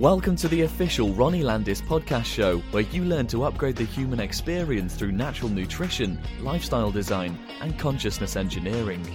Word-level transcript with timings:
Welcome 0.00 0.34
to 0.36 0.48
the 0.48 0.62
official 0.62 1.12
Ronnie 1.12 1.42
Landis 1.42 1.82
podcast 1.82 2.24
show, 2.24 2.60
where 2.70 2.84
you 2.84 3.04
learn 3.04 3.26
to 3.26 3.44
upgrade 3.44 3.76
the 3.76 3.84
human 3.84 4.18
experience 4.18 4.94
through 4.94 5.12
natural 5.12 5.50
nutrition, 5.50 6.18
lifestyle 6.40 6.90
design, 6.90 7.38
and 7.60 7.78
consciousness 7.78 8.34
engineering. 8.34 9.06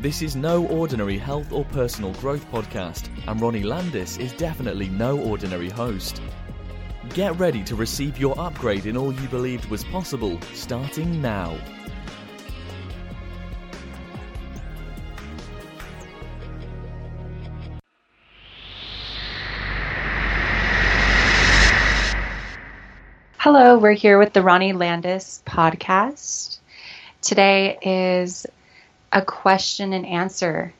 This 0.00 0.20
is 0.20 0.34
no 0.34 0.66
ordinary 0.66 1.16
health 1.16 1.52
or 1.52 1.64
personal 1.66 2.12
growth 2.14 2.44
podcast, 2.50 3.08
and 3.28 3.40
Ronnie 3.40 3.62
Landis 3.62 4.16
is 4.16 4.32
definitely 4.32 4.88
no 4.88 5.16
ordinary 5.16 5.70
host. 5.70 6.20
Get 7.10 7.38
ready 7.38 7.62
to 7.62 7.76
receive 7.76 8.18
your 8.18 8.36
upgrade 8.36 8.86
in 8.86 8.96
all 8.96 9.14
you 9.14 9.28
believed 9.28 9.66
was 9.66 9.84
possible, 9.84 10.40
starting 10.54 11.22
now. 11.22 11.56
We're 23.78 23.92
here 23.92 24.18
with 24.18 24.32
the 24.32 24.42
Ronnie 24.42 24.72
Landis 24.72 25.44
podcast. 25.46 26.58
Today 27.22 27.78
is 27.80 28.44
a 29.12 29.22
question 29.22 29.92
and 29.92 30.04
answer 30.04 30.74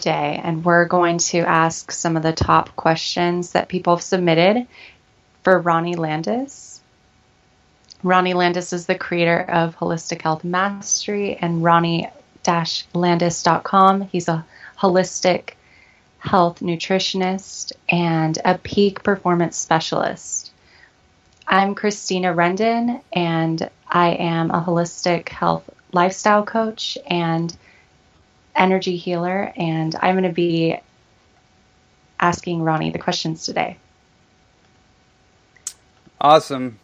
day, 0.00 0.40
and 0.42 0.64
we're 0.64 0.86
going 0.86 1.18
to 1.18 1.38
ask 1.38 1.92
some 1.92 2.16
of 2.16 2.24
the 2.24 2.32
top 2.32 2.74
questions 2.74 3.52
that 3.52 3.68
people 3.68 3.94
have 3.94 4.02
submitted 4.02 4.66
for 5.44 5.60
Ronnie 5.60 5.94
Landis. 5.94 6.80
Ronnie 8.02 8.34
Landis 8.34 8.72
is 8.72 8.86
the 8.86 8.98
creator 8.98 9.42
of 9.42 9.76
Holistic 9.76 10.22
Health 10.22 10.42
Mastery 10.42 11.36
and 11.36 11.62
Ronnie-Landis.com. 11.62 14.00
He's 14.02 14.26
a 14.26 14.44
holistic 14.76 15.50
health 16.18 16.58
nutritionist 16.58 17.70
and 17.88 18.36
a 18.44 18.58
peak 18.58 19.04
performance 19.04 19.56
specialist. 19.56 20.50
I'm 21.48 21.76
Christina 21.76 22.34
Rendon, 22.34 23.00
and 23.12 23.70
I 23.88 24.10
am 24.10 24.50
a 24.50 24.60
holistic 24.60 25.28
health 25.28 25.68
lifestyle 25.92 26.44
coach 26.44 26.98
and 27.06 27.56
energy 28.56 28.96
healer. 28.96 29.52
And 29.56 29.94
I'm 29.94 30.14
going 30.14 30.24
to 30.24 30.34
be 30.34 30.78
asking 32.18 32.62
Ronnie 32.62 32.90
the 32.90 32.98
questions 32.98 33.44
today. 33.44 33.76
Awesome. 36.20 36.80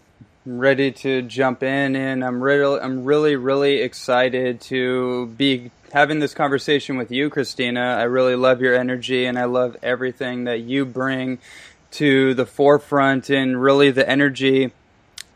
I'm 0.47 0.59
ready 0.59 0.93
to 0.93 1.23
jump 1.23 1.63
in, 1.65 1.97
and 1.97 2.25
I'm 2.25 2.43
really, 2.43 2.81
I'm 2.81 3.05
really, 3.05 3.35
really 3.35 3.81
excited 3.81 4.61
to 4.63 5.27
be 5.27 5.73
having 5.93 6.21
this 6.21 6.35
conversation 6.35 6.97
with 6.97 7.11
you, 7.11 7.31
Christina. 7.31 7.97
I 7.99 8.05
really 8.05 8.37
love 8.37 8.61
your 8.61 8.75
energy, 8.75 9.25
and 9.25 9.39
I 9.39 9.45
love 9.45 9.77
everything 9.83 10.45
that 10.45 10.61
you 10.61 10.85
bring 10.85 11.39
to 11.93 12.35
the 12.35 12.47
forefront 12.47 13.31
and 13.31 13.63
really 13.63 13.91
the 13.91 14.09
energy 14.09 14.73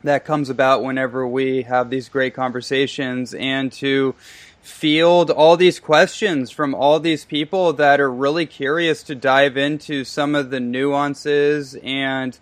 that 0.03 0.25
comes 0.25 0.51
about 0.51 0.83
whenever 0.83 1.27
we 1.27 1.63
have 1.63 1.91
these 1.91 2.09
great 2.09 2.35
conversations 2.35 3.35
and 3.35 3.73
to 3.73 4.15
field 4.63 5.31
all 5.31 5.57
these 5.57 5.79
questions 5.79 6.51
from 6.51 6.75
all 6.75 6.99
these 6.99 7.25
people 7.25 7.73
that 7.73 8.01
are 8.01 8.11
really 8.11 8.47
curious 8.47 9.03
to 9.05 9.15
dive 9.15 9.57
into 9.57 10.05
some 10.05 10.35
of 10.35 10.51
the 10.51 10.59
nuances 10.59 11.77
and 11.85 12.39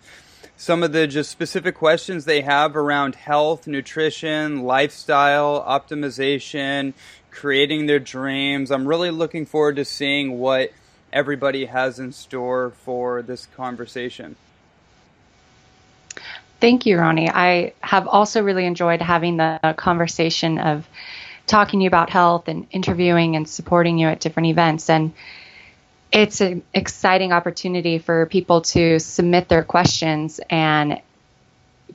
some 0.57 0.81
of 0.81 0.91
the 0.91 1.05
just 1.05 1.29
specific 1.29 1.75
questions 1.75 2.25
they 2.25 2.41
have 2.41 2.75
around 2.75 3.13
health, 3.13 3.67
nutrition, 3.67 4.63
lifestyle, 4.63 5.63
optimization, 5.67 6.93
creating 7.29 7.85
their 7.85 7.99
dreams. 7.99 8.71
I'm 8.71 8.87
really 8.87 9.11
looking 9.11 9.45
forward 9.45 9.75
to 9.75 9.85
seeing 9.85 10.39
what 10.39 10.71
everybody 11.15 11.65
has 11.65 11.97
in 11.97 12.11
store 12.11 12.73
for 12.83 13.21
this 13.21 13.47
conversation. 13.55 14.35
Thank 16.59 16.85
you, 16.85 16.99
Ronnie. 16.99 17.29
I 17.29 17.73
have 17.79 18.07
also 18.07 18.43
really 18.43 18.65
enjoyed 18.65 19.01
having 19.01 19.37
the 19.37 19.59
conversation 19.77 20.59
of 20.59 20.87
talking 21.47 21.79
to 21.79 21.83
you 21.83 21.87
about 21.87 22.09
health 22.09 22.47
and 22.47 22.67
interviewing 22.71 23.35
and 23.35 23.47
supporting 23.47 23.97
you 23.97 24.07
at 24.07 24.19
different 24.19 24.47
events. 24.47 24.89
And 24.89 25.13
it's 26.11 26.41
an 26.41 26.63
exciting 26.73 27.31
opportunity 27.31 27.97
for 27.99 28.25
people 28.25 28.61
to 28.61 28.99
submit 28.99 29.47
their 29.47 29.63
questions 29.63 30.39
and 30.49 31.01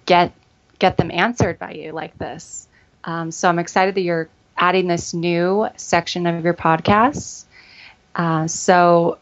get 0.06 0.32
get 0.78 0.96
them 0.96 1.10
answered 1.10 1.58
by 1.58 1.72
you 1.72 1.92
like 1.92 2.16
this. 2.16 2.66
Um, 3.04 3.30
so 3.30 3.48
I'm 3.48 3.58
excited 3.58 3.94
that 3.96 4.00
you're 4.00 4.28
adding 4.56 4.86
this 4.86 5.12
new 5.12 5.68
section 5.76 6.26
of 6.26 6.44
your 6.44 6.54
podcast. 6.54 7.44
Uh, 8.14 8.46
so 8.46 9.18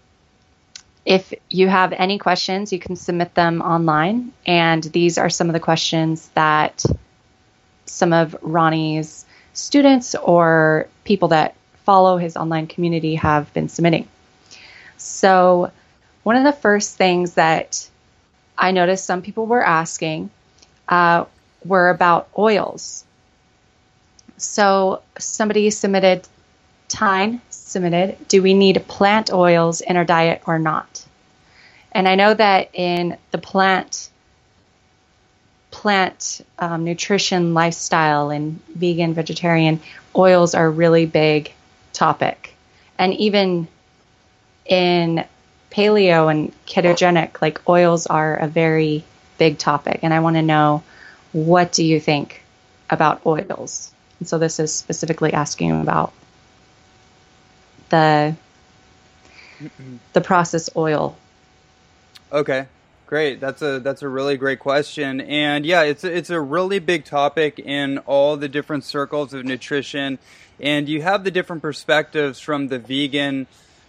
if 1.05 1.33
you 1.49 1.69
have 1.69 1.93
any 1.93 2.19
questions, 2.19 2.73
you 2.73 2.79
can 2.79 2.97
submit 2.97 3.35
them 3.35 3.63
online. 3.63 4.33
And 4.47 4.83
these 4.85 5.17
are 5.17 5.31
some 5.31 5.49
of 5.49 5.55
the 5.55 5.61
questions 5.61 6.29
that 6.35 6.85
some 7.87 8.13
of 8.13 8.37
Ronnie's 8.43 9.25
students 9.55 10.15
or 10.15 10.87
people 11.05 11.29
that 11.29 11.55
follow 11.85 12.19
his 12.19 12.37
online 12.37 12.67
community 12.67 13.15
have 13.15 13.53
been 13.55 13.69
submitting. 13.71 14.07
So, 14.99 15.71
one 16.25 16.37
of 16.37 16.45
the 16.45 16.53
first 16.53 16.97
things 16.97 17.35
that 17.35 17.89
I 18.59 18.73
noticed 18.73 19.07
some 19.07 19.23
people 19.23 19.47
were 19.47 19.65
asking 19.65 20.29
uh, 20.89 21.25
were 21.65 21.89
about 21.89 22.29
oils. 22.37 23.05
So, 24.37 25.01
somebody 25.19 25.71
submitted 25.71 26.29
Tyne 26.89 27.41
submitted, 27.69 28.17
do 28.29 28.43
we 28.43 28.55
need 28.55 28.83
plant 28.89 29.33
oils 29.33 29.81
in 29.81 29.97
our 29.97 30.05
diet 30.05 30.43
or 30.47 30.59
not? 30.59 31.05
And 31.93 32.09
I 32.09 32.15
know 32.15 32.35
that 32.35 32.71
in 32.73 33.17
the 33.31 33.39
plant 33.39 34.11
plant 35.71 36.45
um, 36.59 36.85
nutrition 36.85 37.55
lifestyle 37.55 38.31
and 38.31 38.61
vegan 38.75 39.15
vegetarian 39.15 39.81
oils 40.17 40.55
are 40.55 40.67
a 40.67 40.71
really 40.71 41.07
big 41.07 41.53
topic. 41.93 42.55
And 42.99 43.15
even 43.15 43.69
in 44.65 45.25
paleo 45.71 46.31
and 46.31 46.53
ketogenic 46.67 47.41
like 47.43 47.69
oils 47.69 48.07
are 48.07 48.37
a 48.37 48.49
very 48.49 49.05
big 49.37 49.59
topic. 49.59 50.01
And 50.03 50.13
i 50.15 50.21
want 50.21 50.37
to 50.37 50.43
know 50.43 50.83
what 51.33 51.73
do 51.73 51.85
you 51.85 52.01
think 52.01 52.43
about 52.91 53.25
oils? 53.27 53.93
And 54.19 54.29
so 54.29 54.39
this 54.39 54.59
is 54.59 54.75
specifically 54.75 55.33
asking 55.33 55.81
about 55.81 56.13
the 57.91 58.37
the 60.13 60.21
processed 60.21 60.71
oil. 60.77 61.17
Okay. 62.33 62.67
Great. 63.07 63.41
That's 63.41 63.63
a 63.63 63.81
that's 63.81 64.03
a 64.03 64.09
really 64.09 64.37
great 64.37 64.59
question. 64.59 65.23
And 65.23 65.65
yeah, 65.65 65.83
it's 65.83 66.05
a, 66.05 66.15
it's 66.15 66.29
a 66.29 66.41
really 66.41 66.79
big 66.79 67.07
topic 67.07 67.59
in 67.59 67.99
all 67.99 68.37
the 68.37 68.49
different 68.49 68.85
circles 68.85 69.33
of 69.33 69.47
nutrition 69.47 70.19
and 70.61 70.89
you 70.89 71.03
have 71.03 71.25
the 71.25 71.31
different 71.31 71.63
perspectives 71.63 72.41
from 72.41 72.69
the 72.69 72.79
vegan 72.79 73.47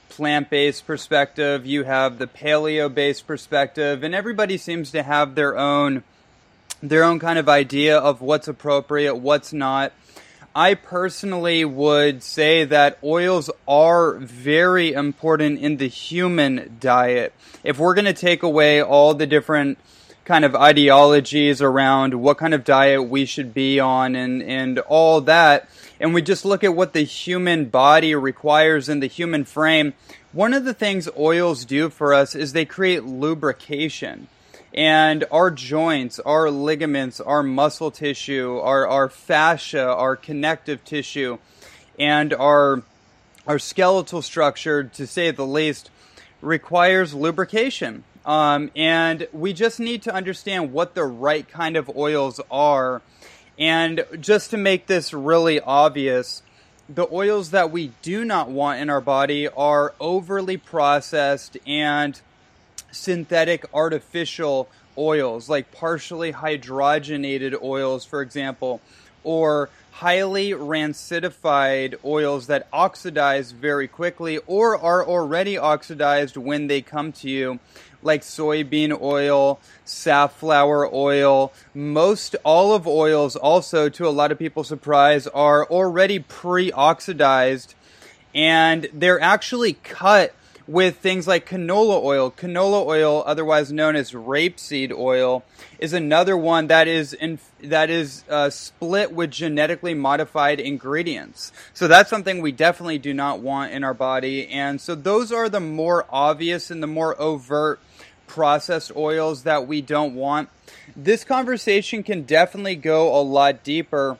plant-based 0.09 0.85
perspective, 0.85 1.65
you 1.65 1.83
have 1.83 2.17
the 2.17 2.27
paleo-based 2.27 3.25
perspective, 3.25 4.03
and 4.03 4.13
everybody 4.13 4.57
seems 4.57 4.91
to 4.91 5.03
have 5.03 5.35
their 5.35 5.57
own 5.57 6.03
their 6.81 7.03
own 7.03 7.19
kind 7.19 7.37
of 7.37 7.49
idea 7.49 7.97
of 7.97 8.21
what's 8.21 8.47
appropriate, 8.47 9.15
what's 9.15 9.51
not. 9.51 9.91
I 10.55 10.73
personally 10.73 11.63
would 11.63 12.23
say 12.23 12.65
that 12.65 12.97
oils 13.03 13.51
are 13.67 14.13
very 14.13 14.93
important 14.93 15.59
in 15.59 15.77
the 15.77 15.87
human 15.87 16.77
diet. 16.79 17.33
If 17.63 17.77
we're 17.77 17.93
going 17.93 18.05
to 18.05 18.13
take 18.13 18.41
away 18.41 18.81
all 18.81 19.13
the 19.13 19.27
different 19.27 19.77
kind 20.25 20.43
of 20.43 20.55
ideologies 20.55 21.61
around 21.61 22.15
what 22.15 22.37
kind 22.39 22.55
of 22.55 22.63
diet 22.63 23.07
we 23.07 23.25
should 23.25 23.53
be 23.53 23.79
on 23.79 24.15
and, 24.15 24.41
and 24.41 24.79
all 24.79 25.21
that, 25.21 25.69
and 25.99 26.15
we 26.15 26.21
just 26.21 26.45
look 26.45 26.63
at 26.63 26.75
what 26.75 26.93
the 26.93 27.03
human 27.03 27.65
body 27.65 28.15
requires 28.15 28.89
in 28.89 29.01
the 29.01 29.07
human 29.07 29.45
frame, 29.45 29.93
one 30.31 30.53
of 30.53 30.65
the 30.65 30.73
things 30.73 31.07
oils 31.17 31.63
do 31.63 31.89
for 31.89 32.13
us 32.13 32.33
is 32.33 32.53
they 32.53 32.65
create 32.65 33.03
lubrication 33.03 34.27
and 34.73 35.25
our 35.31 35.51
joints, 35.51 36.19
our 36.19 36.49
ligaments, 36.49 37.19
our 37.19 37.43
muscle 37.43 37.91
tissue, 37.91 38.57
our, 38.57 38.87
our 38.87 39.09
fascia, 39.09 39.87
our 39.87 40.15
connective 40.15 40.83
tissue, 40.83 41.37
and 41.97 42.33
our 42.33 42.83
our 43.47 43.57
skeletal 43.57 44.21
structure, 44.21 44.83
to 44.83 45.07
say 45.07 45.31
the 45.31 45.45
least, 45.45 45.89
requires 46.39 47.15
lubrication. 47.15 48.03
Um, 48.23 48.69
and 48.75 49.27
we 49.33 49.53
just 49.53 49.79
need 49.79 50.03
to 50.03 50.13
understand 50.13 50.71
what 50.71 50.93
the 50.93 51.05
right 51.05 51.49
kind 51.49 51.75
of 51.75 51.89
oils 51.97 52.39
are. 52.51 53.01
And 53.57 54.05
just 54.19 54.51
to 54.51 54.57
make 54.57 54.85
this 54.85 55.13
really 55.15 55.59
obvious, 55.59 56.43
the 56.87 57.07
oils 57.11 57.49
that 57.51 57.71
we 57.71 57.91
do 58.03 58.23
not 58.23 58.49
want 58.49 58.81
in 58.81 58.89
our 58.89 59.01
body 59.01 59.47
are 59.47 59.95
overly 59.99 60.57
processed 60.57 61.57
and 61.65 62.21
synthetic 62.91 63.65
artificial 63.73 64.69
oils, 64.97 65.49
like 65.49 65.71
partially 65.71 66.33
hydrogenated 66.33 67.61
oils, 67.61 68.05
for 68.05 68.21
example, 68.21 68.81
or 69.23 69.69
highly 69.91 70.51
rancidified 70.51 71.95
oils 72.05 72.47
that 72.47 72.67
oxidize 72.71 73.51
very 73.51 73.87
quickly 73.87 74.37
or 74.47 74.77
are 74.77 75.05
already 75.05 75.57
oxidized 75.57 76.37
when 76.37 76.67
they 76.67 76.81
come 76.81 77.11
to 77.11 77.29
you, 77.29 77.59
like 78.01 78.21
soybean 78.21 78.97
oil, 79.01 79.59
safflower 79.83 80.93
oil. 80.93 81.51
Most 81.73 82.35
olive 82.45 82.87
oils, 82.87 83.35
also, 83.35 83.89
to 83.89 84.07
a 84.07 84.09
lot 84.09 84.31
of 84.31 84.39
people's 84.39 84.67
surprise, 84.67 85.27
are 85.27 85.65
already 85.65 86.19
pre 86.19 86.71
oxidized 86.71 87.75
and 88.33 88.87
they're 88.93 89.19
actually 89.19 89.73
cut 89.73 90.33
with 90.69 90.97
things 90.97 91.27
like 91.27 91.49
canola 91.49 91.99
oil. 92.03 92.29
Canola 92.29 92.85
oil, 92.85 93.23
otherwise 93.25 93.71
known 93.71 93.95
as 93.95 94.11
rapeseed 94.11 94.91
oil, 94.91 95.43
is 95.79 95.93
another 95.93 96.37
one 96.37 96.67
that 96.67 96.87
is 96.87 97.11
in, 97.11 97.39
that 97.63 97.89
is 97.89 98.23
uh, 98.29 98.51
split 98.51 99.11
with 99.11 99.31
genetically 99.31 99.95
modified 99.95 100.59
ingredients. 100.59 101.51
So 101.73 101.87
that's 101.87 102.07
something 102.07 102.39
we 102.39 102.51
definitely 102.51 102.99
do 102.99 103.15
not 103.15 103.39
want 103.39 103.71
in 103.73 103.83
our 103.83 103.95
body. 103.95 104.47
And 104.47 104.79
so 104.79 104.93
those 104.93 105.31
are 105.31 105.49
the 105.49 105.59
more 105.59 106.05
obvious 106.07 106.69
and 106.69 106.83
the 106.83 106.87
more 106.87 107.19
overt 107.19 107.79
processed 108.27 108.95
oils 108.95 109.41
that 109.43 109.65
we 109.65 109.81
don't 109.81 110.13
want. 110.13 110.49
This 110.95 111.23
conversation 111.23 112.03
can 112.03 112.25
definitely 112.25 112.75
go 112.75 113.19
a 113.19 113.23
lot 113.23 113.63
deeper. 113.63 114.19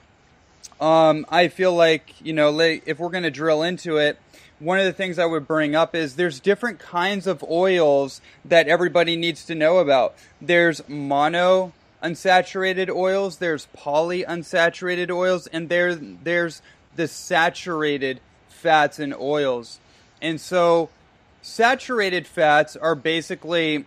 Um, 0.81 1.27
I 1.29 1.49
feel 1.49 1.75
like 1.75 2.15
you 2.23 2.33
know, 2.33 2.59
if 2.59 2.97
we're 2.97 3.09
going 3.09 3.23
to 3.23 3.29
drill 3.29 3.61
into 3.61 3.97
it 3.97 4.17
one 4.59 4.79
of 4.79 4.85
the 4.85 4.93
things 4.93 5.17
I 5.17 5.25
would 5.25 5.47
bring 5.47 5.75
up 5.75 5.95
is 5.95 6.15
there's 6.15 6.39
different 6.39 6.79
kinds 6.79 7.27
of 7.27 7.43
oils 7.43 8.21
that 8.43 8.67
everybody 8.67 9.15
needs 9.15 9.45
to 9.45 9.55
know 9.55 9.77
about. 9.77 10.15
There's 10.41 10.87
mono 10.87 11.73
unsaturated 12.03 12.89
oils, 12.89 13.37
there's 13.37 13.67
poly 13.73 14.23
unsaturated 14.23 15.11
oils, 15.11 15.47
and 15.47 15.69
there 15.69 15.95
there's 15.95 16.61
the 16.95 17.07
saturated 17.07 18.19
fats 18.47 18.99
and 18.99 19.13
oils. 19.13 19.79
And 20.21 20.39
so 20.39 20.89
saturated 21.41 22.27
fats 22.27 22.75
are 22.75 22.95
basically 22.95 23.85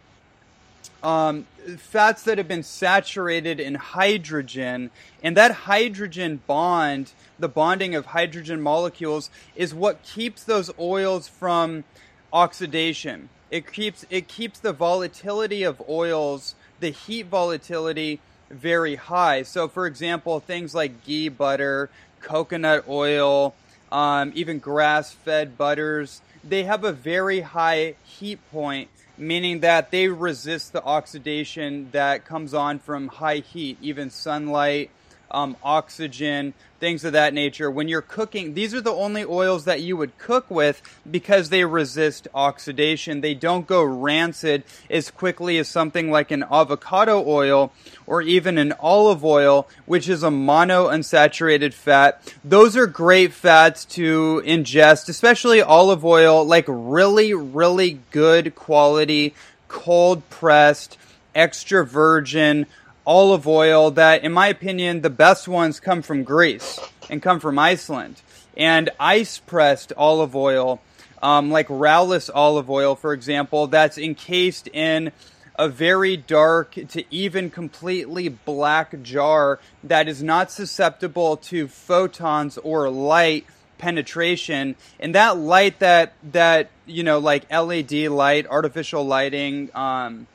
um, 1.02 1.46
fats 1.78 2.22
that 2.24 2.38
have 2.38 2.48
been 2.48 2.62
saturated 2.62 3.60
in 3.60 3.74
hydrogen, 3.74 4.90
and 5.22 5.36
that 5.36 5.52
hydrogen 5.52 6.40
bond, 6.46 7.12
the 7.38 7.48
bonding 7.48 7.94
of 7.94 8.06
hydrogen 8.06 8.60
molecules, 8.60 9.30
is 9.56 9.74
what 9.74 10.02
keeps 10.02 10.44
those 10.44 10.70
oils 10.78 11.28
from 11.28 11.84
oxidation. 12.32 13.28
It 13.50 13.70
keeps 13.72 14.06
it 14.08 14.28
keeps 14.28 14.58
the 14.58 14.72
volatility 14.72 15.62
of 15.62 15.82
oils, 15.88 16.54
the 16.80 16.90
heat 16.90 17.26
volatility, 17.26 18.20
very 18.50 18.96
high. 18.96 19.42
So, 19.42 19.68
for 19.68 19.86
example, 19.86 20.40
things 20.40 20.74
like 20.74 21.04
ghee 21.04 21.28
butter, 21.28 21.90
coconut 22.20 22.84
oil, 22.88 23.54
um, 23.90 24.32
even 24.34 24.58
grass-fed 24.58 25.58
butters, 25.58 26.22
they 26.42 26.64
have 26.64 26.82
a 26.82 26.92
very 26.92 27.40
high 27.40 27.94
heat 28.04 28.38
point 28.50 28.88
meaning 29.18 29.60
that 29.60 29.90
they 29.90 30.08
resist 30.08 30.72
the 30.72 30.82
oxidation 30.82 31.88
that 31.92 32.24
comes 32.24 32.54
on 32.54 32.78
from 32.78 33.08
high 33.08 33.38
heat, 33.38 33.78
even 33.80 34.10
sunlight, 34.10 34.90
um, 35.32 35.56
oxygen, 35.62 36.54
things 36.78 37.04
of 37.04 37.12
that 37.12 37.32
nature. 37.32 37.70
When 37.70 37.88
you're 37.88 38.02
cooking, 38.02 38.54
these 38.54 38.74
are 38.74 38.80
the 38.80 38.92
only 38.92 39.24
oils 39.24 39.64
that 39.64 39.80
you 39.80 39.96
would 39.96 40.18
cook 40.18 40.50
with 40.50 40.82
because 41.10 41.48
they 41.48 41.64
resist 41.64 42.28
oxidation. 42.34 43.20
They 43.20 43.34
don't 43.34 43.66
go 43.66 43.82
rancid 43.82 44.64
as 44.90 45.10
quickly 45.10 45.58
as 45.58 45.68
something 45.68 46.10
like 46.10 46.30
an 46.30 46.44
avocado 46.50 47.24
oil 47.26 47.72
or 48.06 48.20
even 48.20 48.58
an 48.58 48.74
olive 48.78 49.24
oil, 49.24 49.68
which 49.86 50.08
is 50.08 50.22
a 50.22 50.30
mono 50.30 50.88
unsaturated 50.88 51.72
fat. 51.72 52.34
Those 52.44 52.76
are 52.76 52.86
great 52.86 53.32
fats 53.32 53.84
to 53.86 54.42
ingest, 54.44 55.08
especially 55.08 55.62
olive 55.62 56.04
oil, 56.04 56.44
like 56.44 56.66
really, 56.68 57.32
really 57.32 58.00
good 58.10 58.54
quality, 58.54 59.34
cold 59.68 60.28
pressed, 60.28 60.98
extra 61.34 61.86
virgin 61.86 62.66
olive 63.06 63.46
oil 63.46 63.90
that, 63.92 64.24
in 64.24 64.32
my 64.32 64.48
opinion, 64.48 65.02
the 65.02 65.10
best 65.10 65.48
ones 65.48 65.80
come 65.80 66.02
from 66.02 66.24
Greece 66.24 66.78
and 67.10 67.22
come 67.22 67.40
from 67.40 67.58
Iceland. 67.58 68.22
And 68.56 68.90
ice 69.00 69.38
pressed 69.38 69.92
olive 69.96 70.36
oil, 70.36 70.80
um, 71.22 71.50
like 71.50 71.68
Raulis 71.68 72.30
olive 72.34 72.70
oil, 72.70 72.94
for 72.94 73.12
example, 73.12 73.66
that's 73.66 73.98
encased 73.98 74.68
in 74.68 75.12
a 75.56 75.68
very 75.68 76.16
dark 76.16 76.74
to 76.88 77.04
even 77.14 77.50
completely 77.50 78.28
black 78.28 79.00
jar 79.02 79.58
that 79.84 80.08
is 80.08 80.22
not 80.22 80.50
susceptible 80.50 81.36
to 81.36 81.68
photons 81.68 82.58
or 82.58 82.88
light 82.90 83.46
penetration 83.78 84.76
and 85.00 85.14
that 85.14 85.36
light 85.36 85.78
that 85.80 86.12
that 86.22 86.70
you 86.86 87.02
know 87.02 87.18
like 87.18 87.50
led 87.50 87.92
light 87.92 88.46
artificial 88.46 89.04
lighting 89.04 89.68
um, 89.74 90.26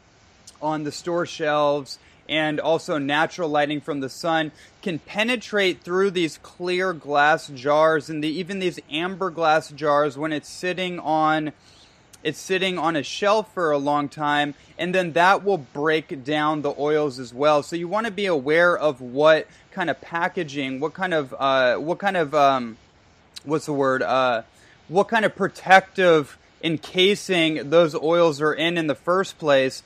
on 0.62 0.84
the 0.84 0.92
store 0.92 1.26
shelves 1.26 1.98
and 2.30 2.60
also 2.60 2.98
natural 2.98 3.50
lighting 3.50 3.82
from 3.82 4.00
the 4.00 4.10
sun 4.10 4.52
can 4.82 5.00
penetrate 5.00 5.82
through 5.82 6.12
these 6.12 6.38
clear 6.40 6.94
glass 6.94 7.48
jars 7.48 8.10
and 8.10 8.24
the, 8.24 8.28
even 8.28 8.60
these 8.60 8.80
amber 8.92 9.30
glass 9.30 9.70
jars 9.70 10.18
when 10.18 10.34
it's 10.34 10.50
sitting 10.50 11.00
on 11.00 11.52
it's 12.24 12.40
sitting 12.40 12.78
on 12.78 12.96
a 12.96 13.04
shelf 13.04 13.54
for 13.54 13.72
a 13.72 13.78
long 13.78 14.10
time 14.10 14.54
and 14.78 14.94
then 14.94 15.14
that 15.14 15.44
will 15.44 15.58
break 15.58 16.24
down 16.24 16.62
the 16.62 16.74
oils 16.78 17.20
as 17.20 17.34
well. 17.34 17.64
So 17.64 17.76
you 17.76 17.88
want 17.88 18.06
to 18.06 18.12
be 18.12 18.26
aware 18.26 18.78
of 18.78 19.00
what 19.00 19.48
kind 19.72 19.90
of 19.90 20.02
packaging 20.02 20.80
what 20.80 20.94
kind 20.94 21.14
of 21.14 21.34
uh, 21.38 21.78
what 21.78 22.00
kind 22.00 22.18
of 22.18 22.34
um, 22.34 22.78
what's 23.46 23.68
the 23.68 23.74
word 23.74 24.02
uh, 24.02 24.42
what 24.88 25.08
kind 25.08 25.24
of 25.24 25.36
protective 25.36 26.38
encasing 26.64 27.70
those 27.70 27.94
oils 27.94 28.42
are 28.42 28.54
in 28.54 28.78
in 28.78 28.88
the 28.88 28.96
first 28.96 29.38
place 29.38 29.84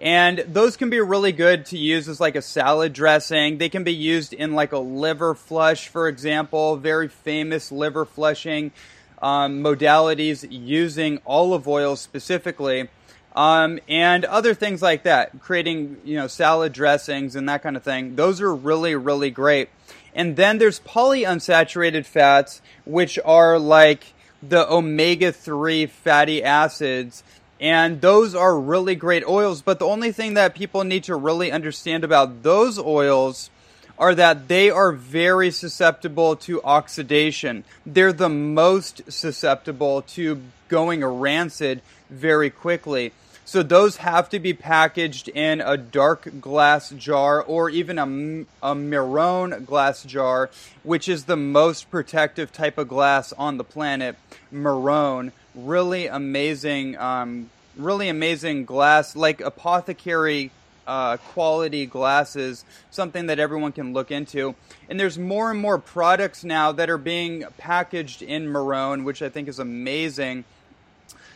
and 0.00 0.38
those 0.48 0.78
can 0.78 0.88
be 0.88 0.98
really 0.98 1.32
good 1.32 1.66
to 1.66 1.78
use 1.78 2.08
as 2.08 2.20
like 2.20 2.34
a 2.34 2.42
salad 2.42 2.94
dressing. 2.94 3.58
They 3.58 3.68
can 3.68 3.84
be 3.84 3.92
used 3.92 4.32
in 4.32 4.54
like 4.54 4.72
a 4.72 4.78
liver 4.78 5.34
flush, 5.34 5.88
for 5.88 6.08
example, 6.08 6.76
very 6.76 7.08
famous 7.08 7.70
liver 7.70 8.06
flushing 8.06 8.72
um, 9.20 9.62
modalities 9.62 10.46
using 10.48 11.20
olive 11.26 11.68
oil 11.68 11.96
specifically. 11.96 12.88
Um, 13.36 13.78
and 13.88 14.24
other 14.24 14.54
things 14.54 14.80
like 14.82 15.04
that, 15.04 15.38
creating 15.40 15.98
you 16.04 16.16
know 16.16 16.26
salad 16.26 16.72
dressings 16.72 17.36
and 17.36 17.48
that 17.48 17.62
kind 17.62 17.76
of 17.76 17.82
thing. 17.82 18.16
Those 18.16 18.40
are 18.40 18.54
really 18.54 18.94
really 18.94 19.30
great. 19.30 19.68
And 20.14 20.34
then 20.34 20.58
there's 20.58 20.80
polyunsaturated 20.80 22.06
fats, 22.06 22.62
which 22.84 23.18
are 23.24 23.58
like 23.58 24.14
the 24.42 24.68
omega 24.72 25.30
three 25.30 25.86
fatty 25.86 26.42
acids 26.42 27.22
and 27.60 28.00
those 28.00 28.34
are 28.34 28.58
really 28.58 28.94
great 28.94 29.22
oils, 29.28 29.60
but 29.60 29.78
the 29.78 29.86
only 29.86 30.12
thing 30.12 30.32
that 30.34 30.54
people 30.54 30.82
need 30.82 31.04
to 31.04 31.14
really 31.14 31.52
understand 31.52 32.04
about 32.04 32.42
those 32.42 32.78
oils 32.78 33.50
are 33.98 34.14
that 34.14 34.48
they 34.48 34.70
are 34.70 34.92
very 34.92 35.50
susceptible 35.50 36.34
to 36.34 36.62
oxidation. 36.62 37.64
They're 37.84 38.14
the 38.14 38.30
most 38.30 39.12
susceptible 39.12 40.00
to 40.02 40.40
going 40.68 41.04
rancid 41.04 41.82
very 42.08 42.48
quickly. 42.48 43.12
So 43.44 43.62
those 43.62 43.96
have 43.96 44.30
to 44.30 44.38
be 44.38 44.54
packaged 44.54 45.28
in 45.28 45.60
a 45.60 45.76
dark 45.76 46.40
glass 46.40 46.90
jar 46.90 47.42
or 47.42 47.68
even 47.68 47.98
a, 47.98 48.70
a 48.70 48.74
Miron 48.74 49.64
glass 49.64 50.02
jar, 50.04 50.48
which 50.82 51.08
is 51.08 51.24
the 51.24 51.36
most 51.36 51.90
protective 51.90 52.52
type 52.52 52.78
of 52.78 52.88
glass 52.88 53.34
on 53.34 53.58
the 53.58 53.64
planet. 53.64 54.16
Miron 54.50 55.32
really 55.54 56.06
amazing, 56.06 56.96
um, 56.98 57.50
really 57.82 58.08
amazing 58.08 58.64
glass, 58.64 59.16
like 59.16 59.40
apothecary 59.40 60.50
uh, 60.86 61.16
quality 61.18 61.86
glasses, 61.86 62.64
something 62.90 63.26
that 63.26 63.38
everyone 63.38 63.72
can 63.72 63.92
look 63.92 64.10
into. 64.10 64.54
And 64.88 64.98
there's 64.98 65.18
more 65.18 65.50
and 65.50 65.60
more 65.60 65.78
products 65.78 66.42
now 66.42 66.72
that 66.72 66.90
are 66.90 66.98
being 66.98 67.44
packaged 67.58 68.22
in 68.22 68.48
Miron, 68.48 69.04
which 69.04 69.22
I 69.22 69.28
think 69.28 69.48
is 69.48 69.58
amazing. 69.58 70.44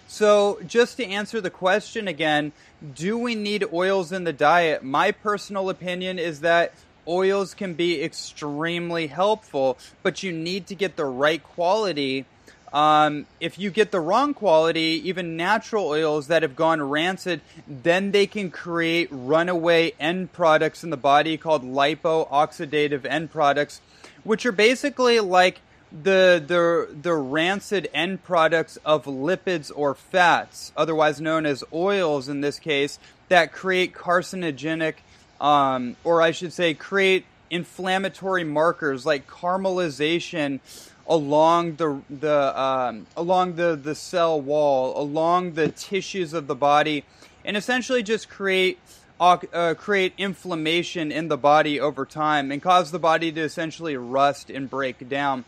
So, 0.08 0.58
just 0.66 0.96
to 0.98 1.06
answer 1.06 1.40
the 1.40 1.50
question 1.50 2.08
again, 2.08 2.52
do 2.94 3.16
we 3.16 3.34
need 3.34 3.64
oils 3.72 4.12
in 4.12 4.24
the 4.24 4.32
diet? 4.32 4.82
My 4.82 5.12
personal 5.12 5.70
opinion 5.70 6.18
is 6.18 6.40
that 6.40 6.72
oils 7.06 7.54
can 7.54 7.74
be 7.74 8.02
extremely 8.02 9.06
helpful, 9.06 9.78
but 10.02 10.22
you 10.22 10.32
need 10.32 10.66
to 10.68 10.74
get 10.74 10.96
the 10.96 11.04
right 11.04 11.42
quality 11.42 12.26
um, 12.74 13.26
if 13.38 13.56
you 13.56 13.70
get 13.70 13.92
the 13.92 14.00
wrong 14.00 14.34
quality, 14.34 15.00
even 15.04 15.36
natural 15.36 15.86
oils 15.86 16.26
that 16.26 16.42
have 16.42 16.56
gone 16.56 16.82
rancid, 16.82 17.40
then 17.68 18.10
they 18.10 18.26
can 18.26 18.50
create 18.50 19.08
runaway 19.12 19.92
end 20.00 20.32
products 20.32 20.82
in 20.82 20.90
the 20.90 20.96
body 20.96 21.36
called 21.36 21.62
lipo-oxidative 21.62 23.04
end 23.04 23.30
products, 23.30 23.80
which 24.24 24.44
are 24.44 24.52
basically 24.52 25.20
like 25.20 25.60
the 25.92 26.42
the 26.44 26.92
the 27.00 27.14
rancid 27.14 27.88
end 27.94 28.24
products 28.24 28.76
of 28.84 29.04
lipids 29.04 29.70
or 29.72 29.94
fats, 29.94 30.72
otherwise 30.76 31.20
known 31.20 31.46
as 31.46 31.62
oils 31.72 32.28
in 32.28 32.40
this 32.40 32.58
case, 32.58 32.98
that 33.28 33.52
create 33.52 33.94
carcinogenic, 33.94 34.94
um, 35.40 35.94
or 36.02 36.20
I 36.20 36.32
should 36.32 36.52
say, 36.52 36.74
create 36.74 37.24
inflammatory 37.50 38.42
markers 38.42 39.06
like 39.06 39.28
caramelization 39.28 40.58
along 41.06 41.76
the 41.76 42.00
the 42.08 42.61
um, 42.61 43.06
along 43.16 43.56
the 43.56 43.76
the 43.76 43.94
cell 43.94 44.40
wall, 44.40 45.00
along 45.00 45.52
the 45.52 45.68
tissues 45.68 46.32
of 46.32 46.46
the 46.46 46.54
body, 46.54 47.04
and 47.44 47.56
essentially 47.56 48.02
just 48.02 48.28
create 48.28 48.78
uh, 49.20 49.75
create 49.76 50.12
inflammation 50.18 51.12
in 51.12 51.28
the 51.28 51.37
body 51.37 51.78
over 51.78 52.04
time 52.04 52.50
and 52.50 52.62
cause 52.62 52.90
the 52.90 52.99
body 52.99 53.30
to 53.32 53.40
essentially 53.40 53.96
rust 53.96 54.50
and 54.50 54.68
break 54.68 55.08
down. 55.08 55.44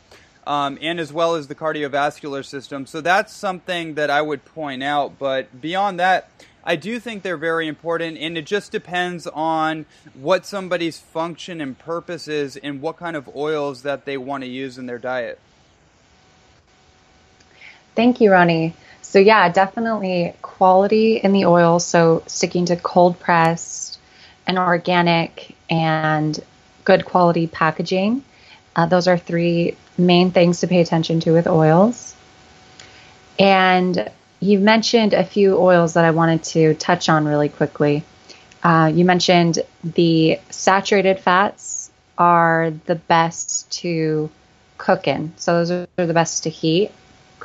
Um, 0.47 0.79
and 0.81 1.01
as 1.01 1.13
well 1.13 1.35
as 1.35 1.49
the 1.49 1.57
cardiovascular 1.57 2.45
system. 2.45 2.87
So 2.87 3.01
that's 3.01 3.35
something 3.35 3.95
that 3.95 4.11
I 4.11 4.23
would 4.23 4.45
point 4.45 4.81
out. 4.81 5.19
But 5.19 5.61
beyond 5.61 5.99
that, 5.99 6.31
I 6.63 6.77
do 6.77 7.01
think 7.01 7.25
they're 7.25 7.37
very 7.37 7.67
important, 7.67 8.19
and 8.19 8.39
it 8.39 8.47
just 8.47 8.71
depends 8.71 9.27
on 9.27 9.87
what 10.15 10.47
somebody's 10.47 11.01
function 11.01 11.61
and 11.61 11.77
purpose 11.77 12.29
is 12.29 12.57
and 12.57 12.81
what 12.81 12.97
kind 12.97 13.17
of 13.17 13.29
oils 13.35 13.83
that 13.83 14.05
they 14.05 14.17
want 14.17 14.45
to 14.45 14.49
use 14.49 14.79
in 14.79 14.87
their 14.87 14.99
diet. 14.99 15.41
Thank 17.97 18.21
you, 18.21 18.31
Ronnie. 18.31 18.75
So, 19.00 19.19
yeah, 19.19 19.49
definitely 19.49 20.35
quality 20.43 21.17
in 21.17 21.33
the 21.33 21.47
oil. 21.47 21.81
So, 21.81 22.23
sticking 22.26 22.67
to 22.67 22.76
cold 22.76 23.19
pressed 23.19 23.99
and 24.47 24.59
organic 24.59 25.57
and 25.71 26.38
good 26.85 27.05
quality 27.05 27.47
packaging. 27.47 28.23
Uh, 28.76 28.87
those 28.87 29.09
are 29.09 29.17
three 29.17 29.76
main 29.97 30.31
things 30.31 30.61
to 30.61 30.67
pay 30.67 30.81
attention 30.81 31.21
to 31.21 31.33
with 31.33 31.47
oils. 31.47 32.15
And 33.38 34.11
you 34.41 34.59
mentioned 34.59 35.15
a 35.15 35.25
few 35.25 35.57
oils 35.59 35.95
that 35.95 36.05
I 36.05 36.11
wanted 36.11 36.45
to 36.45 36.75
touch 36.75 37.09
on 37.09 37.25
really 37.25 37.49
quickly. 37.49 38.05
Uh, 38.62 38.93
you 38.95 39.05
mentioned 39.05 39.61
the 39.83 40.38
saturated 40.50 41.19
fats 41.21 41.91
are 42.19 42.73
the 42.85 42.97
best 42.97 43.71
to 43.81 44.31
cook 44.76 45.09
in. 45.09 45.33
So, 45.37 45.65
those 45.65 45.71
are 45.71 46.07
the 46.07 46.12
best 46.12 46.43
to 46.43 46.50
heat 46.50 46.91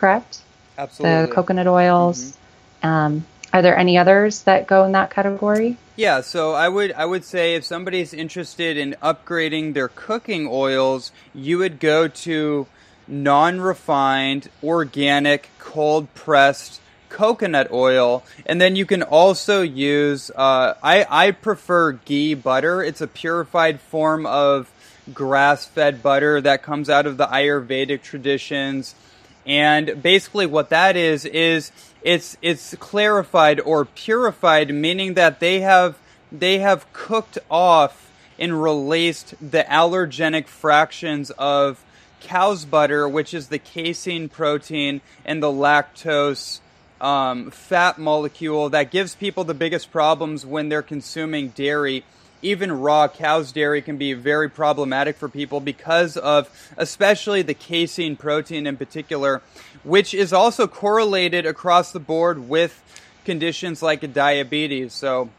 correct? 0.01 0.41
Absolutely. 0.77 1.27
The 1.27 1.31
coconut 1.31 1.67
oils. 1.67 2.38
Mm-hmm. 2.84 2.88
Um, 2.88 3.25
are 3.53 3.62
there 3.62 3.77
any 3.77 3.98
others 3.98 4.43
that 4.43 4.67
go 4.67 4.84
in 4.86 4.93
that 4.93 5.12
category? 5.12 5.77
Yeah, 5.96 6.22
so 6.22 6.53
I 6.53 6.67
would 6.67 6.91
I 6.93 7.05
would 7.05 7.24
say 7.24 7.55
if 7.55 7.63
somebody's 7.63 8.13
interested 8.13 8.77
in 8.77 8.96
upgrading 9.03 9.74
their 9.74 9.89
cooking 9.89 10.48
oils, 10.50 11.12
you 11.34 11.60
would 11.60 11.79
go 11.79 12.08
to 12.08 12.67
non-refined, 13.08 14.50
organic, 14.63 15.50
cold 15.60 16.13
pressed 16.15 16.81
coconut 17.10 17.72
oil, 17.72 18.24
and 18.46 18.60
then 18.60 18.75
you 18.75 18.86
can 18.86 19.03
also 19.03 19.62
use. 19.62 20.31
Uh, 20.36 20.74
I 20.81 21.05
I 21.10 21.31
prefer 21.31 21.91
ghee 21.91 22.34
butter. 22.34 22.81
It's 22.81 23.01
a 23.01 23.08
purified 23.08 23.79
form 23.79 24.25
of 24.25 24.72
grass-fed 25.13 26.01
butter 26.01 26.39
that 26.41 26.63
comes 26.63 26.89
out 26.89 27.05
of 27.05 27.17
the 27.17 27.27
Ayurvedic 27.27 28.01
traditions. 28.01 28.96
And 29.45 30.01
basically 30.01 30.45
what 30.45 30.69
that 30.69 30.95
is 30.95 31.25
is 31.25 31.71
it's 32.01 32.38
it's 32.41 32.75
clarified 32.75 33.60
or 33.60 33.86
purified 33.86 34.74
meaning 34.74 35.15
that 35.15 35.39
they 35.39 35.62
have 35.62 35.98
they 36.31 36.60
have 36.60 36.91
cooked 36.93 37.38
off 37.50 38.12
and 38.39 38.62
released 38.62 39.36
the 39.39 39.63
allergenic 39.63 40.48
fractions 40.48 41.29
of 41.31 41.83
cow's 42.21 42.65
butter, 42.65 43.07
which 43.07 43.33
is 43.33 43.48
the 43.48 43.60
casein 43.60 44.29
protein 44.29 45.01
and 45.25 45.41
the 45.41 45.48
lactose 45.48 46.60
um, 47.01 47.50
fat 47.51 47.98
molecule 47.98 48.69
that 48.69 48.91
gives 48.91 49.15
people 49.15 49.43
the 49.43 49.53
biggest 49.53 49.91
problems 49.91 50.45
when 50.45 50.69
they're 50.69 50.83
consuming 50.83 51.50
dairy 51.50 52.03
even 52.41 52.71
raw 52.71 53.07
cow's 53.07 53.51
dairy 53.51 53.81
can 53.81 53.98
be 53.98 54.13
very 54.13 54.50
problematic 54.50 55.15
for 55.15 55.29
people 55.29 55.60
because 55.60 56.17
of 56.17 56.50
especially 56.77 57.41
the 57.41 57.53
casein 57.53 58.15
protein 58.15 58.67
in 58.67 58.77
particular, 58.77 59.41
which 59.83 60.13
is 60.13 60.33
also 60.33 60.67
correlated 60.67 61.45
across 61.45 61.91
the 61.91 62.00
board 62.00 62.50
with 62.50 62.81
conditions 63.25 63.81
like 63.81 64.13
diabetes. 64.13 64.93
So 64.93 65.29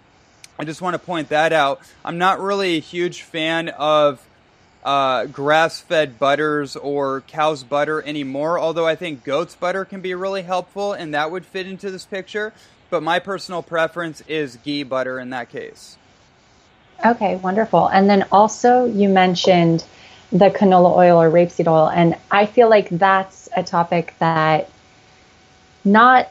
I 0.58 0.64
just 0.64 0.82
want 0.82 0.94
to 0.94 0.98
point 0.98 1.30
that 1.30 1.52
out. 1.52 1.80
I'm 2.04 2.18
not 2.18 2.40
really 2.40 2.76
a 2.76 2.80
huge 2.80 3.22
fan 3.22 3.68
of 3.70 4.24
uh, 4.84 5.26
grass 5.26 5.80
fed 5.80 6.18
butters 6.18 6.76
or 6.76 7.22
cow's 7.22 7.64
butter 7.64 8.02
anymore, 8.02 8.58
although 8.58 8.86
I 8.86 8.96
think 8.96 9.24
goat's 9.24 9.54
butter 9.54 9.84
can 9.84 10.00
be 10.00 10.14
really 10.14 10.42
helpful 10.42 10.92
and 10.92 11.14
that 11.14 11.30
would 11.30 11.46
fit 11.46 11.66
into 11.66 11.90
this 11.90 12.04
picture. 12.04 12.52
But 12.90 13.02
my 13.02 13.20
personal 13.20 13.62
preference 13.62 14.20
is 14.28 14.56
ghee 14.56 14.82
butter 14.82 15.18
in 15.18 15.30
that 15.30 15.48
case. 15.48 15.96
Okay, 17.04 17.36
wonderful. 17.36 17.88
And 17.88 18.08
then 18.08 18.26
also 18.30 18.84
you 18.84 19.08
mentioned 19.08 19.84
the 20.30 20.50
canola 20.50 20.96
oil 20.96 21.20
or 21.20 21.30
rapeseed 21.30 21.66
oil, 21.66 21.88
and 21.88 22.16
I 22.30 22.46
feel 22.46 22.70
like 22.70 22.88
that's 22.88 23.48
a 23.54 23.62
topic 23.62 24.14
that 24.18 24.70
not 25.84 26.28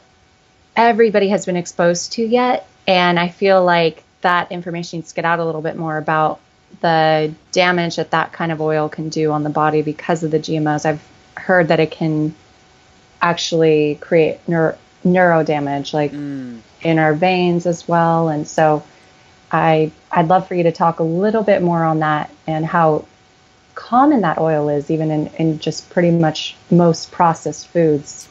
everybody 0.75 1.29
has 1.29 1.45
been 1.45 1.57
exposed 1.57 2.13
to 2.13 2.23
yet, 2.25 2.67
and 2.87 3.19
I 3.19 3.27
feel 3.27 3.63
like 3.63 4.03
that 4.21 4.51
information 4.51 4.99
needs 4.99 5.09
to 5.09 5.15
get 5.15 5.25
out 5.25 5.39
a 5.39 5.45
little 5.45 5.61
bit 5.61 5.75
more 5.75 5.97
about 5.97 6.39
the 6.79 7.33
damage 7.51 7.97
that 7.97 8.11
that 8.11 8.31
kind 8.31 8.51
of 8.51 8.61
oil 8.61 8.87
can 8.87 9.09
do 9.09 9.31
on 9.31 9.43
the 9.43 9.49
body 9.49 9.81
because 9.81 10.23
of 10.23 10.31
the 10.31 10.39
GMOs. 10.39 10.85
I've 10.85 11.05
heard 11.35 11.67
that 11.67 11.79
it 11.79 11.91
can 11.91 12.33
actually 13.21 13.95
create 13.95 14.39
neuro, 14.47 14.77
neuro 15.03 15.43
damage, 15.43 15.93
like 15.93 16.11
mm. 16.11 16.59
in 16.81 16.97
our 16.97 17.13
veins 17.13 17.65
as 17.65 17.87
well, 17.87 18.29
and 18.29 18.47
so 18.47 18.83
I 19.51 19.91
I'd 20.11 20.27
love 20.27 20.47
for 20.47 20.55
you 20.55 20.63
to 20.63 20.71
talk 20.71 20.99
a 20.99 21.03
little 21.03 21.43
bit 21.43 21.61
more 21.61 21.83
on 21.83 21.99
that 21.99 22.31
and 22.47 22.65
how 22.65 23.05
common 23.75 24.21
that 24.21 24.37
oil 24.37 24.69
is, 24.69 24.91
even 24.91 25.11
in, 25.11 25.27
in 25.37 25.59
just 25.59 25.89
pretty 25.89 26.11
much 26.11 26.55
most 26.69 27.11
processed 27.11 27.67
foods. 27.67 28.27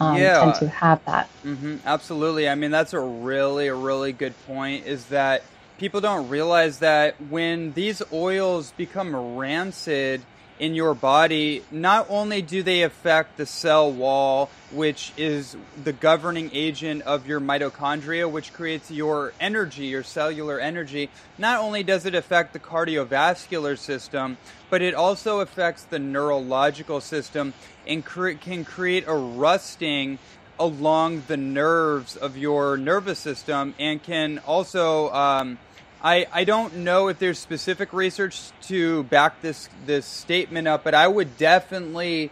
Um, 0.00 0.16
yeah. 0.16 0.40
tend 0.40 0.54
to 0.56 0.68
have 0.68 1.04
that. 1.06 1.28
Mm-hmm, 1.44 1.78
absolutely. 1.84 2.48
I 2.48 2.54
mean, 2.54 2.70
that's 2.70 2.92
a 2.92 3.00
really, 3.00 3.68
really 3.70 4.12
good 4.12 4.34
point. 4.46 4.86
Is 4.86 5.06
that 5.06 5.42
people 5.78 6.00
don't 6.00 6.28
realize 6.28 6.78
that 6.78 7.20
when 7.28 7.72
these 7.72 8.00
oils 8.12 8.72
become 8.76 9.36
rancid 9.36 10.22
in 10.58 10.74
your 10.74 10.94
body, 10.94 11.62
not 11.70 12.06
only 12.08 12.42
do 12.42 12.62
they 12.62 12.82
affect 12.82 13.36
the 13.36 13.46
cell 13.46 13.90
wall, 13.90 14.50
which 14.70 15.12
is 15.16 15.56
the 15.82 15.92
governing 15.92 16.50
agent 16.52 17.02
of 17.02 17.26
your 17.26 17.40
mitochondria, 17.40 18.30
which 18.30 18.52
creates 18.52 18.90
your 18.90 19.32
energy, 19.40 19.86
your 19.86 20.02
cellular 20.02 20.58
energy, 20.58 21.10
not 21.38 21.60
only 21.60 21.82
does 21.82 22.04
it 22.06 22.14
affect 22.14 22.52
the 22.52 22.58
cardiovascular 22.58 23.78
system, 23.78 24.36
but 24.70 24.82
it 24.82 24.94
also 24.94 25.40
affects 25.40 25.84
the 25.84 25.98
neurological 25.98 27.00
system 27.00 27.54
and 27.86 28.04
cre- 28.04 28.32
can 28.32 28.64
create 28.64 29.04
a 29.06 29.14
rusting 29.14 30.18
along 30.60 31.22
the 31.28 31.36
nerves 31.36 32.16
of 32.16 32.36
your 32.36 32.76
nervous 32.76 33.18
system 33.18 33.74
and 33.78 34.02
can 34.02 34.38
also. 34.40 35.12
Um, 35.12 35.58
I, 36.02 36.26
I 36.32 36.44
don't 36.44 36.76
know 36.76 37.08
if 37.08 37.18
there's 37.18 37.38
specific 37.38 37.92
research 37.92 38.50
to 38.62 39.02
back 39.04 39.42
this 39.42 39.68
this 39.84 40.06
statement 40.06 40.68
up, 40.68 40.84
but 40.84 40.94
I 40.94 41.08
would 41.08 41.36
definitely 41.36 42.30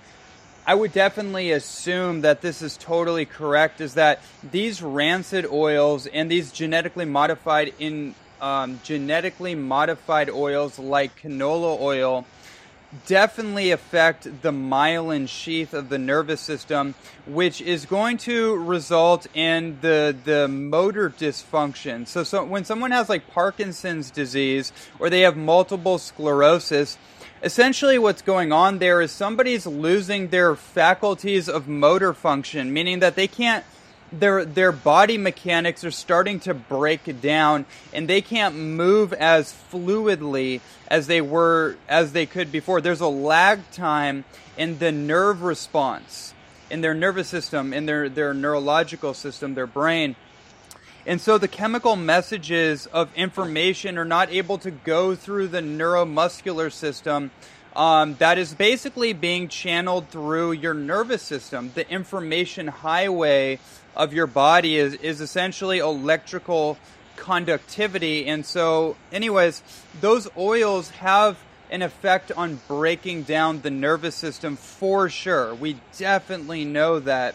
I 0.64 0.74
would 0.74 0.92
definitely 0.92 1.50
assume 1.50 2.20
that 2.20 2.42
this 2.42 2.62
is 2.62 2.76
totally 2.76 3.24
correct. 3.24 3.80
Is 3.80 3.94
that 3.94 4.20
these 4.42 4.82
rancid 4.82 5.46
oils 5.46 6.06
and 6.06 6.30
these 6.30 6.52
genetically 6.52 7.06
modified 7.06 7.74
in 7.80 8.14
um, 8.40 8.78
genetically 8.84 9.54
modified 9.54 10.30
oils 10.30 10.78
like 10.78 11.20
canola 11.20 11.80
oil 11.80 12.24
definitely 13.06 13.70
affect 13.70 14.42
the 14.42 14.50
myelin 14.50 15.28
sheath 15.28 15.74
of 15.74 15.88
the 15.88 15.98
nervous 15.98 16.40
system, 16.40 16.94
which 17.26 17.60
is 17.60 17.86
going 17.86 18.16
to 18.18 18.56
result 18.56 19.26
in 19.34 19.78
the 19.80 20.16
the 20.24 20.48
motor 20.48 21.10
dysfunction. 21.10 22.06
So, 22.06 22.22
so 22.24 22.44
when 22.44 22.64
someone 22.64 22.90
has 22.90 23.08
like 23.08 23.30
Parkinson's 23.30 24.10
disease 24.10 24.72
or 24.98 25.10
they 25.10 25.22
have 25.22 25.36
multiple 25.36 25.98
sclerosis, 25.98 26.96
essentially 27.42 27.98
what's 27.98 28.22
going 28.22 28.52
on 28.52 28.78
there 28.78 29.00
is 29.00 29.12
somebody's 29.12 29.66
losing 29.66 30.28
their 30.28 30.54
faculties 30.54 31.48
of 31.48 31.68
motor 31.68 32.14
function, 32.14 32.72
meaning 32.72 33.00
that 33.00 33.16
they 33.16 33.28
can't 33.28 33.64
their 34.20 34.44
their 34.44 34.72
body 34.72 35.18
mechanics 35.18 35.84
are 35.84 35.90
starting 35.90 36.40
to 36.40 36.54
break 36.54 37.20
down 37.20 37.64
and 37.92 38.08
they 38.08 38.20
can't 38.20 38.54
move 38.54 39.12
as 39.12 39.54
fluidly 39.72 40.60
as 40.88 41.06
they 41.06 41.20
were 41.20 41.76
as 41.88 42.12
they 42.12 42.26
could 42.26 42.50
before 42.50 42.80
there's 42.80 43.00
a 43.00 43.08
lag 43.08 43.70
time 43.70 44.24
in 44.56 44.78
the 44.78 44.92
nerve 44.92 45.42
response 45.42 46.34
in 46.70 46.80
their 46.80 46.94
nervous 46.94 47.28
system 47.28 47.72
in 47.72 47.86
their 47.86 48.08
their 48.08 48.34
neurological 48.34 49.14
system 49.14 49.54
their 49.54 49.66
brain 49.66 50.16
and 51.06 51.20
so 51.20 51.38
the 51.38 51.48
chemical 51.48 51.94
messages 51.94 52.86
of 52.86 53.14
information 53.14 53.96
are 53.96 54.04
not 54.04 54.30
able 54.30 54.58
to 54.58 54.72
go 54.72 55.14
through 55.14 55.48
the 55.48 55.60
neuromuscular 55.60 56.72
system 56.72 57.30
um, 57.76 58.16
that 58.18 58.38
is 58.38 58.54
basically 58.54 59.12
being 59.12 59.48
channeled 59.48 60.08
through 60.08 60.52
your 60.52 60.72
nervous 60.72 61.22
system. 61.22 61.70
The 61.74 61.88
information 61.90 62.68
highway 62.68 63.58
of 63.96 64.12
your 64.12 64.26
body 64.26 64.76
is, 64.76 64.94
is 64.94 65.20
essentially 65.20 65.78
electrical 65.78 66.78
conductivity. 67.16 68.26
And 68.26 68.44
so, 68.44 68.96
anyways, 69.10 69.62
those 70.00 70.28
oils 70.36 70.90
have 70.90 71.38
an 71.70 71.82
effect 71.82 72.30
on 72.30 72.60
breaking 72.68 73.22
down 73.22 73.62
the 73.62 73.70
nervous 73.70 74.14
system 74.14 74.56
for 74.56 75.08
sure. 75.08 75.54
We 75.54 75.78
definitely 75.98 76.64
know 76.64 77.00
that. 77.00 77.34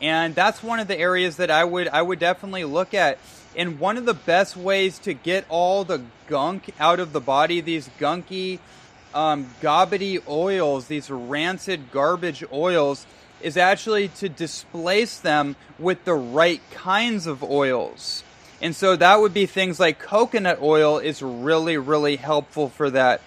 And 0.00 0.34
that's 0.34 0.62
one 0.62 0.80
of 0.80 0.88
the 0.88 0.98
areas 0.98 1.36
that 1.36 1.50
I 1.50 1.64
would 1.64 1.88
I 1.88 2.02
would 2.02 2.18
definitely 2.18 2.64
look 2.64 2.94
at. 2.94 3.18
And 3.56 3.78
one 3.78 3.96
of 3.96 4.04
the 4.04 4.14
best 4.14 4.56
ways 4.56 4.98
to 5.00 5.14
get 5.14 5.44
all 5.48 5.84
the 5.84 6.02
gunk 6.26 6.74
out 6.80 7.00
of 7.00 7.12
the 7.12 7.20
body, 7.20 7.60
these 7.60 7.88
gunky, 7.98 8.58
um, 9.14 9.48
oils, 10.28 10.86
these 10.88 11.10
rancid 11.10 11.92
garbage 11.92 12.44
oils, 12.52 13.06
is 13.44 13.56
actually 13.56 14.08
to 14.08 14.28
displace 14.28 15.18
them 15.18 15.54
with 15.78 16.04
the 16.04 16.14
right 16.14 16.60
kinds 16.70 17.26
of 17.26 17.44
oils. 17.44 18.24
And 18.62 18.74
so 18.74 18.96
that 18.96 19.20
would 19.20 19.34
be 19.34 19.44
things 19.44 19.78
like 19.78 19.98
coconut 19.98 20.62
oil 20.62 20.98
is 20.98 21.22
really, 21.22 21.76
really 21.76 22.16
helpful 22.16 22.70
for 22.70 22.88
that. 22.90 23.20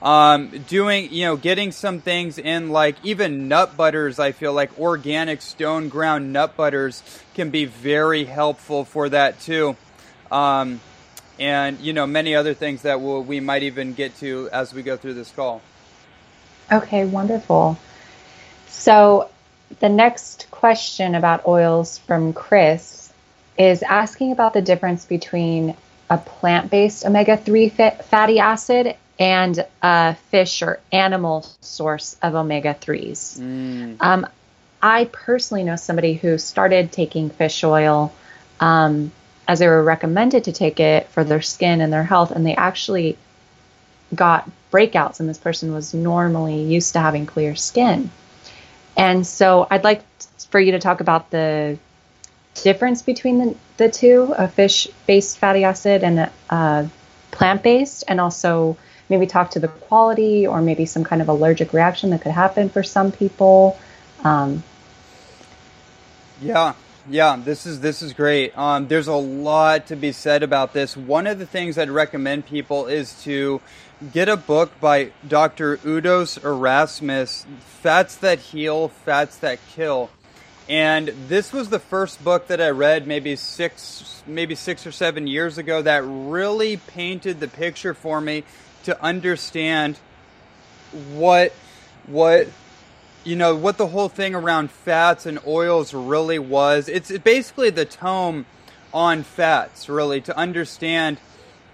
Um, 0.00 0.50
doing, 0.68 1.12
you 1.12 1.24
know, 1.24 1.36
getting 1.36 1.72
some 1.72 2.00
things 2.00 2.38
in 2.38 2.70
like 2.70 2.96
even 3.02 3.48
nut 3.48 3.76
butters, 3.76 4.18
I 4.18 4.32
feel 4.32 4.52
like 4.52 4.78
organic 4.78 5.42
stone 5.42 5.88
ground 5.88 6.32
nut 6.32 6.56
butters 6.56 7.02
can 7.34 7.50
be 7.50 7.64
very 7.64 8.24
helpful 8.24 8.84
for 8.84 9.08
that 9.08 9.40
too. 9.40 9.76
Um, 10.30 10.80
and, 11.40 11.80
you 11.80 11.92
know, 11.92 12.06
many 12.06 12.36
other 12.36 12.54
things 12.54 12.82
that 12.82 13.00
we'll, 13.00 13.22
we 13.22 13.40
might 13.40 13.64
even 13.64 13.94
get 13.94 14.16
to 14.18 14.48
as 14.52 14.72
we 14.72 14.82
go 14.82 14.96
through 14.96 15.14
this 15.14 15.30
call. 15.30 15.62
Okay, 16.70 17.04
wonderful. 17.04 17.78
So 18.68 19.30
the 19.80 19.88
next 19.88 20.46
question 20.50 21.14
about 21.14 21.46
oils 21.46 21.98
from 21.98 22.32
Chris 22.32 23.12
is 23.58 23.82
asking 23.82 24.32
about 24.32 24.52
the 24.52 24.62
difference 24.62 25.04
between 25.04 25.76
a 26.10 26.18
plant 26.18 26.70
based 26.70 27.04
omega 27.04 27.36
3 27.36 27.68
fatty 27.68 28.38
acid 28.38 28.96
and 29.18 29.64
a 29.82 30.14
fish 30.30 30.62
or 30.62 30.80
animal 30.92 31.46
source 31.60 32.16
of 32.22 32.34
omega 32.34 32.74
3s. 32.74 33.38
Mm. 33.38 33.96
Um, 34.00 34.26
I 34.82 35.06
personally 35.06 35.64
know 35.64 35.76
somebody 35.76 36.14
who 36.14 36.36
started 36.36 36.92
taking 36.92 37.30
fish 37.30 37.62
oil 37.64 38.12
um, 38.60 39.12
as 39.46 39.60
they 39.60 39.68
were 39.68 39.82
recommended 39.82 40.44
to 40.44 40.52
take 40.52 40.80
it 40.80 41.08
for 41.08 41.24
their 41.24 41.42
skin 41.42 41.80
and 41.80 41.92
their 41.92 42.02
health, 42.02 42.32
and 42.32 42.44
they 42.44 42.54
actually 42.54 43.16
got 44.14 44.50
breakouts, 44.72 45.20
and 45.20 45.28
this 45.28 45.38
person 45.38 45.72
was 45.72 45.94
normally 45.94 46.62
used 46.62 46.92
to 46.94 47.00
having 47.00 47.24
clear 47.26 47.54
skin. 47.54 48.10
And 48.96 49.26
so 49.26 49.66
I'd 49.70 49.84
like 49.84 50.02
for 50.50 50.60
you 50.60 50.72
to 50.72 50.78
talk 50.78 51.00
about 51.00 51.30
the 51.30 51.78
difference 52.62 53.02
between 53.02 53.38
the, 53.38 53.56
the 53.76 53.90
two 53.90 54.32
a 54.36 54.48
fish 54.48 54.88
based 55.06 55.38
fatty 55.38 55.64
acid 55.64 56.04
and 56.04 56.30
a, 56.50 56.90
plant 57.30 57.64
based, 57.64 58.04
and 58.06 58.20
also 58.20 58.76
maybe 59.08 59.26
talk 59.26 59.50
to 59.50 59.58
the 59.58 59.66
quality 59.66 60.46
or 60.46 60.62
maybe 60.62 60.86
some 60.86 61.02
kind 61.02 61.20
of 61.20 61.28
allergic 61.28 61.72
reaction 61.72 62.10
that 62.10 62.22
could 62.22 62.30
happen 62.30 62.68
for 62.68 62.84
some 62.84 63.10
people. 63.10 63.76
Um, 64.22 64.62
yeah, 66.40 66.74
yeah, 67.08 67.36
this 67.36 67.66
is 67.66 67.80
this 67.80 68.02
is 68.02 68.12
great. 68.12 68.56
Um, 68.56 68.86
there's 68.86 69.08
a 69.08 69.14
lot 69.14 69.88
to 69.88 69.96
be 69.96 70.12
said 70.12 70.42
about 70.42 70.72
this. 70.72 70.96
One 70.96 71.26
of 71.26 71.38
the 71.38 71.46
things 71.46 71.76
I'd 71.76 71.90
recommend 71.90 72.46
people 72.46 72.86
is 72.86 73.20
to 73.24 73.60
get 74.12 74.28
a 74.28 74.36
book 74.36 74.78
by 74.80 75.12
Dr. 75.26 75.78
Udo's 75.78 76.36
Erasmus, 76.38 77.46
"Fats 77.82 78.16
That 78.16 78.38
Heal, 78.38 78.88
Fats 78.88 79.36
That 79.36 79.58
Kill," 79.74 80.10
and 80.68 81.08
this 81.28 81.52
was 81.52 81.68
the 81.68 81.78
first 81.78 82.22
book 82.24 82.48
that 82.48 82.60
I 82.60 82.70
read 82.70 83.06
maybe 83.06 83.36
six 83.36 84.22
maybe 84.26 84.54
six 84.54 84.86
or 84.86 84.92
seven 84.92 85.26
years 85.26 85.58
ago 85.58 85.82
that 85.82 86.02
really 86.04 86.76
painted 86.76 87.40
the 87.40 87.48
picture 87.48 87.94
for 87.94 88.20
me 88.20 88.44
to 88.84 89.00
understand 89.02 89.98
what 91.12 91.52
what 92.06 92.48
you 93.24 93.36
know 93.36 93.54
what 93.54 93.78
the 93.78 93.88
whole 93.88 94.08
thing 94.08 94.34
around 94.34 94.70
fats 94.70 95.26
and 95.26 95.38
oils 95.46 95.94
really 95.94 96.38
was. 96.38 96.88
It's 96.88 97.16
basically 97.18 97.70
the 97.70 97.84
tome 97.84 98.46
on 98.92 99.24
fats, 99.24 99.88
really, 99.88 100.20
to 100.20 100.36
understand 100.36 101.18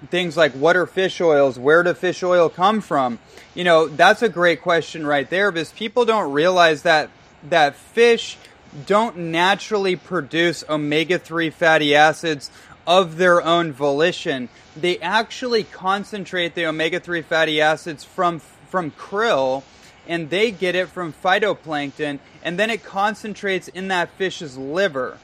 things 0.09 0.37
like 0.37 0.53
what 0.53 0.77
are 0.77 0.87
fish 0.87 1.21
oils, 1.21 1.59
where 1.59 1.83
do 1.83 1.93
fish 1.95 2.23
oil 2.23 2.49
come 2.49 2.81
from? 2.81 3.19
You 3.55 3.65
know, 3.65 3.89
that's 3.89 4.23
a 4.23 4.29
great 4.29 4.63
question 4.63 5.07
right 5.07 5.29
there 5.29 5.51
because 5.51 5.73
people 5.73 6.05
don't 6.05 6.33
realize 6.33 6.83
that 6.83 7.11
that 7.49 7.75
fish 7.75 8.39
don't 8.87 9.17
naturally 9.17 9.97
produce 9.97 10.65
omega 10.69 11.19
3 11.19 11.51
fatty 11.51 11.95
acids 11.95 12.51
of 12.87 13.17
their 13.17 13.43
own 13.43 13.73
volition. 13.73 14.49
They 14.77 14.99
actually 14.99 15.65
concentrate 15.65 16.55
the 16.55 16.67
omega 16.67 17.01
3 17.01 17.23
fatty 17.23 17.61
acids 17.61 18.05
from, 18.05 18.41
from 18.41 18.93
krill 18.93 19.65
and 20.09 20.31
they 20.31 20.51
get 20.51 20.75
it 20.75 20.89
from 20.89 21.13
phytoplankton 21.13 22.19
and 22.43 22.59
then 22.59 22.71
it 22.71 22.85
concentrates 22.85 23.69
in 23.69 23.89
that 23.89 24.11
fish's 24.11 24.57
liver. 24.57 25.19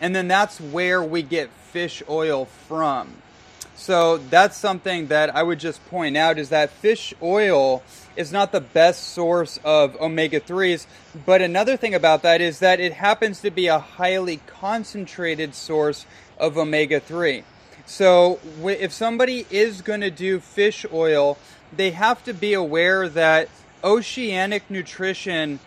And 0.00 0.14
then 0.14 0.28
that's 0.28 0.60
where 0.60 1.02
we 1.02 1.22
get 1.22 1.50
fish 1.50 2.02
oil 2.08 2.46
from. 2.46 3.14
So 3.80 4.18
that's 4.18 4.58
something 4.58 5.06
that 5.06 5.34
I 5.34 5.42
would 5.42 5.58
just 5.58 5.82
point 5.88 6.14
out 6.14 6.38
is 6.38 6.50
that 6.50 6.68
fish 6.68 7.14
oil 7.22 7.82
is 8.14 8.30
not 8.30 8.52
the 8.52 8.60
best 8.60 9.14
source 9.14 9.58
of 9.64 9.98
omega 9.98 10.38
3s. 10.38 10.86
But 11.24 11.40
another 11.40 11.78
thing 11.78 11.94
about 11.94 12.20
that 12.20 12.42
is 12.42 12.58
that 12.58 12.78
it 12.78 12.92
happens 12.92 13.40
to 13.40 13.50
be 13.50 13.68
a 13.68 13.78
highly 13.78 14.40
concentrated 14.46 15.54
source 15.54 16.04
of 16.36 16.58
omega 16.58 17.00
3. 17.00 17.42
So 17.86 18.38
if 18.62 18.92
somebody 18.92 19.46
is 19.48 19.80
going 19.80 20.02
to 20.02 20.10
do 20.10 20.40
fish 20.40 20.84
oil, 20.92 21.38
they 21.74 21.92
have 21.92 22.22
to 22.24 22.34
be 22.34 22.52
aware 22.52 23.08
that 23.08 23.48
oceanic 23.82 24.70
nutrition 24.70 25.58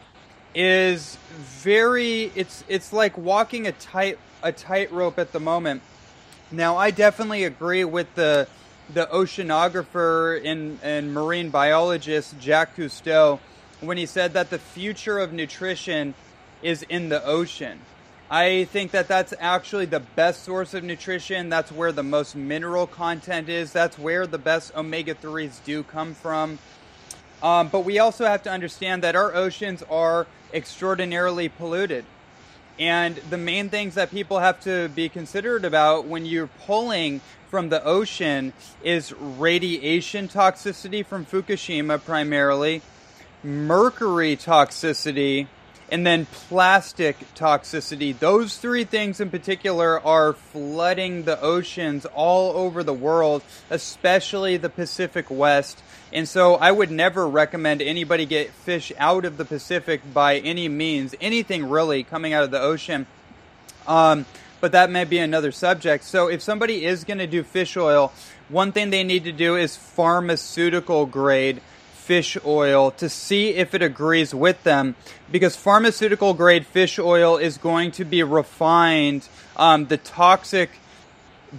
is 0.53 1.17
very 1.39 2.31
it's 2.35 2.63
it's 2.67 2.93
like 2.93 3.17
walking 3.17 3.65
a 3.65 3.71
tight 3.71 4.19
a 4.43 4.51
tightrope 4.51 5.17
at 5.17 5.31
the 5.31 5.39
moment 5.39 5.81
now, 6.53 6.77
I 6.77 6.91
definitely 6.91 7.43
agree 7.43 7.83
with 7.83 8.13
the 8.15 8.47
the 8.93 9.07
oceanographer 9.07 10.45
and, 10.45 10.77
and 10.83 11.13
marine 11.13 11.49
biologist 11.49 12.35
Jacques 12.39 12.75
Cousteau 12.75 13.39
when 13.79 13.97
he 13.97 14.05
said 14.05 14.33
that 14.33 14.49
the 14.49 14.59
future 14.59 15.17
of 15.19 15.33
nutrition 15.33 16.13
is 16.61 16.83
in 16.83 17.09
the 17.09 17.25
ocean. 17.25 17.79
I 18.29 18.65
think 18.65 18.91
that 18.91 19.07
that's 19.07 19.33
actually 19.39 19.85
the 19.85 19.99
best 19.99 20.43
source 20.43 20.73
of 20.73 20.83
nutrition. 20.83 21.49
That's 21.49 21.71
where 21.71 21.91
the 21.91 22.03
most 22.03 22.35
mineral 22.35 22.87
content 22.87 23.49
is. 23.49 23.71
That's 23.71 23.97
where 23.97 24.27
the 24.27 24.37
best 24.37 24.75
omega 24.75 25.15
3s 25.15 25.63
do 25.63 25.81
come 25.81 26.13
from. 26.13 26.59
Um, 27.41 27.69
but 27.69 27.81
we 27.81 27.99
also 27.99 28.25
have 28.25 28.43
to 28.43 28.51
understand 28.51 29.03
that 29.03 29.15
our 29.15 29.35
oceans 29.35 29.83
are 29.89 30.27
extraordinarily 30.53 31.49
polluted. 31.49 32.05
And 32.79 33.17
the 33.29 33.37
main 33.37 33.69
things 33.69 33.95
that 33.95 34.09
people 34.09 34.39
have 34.39 34.59
to 34.61 34.89
be 34.89 35.09
considerate 35.09 35.65
about 35.65 36.05
when 36.05 36.25
you're 36.25 36.47
pulling 36.47 37.21
from 37.49 37.69
the 37.69 37.83
ocean 37.83 38.51
is 38.83 39.13
radiation 39.13 40.27
toxicity 40.27 41.05
from 41.05 41.23
Fukushima 41.23 42.03
primarily, 42.03 42.81
mercury 43.43 44.35
toxicity, 44.35 45.47
and 45.91 46.07
then 46.07 46.25
plastic 46.25 47.17
toxicity. 47.35 48.17
Those 48.17 48.57
three 48.57 48.83
things 48.83 49.19
in 49.19 49.29
particular 49.29 50.03
are 50.03 50.33
flooding 50.33 51.23
the 51.23 51.39
oceans 51.39 52.07
all 52.07 52.57
over 52.57 52.83
the 52.83 52.93
world, 52.93 53.43
especially 53.69 54.57
the 54.57 54.69
Pacific 54.69 55.29
West. 55.29 55.83
And 56.13 56.29
so 56.29 56.55
I 56.55 56.71
would 56.71 56.91
never 56.91 57.27
recommend 57.27 57.81
anybody 57.81 58.27
get 58.27 58.51
fish 58.51 58.93
out 58.99 59.25
of 59.25 59.37
the 59.37 59.45
Pacific 59.45 60.01
by 60.13 60.37
any 60.37 60.69
means, 60.69 61.15
anything 61.19 61.67
really 61.67 62.03
coming 62.03 62.33
out 62.33 62.43
of 62.43 62.51
the 62.51 62.61
ocean. 62.61 63.07
Um, 63.87 64.27
but 64.61 64.73
that 64.73 64.91
may 64.91 65.05
be 65.05 65.17
another 65.17 65.51
subject. 65.51 66.03
So 66.03 66.27
if 66.27 66.41
somebody 66.43 66.85
is 66.85 67.03
going 67.03 67.17
to 67.17 67.25
do 67.25 67.41
fish 67.41 67.75
oil, 67.75 68.13
one 68.47 68.71
thing 68.71 68.91
they 68.91 69.03
need 69.03 69.23
to 69.23 69.31
do 69.31 69.55
is 69.55 69.75
pharmaceutical 69.75 71.07
grade 71.07 71.61
fish 71.93 72.37
oil 72.45 72.91
to 72.91 73.09
see 73.09 73.55
if 73.55 73.73
it 73.73 73.81
agrees 73.81 74.35
with 74.35 74.61
them 74.63 74.95
because 75.31 75.55
pharmaceutical 75.55 76.35
grade 76.35 76.65
fish 76.65 76.99
oil 76.99 77.37
is 77.37 77.57
going 77.57 77.89
to 77.91 78.05
be 78.05 78.21
refined. 78.21 79.27
Um, 79.57 79.87
the 79.87 79.97
toxic 79.97 80.69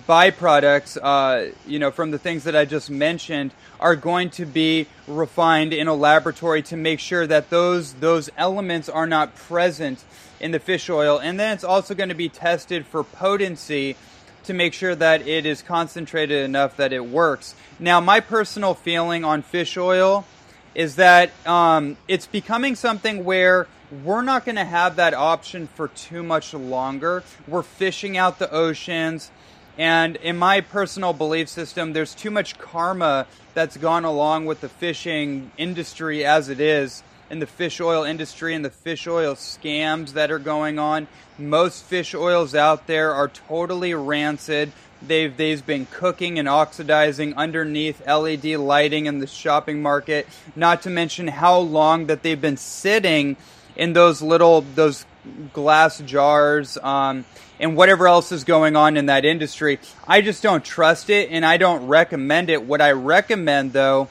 byproducts, 0.09 0.99
uh, 1.01 1.53
you 1.67 1.79
know, 1.79 1.91
from 1.91 2.11
the 2.11 2.19
things 2.19 2.45
that 2.45 2.57
I 2.57 2.65
just 2.65 2.91
mentioned, 2.91 3.53
are 3.81 3.97
going 3.97 4.31
to 4.31 4.47
be 4.47 4.87
refined 5.07 5.73
in 5.73 5.89
a 5.89 5.95
laboratory 5.95 6.63
to 6.63 6.77
make 6.77 7.01
sure 7.01 7.27
that 7.27 7.51
those 7.51 7.95
those 7.95 8.31
elements 8.37 8.89
are 8.89 9.07
not 9.07 9.35
present 9.35 10.05
in 10.41 10.51
the 10.51 10.59
fish 10.59 10.91
oil, 10.91 11.19
and 11.19 11.39
then 11.39 11.53
it's 11.55 11.65
also 11.65 11.95
going 11.95 12.09
to 12.09 12.15
be 12.15 12.29
tested 12.29 12.87
for 12.87 13.05
potency 13.05 13.97
to 14.45 14.53
make 14.53 14.75
sure 14.75 14.95
that 14.95 15.27
it 15.27 15.47
is 15.47 15.63
concentrated 15.63 16.45
enough 16.45 16.77
that 16.77 16.93
it 16.93 17.07
works. 17.07 17.55
Now, 17.79 18.01
my 18.01 18.21
personal 18.21 18.75
feeling 18.75 19.25
on 19.25 19.43
fish 19.43 19.77
oil 19.77 20.27
is 20.75 20.97
that 20.97 21.31
um, 21.47 21.97
it's 22.09 22.27
becoming 22.27 22.75
something 22.75 23.25
where 23.25 23.67
we're 24.05 24.23
not 24.23 24.45
going 24.45 24.57
to 24.57 24.65
have 24.65 24.97
that 24.97 25.15
option 25.15 25.67
for 25.69 25.89
too 25.89 26.23
much 26.23 26.53
longer. 26.53 27.23
We're 27.47 27.63
fishing 27.63 28.17
out 28.17 28.39
the 28.39 28.51
oceans. 28.51 29.31
And 29.77 30.17
in 30.17 30.37
my 30.37 30.61
personal 30.61 31.13
belief 31.13 31.49
system, 31.49 31.93
there's 31.93 32.15
too 32.15 32.31
much 32.31 32.59
karma 32.59 33.27
that's 33.55 33.77
gone 33.77 34.05
along 34.05 34.47
with 34.47 34.61
the 34.61 34.69
fishing 34.69 35.51
industry 35.57 36.25
as 36.25 36.49
it 36.49 36.61
is, 36.61 37.03
and 37.31 37.43
the 37.43 37.47
fish 37.47 37.81
oil 37.81 38.05
industry 38.05 38.55
and 38.55 38.65
the 38.65 38.71
fish 38.71 39.07
oil 39.07 39.35
scams 39.35 40.13
that 40.13 40.31
are 40.31 40.39
going 40.39 40.79
on. 40.79 41.09
Most 41.39 41.83
fish 41.85 42.15
oils 42.15 42.55
out 42.55 42.87
there 42.87 43.13
are 43.13 43.29
totally 43.29 43.95
rancid. 43.95 44.71
They've 45.03 45.37
they've 45.37 45.65
been 45.65 45.87
cooking 45.87 46.39
and 46.39 46.49
oxidizing 46.49 47.35
underneath 47.35 48.07
LED 48.07 48.45
lighting 48.45 49.07
in 49.07 49.19
the 49.19 49.27
shopping 49.27 49.83
market. 49.83 50.29
Not 50.55 50.83
to 50.83 50.91
mention 50.91 51.27
how 51.29 51.59
long 51.59 52.07
that 52.07 52.23
they've 52.23 52.41
been 52.41 52.57
sitting 52.57 53.37
in 53.77 53.93
those 53.93 54.23
little 54.23 54.61
those 54.61 55.05
glass 55.53 55.99
jars 56.01 56.79
um, 56.79 57.25
and 57.61 57.77
whatever 57.77 58.09
else 58.09 58.33
is 58.33 58.45
going 58.45 58.77
on 58.77 58.97
in 58.97 59.07
that 59.07 59.25
industry. 59.25 59.79
I 60.07 60.21
just 60.21 60.43
don't 60.43 60.65
trust 60.65 61.11
it 61.11 61.31
and 61.31 61.45
I 61.45 61.57
don't 61.57 61.87
recommend 61.87 62.51
it. 62.51 62.63
What 62.63 62.81
I 62.81 62.93
recommend 62.93 63.73
though 63.73 64.09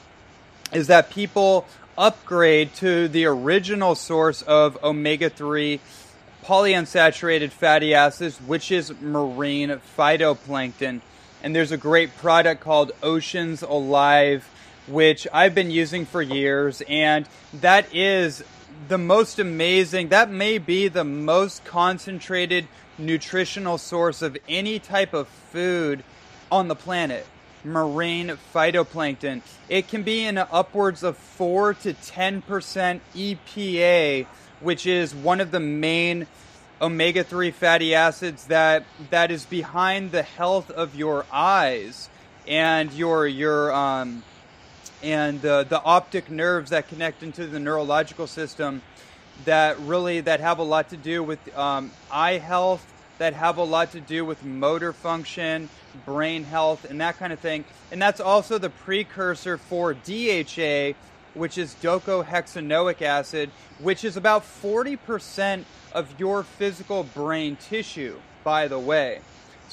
is 0.72 0.86
that 0.88 1.10
people 1.10 1.66
upgrade 1.96 2.74
to 2.74 3.08
the 3.08 3.26
original 3.26 3.94
source 3.94 4.42
of 4.42 4.82
omega 4.82 5.30
3 5.30 5.80
polyunsaturated 6.44 7.50
fatty 7.50 7.94
acids, 7.94 8.38
which 8.38 8.70
is 8.70 8.92
marine 9.00 9.80
phytoplankton. 9.96 11.00
And 11.42 11.54
there's 11.54 11.72
a 11.72 11.76
great 11.76 12.16
product 12.16 12.60
called 12.60 12.92
Oceans 13.02 13.62
Alive, 13.62 14.48
which 14.86 15.26
I've 15.32 15.54
been 15.54 15.70
using 15.70 16.04
for 16.04 16.20
years. 16.20 16.82
And 16.88 17.28
that 17.60 17.94
is 17.94 18.44
the 18.88 18.98
most 18.98 19.38
amazing, 19.38 20.08
that 20.08 20.30
may 20.30 20.58
be 20.58 20.88
the 20.88 21.04
most 21.04 21.64
concentrated 21.64 22.66
nutritional 22.98 23.78
source 23.78 24.22
of 24.22 24.36
any 24.48 24.78
type 24.78 25.14
of 25.14 25.28
food 25.28 26.04
on 26.50 26.68
the 26.68 26.74
planet 26.74 27.26
marine 27.64 28.36
phytoplankton. 28.54 29.40
It 29.68 29.88
can 29.88 30.02
be 30.02 30.24
in 30.24 30.38
upwards 30.38 31.02
of 31.02 31.16
4 31.16 31.74
to 31.74 31.94
10% 31.94 33.00
EPA, 33.14 34.26
which 34.60 34.86
is 34.86 35.14
one 35.14 35.40
of 35.40 35.50
the 35.50 35.60
main 35.60 36.26
omega 36.80 37.24
3 37.24 37.50
fatty 37.50 37.94
acids 37.94 38.46
that 38.46 38.84
that 39.10 39.30
is 39.30 39.46
behind 39.46 40.10
the 40.10 40.22
health 40.22 40.70
of 40.70 40.94
your 40.94 41.24
eyes 41.32 42.10
and 42.46 42.92
your 42.92 43.26
your 43.26 43.72
um, 43.72 44.22
and 45.02 45.40
the, 45.40 45.64
the 45.68 45.80
optic 45.82 46.30
nerves 46.30 46.70
that 46.70 46.88
connect 46.88 47.22
into 47.22 47.46
the 47.46 47.60
neurological 47.60 48.26
system 48.26 48.82
that 49.44 49.78
really 49.80 50.20
that 50.20 50.40
have 50.40 50.58
a 50.58 50.62
lot 50.62 50.90
to 50.90 50.96
do 50.96 51.22
with 51.22 51.56
um, 51.56 51.90
eye 52.10 52.38
health 52.38 52.84
that 53.18 53.34
have 53.34 53.58
a 53.58 53.64
lot 53.64 53.92
to 53.92 54.00
do 54.00 54.24
with 54.24 54.44
motor 54.44 54.92
function 54.92 55.68
brain 56.04 56.44
health 56.44 56.84
and 56.88 57.00
that 57.00 57.16
kind 57.18 57.32
of 57.32 57.38
thing 57.38 57.64
and 57.92 58.00
that's 58.00 58.20
also 58.20 58.58
the 58.58 58.70
precursor 58.70 59.56
for 59.58 59.94
dha 59.94 60.94
which 61.34 61.58
is 61.58 61.74
docosahexaenoic 61.82 63.02
acid 63.02 63.50
which 63.80 64.04
is 64.04 64.16
about 64.16 64.44
40% 64.44 65.64
of 65.92 66.18
your 66.18 66.42
physical 66.42 67.04
brain 67.04 67.56
tissue 67.56 68.18
by 68.44 68.68
the 68.68 68.78
way 68.78 69.20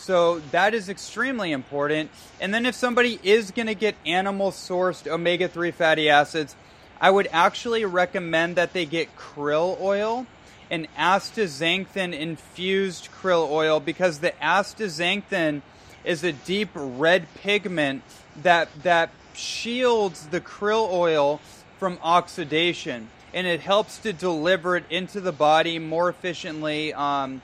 so 0.01 0.39
that 0.51 0.73
is 0.73 0.89
extremely 0.89 1.51
important. 1.51 2.09
And 2.39 2.53
then 2.53 2.65
if 2.65 2.73
somebody 2.73 3.19
is 3.21 3.51
going 3.51 3.67
to 3.67 3.75
get 3.75 3.95
animal 4.05 4.51
sourced 4.51 5.07
omega 5.07 5.47
3 5.47 5.69
fatty 5.71 6.09
acids, 6.09 6.55
I 7.01 7.09
would 7.09 7.27
actually 7.31 7.83
recommend 7.83 8.57
that 8.57 8.73
they 8.73 8.85
get 8.85 9.15
krill 9.17 9.81
oil 9.81 10.27
and 10.69 10.87
astaxanthin 10.95 12.13
infused 12.13 13.09
krill 13.11 13.49
oil 13.49 13.79
because 13.79 14.19
the 14.19 14.33
astaxanthin 14.33 15.63
is 16.03 16.23
a 16.23 16.31
deep 16.31 16.69
red 16.75 17.25
pigment 17.33 18.03
that 18.43 18.69
that 18.83 19.09
shields 19.33 20.27
the 20.27 20.39
krill 20.39 20.91
oil 20.91 21.41
from 21.79 21.97
oxidation 22.03 23.09
and 23.33 23.47
it 23.47 23.61
helps 23.61 23.97
to 23.97 24.13
deliver 24.13 24.77
it 24.77 24.83
into 24.91 25.19
the 25.19 25.31
body 25.31 25.79
more 25.79 26.07
efficiently 26.07 26.93
um, 26.93 27.41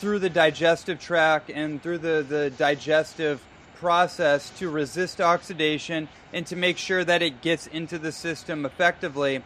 through 0.00 0.18
the 0.18 0.30
digestive 0.30 0.98
tract 0.98 1.50
and 1.50 1.80
through 1.80 1.98
the, 1.98 2.26
the 2.28 2.50
digestive 2.50 3.40
process 3.80 4.50
to 4.58 4.68
resist 4.68 5.20
oxidation 5.20 6.08
and 6.32 6.46
to 6.46 6.56
make 6.56 6.78
sure 6.78 7.04
that 7.04 7.22
it 7.22 7.40
gets 7.40 7.66
into 7.66 7.98
the 7.98 8.12
system 8.12 8.66
effectively. 8.66 9.42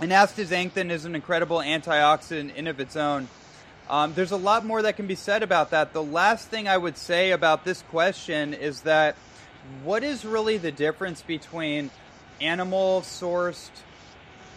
And 0.00 0.10
astaxanthin 0.10 0.90
is 0.90 1.04
an 1.04 1.14
incredible 1.14 1.58
antioxidant 1.58 2.54
in 2.54 2.66
of 2.66 2.80
its 2.80 2.96
own. 2.96 3.28
Um, 3.88 4.14
there's 4.14 4.32
a 4.32 4.36
lot 4.36 4.64
more 4.64 4.82
that 4.82 4.96
can 4.96 5.06
be 5.06 5.14
said 5.14 5.42
about 5.42 5.70
that. 5.70 5.92
The 5.92 6.02
last 6.02 6.48
thing 6.48 6.68
I 6.68 6.76
would 6.76 6.96
say 6.96 7.30
about 7.30 7.64
this 7.64 7.82
question 7.82 8.54
is 8.54 8.82
that 8.82 9.16
what 9.84 10.02
is 10.02 10.24
really 10.24 10.56
the 10.56 10.72
difference 10.72 11.22
between 11.22 11.90
animal 12.40 13.02
sourced 13.02 13.70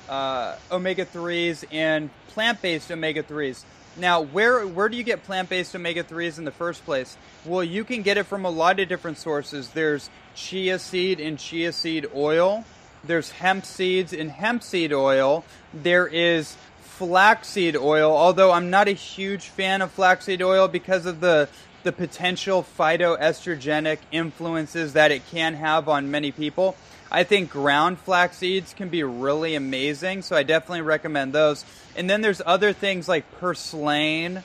uh, 0.09 0.55
omega 0.71 1.05
3s 1.05 1.65
and 1.71 2.09
plant 2.29 2.61
based 2.61 2.91
omega 2.91 3.23
3s? 3.23 3.63
Now, 3.97 4.21
where 4.21 4.67
where 4.67 4.89
do 4.89 4.97
you 4.97 5.03
get 5.03 5.23
plant-based 5.23 5.75
omega-3s 5.75 6.37
in 6.37 6.43
the 6.43 6.51
first 6.51 6.83
place? 6.83 7.17
Well, 7.45 7.63
you 7.63 7.83
can 7.83 8.01
get 8.01 8.17
it 8.17 8.25
from 8.25 8.43
a 8.45 8.49
lot 8.49 8.79
of 8.79 8.89
different 8.89 9.17
sources. 9.17 9.69
There's 9.69 10.09
chia 10.35 10.79
seed 10.79 11.19
and 11.19 11.39
chia 11.39 11.71
seed 11.71 12.07
oil. 12.13 12.65
There's 13.03 13.31
hemp 13.31 13.65
seeds 13.65 14.11
and 14.11 14.31
hemp 14.31 14.63
seed 14.63 14.91
oil. 14.91 15.45
There 15.73 16.07
is 16.07 16.57
flaxseed 16.81 17.75
oil, 17.75 18.15
although 18.15 18.51
I'm 18.51 18.69
not 18.69 18.87
a 18.87 18.93
huge 18.93 19.47
fan 19.47 19.81
of 19.81 19.91
flaxseed 19.91 20.41
oil 20.41 20.67
because 20.67 21.05
of 21.05 21.21
the 21.21 21.47
the 21.83 21.91
potential 21.91 22.65
phytoestrogenic 22.77 23.99
influences 24.11 24.93
that 24.93 25.11
it 25.11 25.21
can 25.29 25.53
have 25.53 25.87
on 25.87 26.09
many 26.09 26.31
people. 26.31 26.75
I 27.11 27.23
think 27.23 27.51
ground 27.51 27.99
flax 27.99 28.37
seeds 28.37 28.73
can 28.73 28.89
be 28.89 29.03
really 29.03 29.53
amazing, 29.53 30.23
so 30.23 30.35
I 30.35 30.41
definitely 30.41 30.81
recommend 30.81 31.31
those. 31.31 31.63
And 31.95 32.09
then 32.09 32.21
there's 32.21 32.41
other 32.45 32.73
things 32.73 33.07
like 33.07 33.29
purslane 33.39 34.43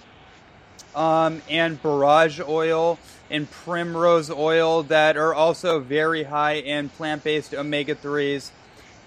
um, 0.94 1.42
and 1.48 1.80
borage 1.82 2.40
oil 2.40 2.98
and 3.30 3.50
primrose 3.50 4.30
oil 4.30 4.82
that 4.84 5.16
are 5.16 5.34
also 5.34 5.80
very 5.80 6.24
high 6.24 6.54
in 6.54 6.88
plant-based 6.88 7.54
omega-3s. 7.54 8.50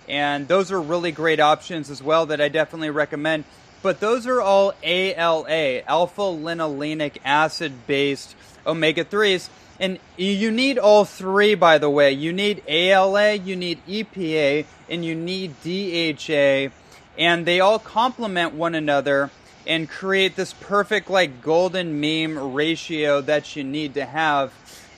And 0.08 0.48
those 0.48 0.72
are 0.72 0.82
really 0.82 1.12
great 1.12 1.40
options 1.40 1.90
as 1.90 2.02
well 2.02 2.26
that 2.28 2.42
I 2.42 2.50
definitely 2.50 2.90
recommend. 2.90 3.46
But 3.82 4.00
those 4.00 4.28
are 4.28 4.42
all 4.42 4.74
ALA, 4.82 5.82
alpha 5.82 6.22
linolenic 6.22 7.18
acid 7.26 7.86
based 7.86 8.36
omega 8.66 9.04
3s. 9.04 9.50
And 9.80 10.00
you 10.16 10.52
need 10.52 10.78
all 10.78 11.04
three, 11.04 11.56
by 11.56 11.78
the 11.78 11.90
way. 11.90 12.12
You 12.12 12.32
need 12.32 12.64
ALA, 12.68 13.34
you 13.34 13.56
need 13.56 13.86
EPA, 13.88 14.66
and 14.90 15.04
you 15.04 15.16
need 15.16 15.56
DHA. 15.64 16.72
And 17.18 17.46
they 17.46 17.60
all 17.60 17.80
complement 17.80 18.54
one 18.54 18.76
another 18.76 19.30
and 19.66 19.90
create 19.90 20.36
this 20.36 20.54
perfect, 20.54 21.10
like, 21.10 21.42
golden 21.42 22.00
mean 22.00 22.36
ratio 22.36 23.22
that 23.22 23.56
you 23.56 23.64
need 23.64 23.94
to 23.94 24.06
have. 24.06 24.52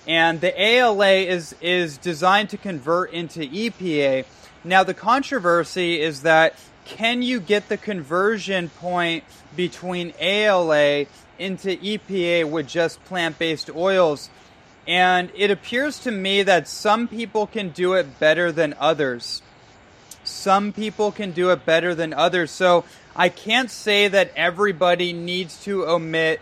And 0.08 0.40
the 0.42 0.60
ALA 0.62 1.12
is, 1.12 1.56
is 1.62 1.98
designed 1.98 2.50
to 2.52 2.58
convert 2.58 3.12
into 3.12 3.42
EPA. 3.42 4.26
Now, 4.64 4.84
the 4.84 4.94
controversy 4.94 6.02
is 6.02 6.22
that 6.22 6.56
can 6.86 7.22
you 7.24 7.40
get 7.40 7.68
the 7.68 7.78
conversion 7.78 8.70
point 8.70 9.24
between 9.56 10.14
ALA 10.20 11.06
into 11.40 11.76
EPA 11.78 12.50
with 12.50 12.68
just 12.68 13.04
plant 13.06 13.40
based 13.40 13.70
oils? 13.76 14.30
And 14.88 15.32
it 15.36 15.50
appears 15.50 15.98
to 16.00 16.12
me 16.12 16.44
that 16.44 16.68
some 16.68 17.08
people 17.08 17.48
can 17.48 17.70
do 17.70 17.94
it 17.94 18.20
better 18.20 18.52
than 18.52 18.76
others. 18.80 19.42
Some 20.26 20.74
people 20.74 21.12
can 21.12 21.32
do 21.32 21.52
it 21.52 21.66
better 21.66 21.96
than 21.96 22.14
others. 22.14 22.52
So 22.52 22.84
I 23.16 23.30
can't 23.30 23.72
say 23.72 24.08
that 24.08 24.32
everybody 24.36 25.14
needs 25.14 25.64
to 25.64 25.88
omit 25.88 26.42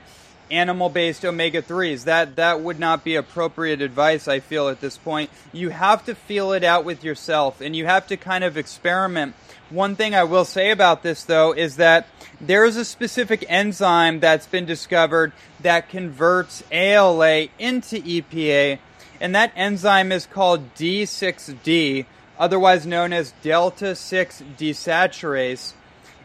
animal 0.51 0.89
based 0.89 1.25
omega 1.25 1.61
3s. 1.61 2.05
That 2.05 2.35
that 2.35 2.61
would 2.61 2.79
not 2.79 3.03
be 3.03 3.15
appropriate 3.15 3.81
advice 3.81 4.27
I 4.27 4.39
feel 4.39 4.69
at 4.69 4.81
this 4.81 4.97
point. 4.97 5.29
You 5.51 5.69
have 5.69 6.05
to 6.05 6.15
feel 6.15 6.53
it 6.53 6.63
out 6.63 6.85
with 6.85 7.03
yourself 7.03 7.61
and 7.61 7.75
you 7.75 7.85
have 7.85 8.07
to 8.07 8.17
kind 8.17 8.43
of 8.43 8.57
experiment. 8.57 9.35
One 9.69 9.95
thing 9.95 10.13
I 10.13 10.23
will 10.23 10.45
say 10.45 10.71
about 10.71 11.03
this 11.03 11.23
though 11.23 11.53
is 11.53 11.77
that 11.77 12.07
there 12.39 12.65
is 12.65 12.77
a 12.77 12.85
specific 12.85 13.45
enzyme 13.47 14.19
that's 14.19 14.45
been 14.45 14.65
discovered 14.65 15.31
that 15.61 15.89
converts 15.89 16.63
ALA 16.71 17.47
into 17.57 18.01
EPA 18.01 18.79
and 19.19 19.33
that 19.35 19.53
enzyme 19.55 20.11
is 20.11 20.25
called 20.25 20.73
D6D, 20.75 22.05
otherwise 22.37 22.85
known 22.85 23.13
as 23.13 23.33
delta 23.41 23.95
6 23.95 24.43
desaturase. 24.57 25.73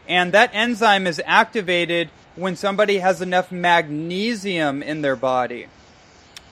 And 0.07 0.31
that 0.31 0.51
enzyme 0.53 1.05
is 1.05 1.21
activated 1.25 2.09
when 2.35 2.55
somebody 2.55 2.97
has 2.97 3.21
enough 3.21 3.51
magnesium 3.51 4.81
in 4.81 5.01
their 5.01 5.15
body. 5.15 5.67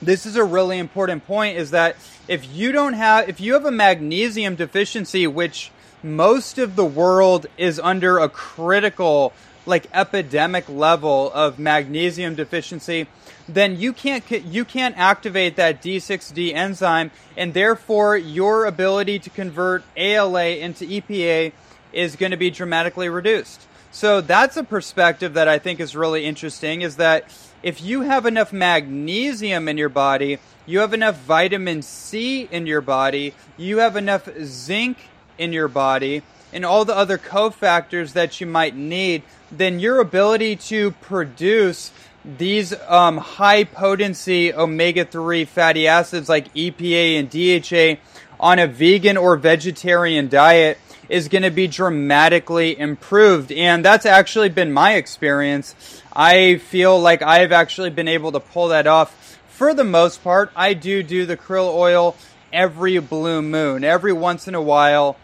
This 0.00 0.26
is 0.26 0.36
a 0.36 0.44
really 0.44 0.78
important 0.78 1.26
point 1.26 1.56
is 1.56 1.72
that 1.72 1.96
if 2.28 2.46
you 2.54 2.70
don't 2.70 2.92
have 2.92 3.28
if 3.28 3.40
you 3.40 3.54
have 3.54 3.64
a 3.64 3.72
magnesium 3.72 4.54
deficiency 4.54 5.26
which 5.26 5.72
most 6.04 6.58
of 6.58 6.76
the 6.76 6.84
world 6.84 7.46
is 7.56 7.80
under 7.80 8.18
a 8.18 8.28
critical 8.28 9.32
like 9.66 9.86
epidemic 9.92 10.68
level 10.68 11.30
of 11.32 11.58
magnesium 11.58 12.34
deficiency, 12.34 13.06
then 13.48 13.78
you 13.78 13.92
can't 13.92 14.28
you 14.30 14.64
can't 14.64 14.96
activate 14.98 15.56
that 15.56 15.82
D6D 15.82 16.54
enzyme, 16.54 17.10
and 17.36 17.54
therefore 17.54 18.16
your 18.16 18.66
ability 18.66 19.18
to 19.20 19.30
convert 19.30 19.82
ALA 19.96 20.56
into 20.56 20.84
EPA 20.84 21.52
is 21.92 22.16
going 22.16 22.32
to 22.32 22.36
be 22.36 22.50
dramatically 22.50 23.08
reduced. 23.08 23.66
So 23.90 24.20
that's 24.20 24.56
a 24.56 24.64
perspective 24.64 25.34
that 25.34 25.48
I 25.48 25.58
think 25.58 25.80
is 25.80 25.96
really 25.96 26.24
interesting. 26.24 26.82
Is 26.82 26.96
that 26.96 27.24
if 27.62 27.82
you 27.82 28.02
have 28.02 28.26
enough 28.26 28.52
magnesium 28.52 29.66
in 29.68 29.78
your 29.78 29.88
body, 29.88 30.38
you 30.66 30.80
have 30.80 30.92
enough 30.92 31.18
vitamin 31.20 31.82
C 31.82 32.48
in 32.50 32.66
your 32.66 32.82
body, 32.82 33.34
you 33.56 33.78
have 33.78 33.96
enough 33.96 34.28
zinc 34.42 34.98
in 35.38 35.52
your 35.52 35.68
body, 35.68 36.22
and 36.52 36.64
all 36.64 36.84
the 36.84 36.96
other 36.96 37.18
cofactors 37.18 38.12
that 38.12 38.40
you 38.40 38.46
might 38.46 38.76
need, 38.76 39.22
then 39.50 39.80
your 39.80 40.00
ability 40.00 40.56
to 40.56 40.90
produce 40.92 41.90
these 42.24 42.74
um, 42.88 43.18
high 43.18 43.64
potency 43.64 44.52
omega 44.52 45.04
3 45.04 45.44
fatty 45.44 45.86
acids 45.86 46.28
like 46.28 46.52
EPA 46.54 47.18
and 47.18 47.30
DHA 47.30 48.00
on 48.40 48.58
a 48.58 48.66
vegan 48.66 49.16
or 49.16 49.36
vegetarian 49.36 50.28
diet 50.28 50.78
is 51.08 51.28
going 51.28 51.42
to 51.42 51.50
be 51.50 51.66
dramatically 51.66 52.78
improved. 52.78 53.50
And 53.50 53.84
that's 53.84 54.06
actually 54.06 54.50
been 54.50 54.72
my 54.72 54.94
experience. 54.94 55.74
I 56.14 56.56
feel 56.56 57.00
like 57.00 57.22
I've 57.22 57.52
actually 57.52 57.90
been 57.90 58.08
able 58.08 58.32
to 58.32 58.40
pull 58.40 58.68
that 58.68 58.86
off 58.86 59.38
for 59.48 59.72
the 59.72 59.84
most 59.84 60.22
part. 60.22 60.50
I 60.54 60.74
do 60.74 61.02
do 61.02 61.24
the 61.24 61.36
krill 61.36 61.74
oil 61.74 62.16
every 62.52 62.98
blue 62.98 63.42
moon, 63.42 63.84
every 63.84 64.12
once 64.12 64.48
in 64.48 64.54
a 64.54 64.62
while, 64.62 65.16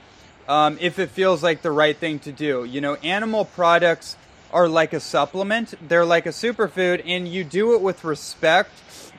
um, 0.48 0.78
if 0.80 0.98
it 0.98 1.11
feels 1.11 1.42
like 1.42 1.62
the 1.62 1.70
right 1.70 1.96
thing 1.96 2.18
to 2.20 2.33
do. 2.33 2.64
You 2.64 2.80
know, 2.80 2.94
animal 2.96 3.44
products 3.44 4.16
are 4.54 4.68
like 4.68 4.94
a 4.94 5.00
supplement, 5.00 5.74
they're 5.86 6.06
like 6.06 6.24
a 6.24 6.30
superfood, 6.30 7.02
and 7.04 7.28
you 7.28 7.44
do 7.44 7.74
it 7.74 7.82
with 7.82 8.04
respect. 8.04 8.70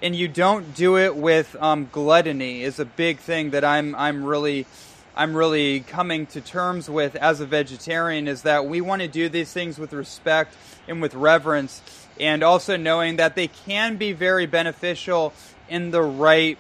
And 0.02 0.14
you 0.14 0.28
don't 0.28 0.76
do 0.76 0.98
it 0.98 1.16
with 1.16 1.56
um, 1.62 1.88
gluttony 1.90 2.64
is 2.64 2.80
a 2.80 2.86
big 2.86 3.18
thing 3.20 3.52
that 3.52 3.64
I'm 3.64 3.96
I'm 3.96 4.26
really 4.26 4.66
I'm 5.16 5.34
really 5.34 5.80
coming 5.80 6.26
to 6.28 6.42
terms 6.42 6.90
with 6.90 7.16
as 7.16 7.40
a 7.40 7.46
vegetarian 7.46 8.28
is 8.28 8.42
that 8.42 8.66
we 8.66 8.82
want 8.82 9.02
to 9.04 9.08
do 9.08 9.30
these 9.30 9.54
things 9.54 9.80
with 9.80 9.94
respect 9.94 10.54
and 10.90 11.02
with 11.02 11.16
reverence, 11.16 11.82
and 12.20 12.44
also 12.44 12.76
knowing 12.76 13.16
that 13.16 13.36
they 13.36 13.48
can 13.48 13.96
be 13.96 14.12
very 14.12 14.46
beneficial 14.46 15.32
in 15.70 15.92
the 15.92 16.02
right 16.02 16.58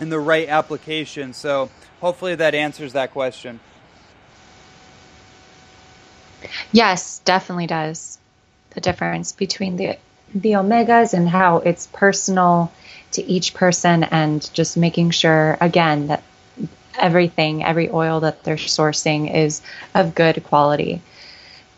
in 0.00 0.08
the 0.08 0.18
right 0.20 0.48
application. 0.48 1.32
So 1.34 1.70
hopefully 2.00 2.34
that 2.34 2.54
answers 2.56 2.92
that 2.94 3.12
question. 3.12 3.60
Yes, 6.72 7.20
definitely 7.20 7.66
does. 7.66 8.18
The 8.70 8.80
difference 8.80 9.32
between 9.32 9.76
the 9.76 9.98
the 10.34 10.52
omegas 10.52 11.14
and 11.14 11.26
how 11.28 11.58
it's 11.58 11.86
personal 11.86 12.70
to 13.12 13.24
each 13.24 13.54
person 13.54 14.04
and 14.04 14.48
just 14.52 14.76
making 14.76 15.10
sure 15.10 15.56
again 15.60 16.08
that 16.08 16.22
everything, 16.98 17.64
every 17.64 17.88
oil 17.88 18.20
that 18.20 18.44
they're 18.44 18.56
sourcing 18.56 19.34
is 19.34 19.62
of 19.94 20.14
good 20.14 20.44
quality. 20.44 21.00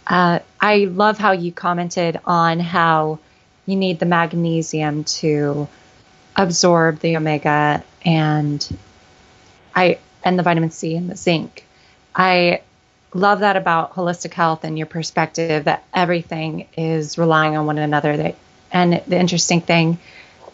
Uh, 0.07 0.41
I 0.61 0.87
love 0.87 1.19
how 1.19 1.33
you 1.33 1.53
commented 1.53 2.19
on 2.25 2.59
how 2.59 3.21
you 3.67 3.77
need 3.77 4.01
the 4.01 4.07
magnesium 4.07 5.05
to 5.05 5.69
absorb 6.35 6.99
the 7.01 7.17
omega 7.17 7.85
and 8.05 8.67
I 9.75 9.99
and 10.25 10.39
the 10.39 10.43
vitamin 10.43 10.71
C 10.71 10.97
and 10.97 11.09
the 11.09 11.17
zinc. 11.17 11.65
I 12.15 12.63
love 13.15 13.41
that 13.41 13.57
about 13.57 13.95
holistic 13.95 14.33
health 14.35 14.65
and 14.65 14.79
your 14.79 14.87
perspective 14.87 15.65
that 15.65 15.85
everything 15.93 16.69
is 16.77 17.19
relying 17.19 17.57
on 17.57 17.67
one 17.67 17.79
another. 17.79 18.17
That, 18.17 18.37
and 18.73 19.03
the 19.07 19.19
interesting 19.19 19.61
thing 19.61 19.99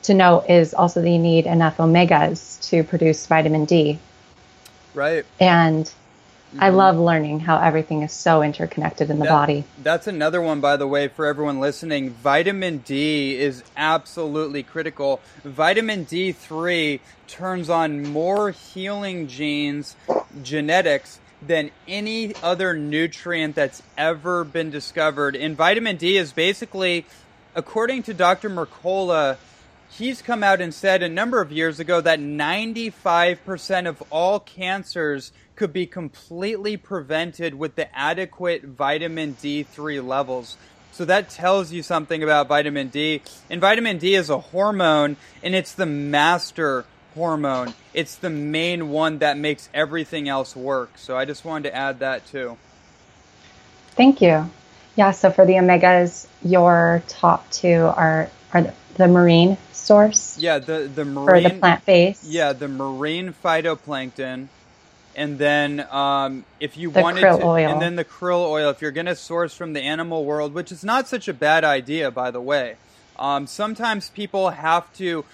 to 0.05 0.14
note 0.14 0.47
is 0.49 0.73
also 0.73 1.03
that 1.03 1.11
you 1.11 1.19
need 1.19 1.47
enough 1.47 1.77
omegas 1.79 2.69
to 2.71 2.83
produce 2.85 3.27
vitamin 3.27 3.64
D. 3.64 3.99
Right. 4.95 5.27
And 5.38 5.85
mm-hmm. 5.85 6.62
I 6.62 6.71
love 6.71 6.97
learning 6.97 7.40
how 7.40 7.59
everything 7.59 8.03
is 8.03 8.12
so 8.12 8.42
interconnected 8.42 9.11
in 9.11 9.19
the 9.19 9.25
that, 9.25 9.31
body. 9.31 9.64
That's 9.83 10.07
another 10.07 10.40
one, 10.40 10.61
by 10.61 10.77
the 10.77 10.87
way, 10.87 11.09
for 11.09 11.27
everyone 11.27 11.61
listening. 11.61 12.11
Vitamin 12.11 12.79
D 12.79 13.37
is 13.38 13.62
absolutely 13.77 14.62
critical. 14.62 15.21
Vitamin 15.45 16.07
D3 16.07 17.01
turns 17.27 17.69
on 17.69 18.05
more 18.05 18.53
healing 18.53 19.27
genes, 19.27 19.97
genetics, 20.42 21.19
than 21.46 21.70
any 21.87 22.35
other 22.42 22.74
nutrient 22.74 23.54
that's 23.54 23.82
ever 23.96 24.44
been 24.44 24.70
discovered. 24.70 25.37
And 25.37 25.56
vitamin 25.56 25.96
D 25.96 26.16
is 26.16 26.32
basically, 26.32 27.06
according 27.54 28.02
to 28.04 28.14
Dr. 28.14 28.50
Mercola, 28.50 29.37
he's 29.90 30.22
come 30.22 30.42
out 30.42 30.61
and 30.61 30.74
said 30.74 31.02
a 31.02 31.09
number 31.09 31.40
of 31.40 31.52
years 31.52 31.80
ago 31.80 32.00
that 32.00 32.20
95% 32.20 33.88
of 33.88 34.02
all 34.11 34.40
cancers 34.40 35.32
could 35.54 35.72
be 35.72 35.87
completely 35.87 36.76
prevented 36.76 37.54
with 37.54 37.76
the 37.76 37.96
adequate 37.96 38.62
vitamin 38.62 39.35
D3 39.35 40.06
levels. 40.06 40.56
So 40.92 41.04
that 41.04 41.28
tells 41.28 41.72
you 41.72 41.82
something 41.82 42.22
about 42.22 42.48
vitamin 42.48 42.88
D. 42.88 43.22
And 43.50 43.61
vitamin 43.61 43.98
D 43.98 44.14
is 44.14 44.30
a 44.30 44.38
hormone, 44.38 45.16
and 45.42 45.54
it's 45.54 45.72
the 45.72 45.87
master 45.87 46.85
hormone. 47.16 47.74
It's 47.92 48.14
the 48.14 48.31
main 48.31 48.90
one 48.90 49.18
that 49.18 49.37
makes 49.37 49.68
everything 49.74 50.29
else 50.29 50.55
work. 50.55 50.96
So 50.96 51.16
I 51.16 51.24
just 51.24 51.44
wanted 51.44 51.70
to 51.70 51.74
add 51.74 51.98
that 51.98 52.26
too. 52.26 52.57
Thank 53.96 54.20
you. 54.20 54.48
Yeah, 54.94 55.11
so 55.11 55.31
for 55.31 55.44
the 55.44 55.55
omegas, 55.55 56.26
your 56.42 57.02
top 57.09 57.50
two 57.50 57.90
are 57.96 58.31
are 58.52 58.62
the, 58.62 58.74
the 58.94 59.09
marine 59.09 59.57
source. 59.72 60.38
Yeah, 60.38 60.59
the 60.59 60.90
the 60.94 61.05
marine 61.05 61.46
or 61.46 61.48
the 61.50 61.59
plant 61.59 61.85
based. 61.85 62.24
Yeah, 62.24 62.52
the 62.52 62.68
marine 62.68 63.35
phytoplankton, 63.44 64.48
and 65.14 65.38
then 65.38 65.87
um, 65.90 66.44
if 66.61 66.76
you 66.76 66.90
the 66.90 67.00
wanted 67.00 67.24
krill 67.24 67.38
to, 67.38 67.44
oil. 67.44 67.70
and 67.70 67.83
then 67.83 67.96
the 67.96 68.05
krill 68.05 68.48
oil. 68.48 68.70
If 68.70 68.81
you're 68.81 68.90
going 68.90 69.07
to 69.07 69.16
source 69.16 69.55
from 69.55 69.72
the 69.72 69.81
animal 69.83 70.24
world, 70.24 70.55
which 70.55 70.70
is 70.70 70.85
not 70.85 71.09
such 71.09 71.29
a 71.29 71.35
bad 71.35 71.64
idea, 71.64 72.11
by 72.11 72.31
the 72.31 72.40
way. 72.40 72.76
Um, 73.18 73.46
sometimes 73.46 74.11
people 74.11 74.50
have 74.50 74.92
to 74.94 75.24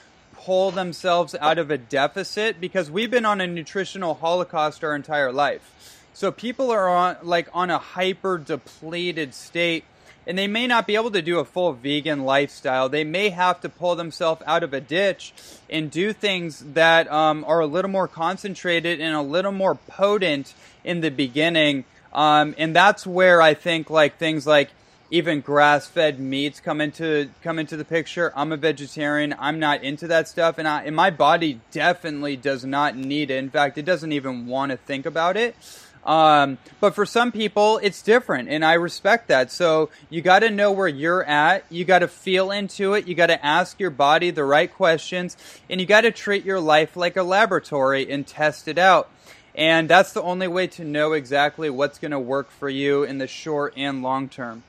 pull 0.44 0.70
themselves 0.70 1.34
out 1.40 1.58
of 1.58 1.70
a 1.70 1.78
deficit 1.78 2.60
because 2.60 2.90
we've 2.90 3.10
been 3.10 3.24
on 3.24 3.40
a 3.40 3.46
nutritional 3.46 4.14
holocaust 4.14 4.82
our 4.82 4.94
entire 4.94 5.32
life. 5.32 6.00
So 6.14 6.30
people 6.30 6.70
are 6.70 6.88
on 6.88 7.16
like 7.22 7.48
on 7.54 7.70
a 7.70 7.78
hyper 7.78 8.38
depleted 8.38 9.34
state 9.34 9.84
and 10.26 10.38
they 10.38 10.46
may 10.46 10.66
not 10.66 10.86
be 10.86 10.94
able 10.94 11.10
to 11.10 11.22
do 11.22 11.38
a 11.38 11.44
full 11.44 11.72
vegan 11.72 12.24
lifestyle. 12.24 12.88
They 12.88 13.04
may 13.04 13.30
have 13.30 13.60
to 13.62 13.68
pull 13.68 13.96
themselves 13.96 14.42
out 14.46 14.62
of 14.62 14.72
a 14.72 14.80
ditch 14.80 15.32
and 15.68 15.90
do 15.90 16.12
things 16.12 16.60
that 16.74 17.10
um, 17.10 17.44
are 17.46 17.60
a 17.60 17.66
little 17.66 17.90
more 17.90 18.06
concentrated 18.06 19.00
and 19.00 19.16
a 19.16 19.22
little 19.22 19.52
more 19.52 19.74
potent 19.74 20.54
in 20.84 21.00
the 21.00 21.10
beginning. 21.10 21.84
Um, 22.12 22.54
and 22.56 22.76
that's 22.76 23.06
where 23.06 23.42
I 23.42 23.54
think 23.54 23.90
like 23.90 24.18
things 24.18 24.46
like 24.46 24.70
even 25.12 25.42
grass-fed 25.42 26.18
meats 26.18 26.58
come 26.58 26.80
into 26.80 27.28
come 27.42 27.58
into 27.58 27.76
the 27.76 27.84
picture. 27.84 28.32
I'm 28.34 28.50
a 28.50 28.56
vegetarian. 28.56 29.34
I'm 29.38 29.58
not 29.58 29.82
into 29.82 30.08
that 30.08 30.26
stuff, 30.26 30.56
and, 30.56 30.66
I, 30.66 30.84
and 30.84 30.96
my 30.96 31.10
body 31.10 31.60
definitely 31.70 32.34
does 32.36 32.64
not 32.64 32.96
need 32.96 33.30
it. 33.30 33.36
In 33.36 33.50
fact, 33.50 33.76
it 33.76 33.84
doesn't 33.84 34.10
even 34.12 34.46
want 34.46 34.72
to 34.72 34.78
think 34.78 35.04
about 35.04 35.36
it. 35.36 35.54
Um, 36.02 36.56
but 36.80 36.94
for 36.94 37.04
some 37.04 37.30
people, 37.30 37.78
it's 37.82 38.00
different, 38.00 38.48
and 38.48 38.64
I 38.64 38.72
respect 38.72 39.28
that. 39.28 39.52
So 39.52 39.90
you 40.08 40.22
got 40.22 40.38
to 40.38 40.50
know 40.50 40.72
where 40.72 40.88
you're 40.88 41.22
at. 41.22 41.66
You 41.68 41.84
got 41.84 41.98
to 41.98 42.08
feel 42.08 42.50
into 42.50 42.94
it. 42.94 43.06
You 43.06 43.14
got 43.14 43.26
to 43.26 43.44
ask 43.44 43.78
your 43.78 43.90
body 43.90 44.30
the 44.30 44.44
right 44.44 44.72
questions, 44.72 45.36
and 45.68 45.78
you 45.78 45.86
got 45.86 46.00
to 46.00 46.10
treat 46.10 46.46
your 46.46 46.58
life 46.58 46.96
like 46.96 47.18
a 47.18 47.22
laboratory 47.22 48.10
and 48.10 48.26
test 48.26 48.66
it 48.66 48.78
out. 48.78 49.10
And 49.54 49.90
that's 49.90 50.14
the 50.14 50.22
only 50.22 50.48
way 50.48 50.68
to 50.68 50.84
know 50.84 51.12
exactly 51.12 51.68
what's 51.68 51.98
going 51.98 52.12
to 52.12 52.18
work 52.18 52.50
for 52.50 52.70
you 52.70 53.04
in 53.04 53.18
the 53.18 53.26
short 53.26 53.74
and 53.76 54.02
long 54.02 54.30
term. 54.30 54.62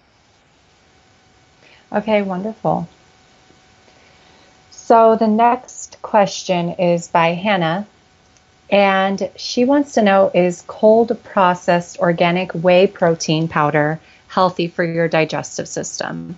Okay, 1.94 2.22
wonderful. 2.22 2.88
So 4.72 5.16
the 5.16 5.28
next 5.28 5.98
question 6.02 6.72
is 6.72 7.08
by 7.08 7.30
Hannah, 7.30 7.88
and 8.70 9.30
she 9.36 9.66
wants 9.66 9.94
to 9.94 10.02
know 10.02 10.32
Is 10.34 10.64
cold 10.68 11.18
processed 11.24 12.00
organic 12.00 12.52
whey 12.54 12.88
protein 12.88 13.48
powder 13.48 14.00
healthy 14.28 14.68
for 14.68 14.84
your 14.84 15.08
digestive 15.08 15.68
system? 15.68 16.38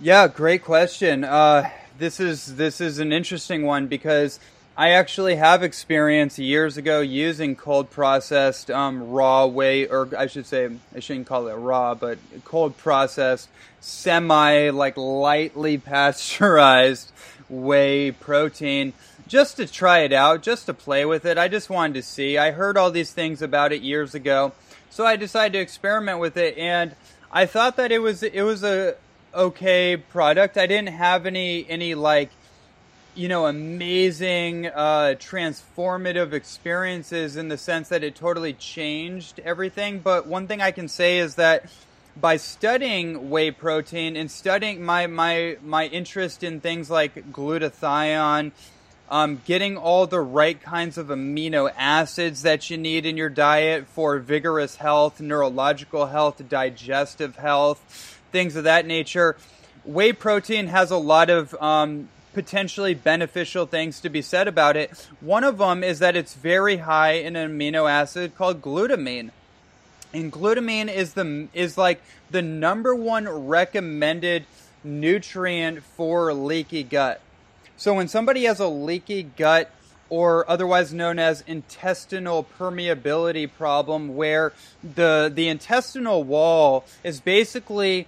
Yeah, 0.00 0.28
great 0.28 0.62
question. 0.64 1.24
Uh, 1.24 1.68
this 1.98 2.20
is 2.20 2.56
this 2.56 2.80
is 2.80 2.98
an 3.00 3.12
interesting 3.12 3.64
one 3.64 3.86
because 3.86 4.38
I 4.76 4.90
actually 4.90 5.36
have 5.36 5.62
experience 5.62 6.38
years 6.38 6.78
ago 6.78 7.00
using 7.02 7.56
cold 7.56 7.90
processed 7.90 8.70
um, 8.70 9.10
raw 9.10 9.44
whey, 9.44 9.86
or 9.86 10.08
I 10.16 10.26
should 10.26 10.46
say, 10.46 10.70
I 10.96 11.00
shouldn't 11.00 11.26
call 11.26 11.48
it 11.48 11.54
raw, 11.54 11.94
but 11.94 12.18
cold 12.44 12.78
processed, 12.78 13.50
semi, 13.80 14.70
like 14.70 14.96
lightly 14.96 15.76
pasteurized 15.78 17.12
whey 17.50 18.12
protein 18.12 18.94
just 19.28 19.56
to 19.58 19.66
try 19.66 20.00
it 20.00 20.12
out, 20.12 20.42
just 20.42 20.66
to 20.66 20.74
play 20.74 21.04
with 21.04 21.26
it. 21.26 21.36
I 21.36 21.48
just 21.48 21.68
wanted 21.68 21.94
to 21.94 22.02
see. 22.02 22.38
I 22.38 22.50
heard 22.50 22.78
all 22.78 22.90
these 22.90 23.12
things 23.12 23.42
about 23.42 23.72
it 23.72 23.82
years 23.82 24.14
ago. 24.14 24.52
So 24.88 25.04
I 25.04 25.16
decided 25.16 25.52
to 25.54 25.58
experiment 25.58 26.18
with 26.18 26.36
it, 26.36 26.56
and 26.56 26.94
I 27.30 27.44
thought 27.46 27.76
that 27.76 27.92
it 27.92 28.00
was 28.00 28.22
it 28.22 28.42
was 28.42 28.62
a 28.62 28.96
okay 29.34 29.96
product. 29.96 30.56
I 30.56 30.66
didn't 30.66 30.94
have 30.94 31.24
any 31.24 31.66
any 31.68 31.94
like 31.94 32.30
you 33.14 33.28
know 33.28 33.46
amazing 33.46 34.66
uh, 34.66 35.14
transformative 35.18 36.32
experiences 36.32 37.36
in 37.36 37.48
the 37.48 37.58
sense 37.58 37.88
that 37.88 38.02
it 38.02 38.14
totally 38.14 38.52
changed 38.52 39.40
everything. 39.40 40.00
But 40.00 40.26
one 40.26 40.46
thing 40.46 40.60
I 40.60 40.70
can 40.70 40.88
say 40.88 41.18
is 41.18 41.36
that 41.36 41.70
by 42.16 42.36
studying 42.36 43.30
whey 43.30 43.50
protein 43.50 44.16
and 44.16 44.30
studying 44.30 44.82
my 44.82 45.06
my 45.06 45.56
my 45.62 45.86
interest 45.86 46.42
in 46.42 46.60
things 46.60 46.90
like 46.90 47.32
glutathione 47.32 48.52
um, 49.12 49.42
getting 49.44 49.76
all 49.76 50.06
the 50.06 50.20
right 50.20 50.58
kinds 50.60 50.96
of 50.96 51.08
amino 51.08 51.70
acids 51.76 52.42
that 52.42 52.70
you 52.70 52.78
need 52.78 53.04
in 53.04 53.18
your 53.18 53.28
diet 53.28 53.86
for 53.86 54.18
vigorous 54.18 54.76
health, 54.76 55.20
neurological 55.20 56.06
health, 56.06 56.48
digestive 56.48 57.36
health, 57.36 58.18
things 58.32 58.56
of 58.56 58.64
that 58.64 58.86
nature. 58.86 59.36
Whey 59.84 60.14
protein 60.14 60.68
has 60.68 60.90
a 60.90 60.96
lot 60.96 61.28
of 61.28 61.54
um, 61.60 62.08
potentially 62.32 62.94
beneficial 62.94 63.66
things 63.66 64.00
to 64.00 64.08
be 64.08 64.22
said 64.22 64.48
about 64.48 64.76
it. 64.76 65.08
One 65.20 65.44
of 65.44 65.58
them 65.58 65.84
is 65.84 65.98
that 65.98 66.16
it's 66.16 66.34
very 66.34 66.78
high 66.78 67.12
in 67.12 67.36
an 67.36 67.50
amino 67.50 67.90
acid 67.90 68.36
called 68.36 68.62
glutamine. 68.62 69.30
And 70.12 70.32
glutamine 70.32 70.92
is 70.92 71.14
the 71.14 71.48
is 71.54 71.78
like 71.78 72.02
the 72.30 72.42
number 72.42 72.94
one 72.94 73.28
recommended 73.28 74.44
nutrient 74.84 75.82
for 75.82 76.34
leaky 76.34 76.82
gut. 76.82 77.20
So 77.76 77.94
when 77.94 78.08
somebody 78.08 78.44
has 78.44 78.60
a 78.60 78.68
leaky 78.68 79.22
gut 79.22 79.70
or 80.08 80.48
otherwise 80.50 80.92
known 80.92 81.18
as 81.18 81.42
intestinal 81.46 82.46
permeability 82.58 83.50
problem 83.50 84.14
where 84.14 84.52
the 84.82 85.32
the 85.34 85.48
intestinal 85.48 86.22
wall 86.22 86.84
is 87.02 87.20
basically 87.20 88.06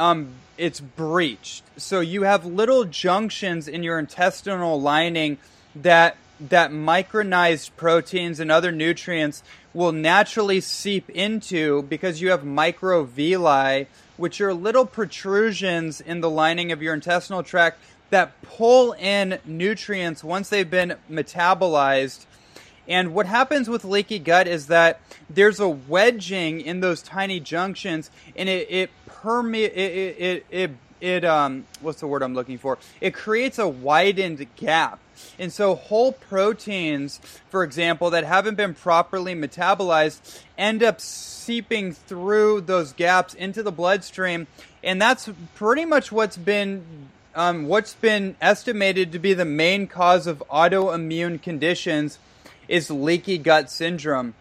um, 0.00 0.32
it's 0.56 0.80
breached. 0.80 1.62
So 1.76 2.00
you 2.00 2.22
have 2.22 2.44
little 2.44 2.84
junctions 2.84 3.68
in 3.68 3.82
your 3.82 3.98
intestinal 3.98 4.80
lining 4.80 5.38
that 5.74 6.16
that 6.48 6.70
micronized 6.70 7.70
proteins 7.76 8.40
and 8.40 8.50
other 8.50 8.72
nutrients 8.72 9.42
will 9.74 9.92
naturally 9.92 10.58
seep 10.60 11.10
into 11.10 11.82
because 11.82 12.22
you 12.22 12.30
have 12.30 12.42
microvilli, 12.42 13.86
which 14.16 14.40
are 14.40 14.54
little 14.54 14.86
protrusions 14.86 16.00
in 16.00 16.22
the 16.22 16.30
lining 16.30 16.72
of 16.72 16.80
your 16.80 16.94
intestinal 16.94 17.42
tract 17.42 17.78
that 18.08 18.40
pull 18.42 18.92
in 18.92 19.38
nutrients 19.44 20.24
once 20.24 20.48
they've 20.48 20.70
been 20.70 20.96
metabolized. 21.10 22.24
And 22.88 23.14
what 23.14 23.26
happens 23.26 23.68
with 23.68 23.84
leaky 23.84 24.18
gut 24.18 24.48
is 24.48 24.66
that 24.66 25.00
there's 25.28 25.60
a 25.60 25.68
wedging 25.68 26.60
in 26.60 26.80
those 26.80 27.02
tiny 27.02 27.38
junctions, 27.38 28.10
and 28.34 28.48
it 28.48 28.66
it 28.68 28.90
permeates 29.22 29.74
it 29.76 29.80
it, 29.80 30.16
it, 30.18 30.46
it 30.50 30.70
it 31.00 31.24
um 31.24 31.64
what's 31.80 32.00
the 32.00 32.06
word 32.06 32.22
I'm 32.22 32.34
looking 32.34 32.58
for? 32.58 32.78
It 33.00 33.14
creates 33.14 33.58
a 33.58 33.68
widened 33.68 34.46
gap. 34.56 35.00
And 35.38 35.52
so 35.52 35.74
whole 35.74 36.12
proteins, 36.12 37.20
for 37.50 37.62
example, 37.62 38.10
that 38.10 38.24
haven't 38.24 38.54
been 38.54 38.74
properly 38.74 39.34
metabolized 39.34 40.40
end 40.56 40.82
up 40.82 41.00
seeping 41.00 41.92
through 41.92 42.62
those 42.62 42.92
gaps 42.92 43.34
into 43.34 43.62
the 43.62 43.72
bloodstream, 43.72 44.46
and 44.82 45.00
that's 45.00 45.28
pretty 45.54 45.84
much 45.84 46.12
what's 46.12 46.36
been 46.36 46.84
um, 47.34 47.66
what's 47.66 47.94
been 47.94 48.36
estimated 48.40 49.12
to 49.12 49.18
be 49.18 49.34
the 49.34 49.44
main 49.44 49.86
cause 49.86 50.26
of 50.26 50.42
autoimmune 50.50 51.40
conditions 51.40 52.18
is 52.66 52.90
leaky 52.90 53.38
gut 53.38 53.70
syndrome 53.70 54.34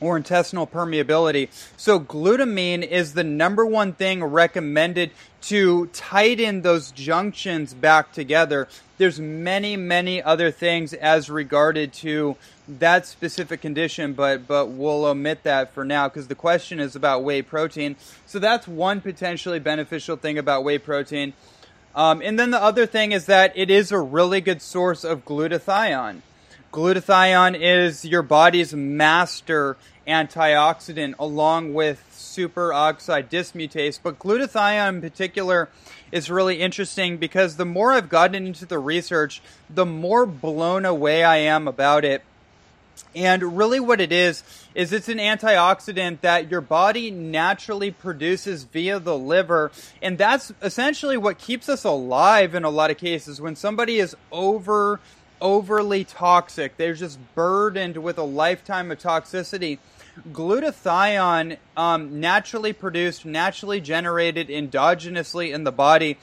or 0.00 0.16
intestinal 0.16 0.66
permeability. 0.66 1.48
So 1.76 1.98
glutamine 1.98 2.86
is 2.86 3.14
the 3.14 3.24
number 3.24 3.64
one 3.64 3.92
thing 3.92 4.22
recommended 4.22 5.10
to 5.42 5.86
tighten 5.86 6.62
those 6.62 6.90
junctions 6.90 7.72
back 7.72 8.12
together. 8.12 8.68
There's 8.98 9.20
many, 9.20 9.76
many 9.76 10.22
other 10.22 10.50
things 10.50 10.92
as 10.92 11.30
regarded 11.30 11.92
to 11.94 12.36
that 12.68 13.06
specific 13.06 13.60
condition, 13.60 14.12
but 14.12 14.46
but 14.48 14.68
we'll 14.70 15.04
omit 15.04 15.44
that 15.44 15.72
for 15.72 15.84
now 15.84 16.08
because 16.08 16.26
the 16.26 16.34
question 16.34 16.80
is 16.80 16.96
about 16.96 17.22
whey 17.22 17.42
protein. 17.42 17.96
So 18.26 18.38
that's 18.38 18.66
one 18.66 19.00
potentially 19.00 19.60
beneficial 19.60 20.16
thing 20.16 20.36
about 20.36 20.64
whey 20.64 20.78
protein. 20.78 21.32
Um, 21.94 22.20
and 22.22 22.38
then 22.38 22.50
the 22.50 22.62
other 22.62 22.84
thing 22.84 23.12
is 23.12 23.26
that 23.26 23.52
it 23.56 23.70
is 23.70 23.92
a 23.92 23.98
really 23.98 24.40
good 24.40 24.60
source 24.60 25.04
of 25.04 25.24
glutathione. 25.24 26.20
Glutathione 26.72 27.58
is 27.58 28.04
your 28.04 28.22
body's 28.22 28.74
master 28.74 29.76
antioxidant 30.06 31.14
along 31.18 31.74
with 31.74 32.02
superoxide 32.12 33.28
dismutase. 33.28 33.98
But 34.02 34.18
glutathione 34.18 34.88
in 34.88 35.00
particular 35.00 35.68
is 36.12 36.30
really 36.30 36.60
interesting 36.60 37.16
because 37.16 37.56
the 37.56 37.64
more 37.64 37.92
I've 37.92 38.08
gotten 38.08 38.46
into 38.46 38.66
the 38.66 38.78
research, 38.78 39.40
the 39.70 39.86
more 39.86 40.26
blown 40.26 40.84
away 40.84 41.24
I 41.24 41.38
am 41.38 41.66
about 41.66 42.04
it. 42.04 42.22
And 43.14 43.56
really, 43.56 43.80
what 43.80 44.00
it 44.00 44.12
is, 44.12 44.42
is 44.74 44.92
it's 44.92 45.08
an 45.08 45.18
antioxidant 45.18 46.20
that 46.20 46.50
your 46.50 46.60
body 46.60 47.10
naturally 47.10 47.90
produces 47.90 48.64
via 48.64 48.98
the 48.98 49.16
liver. 49.16 49.70
And 50.00 50.16
that's 50.18 50.52
essentially 50.62 51.16
what 51.16 51.38
keeps 51.38 51.68
us 51.68 51.84
alive 51.84 52.54
in 52.54 52.64
a 52.64 52.70
lot 52.70 52.90
of 52.90 52.98
cases. 52.98 53.40
When 53.40 53.56
somebody 53.56 53.98
is 53.98 54.16
over, 54.32 55.00
overly 55.40 56.04
toxic, 56.04 56.76
they're 56.76 56.94
just 56.94 57.18
burdened 57.34 57.96
with 57.98 58.18
a 58.18 58.22
lifetime 58.22 58.90
of 58.90 58.98
toxicity. 58.98 59.78
Glutathione, 60.32 61.58
um, 61.76 62.20
naturally 62.20 62.72
produced, 62.72 63.26
naturally 63.26 63.80
generated 63.80 64.48
endogenously 64.48 65.52
in 65.52 65.64
the 65.64 65.72
body, 65.72 66.16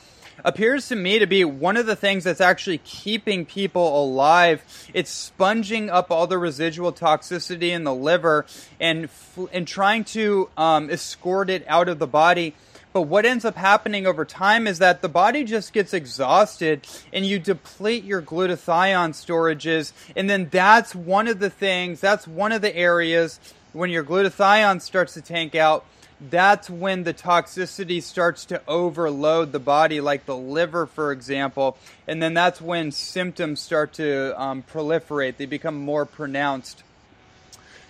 appears 0.43 0.87
to 0.87 0.95
me 0.95 1.19
to 1.19 1.27
be 1.27 1.45
one 1.45 1.77
of 1.77 1.85
the 1.85 1.95
things 1.95 2.23
that's 2.23 2.41
actually 2.41 2.79
keeping 2.79 3.45
people 3.45 4.03
alive. 4.03 4.63
It's 4.93 5.11
sponging 5.11 5.89
up 5.89 6.11
all 6.11 6.27
the 6.27 6.37
residual 6.37 6.91
toxicity 6.91 7.69
in 7.69 7.83
the 7.83 7.93
liver 7.93 8.45
and 8.79 9.09
and 9.51 9.67
trying 9.67 10.05
to 10.05 10.49
um, 10.57 10.89
escort 10.89 11.49
it 11.49 11.65
out 11.67 11.87
of 11.87 11.99
the 11.99 12.07
body. 12.07 12.55
But 12.93 13.03
what 13.03 13.25
ends 13.25 13.43
up 13.43 13.55
happening 13.55 14.05
over 14.05 14.23
time 14.23 14.67
is 14.67 14.79
that 14.79 15.01
the 15.01 15.09
body 15.09 15.43
just 15.43 15.73
gets 15.73 15.93
exhausted 15.93 16.87
and 17.11 17.25
you 17.25 17.39
deplete 17.39 18.03
your 18.03 18.21
glutathione 18.21 19.11
storages. 19.11 19.91
And 20.15 20.29
then 20.29 20.47
that's 20.49 20.93
one 20.93 21.27
of 21.27 21.39
the 21.39 21.49
things, 21.49 21.99
that's 21.99 22.27
one 22.27 22.51
of 22.51 22.61
the 22.61 22.75
areas 22.75 23.39
when 23.73 23.89
your 23.89 24.03
glutathione 24.03 24.81
starts 24.81 25.15
to 25.15 25.21
tank 25.21 25.55
out 25.55 25.85
that's 26.29 26.69
when 26.69 27.03
the 27.03 27.13
toxicity 27.13 28.01
starts 28.01 28.45
to 28.45 28.61
overload 28.67 29.51
the 29.51 29.59
body, 29.59 29.99
like 29.99 30.25
the 30.25 30.37
liver, 30.37 30.85
for 30.85 31.11
example. 31.11 31.77
And 32.07 32.21
then 32.21 32.33
that's 32.33 32.61
when 32.61 32.91
symptoms 32.91 33.59
start 33.59 33.93
to 33.93 34.39
um, 34.41 34.63
proliferate, 34.63 35.37
they 35.37 35.45
become 35.45 35.75
more 35.75 36.05
pronounced. 36.05 36.83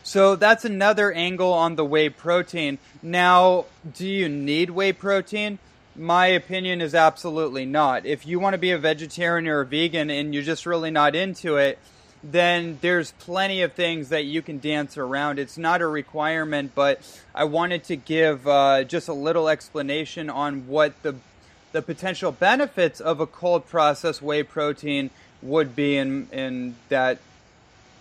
So 0.04 0.36
that's 0.36 0.66
another 0.66 1.12
angle 1.14 1.54
on 1.54 1.76
the 1.76 1.86
whey 1.86 2.10
protein. 2.10 2.78
Now, 3.02 3.66
do 3.94 4.08
you 4.08 4.28
need 4.28 4.70
whey 4.70 4.92
protein? 4.92 5.60
My 5.96 6.28
opinion 6.28 6.82
is 6.82 6.94
absolutely 6.94 7.66
not. 7.66 8.06
If 8.06 8.28
you 8.28 8.40
want 8.40 8.54
to 8.54 8.58
be 8.58 8.72
a 8.72 8.78
vegetarian 8.78 9.48
or 9.48 9.62
a 9.62 9.66
vegan 9.66 10.10
and 10.10 10.34
you're 10.34 10.44
just 10.44 10.66
really 10.66 10.92
not 10.92 11.16
into 11.16 11.56
it, 11.56 11.80
then 12.24 12.80
there's 12.82 13.12
plenty 13.14 13.62
of 13.62 13.74
things 13.74 14.10
that 14.10 14.24
you 14.26 14.42
can 14.42 14.60
dance 14.60 14.98
around. 14.98 15.40
It's 15.40 15.58
not 15.58 15.82
a 15.82 15.88
requirement, 15.88 16.72
but 16.74 17.02
I 17.36 17.44
wanted 17.46 17.84
to 17.86 17.96
give 17.96 18.48
uh, 18.48 18.84
just 18.86 19.08
a 19.08 19.14
little 19.14 19.50
explanation 19.50 20.30
on 20.30 20.68
what 20.68 21.02
the 21.04 21.16
the 21.74 21.82
potential 21.82 22.32
benefits 22.32 23.02
of 23.02 23.20
a 23.20 23.26
cold 23.26 23.66
processed 23.68 24.22
whey 24.22 24.44
protein 24.44 25.10
would 25.42 25.76
be 25.76 25.98
in 25.98 26.30
in 26.32 26.76
that 26.90 27.18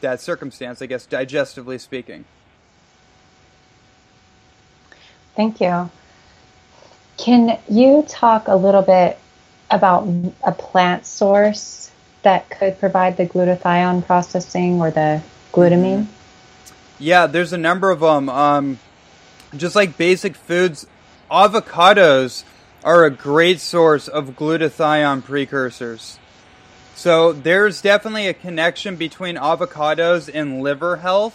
that 0.03 0.21
circumstance, 0.21 0.83
I 0.83 0.87
guess, 0.87 1.07
digestively 1.07 1.81
speaking. 1.81 2.25
Thank 5.35 5.61
you. 5.61 5.91
Can 7.17 7.59
you 7.69 8.05
talk 8.09 8.49
a 8.49 8.57
little 8.57 8.83
bit 8.83 9.19
about 9.71 10.07
a 10.43 10.53
plant 10.53 11.07
source 11.07 11.91
that 12.23 12.51
could 12.51 12.79
provide 12.79 13.17
the 13.17 13.27
glutathione 13.27 14.05
processing 14.05 14.81
or 14.81 14.91
the 14.91 15.23
glutamine? 15.53 16.07
Yeah, 16.99 17.27
there's 17.27 17.53
a 17.53 17.59
number 17.59 17.91
of 17.91 18.01
them. 18.01 18.29
Um, 18.29 18.79
just 19.57 19.75
like 19.75 19.97
basic 19.97 20.37
foods, 20.37 20.87
avocados 21.31 22.45
are 22.85 23.05
a 23.05 23.11
great 23.11 23.61
source 23.61 24.09
of 24.09 24.31
glutathione 24.31 25.25
precursors. 25.25 26.19
So 27.03 27.33
there's 27.33 27.83
definitely 27.83 28.29
a 28.29 28.33
connection 28.33 28.95
between 28.95 29.35
avocados 29.35 30.31
and 30.33 30.63
liver 30.63 30.99
health. 30.99 31.35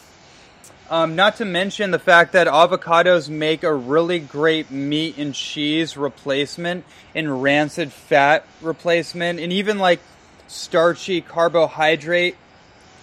Um, 0.90 1.18
not 1.18 1.36
to 1.36 1.46
mention 1.46 1.92
the 1.92 2.00
fact 2.00 2.32
that 2.32 2.48
avocados 2.48 3.28
make 3.28 3.64
a 3.64 3.74
really 3.74 4.20
great 4.20 4.72
meat 4.72 5.18
and 5.18 5.36
cheese 5.36 5.98
replacement 5.98 6.86
and 7.14 7.44
rancid 7.44 7.92
fat 7.92 8.46
replacement, 8.62 9.42
and 9.42 9.52
even 9.52 9.78
like 9.78 10.00
starchy 10.48 11.20
carbohydrate 11.20 12.38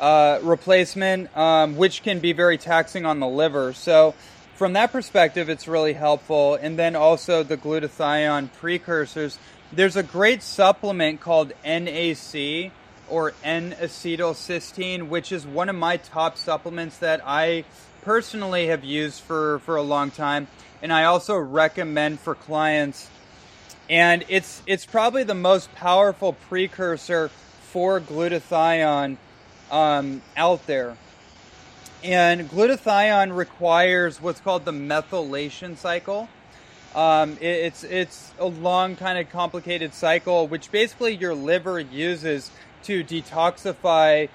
uh, 0.01 0.39
replacement, 0.43 1.37
um, 1.37 1.77
which 1.77 2.03
can 2.03 2.19
be 2.19 2.33
very 2.33 2.57
taxing 2.57 3.05
on 3.05 3.21
the 3.21 3.29
liver. 3.29 3.75
So 3.75 4.15
from 4.55 4.73
that 4.73 4.91
perspective, 4.91 5.51
it's 5.51 5.69
really 5.69 5.93
helpful. 5.93 6.55
And 6.55 6.79
then 6.79 6.97
also 6.97 7.43
the 7.43 7.59
glutathione 7.59 8.51
precursors. 8.55 9.39
There's 9.75 9.97
a 9.97 10.05
great 10.05 10.41
supplement 10.45 11.21
called 11.21 11.53
NAC 11.65 12.71
or 13.09 13.35
N-acetylcysteine, 13.43 15.09
which 15.09 15.33
is 15.33 15.45
one 15.45 15.69
of 15.69 15.75
my 15.75 15.97
top 15.97 16.39
supplements 16.39 16.99
that 16.99 17.21
I 17.27 17.65
personally 18.03 18.69
have 18.69 18.85
used 18.85 19.21
for, 19.23 19.59
for 19.61 19.75
a 19.75 19.83
long 19.83 20.13
time. 20.13 20.47
And 20.81 20.93
I 20.93 21.05
also 21.05 21.37
recommend 21.37 22.21
for 22.21 22.37
clients. 22.37 23.11
And 23.91 24.25
it's 24.29 24.63
it's 24.65 24.87
probably 24.87 25.25
the 25.25 25.35
most 25.35 25.75
powerful 25.75 26.35
precursor 26.35 27.29
for 27.63 28.01
glutathione 28.01 29.17
um, 29.73 30.23
out 30.37 30.69
there. 30.69 30.97
And 32.05 32.49
glutathione 32.49 33.37
requires 33.37 34.23
what's 34.23 34.39
called 34.39 34.67
the 34.67 34.73
methylation 34.73 35.77
cycle. 35.77 36.29
Um, 36.95 37.33
it, 37.41 37.43
it's 37.43 37.85
it's 37.85 38.33
a 38.39 38.47
long, 38.47 38.97
kind 38.97 39.19
of 39.19 39.31
complicated 39.31 39.95
cycle, 39.95 40.47
which 40.47 40.71
basically 40.71 41.15
your 41.15 41.35
liver 41.35 41.81
uses 41.81 42.51
to 42.85 43.03
detoxify 43.03 44.29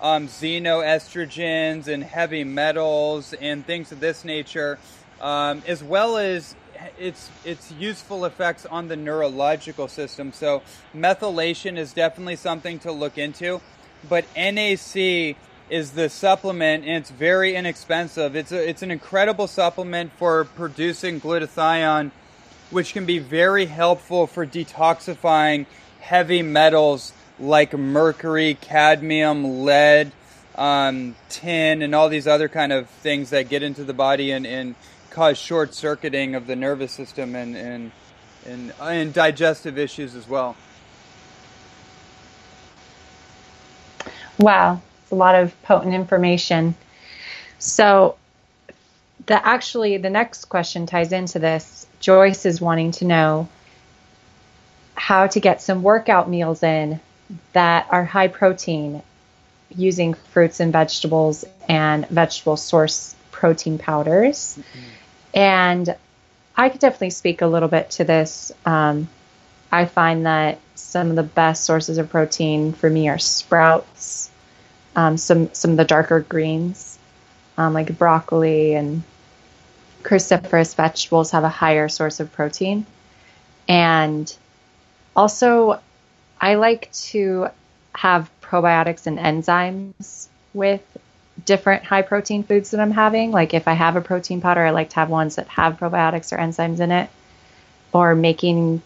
um, 0.00 0.28
xenoestrogens 0.28 1.86
and 1.86 2.04
heavy 2.04 2.44
metals 2.44 3.32
and 3.34 3.64
things 3.64 3.92
of 3.92 4.00
this 4.00 4.24
nature, 4.24 4.78
um, 5.20 5.62
as 5.66 5.82
well 5.82 6.16
as 6.18 6.54
its 6.98 7.30
its 7.44 7.72
useful 7.72 8.24
effects 8.24 8.66
on 8.66 8.88
the 8.88 8.96
neurological 8.96 9.88
system. 9.88 10.32
So 10.32 10.62
methylation 10.94 11.78
is 11.78 11.92
definitely 11.92 12.36
something 12.36 12.78
to 12.80 12.92
look 12.92 13.16
into, 13.16 13.60
but 14.08 14.24
NAC 14.36 15.36
is 15.70 15.92
the 15.92 16.08
supplement, 16.08 16.84
and 16.84 16.96
it's 16.96 17.10
very 17.10 17.54
inexpensive. 17.54 18.36
It's 18.36 18.52
a, 18.52 18.68
it's 18.68 18.82
an 18.82 18.90
incredible 18.90 19.46
supplement 19.46 20.12
for 20.12 20.44
producing 20.44 21.20
glutathione, 21.20 22.10
which 22.70 22.92
can 22.92 23.06
be 23.06 23.18
very 23.18 23.66
helpful 23.66 24.26
for 24.26 24.46
detoxifying 24.46 25.66
heavy 26.00 26.42
metals 26.42 27.12
like 27.38 27.72
mercury, 27.72 28.56
cadmium, 28.60 29.64
lead, 29.64 30.12
um, 30.56 31.16
tin, 31.28 31.82
and 31.82 31.94
all 31.94 32.08
these 32.08 32.26
other 32.26 32.48
kind 32.48 32.72
of 32.72 32.88
things 32.88 33.30
that 33.30 33.48
get 33.48 33.62
into 33.62 33.84
the 33.84 33.94
body 33.94 34.30
and, 34.30 34.46
and 34.46 34.74
cause 35.10 35.38
short 35.38 35.74
circuiting 35.74 36.34
of 36.34 36.46
the 36.46 36.56
nervous 36.56 36.92
system 36.92 37.34
and, 37.34 37.56
and 37.56 37.92
and, 38.46 38.72
and 38.80 39.12
digestive 39.12 39.78
issues 39.78 40.14
as 40.14 40.28
well. 40.28 40.56
Wow, 44.38 44.80
a 45.12 45.14
lot 45.14 45.34
of 45.34 45.60
potent 45.62 45.94
information. 45.94 46.74
So, 47.58 48.16
the 49.26 49.46
actually 49.46 49.98
the 49.98 50.10
next 50.10 50.46
question 50.46 50.86
ties 50.86 51.12
into 51.12 51.38
this. 51.38 51.86
Joyce 52.00 52.44
is 52.44 52.60
wanting 52.60 52.90
to 52.92 53.04
know 53.04 53.48
how 54.94 55.26
to 55.26 55.40
get 55.40 55.62
some 55.62 55.82
workout 55.82 56.28
meals 56.28 56.62
in 56.62 57.00
that 57.52 57.86
are 57.90 58.04
high 58.04 58.28
protein 58.28 59.02
using 59.70 60.14
fruits 60.14 60.60
and 60.60 60.72
vegetables 60.72 61.44
and 61.68 62.06
vegetable 62.08 62.56
source 62.56 63.14
protein 63.30 63.78
powders. 63.78 64.58
Mm-hmm. 64.58 64.88
And 65.34 65.96
I 66.56 66.68
could 66.68 66.80
definitely 66.80 67.10
speak 67.10 67.42
a 67.42 67.46
little 67.46 67.68
bit 67.68 67.90
to 67.92 68.04
this. 68.04 68.52
Um, 68.66 69.08
I 69.70 69.86
find 69.86 70.26
that 70.26 70.58
some 70.74 71.10
of 71.10 71.16
the 71.16 71.22
best 71.22 71.64
sources 71.64 71.98
of 71.98 72.10
protein 72.10 72.72
for 72.72 72.90
me 72.90 73.08
are 73.08 73.18
sprouts, 73.18 74.30
um, 74.96 75.16
some 75.16 75.52
some 75.54 75.72
of 75.72 75.76
the 75.76 75.84
darker 75.84 76.20
greens, 76.20 76.98
um, 77.56 77.74
like 77.74 77.96
broccoli 77.98 78.74
and 78.74 79.02
cruciferous 80.02 80.74
vegetables 80.74 81.30
have 81.30 81.44
a 81.44 81.48
higher 81.48 81.88
source 81.88 82.20
of 82.20 82.32
protein, 82.32 82.86
and 83.68 84.34
also 85.14 85.80
I 86.40 86.54
like 86.54 86.90
to 86.92 87.48
have 87.94 88.30
probiotics 88.40 89.06
and 89.06 89.18
enzymes 89.18 90.28
with 90.54 90.82
different 91.44 91.84
high 91.84 92.02
protein 92.02 92.42
foods 92.42 92.70
that 92.70 92.80
I'm 92.80 92.90
having. 92.90 93.30
Like 93.30 93.54
if 93.54 93.68
I 93.68 93.72
have 93.72 93.96
a 93.96 94.00
protein 94.00 94.40
powder, 94.40 94.64
I 94.64 94.70
like 94.70 94.90
to 94.90 94.96
have 94.96 95.08
ones 95.08 95.36
that 95.36 95.48
have 95.48 95.78
probiotics 95.78 96.32
or 96.32 96.38
enzymes 96.38 96.80
in 96.80 96.90
it. 96.90 97.10
Or 97.94 98.14
making 98.14 98.82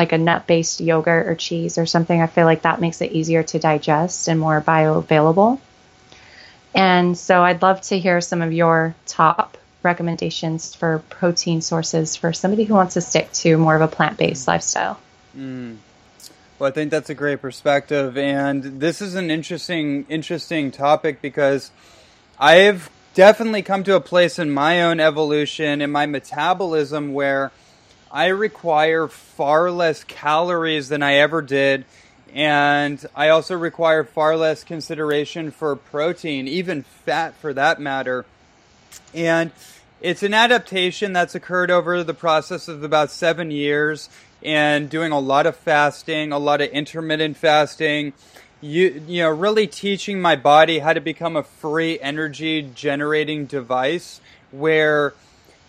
like 0.00 0.12
a 0.12 0.18
nut 0.18 0.46
based 0.46 0.80
yogurt 0.80 1.26
or 1.26 1.34
cheese 1.34 1.76
or 1.76 1.84
something, 1.84 2.22
I 2.22 2.26
feel 2.26 2.46
like 2.46 2.62
that 2.62 2.80
makes 2.80 3.02
it 3.02 3.12
easier 3.12 3.42
to 3.42 3.58
digest 3.58 4.28
and 4.28 4.40
more 4.40 4.58
bioavailable. 4.62 5.60
And 6.74 7.18
so 7.18 7.42
I'd 7.42 7.60
love 7.60 7.82
to 7.82 7.98
hear 7.98 8.22
some 8.22 8.40
of 8.40 8.50
your 8.50 8.94
top 9.04 9.58
recommendations 9.82 10.74
for 10.74 11.00
protein 11.10 11.60
sources 11.60 12.16
for 12.16 12.32
somebody 12.32 12.64
who 12.64 12.72
wants 12.72 12.94
to 12.94 13.02
stick 13.02 13.30
to 13.32 13.58
more 13.58 13.76
of 13.76 13.82
a 13.82 13.88
plant 13.88 14.16
based 14.16 14.48
lifestyle. 14.48 14.98
Mm. 15.36 15.76
Well, 16.58 16.70
I 16.70 16.72
think 16.72 16.90
that's 16.90 17.10
a 17.10 17.14
great 17.14 17.42
perspective, 17.42 18.16
and 18.16 18.80
this 18.80 19.02
is 19.02 19.14
an 19.14 19.30
interesting, 19.30 20.06
interesting 20.08 20.70
topic 20.70 21.20
because 21.20 21.70
I've 22.38 22.88
definitely 23.12 23.62
come 23.62 23.84
to 23.84 23.96
a 23.96 24.00
place 24.00 24.38
in 24.38 24.50
my 24.50 24.82
own 24.82 24.98
evolution 24.98 25.82
in 25.82 25.90
my 25.90 26.06
metabolism 26.06 27.12
where 27.12 27.52
I 28.12 28.26
require 28.26 29.06
far 29.06 29.70
less 29.70 30.02
calories 30.02 30.88
than 30.88 31.02
I 31.02 31.14
ever 31.14 31.42
did, 31.42 31.84
and 32.34 33.04
I 33.14 33.28
also 33.28 33.56
require 33.56 34.02
far 34.02 34.36
less 34.36 34.64
consideration 34.64 35.52
for 35.52 35.76
protein, 35.76 36.48
even 36.48 36.82
fat 36.82 37.34
for 37.36 37.52
that 37.52 37.80
matter. 37.80 38.24
And 39.14 39.52
it's 40.00 40.24
an 40.24 40.34
adaptation 40.34 41.12
that's 41.12 41.36
occurred 41.36 41.70
over 41.70 42.02
the 42.02 42.14
process 42.14 42.66
of 42.66 42.82
about 42.82 43.12
seven 43.12 43.52
years 43.52 44.08
and 44.42 44.90
doing 44.90 45.12
a 45.12 45.18
lot 45.20 45.46
of 45.46 45.54
fasting, 45.54 46.32
a 46.32 46.38
lot 46.38 46.60
of 46.60 46.70
intermittent 46.70 47.36
fasting. 47.36 48.12
You 48.60 49.02
you 49.06 49.22
know, 49.22 49.30
really 49.30 49.66
teaching 49.66 50.20
my 50.20 50.36
body 50.36 50.80
how 50.80 50.94
to 50.94 51.00
become 51.00 51.36
a 51.36 51.42
free 51.42 52.00
energy 52.00 52.70
generating 52.74 53.46
device 53.46 54.20
where 54.50 55.14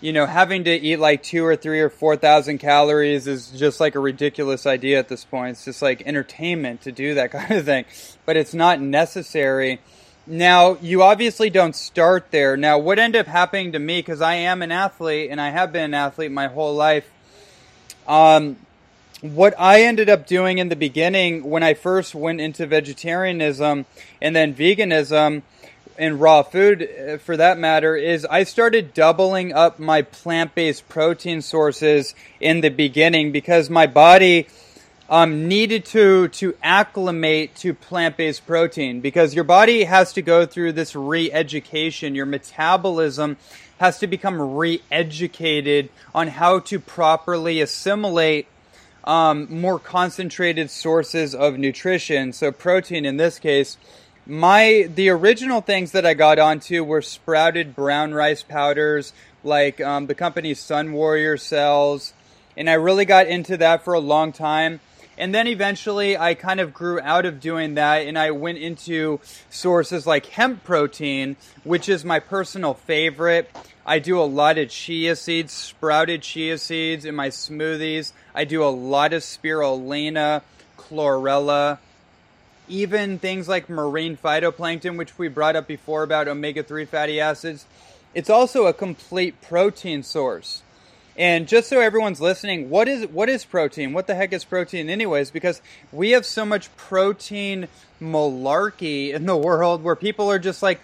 you 0.02 0.12
know, 0.12 0.26
having 0.26 0.64
to 0.64 0.72
eat 0.72 0.97
like 0.97 1.22
two 1.22 1.45
or 1.45 1.56
three 1.56 1.80
or 1.80 1.89
four 1.89 2.16
thousand 2.16 2.58
calories 2.58 3.28
is 3.28 3.52
just 3.52 3.80
like 3.80 3.95
a 3.95 3.99
ridiculous 3.99 4.66
idea 4.66 4.97
at 4.99 5.08
this 5.08 5.24
point. 5.24 5.52
It's 5.52 5.66
just 5.66 5.82
like 5.82 6.02
entertainment 6.06 6.82
to 6.82 6.91
do 6.91 7.14
that 7.14 7.32
kind 7.32 7.52
of 7.52 7.66
thing, 7.66 7.86
but 8.26 8.36
it's 8.36 8.54
not 8.54 8.82
necessary. 8.82 9.80
Now, 10.28 10.78
you 10.82 11.02
obviously 11.04 11.49
don't 11.49 11.76
start 11.76 12.32
there. 12.32 12.56
Now, 12.58 12.78
what 12.78 12.99
ended 12.99 13.22
up 13.22 13.28
happening 13.28 13.72
to 13.72 13.80
me, 13.80 13.99
because 13.99 14.22
I 14.22 14.36
am 14.36 14.62
an 14.62 14.72
athlete 14.72 15.30
and 15.32 15.39
I 15.39 15.49
have 15.49 15.72
been 15.72 15.86
an 15.86 15.93
athlete 15.93 16.32
my 16.32 16.47
whole 16.47 16.76
life, 16.76 17.10
um, 18.08 18.58
what 19.22 19.54
I 19.60 19.84
ended 19.84 20.10
up 20.10 20.26
doing 20.26 20.58
in 20.58 20.70
the 20.70 20.76
beginning 20.76 21.43
when 21.43 21.64
I 21.64 21.76
first 21.76 22.16
went 22.16 22.41
into 22.41 22.66
vegetarianism 22.66 23.86
and 24.22 24.36
then 24.36 24.54
veganism 24.54 25.43
and 26.02 26.20
raw 26.20 26.41
food 26.41 26.82
uh, 26.82 27.18
for 27.20 27.38
that 27.38 27.60
matter 27.60 27.95
is 27.95 28.26
I 28.26 28.43
started 28.43 28.91
doubling 28.91 29.54
up 29.54 29.78
my 29.78 30.02
plant-based 30.02 30.89
protein 30.89 31.43
sources 31.43 32.16
in 32.39 32.62
the 32.62 32.70
beginning 32.70 33.32
because 33.32 33.70
my 33.70 33.86
body 33.86 34.47
um, 35.12 35.47
needed 35.47 35.86
to 35.86 36.28
to 36.30 36.56
acclimate 36.64 37.54
to 37.58 37.76
plant-based 37.76 38.47
protein 38.47 38.99
because 38.99 39.36
your 39.36 39.43
body 39.43 39.84
has 39.84 40.12
to 40.14 40.24
go 40.24 40.47
through 40.47 40.72
this 40.72 40.95
re-education 40.95 42.16
your 42.16 42.26
metabolism 42.26 43.38
has 43.80 43.99
to 43.99 44.08
become 44.08 44.56
re-educated 44.56 45.89
on 46.16 46.30
how 46.30 46.58
to 46.58 46.80
properly 46.80 47.62
assimilate 47.62 48.47
um, 49.04 49.47
more 49.49 49.80
concentrated 49.80 50.70
sources 50.70 51.34
of 51.34 51.58
nutrition. 51.58 52.34
So 52.34 52.52
protein 52.52 53.06
in 53.06 53.18
this 53.18 53.39
case. 53.39 53.78
My 54.28 54.88
the 54.94 55.10
original 55.10 55.62
things 55.62 55.94
that 55.94 56.06
I 56.06 56.14
got 56.14 56.38
onto 56.38 56.84
were 56.84 57.02
sprouted 57.02 57.76
brown 57.76 58.14
rice 58.14 58.44
powders, 58.44 59.14
like 59.44 59.82
um, 59.82 60.06
the 60.06 60.14
company 60.14 60.54
Sun 60.54 60.94
Warrior 60.94 61.38
sells, 61.38 62.14
and 62.56 62.70
I 62.70 62.74
really 62.74 63.06
got 63.06 63.28
into 63.28 63.58
that 63.58 63.84
for 63.84 63.96
a 63.96 64.00
long 64.00 64.32
time. 64.32 64.80
And 65.18 65.36
then 65.36 65.48
eventually 65.48 66.18
I 66.18 66.36
kind 66.36 66.60
of 66.60 66.74
grew 66.74 67.00
out 67.00 67.26
of 67.26 67.40
doing 67.40 67.76
that 67.76 68.08
and 68.08 68.18
I 68.18 68.32
went 68.32 68.58
into 68.58 69.20
sources 69.50 70.08
like 70.08 70.26
hemp 70.28 70.64
protein, 70.64 71.36
which 71.64 71.90
is 71.90 72.06
my 72.06 72.20
personal 72.20 72.74
favorite. 72.74 73.52
I 73.86 74.00
do 74.00 74.20
a 74.20 74.24
lot 74.24 74.58
of 74.58 74.70
chia 74.70 75.16
seeds, 75.16 75.52
sprouted 75.52 76.22
chia 76.22 76.58
seeds 76.58 77.06
in 77.06 77.14
my 77.16 77.30
smoothies. 77.30 78.14
I 78.34 78.46
do 78.46 78.64
a 78.64 78.70
lot 78.70 79.14
of 79.14 79.22
spirulina, 79.22 80.42
chlorella, 80.78 81.80
even 82.72 83.20
things 83.20 83.48
like 83.48 83.70
marine 83.70 84.18
phytoplankton, 84.18 84.98
which 84.98 85.18
we 85.18 85.28
brought 85.28 85.56
up 85.56 85.68
before 85.68 86.04
about 86.04 86.28
omega 86.28 86.64
3 86.64 86.86
fatty 86.86 87.20
acids. 87.20 87.66
It's 88.14 88.30
also 88.30 88.66
a 88.66 88.74
complete 88.74 89.42
protein 89.42 90.04
source. 90.04 90.64
And 91.18 91.48
just 91.48 91.68
so 91.68 91.82
everyone's 91.82 92.22
listening, 92.22 92.70
what 92.70 92.88
is 92.88 93.06
what 93.08 93.30
is 93.30 93.44
protein? 93.44 93.94
What 93.94 94.08
the 94.08 94.16
heck 94.16 94.32
is 94.32 94.46
protein 94.46 94.90
anyways? 94.90 95.30
Because 95.30 95.62
we 95.92 96.12
have 96.12 96.26
so 96.26 96.46
much 96.46 96.76
protein 96.78 97.68
malarkey 98.02 99.14
in 99.14 99.26
the 99.26 99.38
world 99.50 99.84
where 99.84 99.96
people 99.96 100.32
are 100.32 100.40
just 100.40 100.64
like 100.64 100.80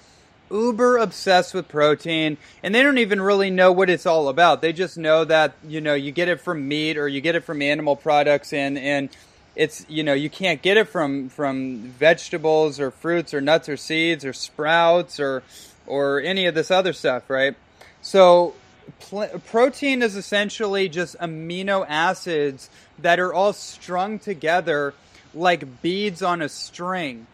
uber 0.51 0.97
obsessed 0.97 1.53
with 1.53 1.67
protein 1.67 2.37
and 2.63 2.73
they 2.73 2.81
don't 2.81 2.97
even 2.97 3.21
really 3.21 3.49
know 3.49 3.71
what 3.71 3.89
it's 3.89 4.05
all 4.05 4.29
about. 4.29 4.61
They 4.61 4.73
just 4.73 4.97
know 4.97 5.25
that, 5.25 5.53
you 5.67 5.81
know, 5.81 5.93
you 5.93 6.11
get 6.11 6.27
it 6.27 6.41
from 6.41 6.67
meat 6.67 6.97
or 6.97 7.07
you 7.07 7.21
get 7.21 7.35
it 7.35 7.43
from 7.43 7.61
animal 7.61 7.95
products 7.95 8.53
and, 8.53 8.77
and 8.77 9.09
it's, 9.57 9.83
you 9.89 10.03
know, 10.03 10.13
you 10.13 10.29
can't 10.29 10.61
get 10.61 10.77
it 10.77 10.87
from, 10.87 11.29
from 11.29 11.79
vegetables 11.79 12.79
or 12.79 12.91
fruits 12.91 13.33
or 13.33 13.41
nuts 13.41 13.67
or 13.67 13.75
seeds 13.75 14.23
or 14.23 14.31
sprouts 14.31 15.19
or, 15.19 15.41
or 15.87 16.21
any 16.21 16.45
of 16.45 16.53
this 16.53 16.69
other 16.69 16.93
stuff, 16.93 17.27
right? 17.27 17.55
So 18.01 18.53
pl- 18.99 19.41
protein 19.47 20.03
is 20.03 20.15
essentially 20.15 20.87
just 20.89 21.17
amino 21.17 21.83
acids 21.89 22.69
that 22.99 23.19
are 23.19 23.33
all 23.33 23.51
strung 23.51 24.19
together 24.19 24.93
like 25.33 25.81
beads 25.81 26.21
on 26.21 26.43
a 26.43 26.49
string. 26.49 27.25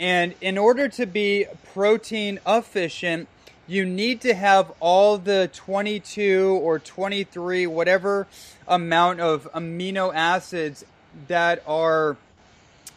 And 0.00 0.34
in 0.40 0.58
order 0.58 0.88
to 0.88 1.06
be 1.06 1.46
protein 1.72 2.40
efficient, 2.44 3.28
you 3.68 3.84
need 3.86 4.20
to 4.22 4.34
have 4.34 4.72
all 4.80 5.16
the 5.16 5.48
22 5.52 6.58
or 6.60 6.80
23, 6.80 7.68
whatever 7.68 8.26
amount 8.66 9.20
of 9.20 9.48
amino 9.52 10.12
acids 10.12 10.84
that 11.28 11.62
are 11.66 12.16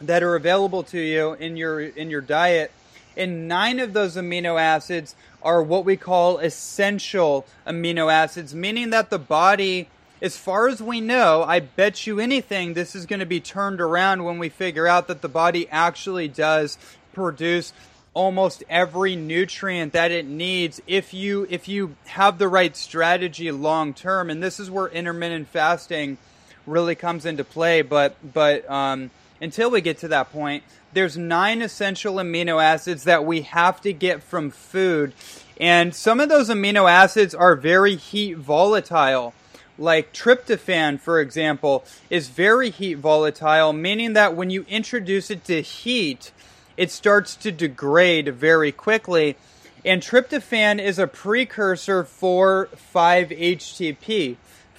that 0.00 0.22
are 0.22 0.34
available 0.34 0.82
to 0.82 0.98
you 0.98 1.34
in 1.34 1.56
your 1.56 1.80
in 1.80 2.10
your 2.10 2.20
diet. 2.20 2.72
And 3.16 3.46
nine 3.46 3.78
of 3.78 3.92
those 3.92 4.16
amino 4.16 4.60
acids 4.60 5.14
are 5.42 5.62
what 5.62 5.84
we 5.84 5.96
call 5.96 6.38
essential 6.38 7.46
amino 7.66 8.10
acids, 8.10 8.54
meaning 8.54 8.90
that 8.90 9.10
the 9.10 9.18
body 9.18 9.88
as 10.22 10.36
far 10.36 10.68
as 10.68 10.80
we 10.80 11.00
know, 11.00 11.42
I 11.42 11.58
bet 11.58 12.06
you 12.06 12.20
anything 12.20 12.74
this 12.74 12.94
is 12.94 13.06
going 13.06 13.20
to 13.20 13.26
be 13.26 13.40
turned 13.40 13.80
around 13.80 14.22
when 14.24 14.38
we 14.38 14.48
figure 14.48 14.86
out 14.86 15.08
that 15.08 15.20
the 15.20 15.28
body 15.28 15.68
actually 15.68 16.28
does 16.28 16.78
produce 17.12 17.72
almost 18.14 18.62
every 18.68 19.16
nutrient 19.16 19.94
that 19.94 20.10
it 20.10 20.26
needs 20.26 20.82
if 20.86 21.14
you 21.14 21.46
if 21.48 21.66
you 21.66 21.96
have 22.04 22.38
the 22.38 22.48
right 22.48 22.76
strategy 22.76 23.50
long 23.50 23.94
term 23.94 24.28
and 24.28 24.42
this 24.42 24.60
is 24.60 24.70
where 24.70 24.88
intermittent 24.88 25.48
fasting 25.48 26.18
really 26.66 26.94
comes 26.94 27.26
into 27.26 27.44
play 27.44 27.82
but 27.82 28.16
but 28.34 28.68
um, 28.70 29.10
until 29.40 29.70
we 29.70 29.80
get 29.80 29.98
to 29.98 30.08
that 30.08 30.32
point 30.32 30.62
there's 30.92 31.16
nine 31.16 31.62
essential 31.62 32.16
amino 32.16 32.62
acids 32.62 33.04
that 33.04 33.24
we 33.24 33.42
have 33.42 33.80
to 33.80 33.92
get 33.92 34.22
from 34.22 34.50
food 34.50 35.12
and 35.60 35.94
some 35.94 36.20
of 36.20 36.28
those 36.28 36.48
amino 36.48 36.90
acids 36.90 37.34
are 37.34 37.54
very 37.56 37.96
heat 37.96 38.36
volatile 38.36 39.34
like 39.78 40.12
tryptophan, 40.12 41.00
for 41.00 41.20
example, 41.20 41.84
is 42.10 42.28
very 42.28 42.70
heat 42.70 42.94
volatile, 42.94 43.72
meaning 43.72 44.12
that 44.12 44.36
when 44.36 44.50
you 44.50 44.64
introduce 44.68 45.30
it 45.30 45.44
to 45.44 45.62
heat, 45.62 46.30
it 46.76 46.90
starts 46.90 47.36
to 47.36 47.52
degrade 47.52 48.28
very 48.34 48.72
quickly. 48.72 49.36
And 49.84 50.00
tryptophan 50.00 50.80
is 50.80 50.98
a 50.98 51.06
precursor 51.06 52.04
for 52.04 52.68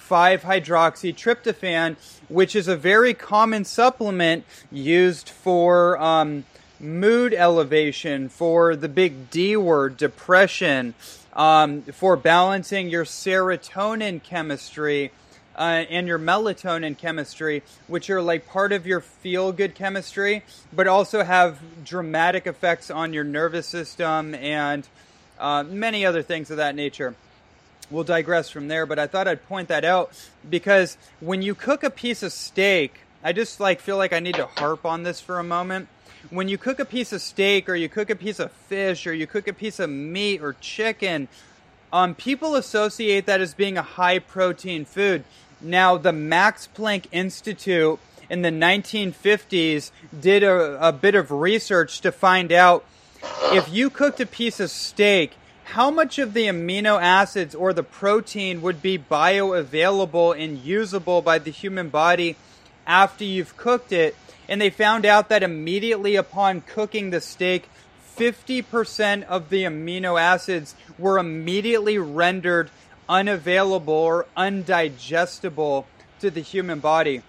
5-HTP, 0.08 0.40
5-hydroxytryptophan, 0.40 1.96
which 2.28 2.54
is 2.54 2.68
a 2.68 2.76
very 2.76 3.14
common 3.14 3.64
supplement 3.64 4.44
used 4.70 5.28
for 5.28 6.00
um, 6.00 6.44
mood 6.80 7.32
elevation, 7.34 8.28
for 8.28 8.76
the 8.76 8.88
big 8.88 9.30
D 9.30 9.56
word, 9.56 9.96
depression, 9.96 10.94
um, 11.32 11.82
for 11.82 12.16
balancing 12.16 12.88
your 12.88 13.04
serotonin 13.04 14.22
chemistry 14.22 15.10
uh, 15.56 15.84
and 15.88 16.06
your 16.06 16.18
melatonin 16.18 16.96
chemistry, 16.96 17.62
which 17.86 18.10
are 18.10 18.22
like 18.22 18.46
part 18.46 18.72
of 18.72 18.86
your 18.86 19.00
feel 19.00 19.52
good 19.52 19.74
chemistry, 19.74 20.42
but 20.72 20.86
also 20.86 21.22
have 21.22 21.58
dramatic 21.84 22.46
effects 22.46 22.90
on 22.90 23.12
your 23.12 23.24
nervous 23.24 23.66
system 23.66 24.34
and 24.34 24.86
uh, 25.38 25.62
many 25.62 26.04
other 26.06 26.22
things 26.22 26.50
of 26.50 26.56
that 26.58 26.74
nature. 26.74 27.14
We'll 27.90 28.04
digress 28.04 28.48
from 28.48 28.68
there, 28.68 28.86
but 28.86 28.98
I 28.98 29.06
thought 29.06 29.28
I'd 29.28 29.46
point 29.46 29.68
that 29.68 29.84
out 29.84 30.12
because 30.48 30.96
when 31.20 31.42
you 31.42 31.54
cook 31.54 31.82
a 31.82 31.90
piece 31.90 32.22
of 32.22 32.32
steak, 32.32 33.00
I 33.22 33.32
just 33.32 33.60
like 33.60 33.80
feel 33.80 33.96
like 33.96 34.12
I 34.12 34.20
need 34.20 34.36
to 34.36 34.46
harp 34.46 34.84
on 34.84 35.02
this 35.02 35.20
for 35.20 35.38
a 35.38 35.44
moment 35.44 35.88
when 36.30 36.48
you 36.48 36.58
cook 36.58 36.78
a 36.78 36.84
piece 36.84 37.12
of 37.12 37.20
steak 37.20 37.68
or 37.68 37.74
you 37.74 37.88
cook 37.88 38.10
a 38.10 38.16
piece 38.16 38.38
of 38.38 38.50
fish 38.50 39.06
or 39.06 39.12
you 39.12 39.26
cook 39.26 39.48
a 39.48 39.52
piece 39.52 39.78
of 39.78 39.90
meat 39.90 40.42
or 40.42 40.54
chicken, 40.60 41.28
um, 41.92 42.14
people 42.14 42.56
associate 42.56 43.26
that 43.26 43.40
as 43.40 43.54
being 43.54 43.78
a 43.78 43.82
high 43.82 44.18
protein 44.18 44.84
food. 44.84 45.24
Now, 45.60 45.96
the 45.96 46.12
Max 46.12 46.68
Planck 46.74 47.06
Institute 47.12 47.98
in 48.28 48.42
the 48.42 48.50
1950s 48.50 49.90
did 50.18 50.42
a, 50.42 50.88
a 50.88 50.92
bit 50.92 51.14
of 51.14 51.30
research 51.30 52.00
to 52.00 52.10
find 52.10 52.52
out 52.52 52.84
if 53.52 53.72
you 53.72 53.90
cooked 53.90 54.20
a 54.20 54.26
piece 54.26 54.60
of 54.60 54.70
steak, 54.70 55.32
how 55.64 55.90
much 55.90 56.18
of 56.18 56.34
the 56.34 56.46
amino 56.46 57.00
acids 57.00 57.54
or 57.54 57.72
the 57.72 57.82
protein 57.82 58.62
would 58.62 58.80
be 58.80 58.98
bioavailable 58.98 60.38
and 60.38 60.58
usable 60.58 61.22
by 61.22 61.38
the 61.38 61.50
human 61.50 61.88
body 61.88 62.36
after 62.86 63.24
you've 63.24 63.56
cooked 63.56 63.92
it 63.92 64.14
and 64.48 64.60
they 64.60 64.70
found 64.70 65.06
out 65.06 65.28
that 65.28 65.42
immediately 65.42 66.16
upon 66.16 66.60
cooking 66.60 67.10
the 67.10 67.20
steak, 67.20 67.68
50% 68.16 69.24
of 69.24 69.48
the 69.48 69.64
amino 69.64 70.20
acids 70.20 70.74
were 70.98 71.18
immediately 71.18 71.98
rendered 71.98 72.70
unavailable 73.08 73.92
or 73.92 74.26
undigestible 74.36 75.84
to 76.20 76.30
the 76.30 76.40
human 76.40 76.78
body. 76.78 77.22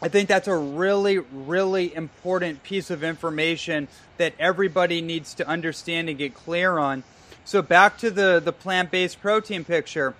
I 0.00 0.08
think 0.08 0.28
that's 0.28 0.48
a 0.48 0.56
really, 0.56 1.18
really 1.18 1.94
important 1.94 2.62
piece 2.62 2.90
of 2.90 3.02
information 3.02 3.88
that 4.16 4.32
everybody 4.38 5.00
needs 5.00 5.34
to 5.34 5.46
understand 5.46 6.08
and 6.08 6.18
get 6.18 6.34
clear 6.34 6.78
on. 6.78 7.02
So, 7.48 7.62
back 7.62 7.96
to 8.00 8.10
the, 8.10 8.42
the 8.44 8.52
plant 8.52 8.90
based 8.90 9.22
protein 9.22 9.64
picture. 9.64 10.12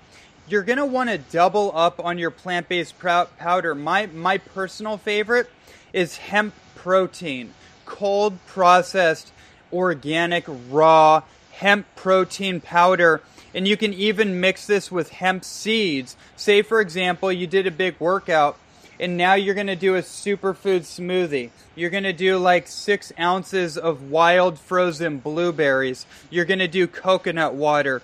You're 0.49 0.63
going 0.63 0.79
to 0.79 0.87
want 0.87 1.11
to 1.11 1.19
double 1.19 1.71
up 1.77 2.03
on 2.03 2.17
your 2.17 2.31
plant 2.31 2.71
based 2.71 2.95
powder. 2.99 3.75
My, 3.75 4.07
my 4.07 4.39
personal 4.39 4.97
favorite 4.97 5.51
is 5.93 6.17
hemp 6.17 6.55
protein, 6.75 7.53
cold 7.85 8.39
processed, 8.47 9.31
organic, 9.71 10.45
raw 10.71 11.23
hemp 11.53 11.85
protein 11.97 12.63
powder. 12.63 13.21
And 13.53 13.69
you 13.69 13.77
can 13.77 13.93
even 13.93 14.41
mix 14.41 14.67
this 14.67 14.91
with 14.91 15.11
hemp 15.11 15.45
seeds. 15.45 16.17
Say, 16.35 16.63
for 16.63 16.81
example, 16.81 17.31
you 17.31 17.47
did 17.47 17.67
a 17.67 17.71
big 17.71 17.97
workout 18.01 18.57
and 19.01 19.17
now 19.17 19.35
you're 19.35 19.55
going 19.55 19.69
to 19.69 19.77
do 19.77 19.95
a 19.95 20.03
superfood 20.03 20.81
smoothie. 20.81 21.51
You're 21.75 21.91
going 21.91 22.05
to 22.05 22.13
do 22.13 22.39
like 22.39 22.67
six 22.67 23.13
ounces 23.19 23.79
of 23.79 24.11
wild 24.11 24.59
frozen 24.59 25.19
blueberries. 25.19 26.07
You're 26.31 26.45
going 26.45 26.59
to 26.59 26.69
do 26.69 26.87
coconut 26.87 27.55
water. 27.55 28.03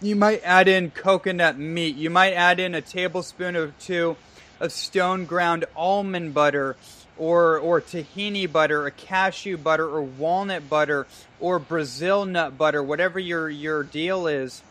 You 0.00 0.16
might 0.16 0.42
add 0.44 0.68
in 0.68 0.90
coconut 0.90 1.58
meat. 1.58 1.96
You 1.96 2.10
might 2.10 2.32
add 2.32 2.60
in 2.60 2.74
a 2.74 2.80
tablespoon 2.80 3.56
or 3.56 3.74
two 3.80 4.16
of 4.60 4.72
stone 4.72 5.24
ground 5.24 5.64
almond 5.76 6.34
butter 6.34 6.76
or 7.16 7.58
or 7.58 7.80
tahini 7.80 8.50
butter 8.50 8.86
or 8.86 8.90
cashew 8.90 9.56
butter 9.56 9.88
or 9.88 10.02
walnut 10.02 10.68
butter 10.70 11.06
or 11.40 11.58
Brazil 11.58 12.24
nut 12.24 12.56
butter, 12.56 12.82
whatever 12.82 13.18
your 13.18 13.50
your 13.50 13.82
deal 13.82 14.26
is. 14.26 14.62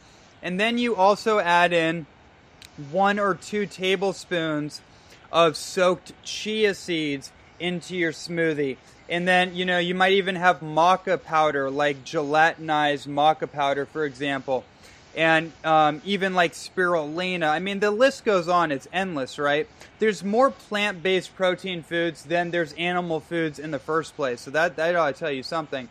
And 0.41 0.59
then 0.59 0.77
you 0.77 0.95
also 0.95 1.39
add 1.39 1.73
in 1.73 2.05
one 2.91 3.19
or 3.19 3.35
two 3.35 3.65
tablespoons 3.65 4.81
of 5.31 5.57
soaked 5.57 6.11
chia 6.23 6.73
seeds 6.73 7.31
into 7.59 7.95
your 7.95 8.11
smoothie. 8.11 8.77
And 9.09 9.27
then, 9.27 9.55
you 9.55 9.65
know, 9.65 9.79
you 9.79 9.95
might 9.95 10.13
even 10.13 10.35
have 10.35 10.59
maca 10.59 11.21
powder, 11.21 11.69
like 11.69 12.03
gelatinized 12.03 13.07
maca 13.07 13.51
powder, 13.51 13.85
for 13.85 14.03
example 14.03 14.65
and 15.17 15.51
um, 15.63 15.99
even 16.05 16.35
like 16.35 16.53
spirulina. 16.53 17.49
I 17.49 17.57
mean, 17.57 17.79
the 17.79 17.89
list 17.89 18.23
goes 18.23 18.47
on, 18.47 18.71
it's 18.71 18.87
endless, 18.93 19.39
right? 19.39 19.67
There's 19.97 20.23
more 20.23 20.51
plant 20.51 21.01
based 21.01 21.35
protein 21.35 21.81
foods 21.81 22.23
than 22.23 22.51
there's 22.51 22.71
animal 22.73 23.19
foods 23.19 23.57
in 23.57 23.71
the 23.71 23.79
first 23.79 24.15
place. 24.15 24.41
So 24.41 24.51
that, 24.51 24.75
that 24.75 24.95
ought 24.95 25.15
to 25.15 25.19
tell 25.19 25.31
you 25.31 25.41
something. 25.41 25.89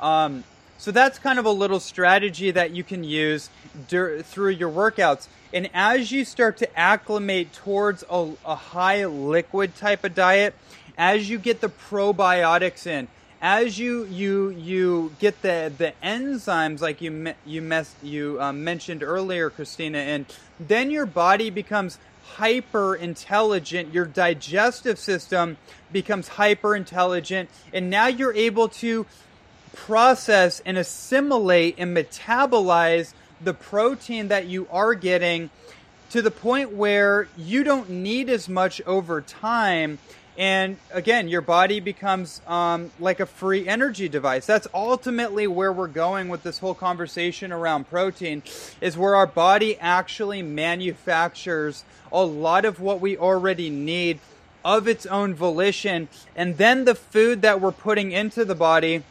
Um, 0.00 0.42
so 0.76 0.90
that's 0.90 1.20
kind 1.20 1.38
of 1.38 1.46
a 1.46 1.52
little 1.52 1.78
strategy 1.78 2.50
that 2.50 2.72
you 2.72 2.82
can 2.82 3.04
use 3.04 3.48
dur- 3.88 4.22
through 4.22 4.50
your 4.50 4.70
workouts. 4.70 5.28
And 5.54 5.70
as 5.72 6.10
you 6.10 6.24
start 6.24 6.56
to 6.58 6.78
acclimate 6.78 7.52
towards 7.52 8.02
a, 8.10 8.32
a 8.44 8.56
high 8.56 9.06
liquid 9.06 9.76
type 9.76 10.02
of 10.02 10.12
diet, 10.12 10.52
as 10.98 11.30
you 11.30 11.38
get 11.38 11.60
the 11.60 11.68
probiotics 11.68 12.88
in, 12.88 13.06
as 13.40 13.78
you 13.78 14.04
you 14.06 14.50
you 14.50 15.14
get 15.20 15.42
the 15.42 15.72
the 15.78 15.92
enzymes 16.02 16.80
like 16.80 17.00
you 17.00 17.34
you 17.46 17.62
mes- 17.62 17.94
you 18.02 18.36
um, 18.40 18.64
mentioned 18.64 19.04
earlier, 19.04 19.48
Christina, 19.48 19.98
and 19.98 20.26
then 20.58 20.90
your 20.90 21.06
body 21.06 21.50
becomes 21.50 21.98
hyper 22.34 22.96
intelligent. 22.96 23.94
Your 23.94 24.06
digestive 24.06 24.98
system 24.98 25.56
becomes 25.92 26.26
hyper 26.26 26.74
intelligent, 26.74 27.48
and 27.72 27.90
now 27.90 28.08
you're 28.08 28.34
able 28.34 28.68
to 28.80 29.06
process 29.72 30.60
and 30.66 30.76
assimilate 30.76 31.76
and 31.78 31.96
metabolize 31.96 33.12
the 33.40 33.54
protein 33.54 34.28
that 34.28 34.46
you 34.46 34.66
are 34.70 34.94
getting 34.94 35.50
to 36.10 36.22
the 36.22 36.30
point 36.30 36.72
where 36.72 37.28
you 37.36 37.64
don't 37.64 37.90
need 37.90 38.28
as 38.30 38.48
much 38.48 38.80
over 38.86 39.20
time 39.20 39.98
And 40.36 40.78
again, 40.92 41.28
your 41.28 41.42
body 41.42 41.78
becomes 41.78 42.40
um, 42.46 42.90
like 42.98 43.20
a 43.20 43.26
free 43.26 43.68
energy 43.68 44.08
device. 44.08 44.46
That's 44.46 44.66
ultimately 44.74 45.46
where 45.46 45.72
we're 45.72 45.86
going 45.86 46.28
with 46.28 46.42
this 46.42 46.58
whole 46.58 46.74
conversation 46.74 47.52
around 47.52 47.88
protein, 47.88 48.42
is 48.80 48.98
where 48.98 49.14
our 49.14 49.28
body 49.28 49.78
actually 49.78 50.42
manufactures 50.42 51.84
a 52.10 52.24
lot 52.24 52.64
of 52.64 52.80
what 52.80 53.00
we 53.00 53.16
already 53.16 53.70
need 53.70 54.18
of 54.64 54.88
its 54.88 55.06
own 55.06 55.34
volition. 55.34 56.08
And 56.34 56.56
then 56.56 56.84
the 56.84 56.94
food 56.96 57.42
that 57.42 57.60
we're 57.60 57.72
putting 57.72 58.10
into 58.10 58.44
the 58.44 58.54
body, 58.56 59.04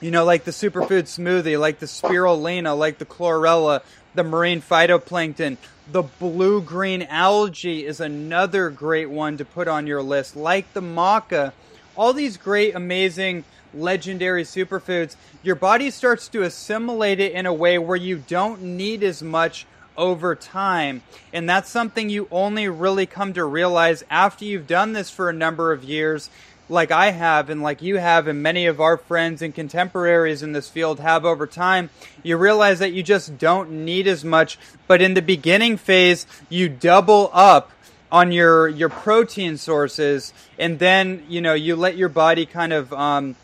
you 0.00 0.10
know, 0.10 0.24
like 0.24 0.44
the 0.44 0.50
superfood 0.50 1.04
smoothie, 1.04 1.58
like 1.58 1.78
the 1.78 1.86
spirulina, 1.86 2.76
like 2.76 2.98
the 2.98 3.04
chlorella, 3.04 3.82
the 4.14 4.24
marine 4.24 4.62
phytoplankton, 4.62 5.56
the 5.90 6.02
blue 6.02 6.60
green 6.60 7.02
algae 7.02 7.84
is 7.84 8.00
another 8.00 8.70
great 8.70 9.10
one 9.10 9.36
to 9.38 9.44
put 9.44 9.68
on 9.68 9.86
your 9.86 10.02
list, 10.02 10.36
like 10.36 10.72
the 10.72 10.82
maca. 10.82 11.52
All 11.96 12.12
these 12.12 12.36
great, 12.36 12.74
amazing, 12.74 13.44
legendary 13.74 14.44
superfoods, 14.44 15.16
your 15.42 15.56
body 15.56 15.90
starts 15.90 16.28
to 16.28 16.42
assimilate 16.42 17.20
it 17.20 17.32
in 17.32 17.46
a 17.46 17.52
way 17.52 17.78
where 17.78 17.96
you 17.96 18.22
don't 18.28 18.62
need 18.62 19.02
as 19.02 19.22
much 19.22 19.66
over 19.96 20.34
time. 20.34 21.02
And 21.32 21.48
that's 21.48 21.68
something 21.68 22.08
you 22.08 22.28
only 22.30 22.68
really 22.68 23.06
come 23.06 23.32
to 23.34 23.44
realize 23.44 24.04
after 24.08 24.44
you've 24.44 24.66
done 24.66 24.92
this 24.92 25.10
for 25.10 25.28
a 25.28 25.34
number 25.34 25.72
of 25.72 25.82
years 25.82 26.30
like 26.68 26.90
I 26.90 27.10
have 27.10 27.50
and 27.50 27.62
like 27.62 27.82
you 27.82 27.96
have 27.96 28.26
and 28.26 28.42
many 28.42 28.66
of 28.66 28.80
our 28.80 28.96
friends 28.96 29.42
and 29.42 29.54
contemporaries 29.54 30.42
in 30.42 30.52
this 30.52 30.68
field 30.68 31.00
have 31.00 31.24
over 31.24 31.46
time, 31.46 31.90
you 32.22 32.36
realize 32.36 32.78
that 32.78 32.92
you 32.92 33.02
just 33.02 33.38
don't 33.38 33.70
need 33.70 34.06
as 34.06 34.24
much. 34.24 34.58
But 34.86 35.00
in 35.00 35.14
the 35.14 35.22
beginning 35.22 35.76
phase, 35.76 36.26
you 36.48 36.68
double 36.68 37.30
up 37.32 37.72
on 38.10 38.32
your 38.32 38.68
your 38.68 38.88
protein 38.88 39.56
sources, 39.56 40.32
and 40.58 40.78
then 40.78 41.24
you 41.28 41.40
know 41.40 41.54
you 41.54 41.76
let 41.76 41.96
your 41.96 42.08
body 42.08 42.46
kind 42.46 42.72
of 42.72 42.92
um, 42.92 43.36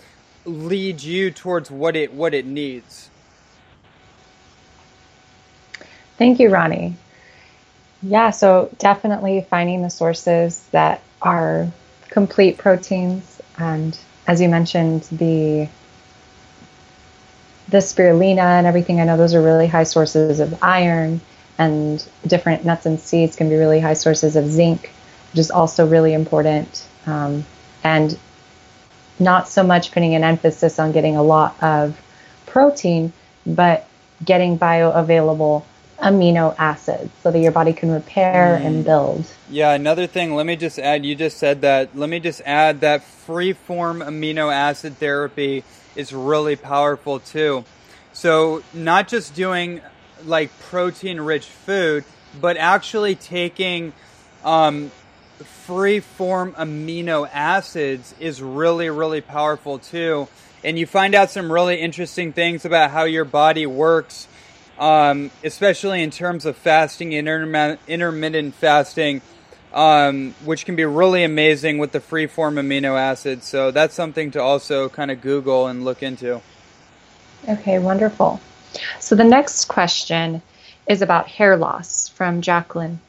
lead 0.45 1.03
you 1.03 1.31
towards 1.31 1.71
what 1.71 1.97
it 1.97 2.13
what 2.13 2.35
it 2.35 2.47
needs. 2.47 3.11
Thank 6.17 6.39
you, 6.39 6.49
Ronnie. 6.49 6.95
Yeah, 8.03 8.31
so 8.31 8.71
definitely 8.79 9.47
finding 9.49 9.83
the 9.83 9.89
sources 9.89 10.63
that 10.71 11.03
are 11.23 11.69
complete 12.15 12.57
proteins, 12.59 13.43
and 13.59 13.99
as 14.29 14.41
you 14.41 14.49
mentioned, 14.49 15.03
the 15.11 15.69
the 17.69 17.79
spirulina 17.79 18.59
and 18.59 18.69
everything. 18.69 19.01
I 19.01 19.05
know 19.05 19.17
those 19.17 19.35
are 19.35 19.43
really 19.43 19.67
high 19.67 19.83
sources 19.83 20.39
of 20.39 20.63
iron, 20.63 21.21
and 21.59 22.07
different 22.25 22.65
nuts 22.65 22.87
and 22.87 23.01
seeds 23.01 23.35
can 23.35 23.49
be 23.49 23.57
really 23.57 23.81
high 23.81 23.95
sources 23.95 24.37
of 24.37 24.49
zinc, 24.49 24.93
which 25.33 25.41
is 25.41 25.51
also 25.51 25.89
really 25.89 26.15
important. 26.15 26.87
Um, 27.07 27.45
and 27.83 28.17
not 29.19 29.49
so 29.49 29.65
much 29.65 29.91
putting 29.91 30.15
an 30.15 30.23
emphasis 30.23 30.79
on 30.79 30.93
getting 30.93 31.17
a 31.17 31.23
lot 31.23 31.61
of 31.63 32.01
protein, 32.47 33.13
but 33.45 33.89
getting 34.25 34.57
bioavailable 34.57 35.65
amino 35.99 36.55
acids 36.59 37.11
so 37.23 37.31
that 37.31 37.39
your 37.39 37.53
body 37.53 37.73
can 37.73 37.91
repair 37.91 38.59
mm. 38.61 38.67
and 38.67 38.85
build. 38.85 39.25
Yeah, 39.49 39.73
another 39.73 40.07
thing, 40.07 40.35
let 40.35 40.47
me 40.47 40.57
just 40.57 40.79
add, 40.79 41.05
you 41.05 41.15
just 41.15 41.39
said 41.39 41.63
that, 41.63 41.97
let 41.97 42.09
me 42.09 42.21
just 42.21 42.41
add 42.45 42.81
that 42.81 43.03
free 43.03 43.53
form 43.53 44.01
amino 44.01 44.53
acid 44.53 44.99
therapy 44.99 45.65
is 45.97 46.13
really 46.13 46.57
powerful 46.57 47.21
too. 47.21 47.65
So, 48.13 48.63
not 48.73 49.09
just 49.09 49.35
doing 49.35 49.81
like 50.25 50.51
protein 50.61 51.21
rich 51.21 51.47
food, 51.47 52.05
but 52.41 52.57
actually 52.57 53.15
taking 53.15 53.93
um, 54.45 54.91
free 55.67 56.01
form 56.01 56.53
amino 56.53 57.29
acids 57.33 58.15
is 58.21 58.43
really, 58.43 58.91
really 58.91 59.21
powerful 59.21 59.79
too. 59.79 60.29
And 60.63 60.79
you 60.79 60.87
find 60.87 61.15
out 61.15 61.31
some 61.31 61.53
really 61.53 61.81
interesting 61.81 62.33
things 62.33 62.65
about 62.65 62.91
how 62.91 63.05
your 63.05 63.25
body 63.25 63.67
works 63.67 64.29
um, 64.79 65.31
especially 65.43 66.03
in 66.03 66.11
terms 66.11 66.47
of 66.47 66.57
fasting, 66.57 67.15
and 67.15 67.79
intermittent 67.87 68.55
fasting, 68.55 69.23
um, 69.73 70.35
which 70.45 70.65
can 70.65 70.77
be 70.77 70.85
really 70.85 71.25
amazing 71.25 71.79
with 71.79 71.93
the 71.93 72.01
free 72.01 72.27
form 72.27 72.57
amino 72.57 72.99
acids. 72.99 73.47
So 73.47 73.71
that's 73.71 73.95
something 73.95 74.31
to 74.33 74.43
also 74.43 74.89
kind 74.89 75.11
of 75.11 75.21
Google 75.21 75.67
and 75.67 75.85
look 75.85 76.03
into. 76.03 76.41
Okay, 77.49 77.79
wonderful. 77.79 78.41
So 79.01 79.15
the 79.15 79.25
next 79.25 79.67
question 79.67 80.43
is 80.87 81.03
about 81.03 81.29
hair 81.29 81.57
loss 81.57 82.09
from 82.09 82.41
Jacqueline. 82.41 83.01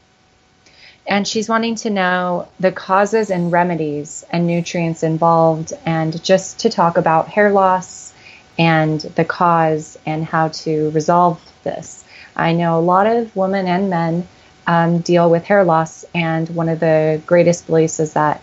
And 1.07 1.27
she's 1.27 1.47
wanting 1.47 1.75
to 1.75 1.89
know 1.91 2.47
the 2.59 2.71
causes 2.71 3.29
and 3.29 3.51
remedies 3.51 4.25
and 4.31 4.47
nutrients 4.47 5.03
involved, 5.03 5.71
and 5.85 6.23
just 6.23 6.59
to 6.61 6.69
talk 6.69 6.97
about 6.97 7.27
hair 7.27 7.51
loss 7.51 8.11
and 8.57 8.99
the 8.99 9.25
cause 9.25 9.99
and 10.05 10.25
how 10.25 10.47
to 10.47 10.89
resolve 10.91 11.39
this. 11.65 12.05
I 12.37 12.53
know 12.53 12.79
a 12.79 12.81
lot 12.81 13.07
of 13.07 13.35
women 13.35 13.67
and 13.67 13.89
men 13.89 14.27
um, 14.67 14.99
deal 14.99 15.29
with 15.29 15.43
hair 15.43 15.65
loss, 15.65 16.05
and 16.15 16.49
one 16.49 16.69
of 16.69 16.79
the 16.79 17.21
greatest 17.25 17.67
beliefs 17.67 17.99
is 17.99 18.13
that 18.13 18.41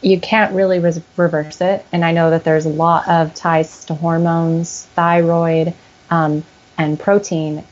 you 0.00 0.20
can't 0.20 0.54
really 0.54 0.78
re- 0.78 1.02
reverse 1.16 1.60
it. 1.60 1.84
And 1.92 2.04
I 2.04 2.12
know 2.12 2.30
that 2.30 2.44
there's 2.44 2.66
a 2.66 2.70
lot 2.70 3.08
of 3.08 3.34
ties 3.34 3.84
to 3.86 3.94
hormones, 3.94 4.84
thyroid, 4.94 5.74
um, 6.10 6.44
and 6.76 6.98
protein. 6.98 7.64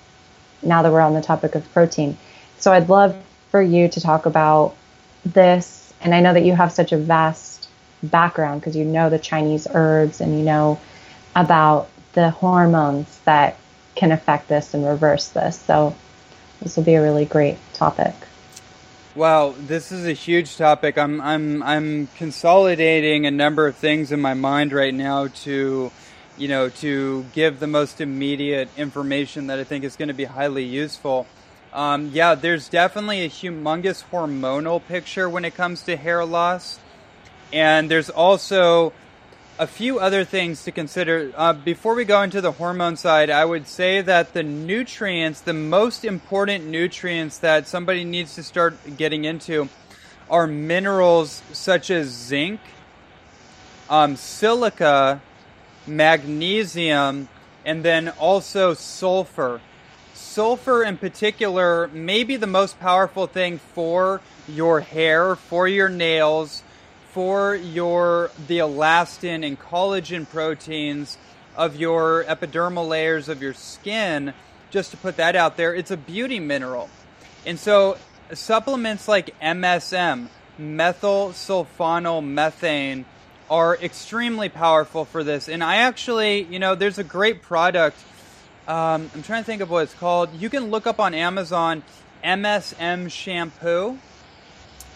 Now 0.63 0.83
that 0.83 0.91
we're 0.91 1.01
on 1.01 1.15
the 1.15 1.23
topic 1.23 1.55
of 1.55 1.73
protein, 1.73 2.17
so 2.59 2.73
I'd 2.73 2.89
love 2.89 3.17
for 3.51 3.63
you 3.63 3.89
to 3.89 4.01
talk 4.01 4.27
about 4.27 4.75
this. 5.25 5.93
And 6.01 6.15
I 6.15 6.21
know 6.21 6.33
that 6.33 6.45
you 6.45 6.55
have 6.55 6.73
such 6.73 6.93
a 6.93 6.97
vast 6.97 7.69
background 8.03 8.61
because 8.61 8.77
you 8.77 8.85
know 8.85 9.09
the 9.09 9.19
Chinese 9.19 9.67
herbs 9.73 10.21
and 10.21 10.39
you 10.39 10.45
know 10.45 10.81
about 11.35 11.89
the 12.15 12.31
hormones 12.31 13.19
that 13.25 13.59
can 13.97 14.13
affect 14.13 14.49
this 14.49 14.75
and 14.75 14.87
reverse 14.87 15.29
this. 15.29 15.59
So 15.59 15.97
this 16.61 16.77
will 16.77 16.85
be 16.85 16.95
a 16.95 17.03
really 17.03 17.25
great 17.25 17.59
topic. 17.75 18.15
Wow, 19.15 19.55
this 19.59 19.93
is 19.93 20.07
a 20.07 20.13
huge 20.13 20.57
topic. 20.57 20.99
I'm 20.99 21.23
I'm 21.23 21.63
I'm 21.63 22.07
consolidating 22.19 23.25
a 23.25 23.31
number 23.31 23.67
of 23.67 23.75
things 23.75 24.13
in 24.13 24.21
my 24.21 24.35
mind 24.35 24.75
right 24.75 24.93
now 24.93 25.29
to 25.45 25.91
you 26.37 26.49
know 26.49 26.69
to 26.69 27.25
give 27.33 27.59
the 27.59 27.67
most 27.67 28.03
immediate 28.03 28.69
information 28.77 29.47
that 29.47 29.59
I 29.59 29.65
think 29.65 29.85
is 29.85 29.97
going 29.97 30.09
to 30.09 30.15
be 30.15 30.25
highly 30.25 30.65
useful. 30.65 31.27
Um, 31.73 32.11
yeah, 32.13 32.35
there's 32.35 32.69
definitely 32.69 33.25
a 33.25 33.29
humongous 33.31 34.05
hormonal 34.13 34.87
picture 34.87 35.31
when 35.31 35.47
it 35.47 35.55
comes 35.55 35.83
to 35.85 35.97
hair 35.97 36.23
loss, 36.25 36.79
and 37.55 37.91
there's 37.91 38.11
also 38.11 38.93
a 39.59 39.67
few 39.67 39.99
other 39.99 40.25
things 40.25 40.65
to 40.65 40.73
consider. 40.73 41.33
Uh, 41.35 41.53
before 41.53 41.95
we 41.95 42.05
go 42.05 42.23
into 42.23 42.41
the 42.41 42.53
hormone 42.53 42.97
side, 42.97 43.31
I 43.31 43.45
would 43.45 43.67
say 43.67 44.03
that 44.03 44.35
the 44.35 44.43
nutrients, 44.43 45.41
the 45.41 45.55
most 45.55 46.05
important 46.05 46.67
nutrients 46.67 47.39
that 47.39 47.67
somebody 47.67 48.05
needs 48.05 48.35
to 48.35 48.43
start 48.43 48.77
getting 48.97 49.25
into, 49.25 49.69
are 50.29 50.47
minerals 50.47 51.43
such 51.53 51.91
as 51.91 52.09
zinc, 52.09 52.61
um, 53.89 54.17
silica, 54.17 55.23
magnesium, 55.87 57.29
and 57.65 57.83
then 57.83 58.11
also 58.11 58.75
sulfur. 58.75 59.61
Sulfur, 60.13 60.83
in 60.83 60.99
particular, 60.99 61.89
may 61.89 62.25
be 62.25 62.37
the 62.37 62.47
most 62.47 62.79
powerful 62.79 63.27
thing 63.27 63.59
for 63.59 64.21
your 64.49 64.81
hair, 64.81 65.35
for 65.35 65.67
your 65.67 65.89
nails 65.89 66.63
for 67.17 67.55
your 67.55 68.31
the 68.47 68.59
elastin 68.59 69.43
and 69.43 69.59
collagen 69.59 70.29
proteins 70.29 71.17
of 71.57 71.75
your 71.75 72.23
epidermal 72.25 72.87
layers 72.87 73.31
of 73.31 73.41
your 73.41 73.55
skin, 73.55 74.35
just 74.69 74.91
to 74.91 74.99
put 74.99 75.17
that 75.17 75.35
out 75.35 75.57
there, 75.57 75.75
it's 75.75 75.91
a 75.91 75.97
beauty 75.97 76.39
mineral. 76.39 76.91
And 77.47 77.59
so 77.59 77.97
supplements 78.35 79.09
like 79.09 79.35
MSM, 79.41 80.29
methyl 80.59 81.31
sulfonyl 81.31 82.23
methane 82.23 83.07
are 83.49 83.77
extremely 83.77 84.51
powerful 84.51 85.07
for 85.07 85.25
this. 85.25 85.49
And 85.49 85.65
I 85.65 85.77
actually, 85.77 86.43
you 86.43 86.59
know, 86.59 86.75
there's 86.75 86.99
a 86.99 87.05
great 87.05 87.41
product. 87.41 87.97
Um, 88.69 89.11
I'm 89.15 89.23
trying 89.23 89.43
to 89.43 89.47
think 89.47 89.63
of 89.63 89.71
what 89.71 89.85
it's 89.85 89.95
called. 89.95 90.35
You 90.35 90.51
can 90.51 90.71
look 90.71 90.87
up 90.87 91.01
on 91.01 91.15
Amazon 91.15 91.83
MSM 92.23 93.11
shampoo 93.11 93.99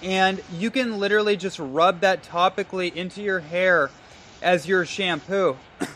and 0.03 0.43
you 0.53 0.71
can 0.71 0.99
literally 0.99 1.37
just 1.37 1.59
rub 1.59 2.01
that 2.01 2.23
topically 2.23 2.95
into 2.95 3.23
your 3.23 3.41
hair 3.41 3.91
as 4.43 4.67
your 4.67 4.85
shampoo. 4.85 5.57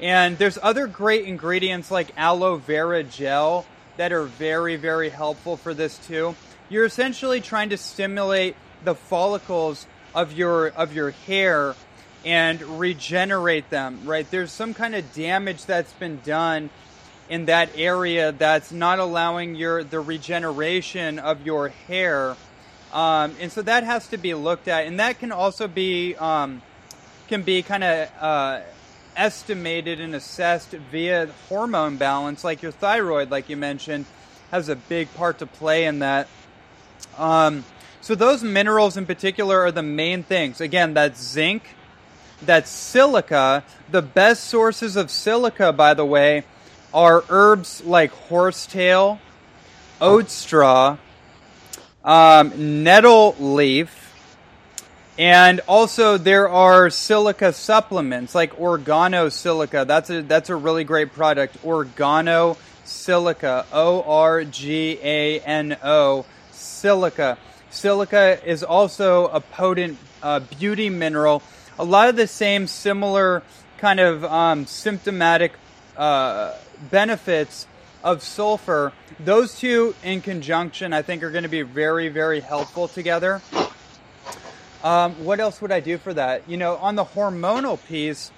and 0.00 0.38
there's 0.38 0.58
other 0.62 0.86
great 0.86 1.24
ingredients 1.24 1.90
like 1.90 2.10
aloe 2.16 2.56
vera 2.56 3.02
gel 3.02 3.66
that 3.96 4.12
are 4.12 4.24
very, 4.24 4.76
very 4.76 5.08
helpful 5.08 5.56
for 5.56 5.74
this 5.74 5.98
too. 5.98 6.34
You're 6.68 6.84
essentially 6.84 7.40
trying 7.40 7.70
to 7.70 7.76
stimulate 7.76 8.56
the 8.84 8.94
follicles 8.94 9.86
of 10.14 10.32
your 10.32 10.68
of 10.68 10.94
your 10.94 11.10
hair 11.10 11.74
and 12.24 12.60
regenerate 12.80 13.70
them, 13.70 14.00
right? 14.04 14.28
There's 14.30 14.50
some 14.50 14.74
kind 14.74 14.94
of 14.94 15.12
damage 15.14 15.64
that's 15.64 15.92
been 15.92 16.20
done 16.24 16.70
in 17.28 17.46
that 17.46 17.70
area 17.76 18.32
that's 18.32 18.72
not 18.72 18.98
allowing 18.98 19.54
your 19.54 19.84
the 19.84 20.00
regeneration 20.00 21.18
of 21.18 21.46
your 21.46 21.68
hair 21.68 22.36
Um, 22.96 23.36
and 23.40 23.52
so 23.52 23.60
that 23.60 23.84
has 23.84 24.08
to 24.08 24.16
be 24.16 24.32
looked 24.32 24.68
at, 24.68 24.86
and 24.86 25.00
that 25.00 25.18
can 25.18 25.30
also 25.30 25.68
be 25.68 26.16
um, 26.16 26.62
can 27.28 27.42
be 27.42 27.60
kind 27.60 27.84
of 27.84 28.08
uh, 28.18 28.60
estimated 29.14 30.00
and 30.00 30.14
assessed 30.14 30.70
via 30.70 31.28
hormone 31.50 31.98
balance, 31.98 32.42
like 32.42 32.62
your 32.62 32.72
thyroid, 32.72 33.30
like 33.30 33.50
you 33.50 33.56
mentioned, 33.58 34.06
has 34.50 34.70
a 34.70 34.76
big 34.76 35.12
part 35.12 35.40
to 35.40 35.46
play 35.46 35.84
in 35.84 35.98
that. 35.98 36.26
Um, 37.18 37.66
so 38.00 38.14
those 38.14 38.42
minerals 38.42 38.96
in 38.96 39.04
particular 39.04 39.60
are 39.60 39.72
the 39.72 39.82
main 39.82 40.22
things. 40.22 40.62
Again, 40.62 40.94
that's 40.94 41.22
zinc, 41.22 41.74
that's 42.40 42.70
silica. 42.70 43.62
The 43.90 44.00
best 44.00 44.44
sources 44.44 44.96
of 44.96 45.10
silica, 45.10 45.70
by 45.70 45.92
the 45.92 46.06
way, 46.06 46.44
are 46.94 47.24
herbs 47.28 47.84
like 47.84 48.10
horsetail, 48.12 49.20
oat 50.00 50.30
straw, 50.30 50.96
um, 52.06 52.84
nettle 52.84 53.34
leaf, 53.38 54.14
and 55.18 55.60
also 55.66 56.16
there 56.16 56.48
are 56.48 56.88
silica 56.88 57.52
supplements 57.52 58.34
like 58.34 58.56
organo 58.56 59.30
silica. 59.30 59.84
That's 59.86 60.08
a 60.08 60.22
that's 60.22 60.48
a 60.48 60.56
really 60.56 60.84
great 60.84 61.12
product. 61.12 61.62
Organo 61.64 62.56
silica, 62.84 63.66
O 63.72 64.02
R 64.02 64.44
G 64.44 64.98
A 65.02 65.40
N 65.40 65.76
O 65.82 66.24
silica. 66.52 67.36
Silica 67.70 68.38
is 68.48 68.62
also 68.62 69.26
a 69.26 69.40
potent 69.40 69.98
uh, 70.22 70.40
beauty 70.40 70.88
mineral. 70.88 71.42
A 71.78 71.84
lot 71.84 72.08
of 72.08 72.16
the 72.16 72.26
same 72.26 72.66
similar 72.66 73.42
kind 73.78 74.00
of 74.00 74.24
um, 74.24 74.64
symptomatic 74.64 75.52
uh, 75.96 76.54
benefits 76.90 77.66
of 78.06 78.22
sulfur. 78.22 78.94
Those 79.18 79.58
two 79.58 79.94
in 80.04 80.20
conjunction, 80.20 80.92
I 80.92 81.02
think, 81.02 81.24
are 81.24 81.30
going 81.30 81.42
to 81.42 81.48
be 81.48 81.62
very, 81.62 82.08
very 82.08 82.38
helpful 82.38 82.86
together. 82.86 83.42
Um, 84.84 85.24
what 85.24 85.40
else 85.40 85.60
would 85.60 85.72
I 85.72 85.80
do 85.80 85.98
for 85.98 86.14
that? 86.14 86.48
You 86.48 86.56
know, 86.56 86.76
on 86.76 86.94
the 86.94 87.04
hormonal 87.04 87.84
piece, 87.88 88.30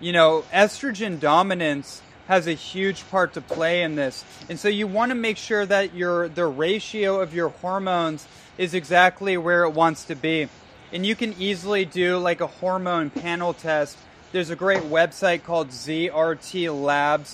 you 0.00 0.10
know, 0.12 0.42
estrogen 0.52 1.20
dominance 1.20 2.02
has 2.26 2.48
a 2.48 2.52
huge 2.52 3.08
part 3.10 3.34
to 3.34 3.40
play 3.40 3.84
in 3.84 3.94
this. 3.94 4.24
And 4.48 4.58
so 4.58 4.66
you 4.68 4.88
want 4.88 5.10
to 5.10 5.14
make 5.14 5.36
sure 5.36 5.64
that 5.66 5.94
your 5.94 6.28
the 6.28 6.46
ratio 6.46 7.20
of 7.20 7.32
your 7.32 7.50
hormones 7.50 8.26
is 8.58 8.74
exactly 8.74 9.36
where 9.36 9.62
it 9.62 9.70
wants 9.70 10.04
to 10.06 10.16
be. 10.16 10.48
And 10.92 11.06
you 11.06 11.14
can 11.14 11.32
easily 11.38 11.84
do 11.84 12.18
like 12.18 12.40
a 12.40 12.48
hormone 12.48 13.10
panel 13.10 13.54
test. 13.54 13.96
There's 14.32 14.50
a 14.50 14.56
great 14.56 14.82
website 14.82 15.44
called 15.44 15.68
zrtlabs.com 15.68 17.32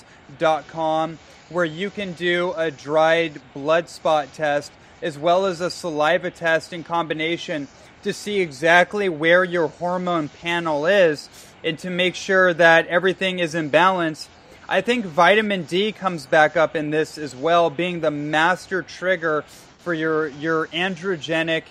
where 1.49 1.65
you 1.65 1.91
can 1.91 2.13
do 2.13 2.53
a 2.57 2.71
dried 2.71 3.41
blood 3.55 3.89
spot 3.89 4.33
test 4.35 4.73
as 5.01 5.19
well 5.19 5.47
as 5.47 5.61
a 5.61 5.71
saliva 5.71 6.31
test 6.31 6.73
in 6.73 6.85
combination 6.85 7.69
to 8.03 8.13
see 8.13 8.41
exactly 8.41 9.09
where 9.09 9.45
your 9.45 9.69
hormone 9.69 10.29
panel 10.29 10.87
is 10.87 11.29
and 11.65 11.79
to 11.79 11.91
make 11.91 12.15
sure 12.15 12.53
that 12.55 12.87
everything 12.87 13.39
is 13.39 13.55
in 13.55 13.69
balance. 13.69 14.29
I 14.69 14.81
think 14.81 15.05
vitamin 15.05 15.65
D 15.65 15.93
comes 15.93 16.27
back 16.27 16.57
up 16.57 16.77
in 16.77 16.91
this 16.91 17.17
as 17.19 17.35
well, 17.35 17.71
being 17.71 18.01
the 18.01 18.11
master 18.11 18.83
trigger 18.83 19.43
for 19.79 19.95
your, 19.95 20.29
your 20.29 20.67
androgenic 20.69 21.65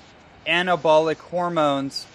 anabolic 0.47 1.17
hormones. 1.17 2.05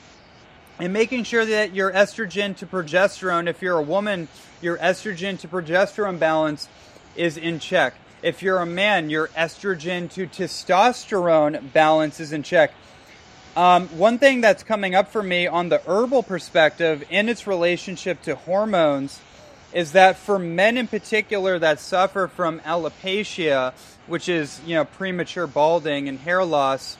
And 0.78 0.92
making 0.92 1.24
sure 1.24 1.44
that 1.44 1.74
your 1.74 1.92
estrogen 1.92 2.56
to 2.56 2.66
progesterone, 2.66 3.46
if 3.46 3.62
you're 3.62 3.78
a 3.78 3.82
woman, 3.82 4.26
your 4.60 4.78
estrogen 4.78 5.38
to 5.40 5.48
progesterone 5.48 6.18
balance 6.18 6.68
is 7.16 7.36
in 7.36 7.58
check. 7.58 7.94
If 8.22 8.42
you're 8.42 8.58
a 8.58 8.66
man, 8.66 9.10
your 9.10 9.28
estrogen 9.28 10.10
to 10.12 10.26
testosterone 10.26 11.72
balance 11.72 12.20
is 12.20 12.32
in 12.32 12.42
check. 12.42 12.72
Um, 13.56 13.88
one 13.88 14.18
thing 14.18 14.40
that's 14.40 14.62
coming 14.62 14.94
up 14.94 15.12
for 15.12 15.22
me 15.22 15.46
on 15.46 15.68
the 15.68 15.82
herbal 15.86 16.22
perspective 16.22 17.04
in 17.10 17.28
its 17.28 17.46
relationship 17.46 18.22
to 18.22 18.34
hormones 18.34 19.20
is 19.72 19.92
that 19.92 20.16
for 20.16 20.38
men 20.38 20.78
in 20.78 20.86
particular 20.86 21.58
that 21.58 21.80
suffer 21.80 22.28
from 22.28 22.60
alopecia, 22.60 23.72
which 24.06 24.28
is 24.28 24.60
you 24.66 24.74
know 24.74 24.84
premature 24.84 25.46
balding 25.46 26.08
and 26.08 26.18
hair 26.20 26.44
loss, 26.44 26.96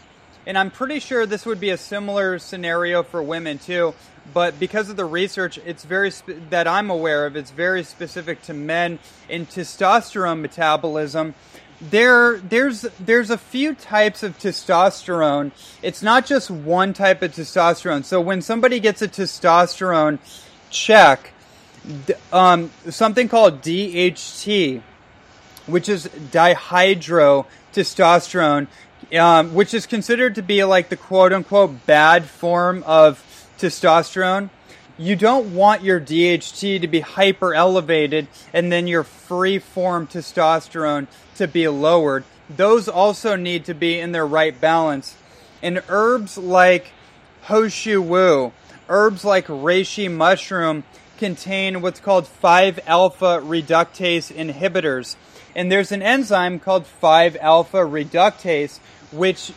and 0.47 0.59
I'm 0.59 0.71
pretty 0.71 0.99
sure 0.99 1.25
this 1.25 1.47
would 1.47 1.61
be 1.61 1.71
a 1.71 1.77
similar 1.77 2.39
scenario 2.39 3.03
for 3.03 3.23
women 3.23 3.59
too. 3.59 3.95
But 4.33 4.61
because 4.61 4.89
of 4.89 4.97
the 4.97 5.05
research, 5.05 5.59
it's 5.65 5.85
very 5.85 6.11
spe- 6.11 6.51
that 6.51 6.67
I'm 6.67 6.91
aware 6.91 7.27
of, 7.27 7.37
it's 7.37 7.51
very 7.51 7.83
specific 7.83 8.41
to 8.43 8.55
men 8.55 8.99
in 9.29 9.47
testosterone 9.47 10.41
metabolism. 10.41 11.35
There, 11.81 12.39
there's 12.39 12.83
there's 13.01 13.31
a 13.31 13.39
few 13.39 13.75
types 13.75 14.23
of 14.23 14.39
testosterone. 14.39 15.51
It's 15.83 16.03
not 16.03 16.27
just 16.27 16.51
one 16.51 16.95
type 16.95 17.23
of 17.23 17.35
testosterone. 17.35 18.05
So 18.05 18.21
when 18.21 18.41
somebody 18.41 18.79
gets 18.79 19.03
a 19.03 19.09
testosterone 19.09 20.21
check, 20.71 21.33
um, 22.33 22.71
something 22.89 23.29
called 23.29 23.63
DHT, 23.63 24.81
which 25.67 25.89
is 25.89 26.07
dihydrotestosterone, 26.07 28.69
um, 29.19 29.55
which 29.55 29.75
is 29.75 29.87
considered 29.87 30.37
to 30.37 30.43
be 30.43 30.63
like 30.63 30.89
the 30.89 30.97
quote 30.97 31.33
unquote 31.33 31.85
bad 31.87 32.27
form 32.27 32.85
of 32.87 33.19
testosterone. 33.63 34.51
You 34.99 35.17
don't 35.17 35.55
want 35.55 35.83
your 35.83 36.01
DHT 36.01 36.81
to 36.81 36.89
be 36.89 37.01
hyper 37.01 37.55
elevated 37.55 38.27
and 38.53 38.71
then 38.71 38.87
your 38.87 39.05
free 39.05 39.59
form 39.59 40.07
testosterone 40.07 41.07
to 41.37 41.47
be 41.47 41.67
lowered. 41.69 42.25
Those 42.51 42.89
also 42.89 43.37
need 43.37 43.65
to 43.67 43.75
be 43.75 43.99
in 43.99 44.13
their 44.13 44.27
right 44.27 44.61
balance. 44.61 45.17
And 45.63 45.83
herbs 45.89 46.37
like 46.37 46.93
Ho 47.43 47.69
Shou 47.69 48.03
Wu, 48.03 48.53
herbs 48.89 49.25
like 49.25 49.47
reishi 49.47 50.11
mushroom 50.11 50.85
contain 51.17 51.81
what's 51.81 52.01
called 52.01 52.27
5 52.27 52.81
alpha 52.85 53.41
reductase 53.41 54.33
inhibitors. 54.35 55.17
And 55.55 55.71
there's 55.71 55.93
an 55.93 56.03
enzyme 56.03 56.59
called 56.59 56.87
5 56.87 57.37
alpha 57.41 57.79
reductase 57.79 58.81
which 59.13 59.53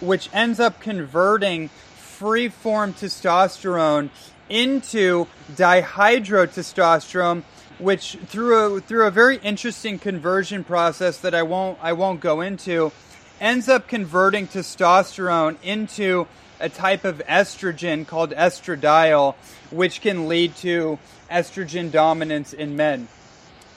which 0.00 0.28
ends 0.32 0.60
up 0.60 0.80
converting 0.80 1.70
free 2.16 2.48
form 2.48 2.94
testosterone 2.94 4.08
into 4.48 5.26
dihydrotestosterone 5.52 7.42
which 7.78 8.16
through 8.26 8.76
a 8.76 8.80
through 8.80 9.06
a 9.06 9.10
very 9.10 9.36
interesting 9.38 9.98
conversion 9.98 10.64
process 10.64 11.18
that 11.18 11.34
I 11.34 11.42
won't 11.42 11.78
I 11.82 11.92
won't 11.92 12.20
go 12.20 12.40
into 12.40 12.90
ends 13.38 13.68
up 13.68 13.86
converting 13.86 14.48
testosterone 14.48 15.58
into 15.62 16.26
a 16.58 16.70
type 16.70 17.04
of 17.04 17.18
estrogen 17.28 18.06
called 18.06 18.30
estradiol 18.30 19.34
which 19.70 20.00
can 20.00 20.26
lead 20.26 20.56
to 20.56 20.98
estrogen 21.30 21.90
dominance 21.90 22.54
in 22.54 22.76
men. 22.76 23.08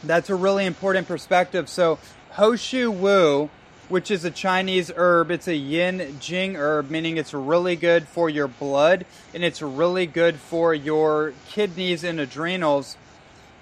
That's 0.01 0.29
a 0.29 0.35
really 0.35 0.65
important 0.65 1.09
perspective. 1.09 1.67
So 1.67 1.99
Ho 2.31 2.55
Shou 2.55 2.89
Wu 2.89 3.49
which 3.89 4.11
is 4.11 4.23
a 4.23 4.31
Chinese 4.31 4.91
herb. 4.95 5.31
It's 5.31 5.47
a 5.47 5.55
yin 5.55 6.17
jing 6.19 6.55
herb, 6.55 6.89
meaning 6.89 7.17
it's 7.17 7.33
really 7.33 7.75
good 7.75 8.07
for 8.07 8.29
your 8.29 8.47
blood 8.47 9.05
and 9.33 9.43
it's 9.43 9.61
really 9.61 10.05
good 10.05 10.37
for 10.37 10.73
your 10.73 11.33
kidneys 11.49 12.03
and 12.03 12.19
adrenals. 12.19 12.95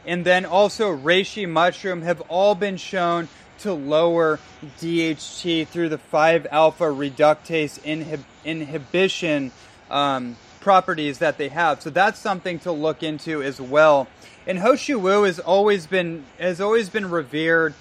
And 0.05 0.25
then 0.25 0.45
also 0.45 0.95
reishi 0.95 1.49
mushroom 1.49 2.03
have 2.03 2.21
all 2.21 2.55
been 2.55 2.77
shown 2.77 3.29
to 3.59 3.73
lower 3.73 4.39
DHT 4.79 5.67
through 5.67 5.89
the 5.89 5.97
5 5.97 6.47
alpha 6.51 6.85
reductase 6.85 7.79
inhib- 7.81 8.23
inhibition 8.45 9.51
um, 9.89 10.37
properties 10.59 11.19
that 11.19 11.37
they 11.37 11.49
have. 11.49 11.81
So 11.81 11.89
that's 11.89 12.19
something 12.19 12.59
to 12.59 12.71
look 12.71 13.01
into 13.01 13.41
as 13.41 13.59
well. 13.59 14.07
And 14.45 14.59
Ho 14.59 14.75
Shou 14.75 14.99
Wu 14.99 15.23
has 15.23 15.39
always 15.39 15.87
been 15.87 16.23
has 16.39 16.61
always 16.61 16.89
been 16.89 17.09
revered 17.09 17.73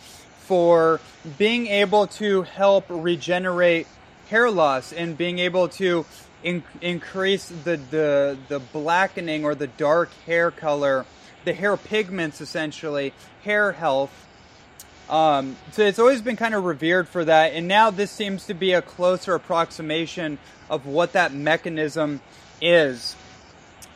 for 0.46 1.00
being 1.38 1.66
able 1.66 2.06
to 2.06 2.42
help 2.42 2.84
regenerate 2.88 3.86
hair 4.28 4.50
loss 4.50 4.92
and 4.92 5.18
being 5.18 5.38
able 5.38 5.68
to 5.68 6.06
in- 6.42 6.62
increase 6.80 7.48
the, 7.48 7.76
the 7.90 8.38
the 8.48 8.58
blackening 8.58 9.44
or 9.44 9.54
the 9.54 9.66
dark 9.66 10.10
hair 10.24 10.50
color, 10.50 11.04
the 11.44 11.52
hair 11.52 11.76
pigments 11.76 12.40
essentially, 12.40 13.12
hair 13.42 13.72
health. 13.72 14.12
Um, 15.08 15.56
so 15.72 15.82
it's 15.82 15.98
always 15.98 16.20
been 16.22 16.36
kind 16.36 16.54
of 16.54 16.64
revered 16.64 17.08
for 17.08 17.24
that, 17.24 17.52
and 17.52 17.68
now 17.68 17.90
this 17.90 18.10
seems 18.10 18.46
to 18.46 18.54
be 18.54 18.72
a 18.72 18.82
closer 18.82 19.34
approximation 19.34 20.38
of 20.68 20.86
what 20.86 21.12
that 21.12 21.32
mechanism 21.32 22.20
is. 22.60 23.14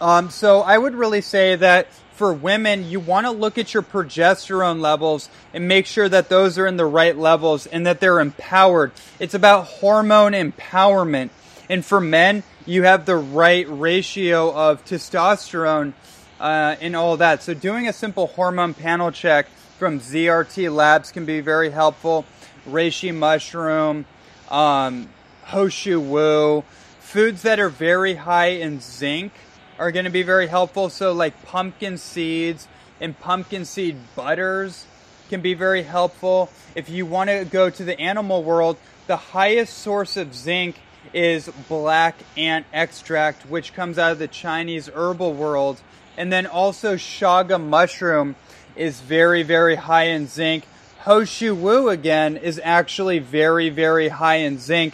Um, 0.01 0.31
so 0.31 0.61
I 0.61 0.79
would 0.79 0.95
really 0.95 1.21
say 1.21 1.57
that 1.57 1.89
for 2.21 2.35
women, 2.35 2.91
you 2.91 3.01
want 3.01 3.25
to 3.25 3.31
look 3.31 3.57
at 3.57 3.73
your 3.73 3.83
progesterone 3.83 4.79
levels 4.79 5.31
and 5.55 5.67
make 5.67 5.87
sure 5.87 6.07
that 6.07 6.29
those 6.29 6.59
are 6.59 6.67
in 6.67 6.77
the 6.77 6.85
right 6.85 7.17
levels 7.17 7.65
and 7.65 7.87
that 7.87 7.99
they're 7.99 8.21
empowered. 8.21 8.93
It's 9.19 9.33
about 9.33 9.65
hormone 9.65 10.33
empowerment. 10.33 11.31
And 11.71 11.83
for 11.83 11.99
men, 11.99 12.43
you 12.67 12.83
have 12.83 13.07
the 13.07 13.17
right 13.17 13.65
ratio 13.71 14.55
of 14.55 14.85
testosterone 14.85 15.95
uh, 16.39 16.77
and 16.83 16.95
all 16.95 17.17
that. 17.17 17.43
So 17.43 17.55
doing 17.55 17.89
a 17.89 17.93
simple 17.95 18.27
hormone 18.27 18.75
panel 18.75 19.11
check 19.13 19.47
from 19.79 19.99
ZRT 19.99 20.71
Labs 20.71 21.11
can 21.13 21.25
be 21.25 21.41
very 21.41 21.71
helpful. 21.71 22.27
Reishi 22.69 23.15
mushroom, 23.15 24.05
um, 24.51 25.09
Ho 25.45 25.71
Shou 25.71 25.99
Wu. 25.99 26.65
Foods 27.01 27.41
that 27.41 27.59
are 27.59 27.71
very 27.71 28.17
high 28.17 28.49
in 28.49 28.81
zinc 28.81 29.33
are 29.81 29.91
going 29.91 30.05
to 30.05 30.11
be 30.11 30.23
very 30.23 30.47
helpful. 30.47 30.91
So, 30.91 31.13
like 31.13 31.43
pumpkin 31.47 31.99
seeds 31.99 32.69
and 33.01 33.19
pumpkin 33.19 33.65
seed 33.65 33.97
butters 34.15 34.87
can 35.31 35.41
be 35.41 35.55
very 35.55 35.83
helpful. 35.83 36.51
If 36.75 36.91
you 36.91 37.07
want 37.07 37.31
to 37.31 37.45
go 37.45 37.71
to 37.71 37.85
the 37.85 37.99
animal 37.99 38.45
world, 38.45 38.77
the 39.07 39.17
highest 39.17 39.79
source 39.79 40.17
of 40.17 40.35
zinc 40.35 40.77
is 41.15 41.49
black 41.69 42.15
ant 42.37 42.67
extract, 42.73 43.47
which 43.47 43.73
comes 43.73 43.99
out 43.99 44.13
of 44.13 44.19
the 44.19 44.29
Chinese 44.29 44.89
herbal 44.89 45.33
world. 45.33 45.81
And 46.17 46.31
then 46.31 46.47
also 46.47 46.97
chaga 46.97 47.59
mushroom 47.61 48.37
is 48.77 49.01
very, 49.01 49.43
very 49.43 49.77
high 49.77 50.09
in 50.09 50.29
zinc. 50.29 50.65
Ho 51.01 51.25
Shou 51.25 51.55
Wu 51.55 51.89
again 51.89 52.37
is 52.37 52.61
actually 52.63 53.19
very, 53.19 53.71
very 53.71 54.09
high 54.09 54.37
in 54.37 54.59
zinc. 54.59 54.93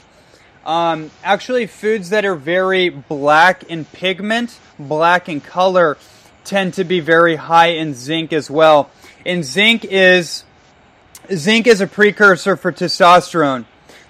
Um, 0.66 1.12
actually, 1.22 1.68
foods 1.68 2.10
that 2.10 2.24
are 2.24 2.34
very 2.34 2.88
black 2.88 3.62
in 3.70 3.84
pigment, 3.84 4.58
black 4.80 5.28
in 5.28 5.40
color, 5.40 5.96
tend 6.44 6.74
to 6.74 6.82
be 6.82 6.98
very 6.98 7.36
high 7.36 7.68
in 7.68 7.94
zinc 7.94 8.32
as 8.32 8.50
well. 8.50 8.90
And 9.24 9.44
zinc 9.44 9.84
is 9.84 10.42
zinc 11.32 11.68
is 11.68 11.80
a 11.80 11.86
precursor 11.86 12.56
for 12.56 12.72
testosterone. 12.72 13.64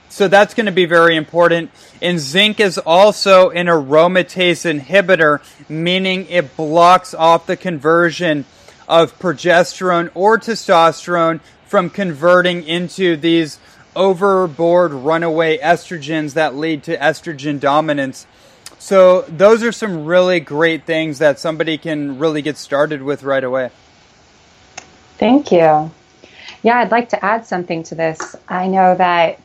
So 0.09 0.29
that's 0.29 0.55
going 0.55 0.65
to 0.65 0.73
be 0.73 0.87
very 0.87 1.15
important. 1.15 1.71
And 2.01 2.19
zinc 2.19 2.59
is 2.59 2.79
also 2.79 3.51
an 3.51 3.67
aromatase 3.67 4.65
inhibitor, 4.65 5.43
meaning 5.69 6.27
it 6.31 6.57
blocks 6.57 7.13
off 7.13 7.47
the 7.47 7.59
conversion 7.59 8.47
of 8.89 9.19
progesterone 9.19 10.11
or 10.15 10.39
testosterone 10.39 11.41
from 11.67 11.91
converting 11.91 12.63
into 12.63 13.19
these 13.19 13.59
overboard 13.97 14.93
runaway 14.93 15.59
estrogens 15.59 16.35
that 16.35 16.55
lead 16.55 16.85
to 16.85 16.97
estrogen 16.97 17.59
dominance. 17.59 18.27
So 18.79 19.23
those 19.23 19.63
are 19.63 19.73
some 19.73 20.05
really 20.05 20.39
great 20.39 20.85
things 20.85 21.19
that 21.19 21.41
somebody 21.41 21.79
can 21.79 22.19
really 22.19 22.43
get 22.43 22.57
started 22.57 23.03
with 23.03 23.25
right 23.25 23.43
away. 23.43 23.71
Thank 25.19 25.51
you. 25.51 25.91
Yeah, 26.63 26.79
I'd 26.79 26.91
like 26.91 27.09
to 27.11 27.25
add 27.25 27.47
something 27.47 27.83
to 27.85 27.95
this. 27.95 28.37
I 28.49 28.69
know 28.69 28.95
that 28.95 29.41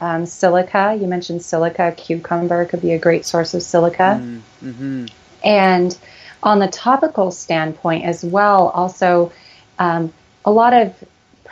um, 0.00 0.26
silica, 0.26 0.96
you 0.98 1.08
mentioned 1.08 1.42
silica, 1.42 1.92
cucumber 1.96 2.64
could 2.66 2.80
be 2.80 2.92
a 2.92 2.98
great 2.98 3.26
source 3.26 3.52
of 3.54 3.62
silica. 3.62 4.20
Mm, 4.22 4.40
mm-hmm. 4.62 5.06
And 5.42 5.98
on 6.42 6.60
the 6.60 6.68
topical 6.68 7.30
standpoint 7.30 8.04
as 8.04 8.24
well, 8.24 8.68
also, 8.68 9.32
um, 9.78 10.12
a 10.44 10.50
lot 10.50 10.72
of 10.72 10.94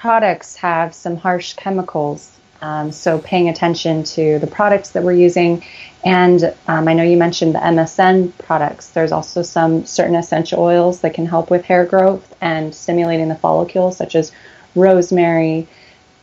products 0.06 0.56
have 0.56 0.94
some 0.94 1.16
harsh 1.16 1.54
chemicals 1.54 2.36
um, 2.60 2.92
so 2.92 3.18
paying 3.18 3.48
attention 3.48 4.02
to 4.04 4.38
the 4.38 4.46
products 4.46 4.90
that 4.90 5.02
we're 5.02 5.12
using. 5.12 5.62
And 6.04 6.54
um, 6.66 6.88
I 6.88 6.94
know 6.94 7.02
you 7.02 7.16
mentioned 7.16 7.54
the 7.54 7.58
MSM 7.58 8.32
products. 8.38 8.90
There's 8.90 9.12
also 9.12 9.42
some 9.42 9.84
certain 9.84 10.14
essential 10.14 10.60
oils 10.60 11.00
that 11.00 11.14
can 11.14 11.26
help 11.26 11.50
with 11.50 11.64
hair 11.64 11.84
growth 11.84 12.34
and 12.40 12.74
stimulating 12.74 13.28
the 13.28 13.34
follicles, 13.34 13.96
such 13.96 14.14
as 14.14 14.32
rosemary 14.74 15.68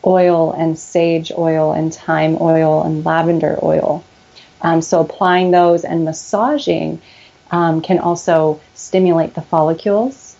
oil 0.04 0.52
and 0.52 0.78
sage 0.78 1.32
oil 1.36 1.72
and 1.72 1.94
thyme 1.94 2.36
oil 2.40 2.82
and 2.82 3.04
lavender 3.04 3.58
oil. 3.62 4.04
Um, 4.60 4.82
so 4.82 5.00
applying 5.00 5.50
those 5.50 5.84
and 5.84 6.04
massaging 6.04 7.00
um, 7.50 7.80
can 7.80 7.98
also 7.98 8.60
stimulate 8.74 9.34
the 9.34 9.42
follicles. 9.42 10.33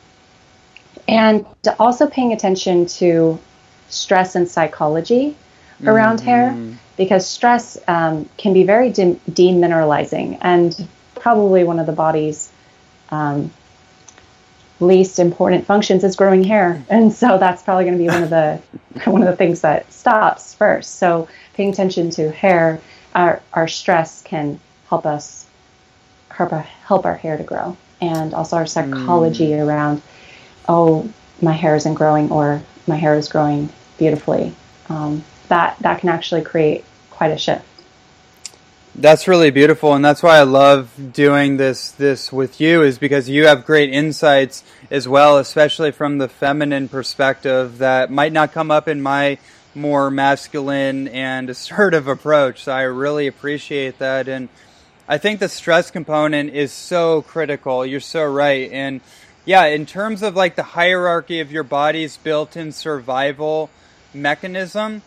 And 1.06 1.46
also 1.78 2.06
paying 2.06 2.32
attention 2.32 2.86
to 2.86 3.38
stress 3.88 4.34
and 4.34 4.48
psychology 4.48 5.36
around 5.84 6.18
mm-hmm. 6.18 6.26
hair 6.26 6.78
because 6.96 7.26
stress 7.28 7.78
um, 7.88 8.28
can 8.36 8.52
be 8.52 8.64
very 8.64 8.90
de- 8.90 9.20
demineralizing 9.30 10.38
and 10.40 10.88
probably 11.14 11.64
one 11.64 11.78
of 11.78 11.86
the 11.86 11.92
body's 11.92 12.50
um, 13.10 13.52
least 14.80 15.18
important 15.18 15.66
functions 15.66 16.04
is 16.04 16.16
growing 16.16 16.44
hair 16.44 16.84
and 16.90 17.12
so 17.12 17.38
that's 17.38 17.62
probably 17.62 17.84
going 17.84 17.96
to 17.96 18.02
be 18.02 18.08
one 18.08 18.22
of 18.22 18.30
the 18.30 18.60
one 19.10 19.22
of 19.22 19.28
the 19.28 19.36
things 19.36 19.60
that 19.60 19.90
stops 19.92 20.54
first 20.54 20.96
so 20.96 21.28
paying 21.54 21.70
attention 21.70 22.10
to 22.10 22.30
hair 22.30 22.80
our, 23.14 23.40
our 23.52 23.68
stress 23.68 24.22
can 24.22 24.58
help 24.88 25.06
us 25.06 25.46
help 26.30 26.52
our, 26.52 26.62
help 26.62 27.04
our 27.04 27.14
hair 27.14 27.36
to 27.36 27.44
grow 27.44 27.76
and 28.00 28.34
also 28.34 28.56
our 28.56 28.66
psychology 28.66 29.50
mm. 29.50 29.66
around 29.66 30.02
oh 30.68 31.08
my 31.40 31.52
hair 31.52 31.76
isn't 31.76 31.94
growing 31.94 32.30
or 32.30 32.62
my 32.86 32.96
hair 32.96 33.14
is 33.14 33.28
growing 33.28 33.68
beautifully 33.98 34.54
um, 34.88 35.24
that 35.48 35.78
that 35.80 36.00
can 36.00 36.08
actually 36.08 36.42
create 36.42 36.84
quite 37.10 37.30
a 37.30 37.38
shift. 37.38 37.64
That's 38.96 39.26
really 39.26 39.50
beautiful, 39.50 39.94
and 39.94 40.04
that's 40.04 40.22
why 40.22 40.36
I 40.36 40.44
love 40.44 41.12
doing 41.12 41.56
this 41.56 41.90
this 41.90 42.32
with 42.32 42.60
you 42.60 42.82
is 42.82 42.98
because 42.98 43.28
you 43.28 43.46
have 43.46 43.66
great 43.66 43.92
insights 43.92 44.62
as 44.90 45.08
well, 45.08 45.38
especially 45.38 45.90
from 45.90 46.18
the 46.18 46.28
feminine 46.28 46.88
perspective 46.88 47.78
that 47.78 48.10
might 48.10 48.32
not 48.32 48.52
come 48.52 48.70
up 48.70 48.86
in 48.86 49.02
my 49.02 49.38
more 49.74 50.10
masculine 50.12 51.08
and 51.08 51.50
assertive 51.54 52.06
approach. 52.06 52.62
So 52.62 52.72
I 52.72 52.82
really 52.82 53.26
appreciate 53.26 53.98
that, 53.98 54.28
and 54.28 54.48
I 55.08 55.18
think 55.18 55.40
the 55.40 55.48
stress 55.48 55.90
component 55.90 56.54
is 56.54 56.72
so 56.72 57.22
critical. 57.22 57.84
You're 57.84 57.98
so 57.98 58.24
right, 58.24 58.70
and 58.70 59.00
yeah, 59.44 59.66
in 59.66 59.86
terms 59.86 60.22
of 60.22 60.34
like 60.34 60.56
the 60.56 60.62
hierarchy 60.62 61.40
of 61.40 61.52
your 61.52 61.64
body's 61.64 62.16
built-in 62.16 62.72
survival 62.72 63.70
mechanism 64.12 65.02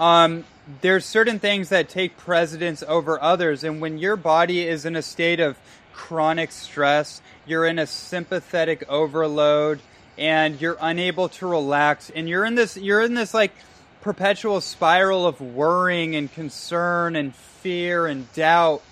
um, 0.00 0.44
there's 0.80 1.04
certain 1.04 1.38
things 1.38 1.68
that 1.68 1.90
take 1.90 2.16
precedence 2.16 2.82
over 2.88 3.22
others. 3.22 3.62
And 3.62 3.80
when 3.80 3.98
your 3.98 4.16
body 4.16 4.66
is 4.66 4.86
in 4.86 4.96
a 4.96 5.02
state 5.02 5.38
of 5.38 5.58
chronic 5.92 6.50
stress, 6.52 7.20
you're 7.46 7.66
in 7.66 7.78
a 7.78 7.86
sympathetic 7.86 8.82
overload 8.88 9.80
and 10.16 10.58
you're 10.58 10.78
unable 10.80 11.28
to 11.28 11.46
relax 11.46 12.10
and 12.10 12.28
you're 12.28 12.44
in 12.44 12.54
this 12.54 12.76
you're 12.76 13.00
in 13.00 13.14
this 13.14 13.32
like 13.32 13.52
perpetual 14.00 14.60
spiral 14.60 15.26
of 15.26 15.40
worrying 15.40 16.14
and 16.14 16.32
concern 16.32 17.16
and 17.16 17.34
fear 17.34 18.06
and 18.06 18.30
doubt 18.34 18.82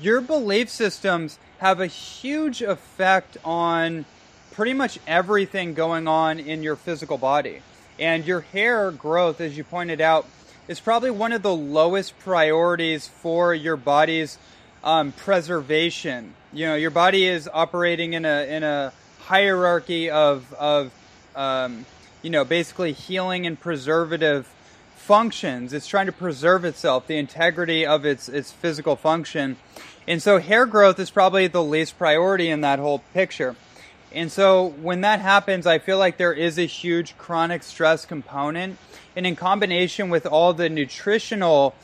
your 0.00 0.20
belief 0.20 0.68
systems 0.68 1.38
have 1.58 1.80
a 1.80 1.86
huge 1.86 2.60
effect 2.60 3.36
on 3.44 4.04
pretty 4.54 4.72
much 4.72 4.98
everything 5.06 5.74
going 5.74 6.06
on 6.06 6.38
in 6.38 6.62
your 6.62 6.76
physical 6.76 7.18
body 7.18 7.60
and 7.98 8.24
your 8.24 8.40
hair 8.40 8.90
growth 8.90 9.40
as 9.40 9.56
you 9.56 9.64
pointed 9.64 10.00
out 10.00 10.26
is 10.68 10.80
probably 10.80 11.10
one 11.10 11.32
of 11.32 11.42
the 11.42 11.54
lowest 11.54 12.18
priorities 12.20 13.06
for 13.06 13.54
your 13.54 13.76
body's 13.76 14.38
um, 14.82 15.12
preservation. 15.12 16.34
You 16.52 16.66
know, 16.66 16.74
your 16.74 16.90
body 16.90 17.26
is 17.26 17.48
operating 17.52 18.14
in 18.14 18.24
a 18.24 18.46
in 18.48 18.62
a 18.62 18.92
hierarchy 19.20 20.10
of 20.10 20.52
of 20.54 20.92
um, 21.34 21.84
you 22.22 22.30
know 22.30 22.44
basically 22.44 22.92
healing 22.92 23.46
and 23.46 23.58
preservative 23.58 24.50
functions. 24.96 25.72
It's 25.72 25.86
trying 25.86 26.06
to 26.06 26.12
preserve 26.12 26.64
itself, 26.64 27.06
the 27.06 27.18
integrity 27.18 27.84
of 27.84 28.06
its 28.06 28.28
its 28.28 28.52
physical 28.52 28.96
function, 28.96 29.56
and 30.08 30.22
so 30.22 30.38
hair 30.38 30.64
growth 30.64 30.98
is 30.98 31.10
probably 31.10 31.46
the 31.46 31.62
least 31.62 31.98
priority 31.98 32.48
in 32.48 32.62
that 32.62 32.78
whole 32.78 33.00
picture. 33.12 33.56
And 34.14 34.30
so 34.30 34.68
when 34.80 35.00
that 35.00 35.20
happens, 35.20 35.66
I 35.66 35.78
feel 35.78 35.98
like 35.98 36.16
there 36.16 36.32
is 36.32 36.58
a 36.58 36.66
huge 36.66 37.18
chronic 37.18 37.62
stress 37.64 38.06
component 38.06 38.78
and 39.16 39.26
in 39.26 39.36
combination 39.36 40.08
with 40.08 40.26
all 40.26 40.52
the 40.52 40.68
nutritional 40.68 41.74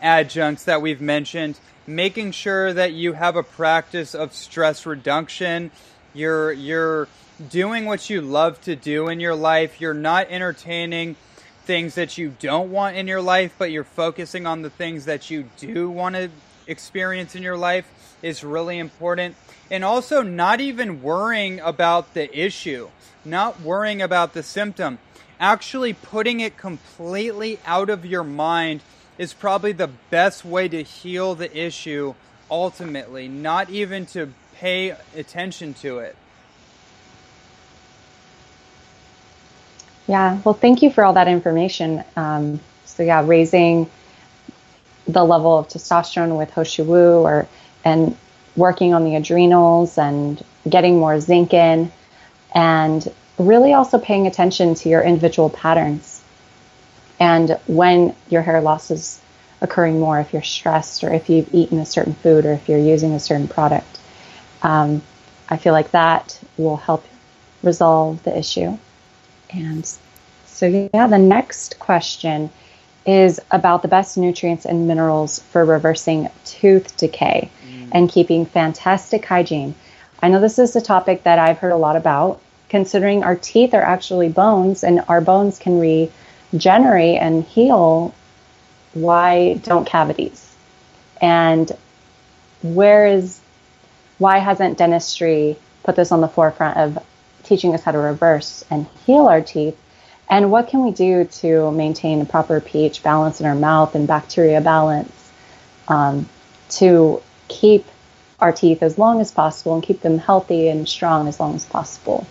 adjuncts 0.00 0.64
that 0.64 0.82
we've 0.82 1.00
mentioned, 1.00 1.58
making 1.86 2.32
sure 2.32 2.72
that 2.72 2.92
you 2.92 3.14
have 3.14 3.36
a 3.36 3.42
practice 3.42 4.14
of 4.14 4.32
stress 4.32 4.86
reduction, 4.86 5.70
you're 6.14 6.52
you're 6.52 7.08
doing 7.50 7.84
what 7.84 8.08
you 8.08 8.20
love 8.20 8.60
to 8.62 8.76
do 8.76 9.08
in 9.08 9.20
your 9.20 9.34
life, 9.34 9.80
you're 9.80 9.94
not 9.94 10.28
entertaining 10.30 11.16
things 11.64 11.96
that 11.96 12.16
you 12.16 12.34
don't 12.40 12.70
want 12.70 12.96
in 12.96 13.06
your 13.06 13.20
life, 13.20 13.54
but 13.58 13.70
you're 13.70 13.84
focusing 13.84 14.46
on 14.46 14.62
the 14.62 14.70
things 14.70 15.04
that 15.04 15.30
you 15.30 15.48
do 15.58 15.90
want 15.90 16.14
to 16.14 16.30
experience 16.66 17.34
in 17.34 17.42
your 17.42 17.56
life 17.56 18.16
is 18.22 18.44
really 18.44 18.78
important. 18.78 19.34
And 19.70 19.84
also 19.84 20.22
not 20.22 20.60
even 20.60 21.02
worrying 21.02 21.60
about 21.60 22.14
the 22.14 22.36
issue, 22.38 22.88
not 23.24 23.60
worrying 23.60 24.00
about 24.00 24.32
the 24.32 24.42
symptom 24.42 24.98
actually 25.40 25.92
putting 25.92 26.40
it 26.40 26.56
completely 26.56 27.58
out 27.66 27.90
of 27.90 28.04
your 28.06 28.24
mind 28.24 28.80
is 29.18 29.32
probably 29.32 29.72
the 29.72 29.90
best 30.10 30.44
way 30.44 30.68
to 30.68 30.82
heal 30.82 31.34
the 31.34 31.56
issue 31.56 32.14
ultimately, 32.50 33.28
not 33.28 33.70
even 33.70 34.06
to 34.06 34.32
pay 34.54 34.94
attention 35.14 35.74
to 35.74 35.98
it. 35.98 36.16
Yeah, 40.06 40.40
well, 40.44 40.54
thank 40.54 40.82
you 40.82 40.90
for 40.90 41.04
all 41.04 41.14
that 41.14 41.26
information. 41.26 42.04
Um, 42.14 42.60
so, 42.84 43.02
yeah, 43.02 43.24
raising 43.26 43.90
the 45.08 45.24
level 45.24 45.58
of 45.58 45.68
testosterone 45.68 46.38
with 46.38 46.50
Ho 46.52 46.62
Shou 46.62 46.84
Wu 46.84 47.22
or 47.22 47.48
and 47.84 48.16
working 48.56 48.94
on 48.94 49.04
the 49.04 49.16
adrenals 49.16 49.98
and 49.98 50.42
getting 50.68 50.98
more 50.98 51.20
zinc 51.20 51.52
in 51.52 51.92
and 52.54 53.12
really 53.38 53.72
also 53.72 53.98
paying 53.98 54.26
attention 54.26 54.74
to 54.74 54.88
your 54.88 55.02
individual 55.02 55.50
patterns. 55.50 56.22
And 57.20 57.58
when 57.66 58.14
your 58.28 58.42
hair 58.42 58.60
loss 58.60 58.90
is 58.90 59.20
occurring 59.60 59.98
more 59.98 60.20
if 60.20 60.32
you're 60.32 60.42
stressed 60.42 61.04
or 61.04 61.12
if 61.12 61.30
you've 61.30 61.52
eaten 61.54 61.78
a 61.78 61.86
certain 61.86 62.14
food 62.14 62.44
or 62.44 62.52
if 62.52 62.68
you're 62.68 62.78
using 62.78 63.12
a 63.12 63.20
certain 63.20 63.48
product. 63.48 63.98
Um, 64.62 65.02
I 65.48 65.56
feel 65.56 65.72
like 65.72 65.92
that 65.92 66.40
will 66.56 66.76
help 66.76 67.04
resolve 67.62 68.22
the 68.22 68.36
issue. 68.36 68.78
And 69.50 69.90
so, 70.46 70.88
yeah, 70.92 71.06
the 71.06 71.18
next 71.18 71.78
question 71.78 72.50
is 73.06 73.40
about 73.50 73.82
the 73.82 73.88
best 73.88 74.18
nutrients 74.18 74.64
and 74.64 74.88
minerals 74.88 75.38
for 75.38 75.64
reversing 75.64 76.28
tooth 76.44 76.96
decay. 76.96 77.50
And 77.92 78.10
keeping 78.10 78.46
fantastic 78.46 79.24
hygiene. 79.24 79.74
I 80.22 80.28
know 80.28 80.40
this 80.40 80.58
is 80.58 80.74
a 80.76 80.80
topic 80.80 81.24
that 81.24 81.38
I've 81.38 81.58
heard 81.58 81.72
a 81.72 81.76
lot 81.76 81.96
about, 81.96 82.40
considering 82.68 83.22
our 83.22 83.36
teeth 83.36 83.74
are 83.74 83.82
actually 83.82 84.28
bones 84.28 84.82
and 84.82 85.02
our 85.08 85.20
bones 85.20 85.58
can 85.58 85.78
regenerate 86.52 87.18
and 87.20 87.44
heal. 87.44 88.14
Why 88.94 89.54
don't 89.54 89.86
cavities? 89.86 90.54
And 91.20 91.70
where 92.62 93.06
is, 93.06 93.40
why 94.18 94.38
hasn't 94.38 94.78
dentistry 94.78 95.56
put 95.82 95.96
this 95.96 96.12
on 96.12 96.20
the 96.20 96.28
forefront 96.28 96.76
of 96.76 96.98
teaching 97.42 97.74
us 97.74 97.82
how 97.82 97.92
to 97.92 97.98
reverse 97.98 98.64
and 98.70 98.86
heal 99.06 99.26
our 99.28 99.40
teeth 99.40 99.78
and 100.28 100.50
what 100.50 100.68
can 100.68 100.84
we 100.84 100.90
do 100.90 101.24
to 101.24 101.70
maintain 101.70 102.20
a 102.20 102.24
proper 102.24 102.60
pH 102.60 103.02
balance 103.02 103.40
in 103.40 103.46
our 103.46 103.54
mouth 103.54 103.94
and 103.94 104.08
bacteria 104.08 104.60
balance 104.60 105.12
um, 105.88 106.28
to 106.68 107.22
keep 107.48 107.84
our 108.40 108.52
teeth 108.52 108.82
as 108.82 108.98
long 108.98 109.20
as 109.20 109.32
possible 109.32 109.74
and 109.74 109.82
keep 109.82 110.02
them 110.02 110.18
healthy 110.18 110.68
and 110.68 110.88
strong 110.88 111.28
as 111.28 111.40
long 111.40 111.54
as 111.54 111.64
possible? 111.64 112.26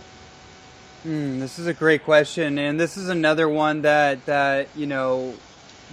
Mm, 1.05 1.39
this 1.39 1.59
is 1.59 1.68
a 1.68 1.74
great 1.74 2.03
question, 2.03 2.57
and 2.57 2.80
this 2.80 2.97
is 2.97 3.09
another 3.09 3.47
one 3.47 3.84
that 3.84 4.26
that 4.26 4.70
you 4.76 4.88
know, 4.88 5.36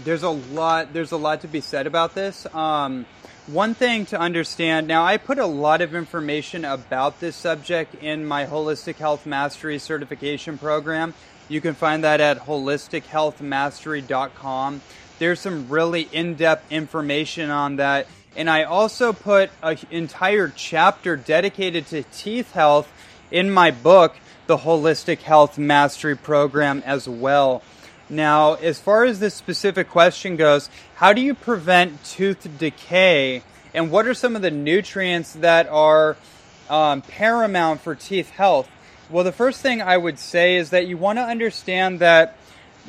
there's 0.05 0.23
a 0.23 0.31
lot 0.31 0.95
there's 0.95 1.13
a 1.13 1.19
lot 1.19 1.43
to 1.43 1.49
be 1.49 1.61
said 1.61 1.87
about 1.87 2.15
this. 2.15 2.47
Um, 2.55 3.05
one 3.47 3.75
thing 3.75 4.07
to 4.07 4.19
understand 4.19 4.87
now, 4.87 5.05
I 5.05 5.19
put 5.19 5.39
a 5.39 5.45
lot 5.47 5.83
of 5.83 5.95
information 5.95 6.65
about 6.65 7.21
this 7.21 7.37
subject 7.37 7.97
in 7.97 8.25
my 8.25 8.47
Holistic 8.47 8.97
Health 8.97 9.27
Mastery 9.27 9.79
certification 9.79 10.57
program. 10.57 11.13
You 11.49 11.61
can 11.61 11.75
find 11.75 12.05
that 12.05 12.21
at 12.21 12.47
holistichealthmastery.com. 12.47 14.81
There's 15.19 15.41
some 15.41 15.69
really 15.69 16.09
in 16.13 16.37
depth 16.37 16.73
information 16.73 17.51
on 17.51 17.77
that. 17.77 18.07
And 18.35 18.49
I 18.49 18.63
also 18.65 19.13
put 19.13 19.51
an 19.63 19.79
entire 19.91 20.49
chapter 20.49 21.17
dedicated 21.17 21.87
to 21.89 22.03
teeth 22.03 22.53
health 22.53 22.91
in 23.31 23.51
my 23.51 23.71
book, 23.71 24.17
The 24.47 24.59
Holistic 24.59 25.19
Health 25.19 25.59
Mastery 25.59 26.17
Program, 26.17 26.83
as 26.87 27.09
well. 27.09 27.63
Now, 28.09 28.55
as 28.55 28.79
far 28.79 29.05
as 29.05 29.21
this 29.21 29.35
specific 29.35 29.89
question 29.89 30.37
goes, 30.37 30.71
how 30.97 31.13
do 31.13 31.21
you 31.21 31.35
prevent 31.35 32.05
tooth 32.05 32.47
decay? 32.59 33.43
And 33.75 33.91
what 33.91 34.07
are 34.07 34.15
some 34.15 34.37
of 34.37 34.43
the 34.43 34.51
nutrients 34.51 35.33
that 35.35 35.69
are 35.69 36.17
um, 36.69 37.03
paramount 37.03 37.81
for 37.81 37.95
teeth 37.95 38.31
health? 38.31 38.69
Well, 39.11 39.25
the 39.25 39.33
first 39.33 39.61
thing 39.61 39.83
I 39.83 39.97
would 39.97 40.19
say 40.19 40.57
is 40.57 40.71
that 40.71 40.87
you 40.87 40.97
want 40.97 41.19
to 41.19 41.23
understand 41.23 42.01
that 42.01 42.37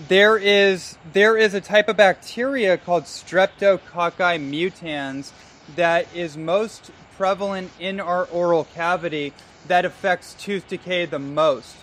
there 0.08 0.38
is 0.38 0.98
there 1.14 1.38
is 1.38 1.54
a 1.54 1.62
type 1.62 1.88
of 1.88 1.98
bacteria 1.98 2.78
called 2.78 3.04
Streptococci 3.04 4.39
mutans 4.39 5.32
that 5.76 6.08
is 6.16 6.36
most 6.36 6.91
prevalent 7.16 7.72
in 7.80 8.00
our 8.00 8.26
oral 8.26 8.64
cavity 8.64 9.34
that 9.68 9.86
affects 9.86 10.34
tooth 10.34 10.68
decay 10.68 11.06
the 11.06 11.20
most. 11.20 11.76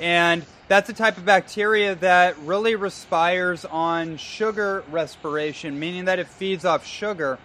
And 0.00 0.44
that's 0.68 0.88
a 0.88 0.94
type 0.94 1.18
of 1.18 1.26
bacteria 1.26 1.94
that 1.96 2.38
really 2.38 2.74
respires 2.74 3.64
on 3.66 4.16
sugar 4.16 4.82
respiration, 4.90 5.78
meaning 5.78 6.06
that 6.06 6.18
it 6.18 6.28
feeds 6.28 6.64
off 6.64 6.86
sugar. 6.86 7.38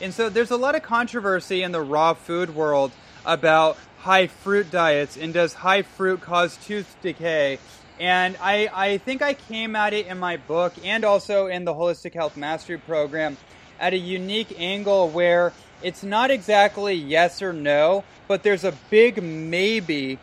And 0.00 0.12
so 0.12 0.28
there's 0.28 0.50
a 0.50 0.56
lot 0.56 0.74
of 0.74 0.82
controversy 0.82 1.62
in 1.62 1.70
the 1.70 1.80
raw 1.80 2.14
food 2.14 2.54
world 2.54 2.90
about 3.24 3.78
high 3.98 4.26
fruit 4.26 4.72
diets 4.72 5.16
and 5.16 5.32
does 5.32 5.54
high 5.54 5.82
fruit 5.82 6.20
cause 6.20 6.56
tooth 6.56 6.96
decay? 7.02 7.60
And 8.00 8.36
I, 8.40 8.68
I 8.72 8.98
think 8.98 9.22
I 9.22 9.34
came 9.34 9.76
at 9.76 9.92
it 9.92 10.06
in 10.06 10.18
my 10.18 10.36
book 10.36 10.72
and 10.84 11.04
also 11.04 11.46
in 11.46 11.64
the 11.64 11.74
Holistic 11.74 12.14
Health 12.14 12.36
Mastery 12.36 12.78
Program 12.78 13.36
at 13.78 13.92
a 13.92 13.98
unique 13.98 14.54
angle 14.58 15.08
where 15.08 15.52
it's 15.82 16.02
not 16.02 16.30
exactly 16.30 16.94
yes 16.94 17.42
or 17.42 17.52
no, 17.52 18.04
but 18.28 18.42
there's 18.42 18.64
a 18.64 18.72
big 18.90 19.22
maybe 19.22 20.18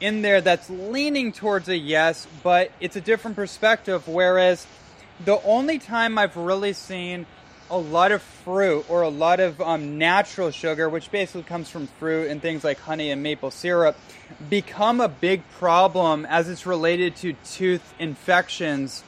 in 0.00 0.22
there 0.22 0.40
that's 0.40 0.68
leaning 0.68 1.32
towards 1.32 1.68
a 1.68 1.76
yes, 1.76 2.26
but 2.42 2.72
it's 2.80 2.96
a 2.96 3.00
different 3.00 3.36
perspective. 3.36 4.08
Whereas 4.08 4.66
the 5.24 5.40
only 5.42 5.78
time 5.78 6.18
I've 6.18 6.36
really 6.36 6.72
seen 6.72 7.26
a 7.72 7.78
lot 7.78 8.12
of 8.12 8.20
fruit 8.20 8.84
or 8.90 9.00
a 9.00 9.08
lot 9.08 9.40
of 9.40 9.58
um, 9.62 9.96
natural 9.96 10.50
sugar, 10.50 10.90
which 10.90 11.10
basically 11.10 11.42
comes 11.42 11.70
from 11.70 11.86
fruit 11.86 12.30
and 12.30 12.42
things 12.42 12.62
like 12.62 12.78
honey 12.78 13.10
and 13.10 13.22
maple 13.22 13.50
syrup, 13.50 13.96
become 14.50 15.00
a 15.00 15.08
big 15.08 15.42
problem 15.52 16.26
as 16.26 16.50
it's 16.50 16.66
related 16.66 17.16
to 17.16 17.32
tooth 17.44 17.94
infections 17.98 19.02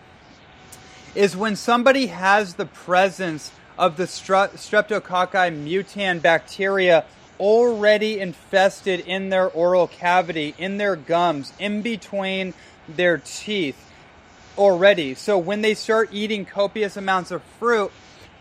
is 1.15 1.37
when 1.37 1.55
somebody 1.55 2.07
has 2.07 2.55
the 2.55 2.65
presence 2.65 3.53
of 3.79 3.99
the 3.99 4.05
streptococci 4.05 5.65
mutan 5.65 6.21
bacteria 6.21 7.05
already 7.39 8.19
infested 8.19 9.01
in 9.01 9.29
their 9.29 9.49
oral 9.49 9.87
cavity, 9.87 10.55
in 10.57 10.79
their 10.79 10.97
gums, 10.97 11.53
in 11.59 11.83
between 11.83 12.55
their 12.89 13.19
teeth 13.19 13.91
already. 14.57 15.15
So 15.15 15.37
when 15.37 15.61
they 15.61 15.75
start 15.75 16.11
eating 16.13 16.47
copious 16.47 16.97
amounts 16.97 17.31
of 17.31 17.43
fruit, 17.59 17.93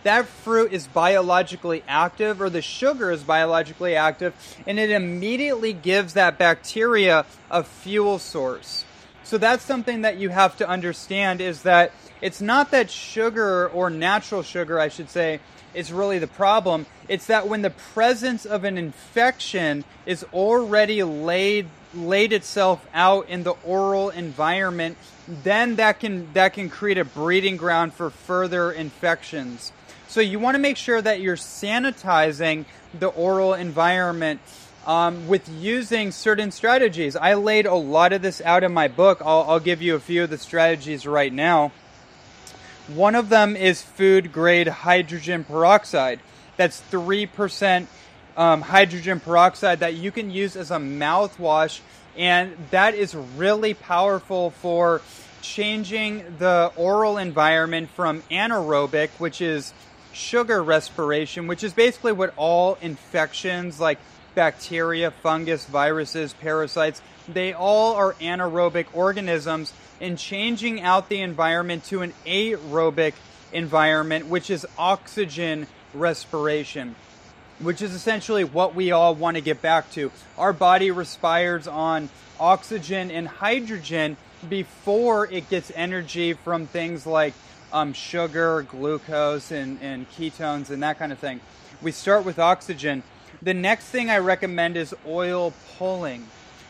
that 0.04 0.26
fruit 0.28 0.72
is 0.72 0.88
biologically 0.88 1.84
active 1.88 2.42
or 2.42 2.50
the 2.50 2.62
sugar 2.62 3.12
is 3.12 3.24
biologically 3.24 3.96
active 3.96 4.34
and 4.68 4.80
it 4.80 4.90
immediately 4.90 5.74
gives 5.74 6.14
that 6.14 6.38
bacteria 6.38 7.26
a 7.50 7.64
fuel 7.64 8.20
source. 8.20 8.86
So 9.24 9.38
that's 9.38 9.64
something 9.64 10.02
that 10.02 10.18
you 10.18 10.30
have 10.30 10.58
to 10.58 10.68
understand 10.68 11.42
is 11.42 11.64
that 11.64 11.92
it's 12.22 12.42
not 12.42 12.72
that 12.72 12.90
sugar 12.90 13.68
or 13.70 13.90
natural 13.90 14.44
sugar, 14.44 14.80
I 14.80 14.90
should 14.90 15.10
say, 15.10 15.40
is 15.74 15.92
really 15.92 16.20
the 16.20 16.28
problem. 16.28 16.86
It's 17.08 17.26
that 17.28 17.48
when 17.48 17.62
the 17.62 17.70
presence 17.70 18.46
of 18.46 18.64
an 18.64 18.78
infection 18.78 19.84
is 20.06 20.26
already 20.34 21.04
laid 21.04 21.68
laid 21.96 22.34
itself 22.34 22.86
out 22.94 23.30
in 23.30 23.44
the 23.44 23.52
oral 23.64 24.10
environment, 24.10 24.98
then 25.28 25.76
that 25.76 26.00
can 26.00 26.32
that 26.34 26.54
can 26.54 26.70
create 26.70 26.98
a 26.98 27.06
breeding 27.06 27.58
ground 27.58 27.94
for 27.94 28.10
further 28.10 28.72
infections. 28.72 29.72
So 30.14 30.22
you 30.22 30.38
want 30.38 30.54
to 30.54 30.60
make 30.60 30.78
sure 30.78 31.02
that 31.02 31.22
you're 31.22 31.36
sanitizing 31.36 32.66
the 32.94 33.08
oral 33.08 33.56
environment 33.56 34.42
um, 34.86 35.28
with 35.28 35.50
using 35.50 36.12
certain 36.12 36.52
strategies. 36.52 37.16
I 37.16 37.34
laid 37.34 37.66
a 37.66 37.74
lot 37.74 38.14
of 38.14 38.22
this 38.22 38.40
out 38.40 38.64
in 38.64 38.72
my 38.72 38.88
book. 38.88 39.24
I'll, 39.26 39.44
I'll 39.48 39.60
give 39.60 39.82
you 39.82 39.96
a 39.96 40.00
few 40.00 40.24
of 40.24 40.30
the 40.30 40.38
strategies 40.38 41.08
right 41.08 41.34
now. 41.34 41.72
One 42.90 43.16
of 43.16 43.30
them 43.30 43.56
is 43.56 43.82
food 43.82 44.32
grade 44.32 44.68
hydrogen 44.68 45.46
peroxide. 45.46 46.20
That's 46.58 46.80
3% 46.92 47.88
um, 48.38 48.62
hydrogen 48.62 49.20
peroxide 49.20 49.80
that 49.80 49.96
you 49.96 50.12
can 50.12 50.30
use 50.30 50.56
as 50.56 50.70
a 50.70 50.78
mouthwash, 50.78 51.80
and 52.16 52.56
that 52.70 52.94
is 52.94 53.16
really 53.16 53.74
powerful 53.74 54.52
for 54.52 55.02
changing 55.42 56.24
the 56.38 56.72
oral 56.76 57.18
environment 57.18 57.90
from 57.90 58.22
anaerobic, 58.30 59.10
which 59.18 59.42
is 59.42 59.74
sugar 60.14 60.64
respiration, 60.64 61.48
which 61.48 61.64
is 61.64 61.74
basically 61.74 62.12
what 62.12 62.34
all 62.38 62.78
infections 62.82 63.80
like 63.80 64.00
bacteria, 64.36 65.12
fungus, 65.12 65.66
viruses, 65.66 66.34
parasites, 66.34 67.02
they 67.28 67.54
all 67.54 67.96
are 67.96 68.14
anaerobic 68.14 68.86
organisms 68.94 69.74
and 70.02 70.18
changing 70.18 70.82
out 70.82 71.10
the 71.10 71.22
environment 71.22 71.84
to 71.86 72.02
an 72.02 72.14
aerobic 72.26 73.14
environment, 73.52 74.28
which 74.28 74.50
is 74.50 74.66
oxygen 74.78 75.68
respiration, 75.94 76.96
which 77.60 77.82
is 77.82 77.94
essentially 77.94 78.44
what 78.44 78.76
we 78.76 78.92
all 78.92 79.16
want 79.16 79.36
to 79.38 79.42
get 79.42 79.62
back 79.62 79.90
to. 79.92 80.12
Our 80.38 80.54
body 80.54 80.92
respires 80.92 81.68
on 81.68 82.10
oxygen 82.40 83.12
and 83.12 83.28
hydrogen 83.28 84.18
before 84.50 85.32
it 85.32 85.50
gets 85.50 85.72
energy 85.76 86.34
from 86.34 86.68
things 86.68 87.06
like 87.06 87.34
um, 87.74 87.92
sugar, 87.92 88.62
glucose, 88.70 89.52
and, 89.52 89.80
and 89.82 90.10
ketones, 90.12 90.70
and 90.70 90.82
that 90.84 91.00
kind 91.00 91.12
of 91.12 91.20
thing. 91.20 91.42
We 91.82 91.92
start 91.92 92.24
with 92.24 92.40
oxygen. 92.40 93.04
The 93.42 93.54
next 93.54 93.86
thing 93.86 94.10
I 94.10 94.20
recommend 94.20 94.78
is 94.78 94.96
oil 95.06 95.54
pulling. 95.78 96.28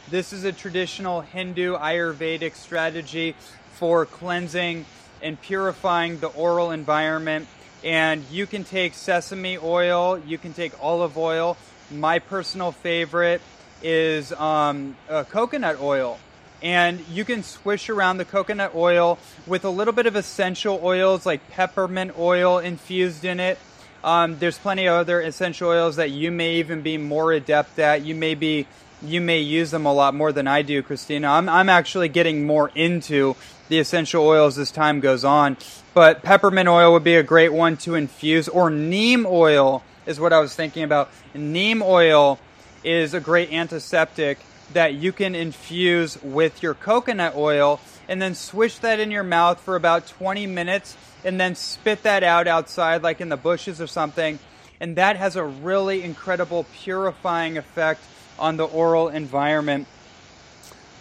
This 0.10 0.34
is 0.34 0.46
a 0.46 0.52
traditional 0.52 1.22
Hindu 1.22 1.76
Ayurvedic 1.78 2.56
strategy 2.56 3.36
for 3.74 4.06
cleansing 4.06 4.86
and 5.22 5.40
purifying 5.42 6.20
the 6.20 6.28
oral 6.28 6.72
environment. 6.72 7.48
And 7.84 8.24
you 8.32 8.48
can 8.48 8.64
take 8.64 8.94
sesame 8.94 9.58
oil, 9.58 10.18
you 10.26 10.38
can 10.38 10.54
take 10.54 10.72
olive 10.82 11.18
oil. 11.18 11.58
My 11.92 12.20
personal 12.20 12.72
favorite 12.72 13.42
is 13.82 14.32
um, 14.32 14.96
uh, 15.10 15.26
coconut 15.26 15.82
oil 15.82 16.18
and 16.64 17.06
you 17.10 17.26
can 17.26 17.44
swish 17.44 17.90
around 17.90 18.18
the 18.18 18.26
coconut 18.26 18.74
oil 18.74 19.20
with 19.46 19.66
a 19.66 19.70
little 19.70 19.94
bit 19.94 20.06
of 20.06 20.16
essential 20.16 20.80
oils 20.82 21.26
like 21.26 21.48
peppermint 21.50 22.18
oil 22.18 22.58
infused 22.58 23.26
in 23.26 23.40
it. 23.42 23.60
Um, 24.04 24.40
there's 24.40 24.58
plenty 24.58 24.88
of 24.88 24.94
other 24.94 25.22
essential 25.22 25.70
oils 25.70 25.98
that 25.98 26.12
you 26.12 26.32
may 26.32 26.56
even 26.56 26.82
be 26.82 26.98
more 26.98 27.34
adept 27.34 27.78
at. 27.80 28.04
You 28.04 28.16
may 28.16 28.34
be 28.34 28.66
you 29.02 29.20
may 29.20 29.40
use 29.40 29.72
them 29.72 29.86
a 29.86 29.94
lot 29.94 30.16
more 30.16 30.32
than 30.32 30.48
I 30.48 30.62
do, 30.62 30.82
Christina. 30.82 31.28
I'm 31.28 31.50
I'm 31.50 31.70
actually 31.70 32.08
getting 32.08 32.46
more 32.46 32.72
into 32.74 33.36
the 33.68 33.80
essential 33.80 34.26
oils 34.26 34.58
as 34.58 34.72
time 34.72 35.02
goes 35.02 35.26
on. 35.26 35.58
But 35.94 36.24
peppermint 36.24 36.70
oil 36.70 36.94
would 36.94 37.04
be 37.04 37.16
a 37.16 37.24
great 37.24 37.54
one 37.54 37.76
to 37.78 37.96
infuse, 37.96 38.48
or 38.48 38.70
neem 38.70 39.26
oil 39.26 39.84
is 40.06 40.20
what 40.20 40.32
I 40.34 40.40
was 40.40 40.56
thinking 40.56 40.84
about. 40.84 41.12
Neem 41.34 41.82
oil 41.82 42.40
is 42.84 43.14
a 43.14 43.20
great 43.20 43.52
antiseptic 43.52 44.40
that 44.74 44.94
you 44.94 45.12
can 45.12 45.36
infuse 45.36 46.22
with 46.22 46.62
your 46.62 46.74
coconut 46.74 47.36
oil 47.36 47.80
and 48.08 48.22
then 48.22 48.36
swish 48.36 48.78
that 48.80 49.00
in 49.00 49.12
your 49.12 49.24
mouth 49.24 49.60
for 49.60 49.76
about 49.76 50.08
20 50.08 50.48
minutes 50.48 50.98
and 51.24 51.40
then 51.40 51.56
spit 51.56 52.04
that 52.04 52.24
out 52.24 52.48
outside, 52.48 53.02
like 53.02 53.22
in 53.22 53.30
the 53.30 53.38
bushes 53.38 53.80
or 53.80 53.88
something. 53.88 54.40
And 54.80 54.98
that 54.98 55.16
has 55.16 55.36
a 55.36 55.44
really 55.44 56.04
incredible 56.04 56.66
purifying 56.82 57.58
effect 57.58 58.02
on 58.38 58.58
the 58.58 58.66
oral 58.66 59.10
environment. 59.10 59.88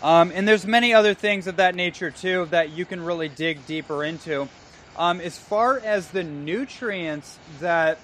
Um, 0.03 0.33
and 0.35 0.47
there's 0.47 0.66
many 0.66 0.95
other 0.95 1.14
things 1.14 1.47
of 1.47 1.57
that 1.57 1.75
nature 1.75 2.11
too 2.11 2.47
that 2.51 2.70
you 2.70 2.85
can 2.85 3.03
really 3.03 3.29
dig 3.29 3.66
deeper 3.66 4.05
into. 4.05 4.49
Um, 4.97 5.20
as 5.20 5.39
far 5.39 5.79
as 5.79 6.09
the 6.11 6.23
nutrients 6.23 7.39
that 7.61 7.99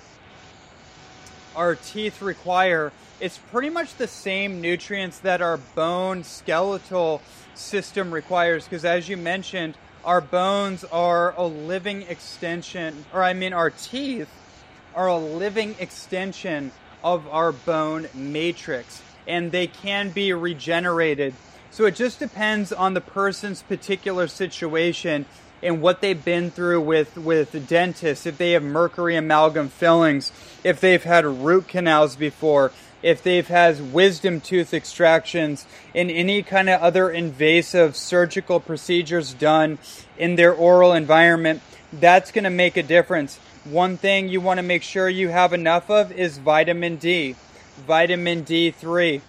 our 1.59 1.75
teeth 1.75 2.23
require, 2.23 2.93
it's 3.21 3.37
pretty 3.51 3.69
much 3.69 3.97
the 3.97 4.07
same 4.07 4.61
nutrients 4.61 5.19
that 5.19 5.43
our 5.43 5.57
bone 5.57 6.23
skeletal 6.23 7.21
system 7.55 8.15
requires. 8.15 8.65
Because 8.65 8.85
as 8.85 9.09
you 9.09 9.17
mentioned, 9.17 9.77
our 10.05 10.21
bones 10.21 10.85
are 10.85 11.35
a 11.37 11.45
living 11.45 12.03
extension, 12.03 13.05
or 13.13 13.25
I 13.25 13.33
mean, 13.35 13.53
our 13.53 13.71
teeth 13.71 14.31
are 14.95 15.09
a 15.09 15.19
living 15.19 15.75
extension 15.81 16.71
of 17.03 17.27
our 17.29 17.51
bone 17.51 18.09
matrix, 18.15 19.03
and 19.27 19.51
they 19.51 19.67
can 19.67 20.11
be 20.11 20.33
regenerated. 20.33 21.35
So 21.71 21.87
it 21.87 21.97
just 21.97 22.21
depends 22.21 22.73
on 22.73 22.95
the 22.95 23.01
person's 23.01 23.63
particular 23.63 24.29
situation 24.29 25.27
and 25.63 25.83
what 25.83 26.01
they've 26.01 26.25
been 26.25 26.51
through 26.51 26.81
with 26.81 27.17
with 27.17 27.69
dentists, 27.69 28.27
if 28.27 28.39
they 28.39 28.53
have 28.53 28.63
mercury 28.63 29.17
amalgam 29.17 29.69
fillings, 29.69 30.33
if 30.65 30.81
they've 30.81 31.03
had 31.03 31.25
root 31.25 31.69
canals 31.69 32.17
before, 32.17 32.73
if 33.03 33.23
they've 33.23 33.47
had 33.47 33.93
wisdom 33.93 34.41
tooth 34.41 34.75
extractions, 34.75 35.67
and 35.95 36.11
any 36.11 36.43
kind 36.43 36.69
of 36.69 36.81
other 36.81 37.11
invasive 37.11 37.97
surgical 37.97 38.61
procedures 38.61 39.35
done 39.35 39.79
in 40.17 40.37
their 40.37 40.53
oral 40.53 40.93
environment, 40.93 41.63
that's 41.93 42.33
going 42.33 42.45
to 42.45 42.51
make 42.51 42.77
a 42.77 42.83
difference. 42.83 43.39
One 43.65 43.97
thing 43.97 44.29
you 44.29 44.41
want 44.41 44.59
to 44.59 44.63
make 44.63 44.83
sure 44.83 45.09
you 45.09 45.29
have 45.29 45.53
enough 45.53 45.91
of 45.91 46.11
is 46.13 46.39
vitamin 46.39 46.97
D, 46.97 47.37
vitamin 47.87 48.45
D3. 48.45 49.21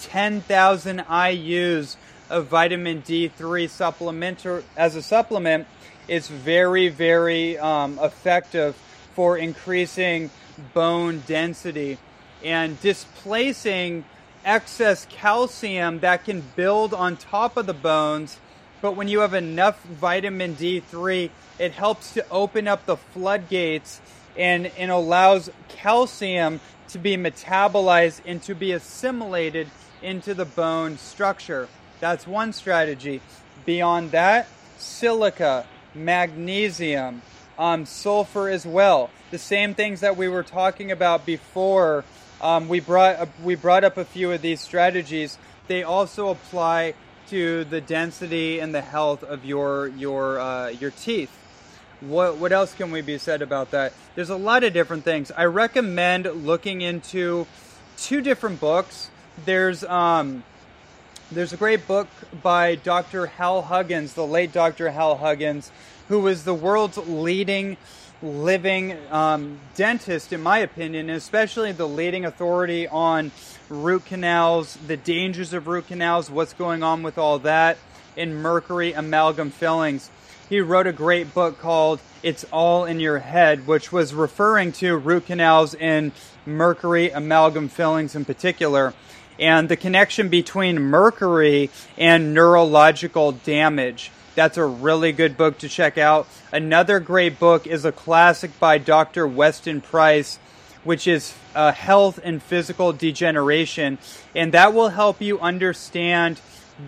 10,000 0.00 0.98
IUs 1.00 1.96
of 2.34 2.48
vitamin 2.48 3.00
D3 3.02 3.70
supplement 3.70 4.44
as 4.76 4.96
a 4.96 5.02
supplement 5.02 5.68
is 6.08 6.26
very, 6.26 6.88
very 6.88 7.56
um, 7.58 7.98
effective 8.02 8.74
for 9.14 9.38
increasing 9.38 10.30
bone 10.74 11.22
density 11.28 11.96
and 12.42 12.78
displacing 12.80 14.04
excess 14.44 15.06
calcium 15.08 16.00
that 16.00 16.24
can 16.24 16.42
build 16.56 16.92
on 16.92 17.16
top 17.16 17.56
of 17.56 17.66
the 17.66 17.72
bones. 17.72 18.38
But 18.82 18.96
when 18.96 19.06
you 19.06 19.20
have 19.20 19.32
enough 19.32 19.80
vitamin 19.84 20.56
D3, 20.56 21.30
it 21.60 21.72
helps 21.72 22.14
to 22.14 22.28
open 22.30 22.66
up 22.66 22.84
the 22.84 22.96
floodgates 22.96 24.00
and, 24.36 24.66
and 24.76 24.90
allows 24.90 25.50
calcium 25.68 26.60
to 26.88 26.98
be 26.98 27.16
metabolized 27.16 28.20
and 28.26 28.42
to 28.42 28.56
be 28.56 28.72
assimilated 28.72 29.68
into 30.02 30.34
the 30.34 30.44
bone 30.44 30.98
structure. 30.98 31.68
That's 32.04 32.26
one 32.26 32.52
strategy. 32.52 33.22
Beyond 33.64 34.10
that, 34.10 34.46
silica, 34.76 35.64
magnesium, 35.94 37.22
um, 37.58 37.86
sulfur 37.86 38.50
as 38.50 38.66
well. 38.66 39.08
The 39.30 39.38
same 39.38 39.74
things 39.74 40.00
that 40.00 40.14
we 40.14 40.28
were 40.28 40.42
talking 40.42 40.92
about 40.92 41.24
before. 41.24 42.04
Um, 42.42 42.68
we 42.68 42.80
brought 42.80 43.16
uh, 43.16 43.26
we 43.42 43.54
brought 43.54 43.84
up 43.84 43.96
a 43.96 44.04
few 44.04 44.30
of 44.32 44.42
these 44.42 44.60
strategies. 44.60 45.38
They 45.66 45.82
also 45.82 46.28
apply 46.28 46.92
to 47.28 47.64
the 47.64 47.80
density 47.80 48.58
and 48.58 48.74
the 48.74 48.82
health 48.82 49.22
of 49.22 49.46
your 49.46 49.88
your 49.88 50.38
uh, 50.38 50.68
your 50.68 50.90
teeth. 50.90 51.30
What 52.02 52.36
what 52.36 52.52
else 52.52 52.74
can 52.74 52.90
we 52.90 53.00
be 53.00 53.16
said 53.16 53.40
about 53.40 53.70
that? 53.70 53.94
There's 54.14 54.28
a 54.28 54.36
lot 54.36 54.62
of 54.62 54.74
different 54.74 55.04
things. 55.04 55.32
I 55.34 55.44
recommend 55.44 56.26
looking 56.44 56.82
into 56.82 57.46
two 57.96 58.20
different 58.20 58.60
books. 58.60 59.08
There's 59.46 59.82
um, 59.84 60.44
there's 61.34 61.52
a 61.52 61.56
great 61.56 61.88
book 61.88 62.06
by 62.44 62.76
Dr. 62.76 63.26
Hal 63.26 63.62
Huggins, 63.62 64.14
the 64.14 64.24
late 64.24 64.52
Dr. 64.52 64.90
Hal 64.90 65.16
Huggins, 65.16 65.72
who 66.06 66.20
was 66.20 66.44
the 66.44 66.54
world's 66.54 66.96
leading 66.96 67.76
living 68.22 68.96
um, 69.10 69.58
dentist, 69.74 70.32
in 70.32 70.40
my 70.40 70.58
opinion, 70.58 71.10
especially 71.10 71.72
the 71.72 71.88
leading 71.88 72.24
authority 72.24 72.86
on 72.86 73.32
root 73.68 74.06
canals, 74.06 74.78
the 74.86 74.96
dangers 74.96 75.52
of 75.52 75.66
root 75.66 75.88
canals, 75.88 76.30
what's 76.30 76.52
going 76.52 76.84
on 76.84 77.02
with 77.02 77.18
all 77.18 77.40
that, 77.40 77.78
and 78.16 78.40
mercury 78.40 78.92
amalgam 78.92 79.50
fillings. 79.50 80.10
He 80.48 80.60
wrote 80.60 80.86
a 80.86 80.92
great 80.92 81.34
book 81.34 81.58
called 81.58 81.98
It's 82.22 82.44
All 82.52 82.84
in 82.84 83.00
Your 83.00 83.18
Head, 83.18 83.66
which 83.66 83.90
was 83.90 84.14
referring 84.14 84.70
to 84.74 84.96
root 84.96 85.26
canals 85.26 85.74
and 85.74 86.12
mercury 86.46 87.10
amalgam 87.10 87.68
fillings 87.68 88.14
in 88.14 88.24
particular 88.24 88.94
and 89.38 89.68
the 89.68 89.76
connection 89.76 90.28
between 90.28 90.80
mercury 90.80 91.70
and 91.96 92.34
neurological 92.34 93.32
damage. 93.32 94.10
That's 94.34 94.56
a 94.56 94.64
really 94.64 95.12
good 95.12 95.36
book 95.36 95.58
to 95.58 95.68
check 95.68 95.96
out. 95.96 96.26
Another 96.52 96.98
great 96.98 97.38
book 97.38 97.66
is 97.66 97.84
a 97.84 97.92
classic 97.92 98.58
by 98.58 98.78
Dr. 98.78 99.26
Weston 99.26 99.80
Price, 99.80 100.38
which 100.82 101.06
is 101.06 101.34
uh, 101.54 101.72
Health 101.72 102.18
and 102.22 102.42
Physical 102.42 102.92
Degeneration. 102.92 103.98
And 104.34 104.52
that 104.52 104.74
will 104.74 104.88
help 104.88 105.20
you 105.20 105.38
understand 105.38 106.40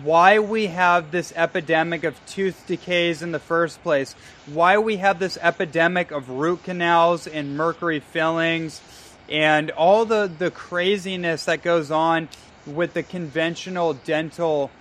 why 0.03 0.39
we 0.39 0.67
have 0.67 1.11
this 1.11 1.31
epidemic 1.37 2.03
of 2.03 2.25
tooth 2.25 2.65
decays 2.67 3.21
in 3.21 3.31
the 3.31 3.39
first 3.39 3.81
place, 3.81 4.13
why 4.45 4.77
we 4.77 4.97
have 4.97 5.17
this 5.17 5.37
epidemic 5.41 6.11
of 6.11 6.29
root 6.29 6.63
canals 6.63 7.25
and 7.25 7.55
mercury 7.55 8.01
fillings 8.01 8.81
and 9.29 9.71
all 9.71 10.05
the, 10.05 10.31
the 10.37 10.51
craziness 10.51 11.45
that 11.45 11.61
goes 11.61 11.91
on 11.91 12.29
with 12.65 12.93
the 12.93 13.03
conventional 13.03 13.93
dental, 13.93 14.71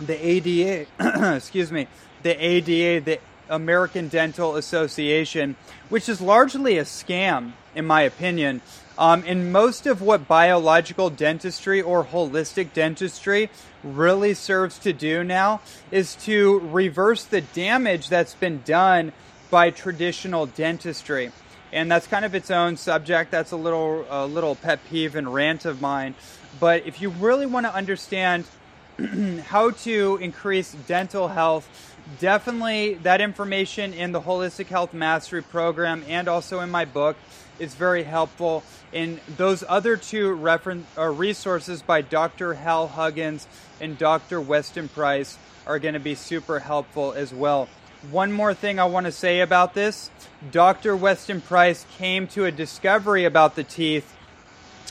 the 0.00 0.14
ADA, 0.14 0.86
excuse 1.36 1.70
me, 1.70 1.86
the 2.22 2.44
ADA, 2.44 3.04
the 3.04 3.20
American 3.48 4.08
Dental 4.08 4.56
Association, 4.56 5.56
which 5.88 6.08
is 6.08 6.20
largely 6.20 6.78
a 6.78 6.84
scam, 6.84 7.52
in 7.74 7.86
my 7.86 8.02
opinion. 8.02 8.60
Um, 8.98 9.22
and 9.26 9.52
most 9.52 9.86
of 9.86 10.02
what 10.02 10.26
biological 10.26 11.08
dentistry 11.08 11.80
or 11.80 12.04
holistic 12.04 12.72
dentistry 12.72 13.48
really 13.84 14.34
serves 14.34 14.78
to 14.80 14.92
do 14.92 15.22
now 15.22 15.60
is 15.92 16.16
to 16.16 16.58
reverse 16.58 17.24
the 17.24 17.40
damage 17.40 18.08
that's 18.08 18.34
been 18.34 18.62
done 18.64 19.12
by 19.50 19.70
traditional 19.70 20.46
dentistry 20.46 21.30
and 21.72 21.90
that's 21.90 22.06
kind 22.06 22.24
of 22.24 22.34
its 22.34 22.50
own 22.50 22.76
subject. 22.76 23.30
That's 23.30 23.52
a 23.52 23.56
little 23.56 24.06
a 24.10 24.26
little 24.26 24.54
pet 24.54 24.80
peeve 24.88 25.14
and 25.16 25.32
rant 25.32 25.64
of 25.64 25.80
mine. 25.80 26.14
But 26.60 26.86
if 26.86 27.00
you 27.00 27.10
really 27.10 27.46
want 27.46 27.66
to 27.66 27.74
understand 27.74 28.44
how 29.46 29.70
to 29.70 30.18
increase 30.20 30.72
dental 30.86 31.28
health, 31.28 31.68
definitely 32.18 32.94
that 32.94 33.20
information 33.20 33.92
in 33.92 34.12
the 34.12 34.20
Holistic 34.20 34.66
Health 34.66 34.92
Mastery 34.92 35.42
Program 35.42 36.04
and 36.08 36.26
also 36.28 36.60
in 36.60 36.70
my 36.70 36.84
book 36.84 37.16
is 37.58 37.74
very 37.74 38.02
helpful. 38.04 38.62
And 38.92 39.20
those 39.36 39.62
other 39.68 39.96
two 39.96 40.32
reference 40.32 40.86
uh, 40.96 41.06
resources 41.06 41.82
by 41.82 42.02
Dr. 42.02 42.54
Hal 42.54 42.88
Huggins 42.88 43.46
and 43.80 43.98
Dr. 43.98 44.40
Weston 44.40 44.88
Price 44.88 45.38
are 45.66 45.78
going 45.78 45.94
to 45.94 46.00
be 46.00 46.14
super 46.14 46.60
helpful 46.60 47.12
as 47.12 47.32
well. 47.32 47.68
One 48.12 48.30
more 48.30 48.54
thing 48.54 48.78
I 48.78 48.84
want 48.84 49.06
to 49.06 49.12
say 49.12 49.40
about 49.40 49.74
this 49.74 50.08
Dr. 50.52 50.94
Weston 50.94 51.40
Price 51.40 51.84
came 51.96 52.28
to 52.28 52.44
a 52.44 52.52
discovery 52.52 53.24
about 53.24 53.56
the 53.56 53.64
teeth, 53.64 54.14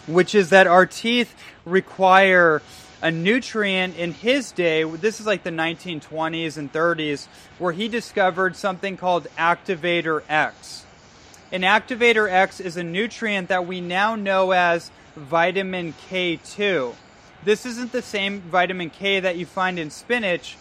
which 0.07 0.35
is 0.35 0.49
that 0.49 0.67
our 0.67 0.85
teeth 0.85 1.33
require 1.63 2.61
a 3.01 3.09
nutrient 3.09 3.95
in 3.95 4.11
his 4.11 4.51
day. 4.51 4.83
This 4.83 5.21
is 5.21 5.25
like 5.25 5.43
the 5.43 5.51
1920s 5.51 6.57
and 6.57 6.73
30s, 6.73 7.27
where 7.59 7.71
he 7.71 7.87
discovered 7.87 8.57
something 8.57 8.97
called 8.97 9.27
Activator 9.37 10.21
X. 10.27 10.85
And 11.49 11.63
Activator 11.63 12.29
X 12.29 12.59
is 12.59 12.75
a 12.75 12.83
nutrient 12.83 13.47
that 13.47 13.65
we 13.65 13.79
now 13.79 14.15
know 14.17 14.51
as 14.51 14.91
vitamin 15.15 15.93
K2. 16.09 16.93
This 17.45 17.65
isn't 17.65 17.93
the 17.93 18.01
same 18.01 18.41
vitamin 18.41 18.89
K 18.89 19.21
that 19.21 19.37
you 19.37 19.45
find 19.45 19.79
in 19.79 19.91
spinach. 19.91 20.57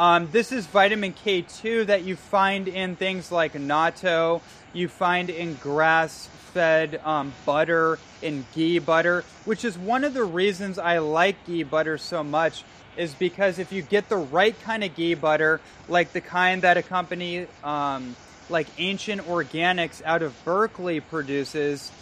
Um, 0.00 0.30
this 0.32 0.50
is 0.50 0.64
vitamin 0.64 1.12
K2 1.12 1.88
that 1.88 2.04
you 2.04 2.16
find 2.16 2.68
in 2.68 2.96
things 2.96 3.30
like 3.30 3.52
natto, 3.52 4.40
you 4.72 4.88
find 4.88 5.28
in 5.28 5.56
grass 5.56 6.26
fed 6.54 7.02
um, 7.04 7.34
butter, 7.44 7.98
in 8.22 8.46
ghee 8.54 8.78
butter, 8.78 9.26
which 9.44 9.62
is 9.62 9.76
one 9.76 10.04
of 10.04 10.14
the 10.14 10.24
reasons 10.24 10.78
I 10.78 11.00
like 11.00 11.44
ghee 11.44 11.64
butter 11.64 11.98
so 11.98 12.24
much. 12.24 12.64
Is 12.96 13.12
because 13.12 13.58
if 13.58 13.72
you 13.72 13.82
get 13.82 14.08
the 14.08 14.16
right 14.16 14.58
kind 14.62 14.82
of 14.82 14.96
ghee 14.96 15.12
butter, 15.12 15.60
like 15.86 16.14
the 16.14 16.22
kind 16.22 16.62
that 16.62 16.78
a 16.78 16.82
company 16.82 17.46
um, 17.62 18.16
like 18.48 18.68
Ancient 18.78 19.20
Organics 19.26 20.02
out 20.06 20.22
of 20.22 20.34
Berkeley 20.46 21.00
produces, 21.00 21.92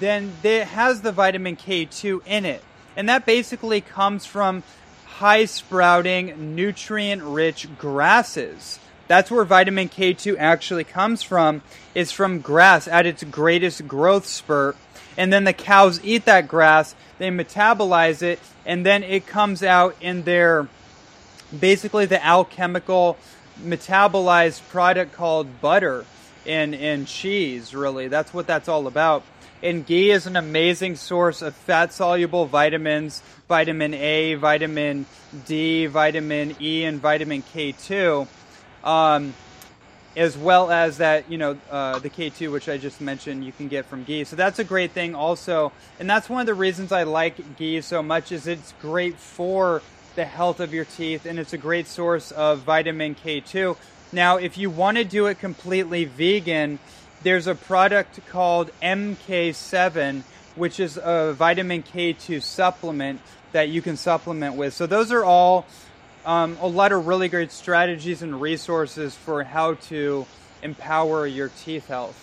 then 0.00 0.32
it 0.42 0.68
has 0.68 1.02
the 1.02 1.12
vitamin 1.12 1.56
K2 1.56 2.22
in 2.24 2.46
it. 2.46 2.64
And 2.96 3.10
that 3.10 3.26
basically 3.26 3.82
comes 3.82 4.24
from 4.24 4.62
high 5.18 5.44
sprouting, 5.44 6.56
nutrient 6.56 7.22
rich 7.22 7.68
grasses. 7.78 8.80
That's 9.06 9.30
where 9.30 9.44
vitamin 9.44 9.88
K2 9.88 10.36
actually 10.38 10.82
comes 10.82 11.22
from, 11.22 11.62
is 11.94 12.10
from 12.10 12.40
grass 12.40 12.88
at 12.88 13.06
its 13.06 13.22
greatest 13.22 13.86
growth 13.86 14.26
spurt. 14.26 14.76
And 15.16 15.32
then 15.32 15.44
the 15.44 15.52
cows 15.52 16.00
eat 16.02 16.24
that 16.24 16.48
grass, 16.48 16.96
they 17.18 17.28
metabolize 17.28 18.22
it, 18.22 18.40
and 18.66 18.84
then 18.84 19.04
it 19.04 19.26
comes 19.26 19.62
out 19.62 19.94
in 20.00 20.24
their 20.24 20.66
basically 21.56 22.06
the 22.06 22.24
alchemical 22.24 23.16
metabolized 23.62 24.68
product 24.68 25.12
called 25.12 25.60
butter 25.60 26.04
and, 26.44 26.74
and 26.74 27.06
cheese, 27.06 27.72
really. 27.72 28.08
That's 28.08 28.34
what 28.34 28.48
that's 28.48 28.68
all 28.68 28.88
about. 28.88 29.22
And 29.64 29.86
ghee 29.86 30.10
is 30.10 30.26
an 30.26 30.36
amazing 30.36 30.96
source 30.96 31.40
of 31.40 31.56
fat 31.56 31.90
soluble 31.90 32.44
vitamins, 32.44 33.22
vitamin 33.48 33.94
A, 33.94 34.34
vitamin 34.34 35.06
D, 35.46 35.86
vitamin 35.86 36.54
E, 36.60 36.84
and 36.84 37.00
vitamin 37.00 37.42
K2. 37.42 38.28
Um, 38.84 39.32
as 40.18 40.36
well 40.36 40.70
as 40.70 40.98
that, 40.98 41.30
you 41.30 41.38
know, 41.38 41.56
uh, 41.70 41.98
the 41.98 42.10
K2, 42.10 42.52
which 42.52 42.68
I 42.68 42.76
just 42.76 43.00
mentioned, 43.00 43.42
you 43.42 43.52
can 43.52 43.68
get 43.68 43.86
from 43.86 44.04
ghee. 44.04 44.24
So 44.24 44.36
that's 44.36 44.58
a 44.58 44.64
great 44.64 44.90
thing, 44.90 45.14
also, 45.14 45.72
and 45.98 46.10
that's 46.10 46.28
one 46.28 46.42
of 46.42 46.46
the 46.46 46.54
reasons 46.54 46.92
I 46.92 47.04
like 47.04 47.56
ghee 47.56 47.80
so 47.80 48.02
much. 48.02 48.32
Is 48.32 48.46
it's 48.46 48.74
great 48.82 49.18
for 49.18 49.80
the 50.14 50.26
health 50.26 50.60
of 50.60 50.74
your 50.74 50.84
teeth, 50.84 51.24
and 51.24 51.38
it's 51.38 51.54
a 51.54 51.58
great 51.58 51.86
source 51.86 52.32
of 52.32 52.58
vitamin 52.58 53.14
K2. 53.14 53.78
Now, 54.12 54.36
if 54.36 54.58
you 54.58 54.68
want 54.68 54.98
to 54.98 55.04
do 55.04 55.26
it 55.26 55.38
completely 55.38 56.04
vegan, 56.04 56.78
there's 57.24 57.46
a 57.46 57.54
product 57.54 58.20
called 58.28 58.70
MK7, 58.82 60.22
which 60.54 60.78
is 60.78 60.98
a 61.02 61.32
vitamin 61.32 61.82
K2 61.82 62.42
supplement 62.42 63.20
that 63.52 63.70
you 63.70 63.82
can 63.82 63.96
supplement 63.96 64.56
with. 64.56 64.74
So 64.74 64.86
those 64.86 65.10
are 65.10 65.24
all 65.24 65.66
um, 66.26 66.56
a 66.60 66.68
lot 66.68 66.92
of 66.92 67.06
really 67.06 67.28
great 67.28 67.50
strategies 67.50 68.22
and 68.22 68.40
resources 68.40 69.14
for 69.16 69.42
how 69.42 69.74
to 69.74 70.26
empower 70.62 71.26
your 71.26 71.50
teeth 71.64 71.88
health. 71.88 72.20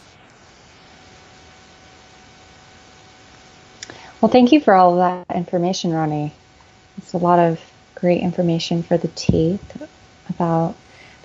Well, 4.21 4.31
thank 4.31 4.51
you 4.51 4.61
for 4.61 4.75
all 4.75 5.01
of 5.01 5.25
that 5.27 5.35
information, 5.35 5.91
Ronnie. 5.91 6.33
It's 6.97 7.13
a 7.13 7.17
lot 7.17 7.39
of 7.39 7.59
great 7.95 8.21
information 8.21 8.83
for 8.83 8.97
the 8.97 9.07
teeth 9.07 9.87
about 10.29 10.75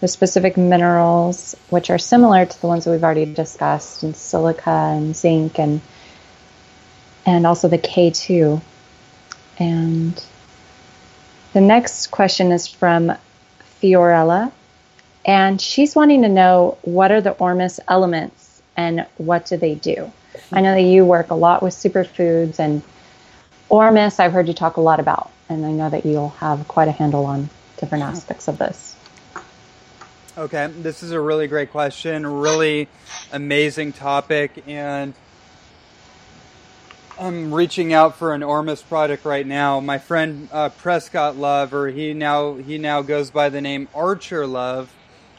the 0.01 0.09
specific 0.09 0.57
minerals, 0.57 1.57
which 1.71 1.91
are 1.91 1.99
similar 1.99 2.45
to 2.45 2.61
the 2.61 2.67
ones 2.67 2.85
that 2.85 2.91
we've 2.91 3.05
already 3.05 3.33
discussed, 3.33 4.03
and 4.03 4.15
silica 4.17 4.71
and 4.71 5.17
zinc, 5.17 5.59
and 5.59 5.81
and 7.25 7.47
also 7.47 7.69
the 7.69 7.79
K2. 7.79 8.61
And 9.59 10.25
the 11.53 11.61
next 11.61 12.09
question 12.11 12.53
is 12.53 12.69
from 12.69 13.13
Fiorella, 13.81 14.53
and 15.25 15.61
she's 15.61 15.97
wanting 15.97 16.23
to 16.23 16.29
know 16.29 16.79
what 16.83 17.11
are 17.11 17.21
the 17.21 17.33
Ormus 17.33 17.81
elements 17.89 18.63
and 18.77 19.07
what 19.17 19.47
do 19.47 19.57
they 19.57 19.75
do? 19.75 20.13
I 20.53 20.61
know 20.61 20.75
that 20.75 20.83
you 20.83 21.05
work 21.05 21.31
a 21.31 21.35
lot 21.35 21.63
with 21.63 21.75
superfoods 21.75 22.59
and 22.59 22.83
Ormus, 23.69 24.21
I've 24.21 24.33
heard 24.33 24.49
you 24.49 24.55
talk 24.55 24.77
a 24.77 24.81
lot 24.81 25.01
about, 25.01 25.31
and 25.49 25.67
I 25.67 25.73
know 25.73 25.91
that 25.91 26.07
you'll 26.07 26.31
have 26.31 26.69
quite 26.69 26.89
a 26.89 26.93
handle 26.93 27.27
on 27.27 27.49
different 27.79 28.05
aspects 28.05 28.49
of 28.49 28.59
this. 28.59 28.96
Okay, 30.39 30.67
this 30.67 31.03
is 31.03 31.13
a 31.13 31.21
really 31.21 31.47
great 31.47 31.71
question, 31.71 32.27
really 32.27 32.89
amazing 33.33 33.95
topic, 33.95 34.65
and 34.67 35.15
I'm 37.19 37.55
reaching 37.55 37.95
out 37.95 38.17
for 38.17 38.35
an 38.35 38.43
Ormus 38.43 38.83
product 38.83 39.25
right 39.25 39.47
now. 39.47 39.81
My 39.81 39.97
friend 39.97 40.51
uh, 40.53 40.69
Prescott 40.69 41.39
Love, 41.39 41.73
or 41.73 41.89
he 41.89 42.13
now 42.13 42.57
he 42.57 42.77
now 42.77 43.01
goes 43.01 43.31
by 43.31 43.49
the 43.49 43.63
name 43.63 43.89
Archer 43.95 44.47
Love. 44.47 44.93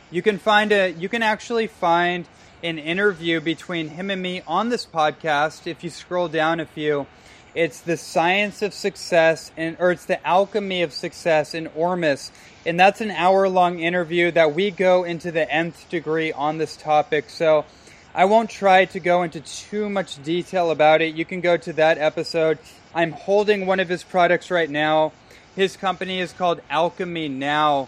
You 0.10 0.24
can 0.24 0.40
find 0.40 0.72
a 0.72 0.90
you 0.90 1.10
can 1.10 1.22
actually 1.22 1.68
find 1.68 2.28
an 2.64 2.80
interview 2.80 3.40
between 3.40 3.90
him 3.90 4.10
and 4.10 4.19
me 4.19 4.41
on 4.48 4.69
this 4.69 4.88
podcast. 4.88 5.68
If 5.68 5.84
you 5.84 5.91
scroll 5.91 6.28
down 6.28 6.60
a 6.60 6.65
few, 6.65 7.06
it's 7.53 7.82
the 7.82 7.98
science 7.98 8.64
of 8.64 8.74
success, 8.74 9.52
and 9.56 9.78
or 9.80 9.91
it's 9.91 10.06
the 10.06 10.26
alchemy 10.26 10.82
of 10.82 10.91
success 10.91 11.53
in 11.53 11.68
Ormus, 11.76 12.32
and 12.68 12.77
that's 12.77 12.99
an 12.99 13.11
hour 13.11 13.48
long 13.48 13.80
interview 13.80 14.30
that 14.31 14.53
we 14.53 14.72
go 14.72 15.06
into 15.06 15.31
the 15.31 15.49
nth 15.49 15.89
degree 15.89 16.34
on 16.34 16.57
this 16.57 16.76
topic. 16.76 17.30
So 17.30 17.65
I 18.14 18.26
won't 18.26 18.49
try 18.49 18.85
to 18.85 18.99
go 18.99 19.23
into 19.23 19.39
too 19.39 19.89
much 19.89 20.22
detail 20.22 20.69
about 20.69 21.02
it. 21.02 21.15
You 21.15 21.23
can 21.23 21.39
go 21.39 21.56
to 21.56 21.73
that 21.73 21.98
episode. 21.98 22.60
I'm 22.94 23.14
holding 23.14 23.65
one 23.65 23.80
of 23.80 23.88
his 23.88 24.03
products 24.03 24.52
right 24.52 24.69
now. 24.69 25.14
His 25.56 25.77
company 25.77 26.19
is 26.19 26.34
called 26.34 26.60
Alchemy 26.69 27.30
Now, 27.30 27.88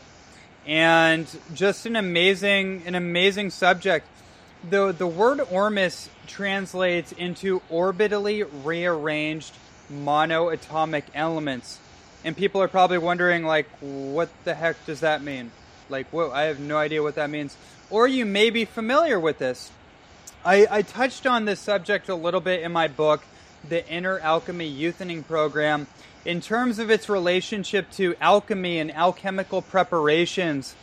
and 0.65 1.27
just 1.53 1.85
an 1.85 1.95
amazing, 1.95 2.83
an 2.85 2.95
amazing 2.95 3.49
subject. 3.49 4.07
The 4.69 4.91
the 4.91 5.07
word 5.07 5.41
Ormus 5.51 6.09
translates 6.25 7.11
into 7.11 7.61
orbitally 7.71 8.47
rearranged 8.63 9.53
monoatomic 9.91 11.03
elements. 11.13 11.79
And 12.23 12.35
people 12.35 12.61
are 12.61 12.67
probably 12.67 12.97
wondering, 12.97 13.43
like, 13.43 13.67
what 13.79 14.29
the 14.43 14.53
heck 14.53 14.85
does 14.85 14.99
that 14.99 15.23
mean? 15.23 15.51
Like, 15.89 16.13
I 16.13 16.43
have 16.43 16.59
no 16.59 16.77
idea 16.77 17.01
what 17.01 17.15
that 17.15 17.29
means. 17.29 17.55
Or 17.89 18.07
you 18.07 18.25
may 18.25 18.49
be 18.49 18.65
familiar 18.65 19.19
with 19.19 19.39
this. 19.39 19.71
I, 20.45 20.67
I 20.69 20.81
touched 20.81 21.25
on 21.25 21.45
this 21.45 21.59
subject 21.59 22.09
a 22.09 22.15
little 22.15 22.41
bit 22.41 22.61
in 22.61 22.71
my 22.71 22.87
book, 22.87 23.23
The 23.67 23.87
Inner 23.89 24.19
Alchemy 24.19 24.73
Youthening 24.73 25.25
Program, 25.25 25.87
in 26.25 26.41
terms 26.41 26.79
of 26.79 26.89
its 26.89 27.09
relationship 27.09 27.89
to 27.91 28.15
alchemy 28.21 28.79
and 28.79 28.93
alchemical 28.93 29.61
preparations 29.61 30.75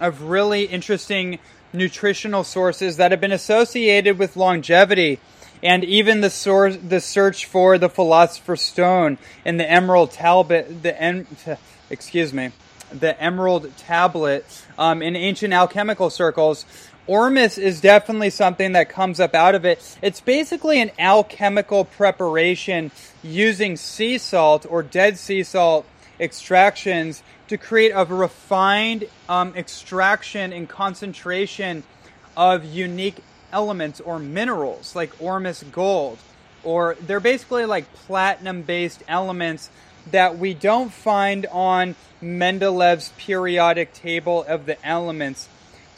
of 0.00 0.22
really 0.22 0.64
interesting 0.64 1.38
nutritional 1.72 2.44
sources 2.44 2.96
that 2.96 3.10
have 3.10 3.20
been 3.20 3.32
associated 3.32 4.18
with 4.18 4.36
longevity 4.36 5.20
and 5.62 5.84
even 5.84 6.20
the 6.20 6.30
source, 6.30 6.76
the 6.76 7.00
search 7.00 7.46
for 7.46 7.78
the 7.78 7.88
philosopher's 7.88 8.62
stone 8.62 9.18
and 9.44 9.58
the 9.58 9.70
emerald 9.70 10.10
tablet, 10.12 10.82
the 10.82 11.00
en, 11.00 11.26
excuse 11.90 12.32
me, 12.32 12.52
the 12.92 13.20
emerald 13.22 13.76
tablet 13.76 14.44
um, 14.78 15.02
in 15.02 15.16
ancient 15.16 15.52
alchemical 15.52 16.10
circles 16.10 16.64
Ormus 17.06 17.56
is 17.56 17.80
definitely 17.80 18.30
something 18.30 18.72
that 18.72 18.88
comes 18.88 19.20
up 19.20 19.34
out 19.34 19.54
of 19.54 19.64
it. 19.64 19.96
It's 20.02 20.20
basically 20.20 20.80
an 20.80 20.90
alchemical 20.98 21.84
preparation 21.84 22.90
using 23.22 23.76
sea 23.76 24.18
salt 24.18 24.66
or 24.68 24.82
dead 24.82 25.18
sea 25.18 25.44
salt 25.44 25.86
extractions 26.18 27.22
to 27.48 27.56
create 27.56 27.90
a 27.90 28.04
refined 28.04 29.04
um, 29.28 29.54
extraction 29.54 30.52
and 30.52 30.68
concentration 30.68 31.84
of 32.36 32.64
unique 32.64 33.22
elements 33.52 34.00
or 34.00 34.18
minerals 34.18 34.94
like 34.94 35.12
Ormus 35.20 35.62
gold. 35.72 36.18
Or 36.64 36.96
they're 37.00 37.20
basically 37.20 37.64
like 37.64 37.92
platinum 37.94 38.62
based 38.62 39.02
elements 39.08 39.70
that 40.10 40.38
we 40.38 40.54
don't 40.54 40.92
find 40.92 41.46
on 41.46 41.94
Mendeleev's 42.22 43.12
periodic 43.18 43.92
table 43.92 44.44
of 44.44 44.66
the 44.66 44.84
elements 44.86 45.48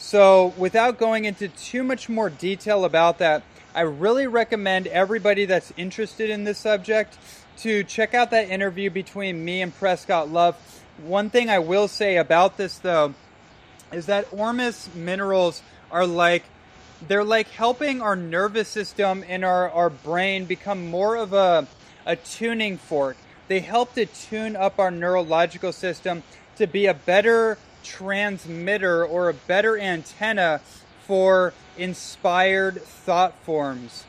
so, 0.01 0.55
without 0.57 0.97
going 0.97 1.25
into 1.25 1.49
too 1.49 1.83
much 1.83 2.09
more 2.09 2.31
detail 2.31 2.85
about 2.85 3.19
that, 3.19 3.43
I 3.75 3.81
really 3.81 4.29
recommend 4.29 4.87
everybody 4.87 5.45
that's 5.45 5.73
interested 5.77 6.31
in 6.31 6.45
this 6.45 6.59
subject 6.59 7.19
to 7.59 7.83
check 7.83 8.15
out 8.15 8.31
that 8.31 8.49
interview 8.49 8.91
between 8.91 9.45
me 9.45 9.61
and 9.61 9.77
Prescott 9.77 10.31
Love. 10.31 10.55
One 10.99 11.31
thing 11.31 11.51
I 11.51 11.59
will 11.59 11.89
say 11.89 12.17
about 12.17 12.57
this 12.57 12.79
though 12.79 13.15
is 13.93 14.07
that 14.07 14.33
Ormus 14.33 14.89
minerals 14.95 15.63
are 15.91 16.07
like 16.07 16.45
they're 17.07 17.25
like 17.25 17.49
helping 17.49 18.03
our 18.03 18.17
nervous 18.17 18.69
system 18.69 19.25
and 19.29 19.45
our, 19.45 19.71
our 19.71 19.91
brain 19.91 20.47
become 20.47 20.89
more 20.89 21.17
of 21.17 21.33
a, 21.33 21.67
a 22.07 22.17
tuning 22.17 22.79
fork. 22.79 23.17
They 23.47 23.61
help 23.61 23.95
to 23.95 24.07
tune 24.07 24.57
up 24.57 24.79
our 24.79 24.91
neurological 24.91 25.73
system 25.73 26.23
to 26.57 26.67
be 26.67 26.87
a 26.87 26.95
better 26.95 27.59
transmitter 27.85 29.05
or 29.05 29.29
a 29.29 29.35
better 29.35 29.79
antenna 29.79 30.61
for 31.07 31.55
inspired 31.79 32.83
thought 32.83 33.35
forms, 33.45 34.05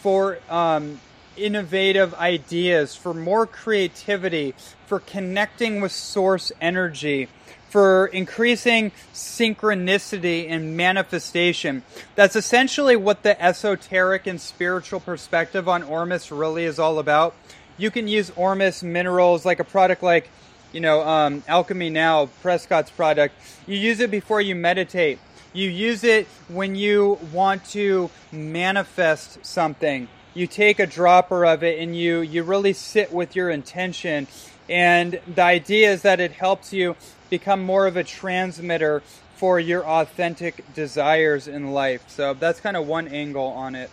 for 0.00 0.38
um, 0.48 1.00
innovative 1.36 2.14
ideas, 2.14 2.94
for 2.94 3.12
more 3.12 3.46
creativity, 3.46 4.54
for 4.86 5.00
connecting 5.00 5.80
with 5.80 5.90
source 5.90 6.52
energy, 6.60 7.28
for 7.76 8.06
increasing 8.06 8.90
synchronicity 9.12 10.48
and 10.48 10.78
manifestation. 10.78 11.82
That's 12.14 12.34
essentially 12.34 12.96
what 12.96 13.22
the 13.22 13.38
esoteric 13.38 14.26
and 14.26 14.40
spiritual 14.40 14.98
perspective 14.98 15.68
on 15.68 15.82
Ormus 15.82 16.32
really 16.32 16.64
is 16.64 16.78
all 16.78 16.98
about. 16.98 17.34
You 17.76 17.90
can 17.90 18.08
use 18.08 18.32
Ormus 18.34 18.82
minerals 18.82 19.44
like 19.44 19.60
a 19.60 19.64
product 19.64 20.02
like, 20.02 20.30
you 20.72 20.80
know, 20.80 21.06
um, 21.06 21.44
Alchemy 21.46 21.90
Now, 21.90 22.30
Prescott's 22.40 22.90
product. 22.90 23.34
You 23.66 23.76
use 23.76 24.00
it 24.00 24.10
before 24.10 24.40
you 24.40 24.54
meditate. 24.54 25.18
You 25.52 25.68
use 25.68 26.02
it 26.02 26.26
when 26.48 26.76
you 26.76 27.18
want 27.30 27.62
to 27.72 28.08
manifest 28.32 29.44
something. 29.44 30.08
You 30.32 30.46
take 30.46 30.78
a 30.78 30.86
dropper 30.86 31.44
of 31.44 31.62
it 31.62 31.78
and 31.78 31.94
you, 31.94 32.20
you 32.20 32.42
really 32.42 32.72
sit 32.72 33.12
with 33.12 33.36
your 33.36 33.50
intention. 33.50 34.28
And 34.68 35.20
the 35.26 35.42
idea 35.42 35.92
is 35.92 36.02
that 36.02 36.20
it 36.20 36.32
helps 36.32 36.72
you 36.72 36.96
become 37.30 37.64
more 37.64 37.86
of 37.86 37.96
a 37.96 38.04
transmitter 38.04 39.02
for 39.36 39.60
your 39.60 39.86
authentic 39.86 40.72
desires 40.74 41.46
in 41.46 41.72
life. 41.72 42.04
So 42.08 42.34
that's 42.34 42.60
kind 42.60 42.76
of 42.76 42.86
one 42.86 43.08
angle 43.08 43.46
on 43.46 43.74
it. 43.74 43.90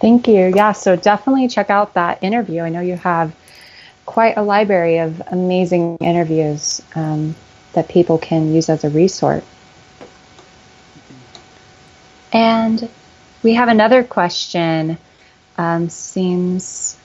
Thank 0.00 0.26
you. 0.26 0.52
Yeah, 0.54 0.72
so 0.72 0.96
definitely 0.96 1.48
check 1.48 1.70
out 1.70 1.94
that 1.94 2.22
interview. 2.22 2.62
I 2.62 2.70
know 2.70 2.80
you 2.80 2.96
have 2.96 3.34
quite 4.04 4.36
a 4.36 4.42
library 4.42 4.98
of 4.98 5.22
amazing 5.28 5.98
interviews. 6.00 6.82
Um, 6.96 7.36
that 7.72 7.88
people 7.88 8.18
can 8.18 8.54
use 8.54 8.68
as 8.68 8.84
a 8.84 8.90
resource. 8.90 9.44
And 12.32 12.88
we 13.42 13.54
have 13.54 13.68
another 13.68 14.02
question, 14.02 14.96
um, 15.58 15.88
seems 15.88 16.96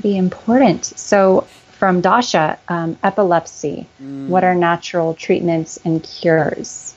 pretty 0.00 0.16
important. 0.16 0.84
So, 0.84 1.46
from 1.72 2.00
Dasha, 2.00 2.58
um, 2.68 2.98
epilepsy. 3.02 3.86
Mm. 4.02 4.28
What 4.28 4.44
are 4.44 4.54
natural 4.54 5.14
treatments 5.14 5.78
and 5.84 6.02
cures? 6.02 6.94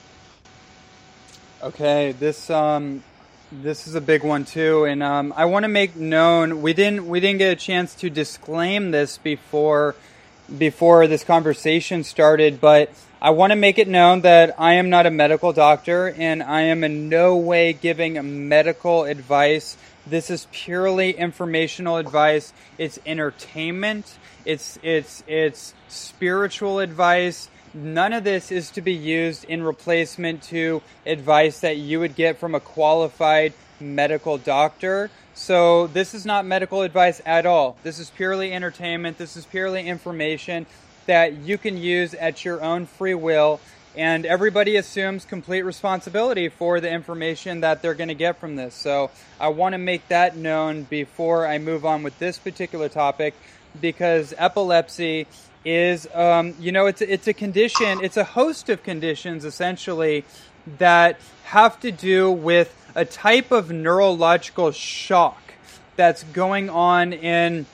Okay, 1.61 2.13
this 2.13 2.49
um, 2.49 3.03
this 3.51 3.87
is 3.87 3.93
a 3.93 4.01
big 4.01 4.23
one 4.23 4.45
too, 4.45 4.85
and 4.85 5.03
um, 5.03 5.33
I 5.35 5.45
want 5.45 5.63
to 5.63 5.69
make 5.69 5.95
known 5.95 6.61
we 6.61 6.73
didn't 6.73 7.07
we 7.07 7.19
didn't 7.19 7.37
get 7.37 7.51
a 7.51 7.55
chance 7.55 7.93
to 7.95 8.09
disclaim 8.09 8.91
this 8.91 9.17
before 9.17 9.95
before 10.57 11.07
this 11.07 11.23
conversation 11.23 12.03
started, 12.03 12.59
but 12.59 12.91
I 13.21 13.29
want 13.29 13.51
to 13.51 13.55
make 13.55 13.77
it 13.77 13.87
known 13.87 14.21
that 14.21 14.55
I 14.57 14.73
am 14.73 14.89
not 14.89 15.05
a 15.05 15.11
medical 15.11 15.53
doctor 15.53 16.07
and 16.09 16.41
I 16.41 16.61
am 16.61 16.83
in 16.83 17.07
no 17.07 17.37
way 17.37 17.73
giving 17.73 18.49
medical 18.49 19.03
advice. 19.03 19.77
This 20.05 20.29
is 20.29 20.47
purely 20.51 21.11
informational 21.11 21.97
advice. 21.97 22.53
It's 22.77 22.99
entertainment. 23.05 24.17
It's 24.45 24.79
it's 24.81 25.23
it's 25.27 25.73
spiritual 25.87 26.79
advice. 26.79 27.49
None 27.73 28.11
of 28.11 28.23
this 28.23 28.51
is 28.51 28.69
to 28.71 28.81
be 28.81 28.93
used 28.93 29.45
in 29.45 29.63
replacement 29.63 30.43
to 30.43 30.81
advice 31.05 31.59
that 31.61 31.77
you 31.77 31.99
would 31.99 32.15
get 32.15 32.37
from 32.37 32.55
a 32.55 32.59
qualified 32.59 33.53
medical 33.79 34.37
doctor. 34.37 35.09
So 35.33 35.87
this 35.87 36.13
is 36.13 36.25
not 36.25 36.45
medical 36.45 36.81
advice 36.81 37.21
at 37.25 37.45
all. 37.45 37.77
This 37.83 37.99
is 37.99 38.09
purely 38.09 38.53
entertainment. 38.53 39.17
This 39.17 39.37
is 39.37 39.45
purely 39.45 39.87
information 39.87 40.65
that 41.05 41.37
you 41.37 41.57
can 41.57 41.77
use 41.77 42.13
at 42.13 42.43
your 42.43 42.61
own 42.61 42.85
free 42.85 43.13
will. 43.13 43.59
And 43.95 44.25
everybody 44.25 44.77
assumes 44.77 45.25
complete 45.25 45.63
responsibility 45.63 46.47
for 46.47 46.79
the 46.79 46.89
information 46.89 47.61
that 47.61 47.81
they're 47.81 47.93
going 47.93 48.07
to 48.07 48.15
get 48.15 48.39
from 48.39 48.55
this. 48.55 48.73
So 48.73 49.11
I 49.39 49.49
want 49.49 49.73
to 49.73 49.77
make 49.77 50.07
that 50.07 50.37
known 50.37 50.83
before 50.83 51.45
I 51.45 51.57
move 51.57 51.85
on 51.85 52.01
with 52.03 52.17
this 52.17 52.37
particular 52.37 52.87
topic 52.87 53.33
because 53.79 54.33
epilepsy 54.37 55.27
is, 55.65 56.07
um, 56.13 56.55
you 56.59 56.71
know, 56.71 56.85
it's, 56.85 57.01
it's 57.01 57.27
a 57.27 57.33
condition, 57.33 58.03
it's 58.03 58.17
a 58.17 58.23
host 58.23 58.69
of 58.69 58.81
conditions 58.83 59.45
essentially 59.45 60.23
that 60.77 61.19
have 61.43 61.79
to 61.81 61.91
do 61.91 62.31
with 62.31 62.73
a 62.95 63.05
type 63.05 63.51
of 63.51 63.71
neurological 63.71 64.71
shock 64.71 65.53
that's 65.95 66.23
going 66.23 66.69
on 66.69 67.13
in 67.13 67.65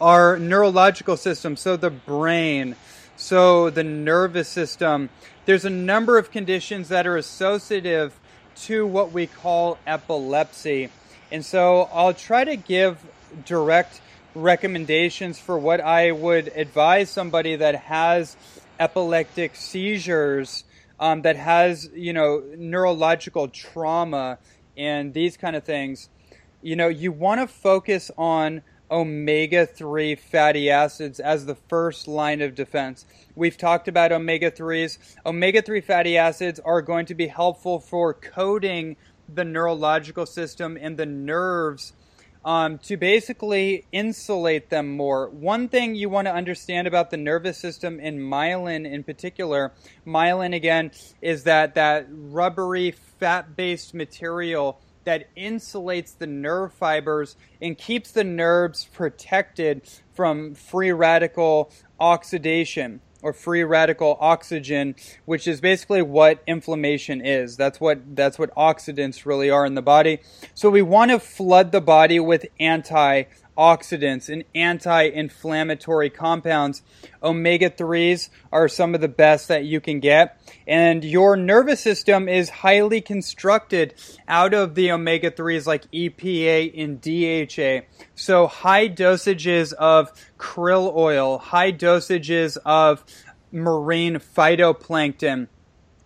our 0.00 0.38
neurological 0.38 1.16
system. 1.16 1.56
So 1.56 1.76
the 1.76 1.90
brain, 1.90 2.76
so 3.24 3.70
the 3.70 3.82
nervous 3.82 4.50
system. 4.50 5.08
There's 5.46 5.64
a 5.64 5.70
number 5.70 6.18
of 6.18 6.30
conditions 6.30 6.90
that 6.90 7.06
are 7.06 7.16
associative 7.16 8.12
to 8.64 8.86
what 8.86 9.12
we 9.12 9.26
call 9.26 9.78
epilepsy. 9.86 10.90
And 11.32 11.42
so 11.42 11.88
I'll 11.90 12.12
try 12.12 12.44
to 12.44 12.54
give 12.54 12.98
direct 13.46 14.02
recommendations 14.34 15.38
for 15.38 15.58
what 15.58 15.80
I 15.80 16.12
would 16.12 16.48
advise 16.48 17.08
somebody 17.08 17.56
that 17.56 17.76
has 17.76 18.36
epileptic 18.78 19.56
seizures 19.56 20.64
um, 21.00 21.22
that 21.22 21.36
has 21.36 21.88
you 21.94 22.12
know 22.12 22.42
neurological 22.58 23.48
trauma 23.48 24.38
and 24.76 25.14
these 25.14 25.38
kind 25.38 25.56
of 25.56 25.64
things, 25.64 26.10
you 26.60 26.76
know, 26.76 26.88
you 26.88 27.10
want 27.10 27.40
to 27.40 27.46
focus 27.46 28.10
on 28.18 28.60
omega 28.94 29.66
3 29.66 30.14
fatty 30.14 30.70
acids 30.70 31.18
as 31.18 31.46
the 31.46 31.56
first 31.56 32.06
line 32.06 32.40
of 32.40 32.54
defense. 32.54 33.04
We've 33.34 33.58
talked 33.58 33.88
about 33.88 34.12
omega 34.12 34.52
3s. 34.52 34.98
Omega 35.26 35.62
3 35.62 35.80
fatty 35.80 36.16
acids 36.16 36.60
are 36.60 36.80
going 36.80 37.06
to 37.06 37.14
be 37.14 37.26
helpful 37.26 37.80
for 37.80 38.14
coding 38.14 38.96
the 39.28 39.44
neurological 39.44 40.26
system 40.26 40.78
and 40.80 40.96
the 40.96 41.06
nerves 41.06 41.92
um, 42.44 42.78
to 42.78 42.96
basically 42.96 43.84
insulate 43.90 44.70
them 44.70 44.96
more. 44.96 45.28
One 45.28 45.68
thing 45.68 45.96
you 45.96 46.08
want 46.08 46.28
to 46.28 46.32
understand 46.32 46.86
about 46.86 47.10
the 47.10 47.16
nervous 47.16 47.58
system 47.58 47.98
and 48.00 48.20
myelin 48.20 48.88
in 48.88 49.02
particular, 49.02 49.72
myelin 50.06 50.54
again 50.54 50.92
is 51.20 51.44
that 51.44 51.74
that 51.74 52.06
rubbery 52.08 52.92
fat-based 52.92 53.92
material 53.92 54.78
that 55.04 55.34
insulates 55.36 56.16
the 56.16 56.26
nerve 56.26 56.72
fibers 56.72 57.36
and 57.60 57.76
keeps 57.78 58.10
the 58.10 58.24
nerves 58.24 58.86
protected 58.92 59.82
from 60.12 60.54
free 60.54 60.92
radical 60.92 61.70
oxidation 62.00 63.00
or 63.24 63.32
free 63.32 63.64
radical 63.64 64.18
oxygen, 64.20 64.94
which 65.24 65.48
is 65.48 65.58
basically 65.58 66.02
what 66.02 66.42
inflammation 66.46 67.24
is. 67.24 67.56
That's 67.56 67.80
what 67.80 68.14
that's 68.14 68.38
what 68.38 68.54
oxidants 68.54 69.24
really 69.24 69.48
are 69.48 69.64
in 69.64 69.74
the 69.74 69.82
body. 69.82 70.20
So 70.52 70.68
we 70.68 70.82
want 70.82 71.10
to 71.10 71.18
flood 71.18 71.72
the 71.72 71.80
body 71.80 72.20
with 72.20 72.44
anti 72.60 73.24
oxidants 73.56 74.28
and 74.28 74.44
anti-inflammatory 74.54 76.10
compounds. 76.10 76.82
Omega-3s 77.22 78.28
are 78.52 78.68
some 78.68 78.94
of 78.94 79.00
the 79.00 79.08
best 79.08 79.48
that 79.48 79.64
you 79.64 79.80
can 79.80 80.00
get. 80.00 80.40
And 80.66 81.04
your 81.04 81.36
nervous 81.36 81.80
system 81.80 82.28
is 82.28 82.48
highly 82.48 83.00
constructed 83.00 83.94
out 84.28 84.54
of 84.54 84.74
the 84.74 84.92
omega-3s 84.92 85.66
like 85.66 85.90
EPA 85.92 86.72
and 86.76 87.00
DHA. 87.00 87.86
So 88.14 88.46
high 88.46 88.88
dosages 88.88 89.72
of 89.72 90.12
krill 90.38 90.94
oil, 90.94 91.38
high 91.38 91.72
dosages 91.72 92.56
of 92.64 93.04
marine 93.52 94.16
phytoplankton, 94.16 95.48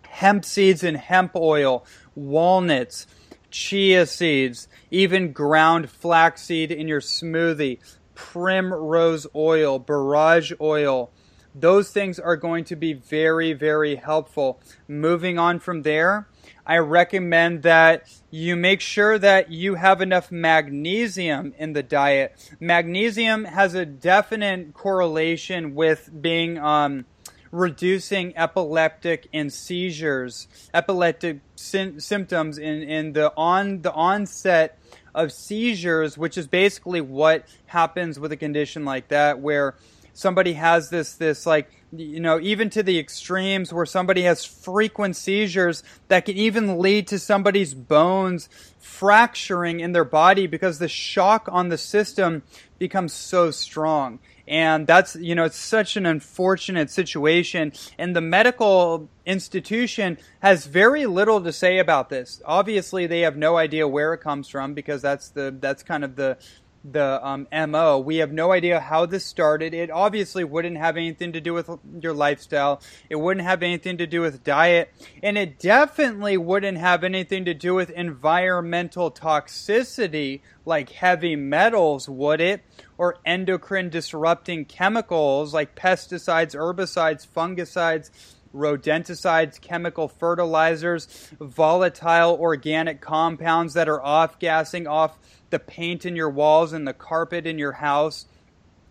hemp 0.09 0.45
seeds 0.45 0.83
and 0.83 0.97
hemp 0.97 1.35
oil, 1.35 1.85
walnuts, 2.15 3.07
chia 3.51 4.07
seeds, 4.07 4.69
even 4.91 5.33
ground 5.33 5.91
flaxseed 5.91 6.71
in 6.71 6.89
your 6.89 7.01
smoothie, 7.01 7.79
primrose 8.15 9.27
oil, 9.35 9.79
borage 9.79 10.53
oil. 10.61 11.11
Those 11.55 11.91
things 11.91 12.19
are 12.19 12.37
going 12.37 12.65
to 12.65 12.77
be 12.77 12.93
very, 12.93 13.53
very 13.53 13.97
helpful. 13.97 14.61
Moving 14.87 15.39
on 15.39 15.59
from 15.59 15.83
there, 15.83 16.29
I 16.67 16.79
recommend 16.79 17.63
that 17.63 18.09
you 18.31 18.55
make 18.55 18.81
sure 18.81 19.19
that 19.19 19.51
you 19.51 19.75
have 19.77 20.01
enough 20.01 20.31
magnesium 20.31 21.55
in 21.59 21.73
the 21.73 21.83
diet. 21.83 22.55
Magnesium 22.61 23.45
has 23.47 23.75
a 23.75 23.87
definite 23.87 24.75
correlation 24.75 25.75
with 25.75 26.11
being 26.21 26.59
um, 26.59 27.07
reducing 27.51 28.37
epileptic 28.37 29.29
and 29.33 29.53
seizures, 29.53 30.49
epileptic 30.75 31.41
sy- 31.57 31.99
symptoms 31.99 32.59
in, 32.59 32.83
in 32.83 33.13
the 33.13 33.33
on 33.37 33.83
the 33.83 33.93
onset 33.93 34.79
of 35.15 35.33
seizures, 35.33 36.17
which 36.17 36.39
is 36.39 36.47
basically 36.47 37.01
what 37.01 37.45
happens 37.67 38.19
with 38.19 38.33
a 38.33 38.37
condition 38.37 38.85
like 38.85 39.09
that, 39.09 39.41
where 39.41 39.75
somebody 40.19 40.55
has 40.55 40.91
this 40.91 41.15
this 41.15 41.47
like 41.47 41.71
you 41.93 42.19
know 42.19 42.41
even 42.41 42.69
to 42.69 42.83
the 42.83 42.99
extremes 42.99 43.73
where 43.73 43.87
somebody 43.87 44.23
has 44.23 44.45
frequent 44.45 45.15
seizures 45.15 45.85
that 46.09 46.25
can 46.25 46.37
even 46.37 46.79
lead 46.81 47.07
to 47.07 47.21
somebody's 47.21 47.73
bones 47.73 48.49
fracturing 48.81 49.79
in 49.79 49.93
their 49.93 50.05
body 50.05 50.49
because 50.49 50.81
the 50.81 50.89
shock 50.89 51.49
on 51.53 51.69
the 51.69 51.79
system 51.79 52.43
becomes 52.81 53.13
so 53.13 53.53
strong 53.53 54.19
And 54.49 54.87
that's, 54.87 55.15
you 55.17 55.35
know, 55.35 55.45
it's 55.45 55.57
such 55.57 55.97
an 55.97 56.07
unfortunate 56.07 56.91
situation. 56.91 57.73
And 57.99 58.17
the 58.17 58.21
medical 58.21 59.09
institution 59.27 60.19
has 60.41 60.67
very 60.67 61.07
little 61.07 61.43
to 61.43 61.53
say 61.53 61.79
about 61.79 62.09
this. 62.09 62.41
Obviously, 62.45 63.07
they 63.07 63.21
have 63.21 63.37
no 63.37 63.57
idea 63.59 63.87
where 63.87 64.15
it 64.15 64.19
comes 64.19 64.49
from 64.49 64.75
because 64.75 65.03
that's 65.03 65.29
the, 65.29 65.55
that's 65.61 65.83
kind 65.83 66.03
of 66.03 66.17
the, 66.17 66.39
the 66.85 67.25
um, 67.27 67.47
MO. 67.53 67.99
We 67.99 68.17
have 68.19 68.33
no 68.33 68.53
idea 68.53 68.81
how 68.81 69.07
this 69.07 69.25
started. 69.25 69.75
It 69.75 69.91
obviously 69.91 70.45
wouldn't 70.45 70.77
have 70.77 70.97
anything 70.97 71.33
to 71.33 71.41
do 71.41 71.55
with 71.55 71.71
your 72.01 72.13
lifestyle. 72.13 72.81
It 73.11 73.17
wouldn't 73.17 73.47
have 73.47 73.63
anything 73.63 73.99
to 73.99 74.07
do 74.07 74.21
with 74.21 74.45
diet. 74.45 74.93
And 75.23 75.37
it 75.37 75.59
definitely 75.59 76.37
wouldn't 76.37 76.79
have 76.79 77.05
anything 77.05 77.45
to 77.47 77.55
do 77.55 77.75
with 77.75 77.91
environmental 77.91 79.11
toxicity 79.11 80.41
like 80.65 80.91
heavy 80.91 81.37
metals, 81.37 82.09
would 82.09 82.41
it? 82.41 82.63
Or 82.97 83.19
endocrine 83.25 83.91
disrupting 83.91 84.65
chemicals 84.65 85.55
like 85.55 85.75
pesticides, 85.75 86.55
herbicides, 86.55 87.27
fungicides 87.27 88.11
rodenticides, 88.55 89.61
chemical 89.61 90.09
fertilizers, 90.09 91.31
volatile 91.41 92.37
organic 92.41 93.01
compounds 93.01 93.75
that 93.75 93.89
are 93.89 94.03
off 94.03 94.39
gassing 94.39 94.87
off 94.87 95.19
the 95.51 95.59
paint 95.59 96.07
in 96.07 96.17
your 96.17 96.31
walls 96.31 96.73
and 96.73 96.87
the 96.87 96.93
carpet 96.93 97.47
in 97.47 97.59
your 97.59 97.73
house, 97.73 98.27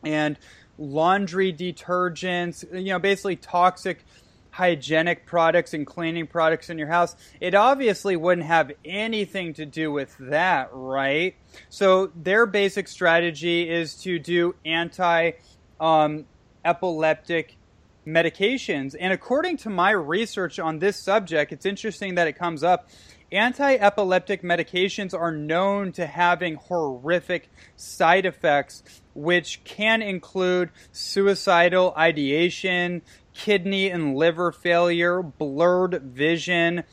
and 0.03 0.37
laundry 0.77 1.53
detergents, 1.53 2.63
you 2.73 2.91
know, 2.91 2.99
basically 2.99 3.35
toxic 3.35 4.03
hygienic 4.51 5.27
products 5.27 5.75
and 5.75 5.85
cleaning 5.85 6.25
products 6.25 6.69
in 6.69 6.79
your 6.79 6.87
house, 6.87 7.15
it 7.39 7.53
obviously 7.53 8.15
wouldn't 8.15 8.47
have 8.47 8.71
anything 8.83 9.53
to 9.53 9.65
do 9.65 9.91
with 9.91 10.15
that, 10.19 10.69
right? 10.71 11.35
So 11.69 12.11
their 12.15 12.47
basic 12.47 12.87
strategy 12.87 13.69
is 13.69 13.95
to 14.01 14.17
do 14.17 14.55
anti 14.65 15.31
um, 15.79 16.25
epileptic 16.65 17.55
medications. 18.07 18.95
And 18.99 19.13
according 19.13 19.57
to 19.57 19.69
my 19.69 19.91
research 19.91 20.57
on 20.57 20.79
this 20.79 20.97
subject, 20.97 21.51
it's 21.51 21.65
interesting 21.65 22.15
that 22.15 22.27
it 22.27 22.33
comes 22.33 22.63
up. 22.63 22.89
Anti 23.31 23.75
epileptic 23.75 24.41
medications 24.41 25.13
are 25.13 25.33
known 25.33 25.91
to 25.93 26.05
having 26.05 26.55
horrific 26.55 27.49
side 27.75 28.25
effects, 28.25 28.83
which 29.13 29.63
can 29.65 30.01
include 30.01 30.69
suicidal 30.93 31.93
ideation, 31.97 33.01
kidney 33.33 33.89
and 33.89 34.15
liver 34.15 34.53
failure, 34.53 35.21
blurred 35.21 36.01
vision, 36.03 36.85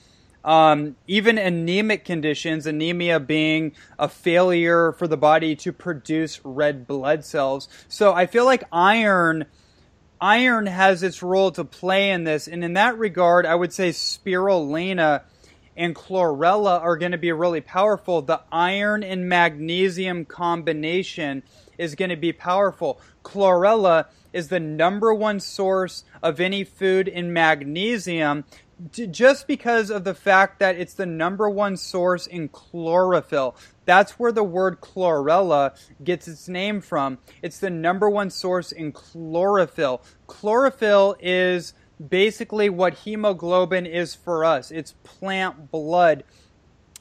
um, 0.45 0.97
even 1.07 1.39
anemic 1.39 2.05
conditions, 2.05 2.67
anemia 2.67 3.21
being 3.21 3.73
a 3.97 4.09
failure 4.09 4.93
for 4.93 5.07
the 5.07 5.17
body 5.17 5.55
to 5.55 5.73
produce 5.73 6.41
red 6.45 6.87
blood 6.87 7.25
cells. 7.25 7.69
So 7.89 8.13
I 8.13 8.27
feel 8.27 8.45
like 8.45 8.65
iron 8.73 9.47
iron 10.21 10.67
has 10.67 11.03
its 11.03 11.23
role 11.23 11.53
to 11.53 11.65
play 11.65 12.11
in 12.11 12.25
this. 12.25 12.49
And 12.49 12.65
in 12.65 12.73
that 12.75 12.99
regard, 12.99 13.47
I 13.47 13.55
would 13.55 13.73
say 13.73 13.91
spirulina 13.91 15.23
and 15.77 15.95
chlorella 15.95 16.81
are 16.81 16.97
going 16.97 17.13
to 17.13 17.19
be 17.19 17.33
really 17.33 17.61
powerful. 17.61 18.23
The 18.23 18.43
iron 18.53 19.03
and 19.03 19.29
magnesium 19.29 20.25
combination 20.25 21.43
is 21.79 21.95
going 21.95 22.11
to 22.11 22.17
be 22.17 22.33
powerful. 22.33 23.01
Chlorella 23.25 24.07
is 24.33 24.49
the 24.49 24.61
number 24.61 25.15
one 25.15 25.41
source 25.41 26.05
of 26.23 26.41
any 26.41 26.65
food 26.65 27.09
in 27.09 27.33
magnesium 27.33 28.45
just 28.91 29.47
because 29.47 29.91
of 29.91 30.05
the 30.05 30.15
fact 30.15 30.59
that 30.59 30.77
it's 30.77 30.95
the 30.95 31.07
number 31.07 31.49
one 31.49 31.77
source 31.77 32.27
in 32.27 32.49
chlorophyll. 32.49 33.57
That's 33.85 34.19
where 34.19 34.33
the 34.33 34.43
word 34.43 34.81
chlorella 34.81 35.77
gets 36.03 36.27
its 36.27 36.49
name 36.49 36.81
from. 36.81 37.19
It's 37.43 37.59
the 37.59 37.71
number 37.71 38.11
one 38.11 38.31
source 38.31 38.73
in 38.73 38.93
chlorophyll. 38.93 40.03
Chlorophyll 40.27 41.17
is 41.21 41.75
basically 42.09 42.69
what 42.69 42.95
hemoglobin 42.95 43.87
is 43.87 44.15
for 44.15 44.45
us. 44.45 44.71
It's 44.71 44.93
plant 45.05 45.71
blood. 45.71 46.25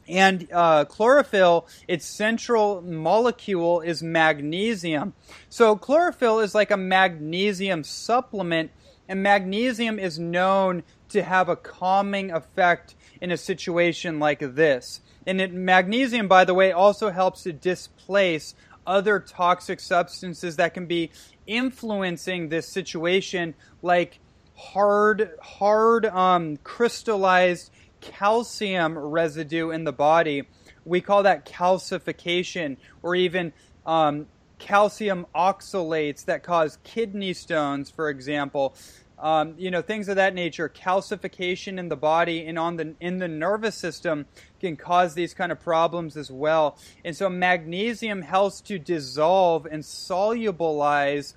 And 0.08 0.48
uh, 0.52 0.86
chlorophyll, 0.86 1.68
its 1.88 2.06
central 2.06 2.82
molecule 2.82 3.82
is 3.82 4.04
magnesium. 4.04 5.14
So 5.50 5.76
chlorophyll 5.76 6.40
is 6.40 6.54
like 6.54 6.72
a 6.72 6.78
magnesium 6.78 7.84
supplement, 7.84 8.72
and 9.08 9.24
magnesium 9.24 10.00
is 10.00 10.20
known 10.20 10.84
to 11.10 11.24
have 11.24 11.48
a 11.48 11.56
calming 11.56 12.32
effect 12.32 12.96
in 13.22 13.32
a 13.32 13.38
situation 13.38 14.20
like 14.20 14.40
this. 14.40 15.00
And 15.26 15.40
it, 15.40 15.54
magnesium, 15.54 16.28
by 16.28 16.44
the 16.44 16.54
way, 16.54 16.74
also 16.74 17.10
helps 17.10 17.44
to 17.44 17.54
displace 17.54 18.56
other 18.86 19.20
toxic 19.20 19.80
substances 19.80 20.58
that 20.58 20.74
can 20.74 20.86
be 20.86 21.12
influencing 21.48 22.50
this 22.50 22.68
situation, 22.68 23.56
like 23.82 24.20
hard, 24.56 25.32
hard 25.42 26.06
um, 26.06 26.58
crystallized 26.58 27.72
calcium 28.02 28.98
residue 28.98 29.70
in 29.70 29.84
the 29.84 29.94
body. 29.94 30.44
We 30.86 31.02
call 31.02 31.24
that 31.24 31.46
calcification, 31.46 32.78
or 33.02 33.16
even 33.16 33.54
um, 33.86 34.28
calcium 34.60 35.26
oxalates 35.34 36.26
that 36.26 36.44
cause 36.44 36.78
kidney 36.84 37.34
stones, 37.34 37.90
for 37.90 38.10
example 38.10 38.76
um, 39.24 39.56
you 39.58 39.72
know, 39.72 39.82
things 39.82 40.10
of 40.10 40.18
that 40.18 40.36
nature. 40.36 40.68
Calcification 40.68 41.80
in 41.80 41.88
the 41.88 41.96
body 41.96 42.46
and 42.46 42.60
on 42.60 42.76
the 42.76 42.94
in 43.00 43.20
the 43.20 43.28
nervous 43.30 43.74
system 43.76 44.26
can 44.60 44.76
cause 44.76 45.14
these 45.14 45.34
kind 45.34 45.52
of 45.52 45.62
problems 45.62 46.18
as 46.18 46.30
well. 46.30 46.78
And 47.06 47.16
so 47.16 47.30
magnesium 47.30 48.22
helps 48.22 48.60
to 48.62 48.78
dissolve 48.78 49.66
and 49.66 49.82
solubilize 49.82 51.36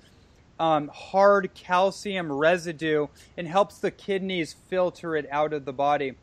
um, 0.59 0.89
hard 0.93 1.53
calcium 1.53 2.31
residue 2.31 3.07
and 3.37 3.47
helps 3.47 3.79
the 3.79 3.91
kidneys 3.91 4.55
filter 4.69 5.15
it 5.15 5.27
out 5.31 5.53
of 5.53 5.65
the 5.65 5.73
body. 5.73 6.15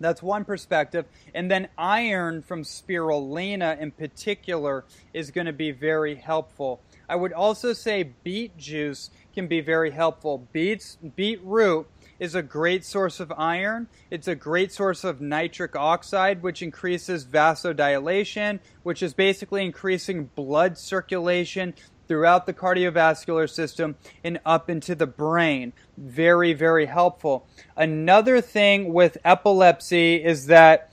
That's 0.00 0.22
one 0.22 0.46
perspective. 0.46 1.04
And 1.34 1.50
then 1.50 1.68
iron 1.76 2.42
from 2.42 2.62
spirulina 2.62 3.78
in 3.78 3.90
particular 3.90 4.84
is 5.12 5.30
going 5.30 5.46
to 5.46 5.52
be 5.52 5.72
very 5.72 6.14
helpful. 6.14 6.80
I 7.08 7.16
would 7.16 7.32
also 7.32 7.72
say 7.72 8.04
beet 8.24 8.56
juice 8.56 9.10
can 9.34 9.46
be 9.46 9.60
very 9.60 9.90
helpful. 9.90 10.46
Beets, 10.52 10.96
beetroot 11.16 11.86
is 12.18 12.34
a 12.34 12.42
great 12.42 12.84
source 12.84 13.18
of 13.18 13.32
iron. 13.36 13.88
It's 14.10 14.28
a 14.28 14.34
great 14.34 14.72
source 14.72 15.04
of 15.04 15.20
nitric 15.20 15.74
oxide, 15.74 16.42
which 16.42 16.62
increases 16.62 17.24
vasodilation, 17.24 18.60
which 18.82 19.02
is 19.02 19.12
basically 19.12 19.64
increasing 19.64 20.30
blood 20.34 20.78
circulation 20.78 21.74
throughout 22.10 22.44
the 22.44 22.52
cardiovascular 22.52 23.48
system 23.48 23.94
and 24.24 24.40
up 24.44 24.68
into 24.68 24.96
the 24.96 25.06
brain. 25.06 25.72
Very, 25.96 26.52
very 26.52 26.86
helpful. 26.86 27.46
Another 27.76 28.40
thing 28.40 28.92
with 28.92 29.16
epilepsy 29.24 30.16
is 30.16 30.46
that 30.46 30.92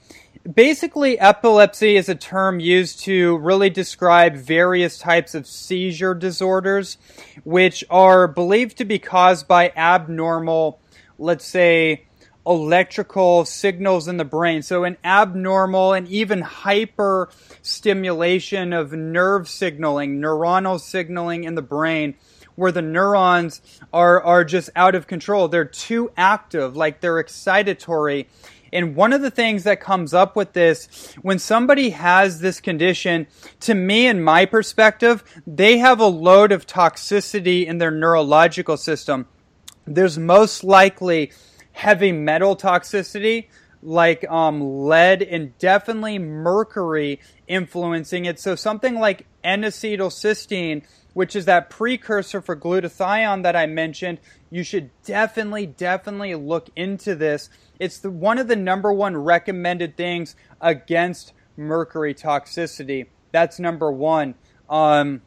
basically 0.54 1.18
epilepsy 1.18 1.96
is 1.96 2.08
a 2.08 2.14
term 2.14 2.60
used 2.60 3.00
to 3.00 3.36
really 3.38 3.68
describe 3.68 4.36
various 4.36 4.96
types 4.96 5.34
of 5.34 5.44
seizure 5.48 6.14
disorders, 6.14 6.98
which 7.42 7.82
are 7.90 8.28
believed 8.28 8.78
to 8.78 8.84
be 8.84 9.00
caused 9.00 9.48
by 9.48 9.72
abnormal, 9.74 10.78
let's 11.18 11.44
say, 11.44 12.04
electrical 12.48 13.44
signals 13.44 14.08
in 14.08 14.16
the 14.16 14.24
brain. 14.24 14.62
So 14.62 14.84
an 14.84 14.96
abnormal 15.04 15.92
and 15.92 16.08
even 16.08 16.40
hyper 16.40 17.28
stimulation 17.62 18.72
of 18.72 18.92
nerve 18.92 19.48
signaling, 19.48 20.20
neuronal 20.20 20.80
signaling 20.80 21.44
in 21.44 21.54
the 21.54 21.62
brain 21.62 22.14
where 22.58 22.72
the 22.72 22.82
neurons 22.82 23.62
are, 23.92 24.20
are 24.20 24.44
just 24.44 24.68
out 24.74 24.96
of 24.96 25.06
control. 25.06 25.46
They're 25.46 25.64
too 25.64 26.10
active, 26.16 26.74
like 26.74 27.00
they're 27.00 27.22
excitatory. 27.22 28.26
And 28.72 28.96
one 28.96 29.12
of 29.12 29.22
the 29.22 29.30
things 29.30 29.62
that 29.62 29.80
comes 29.80 30.12
up 30.12 30.34
with 30.34 30.54
this, 30.54 31.14
when 31.22 31.38
somebody 31.38 31.90
has 31.90 32.40
this 32.40 32.60
condition, 32.60 33.28
to 33.60 33.74
me, 33.74 34.08
in 34.08 34.22
my 34.22 34.44
perspective, 34.44 35.22
they 35.46 35.78
have 35.78 36.00
a 36.00 36.06
load 36.06 36.50
of 36.50 36.66
toxicity 36.66 37.64
in 37.64 37.78
their 37.78 37.92
neurological 37.92 38.76
system. 38.76 39.26
There's 39.86 40.18
most 40.18 40.64
likely 40.64 41.32
heavy 41.78 42.10
metal 42.10 42.56
toxicity 42.56 43.46
like 43.84 44.28
um, 44.28 44.60
lead 44.88 45.22
and 45.22 45.56
definitely 45.58 46.18
mercury 46.18 47.20
influencing 47.46 48.24
it. 48.24 48.40
So 48.40 48.56
something 48.56 48.96
like 48.96 49.26
N-acetylcysteine, 49.44 50.82
which 51.14 51.36
is 51.36 51.44
that 51.44 51.70
precursor 51.70 52.40
for 52.40 52.56
glutathione 52.56 53.44
that 53.44 53.54
I 53.54 53.66
mentioned, 53.66 54.18
you 54.50 54.64
should 54.64 54.90
definitely, 55.04 55.66
definitely 55.66 56.34
look 56.34 56.68
into 56.74 57.14
this. 57.14 57.48
It's 57.78 57.98
the, 57.98 58.10
one 58.10 58.38
of 58.38 58.48
the 58.48 58.56
number 58.56 58.92
one 58.92 59.16
recommended 59.16 59.96
things 59.96 60.34
against 60.60 61.32
mercury 61.56 62.12
toxicity. 62.12 63.06
That's 63.30 63.60
number 63.60 63.92
one. 63.92 64.34
Um, 64.68 65.22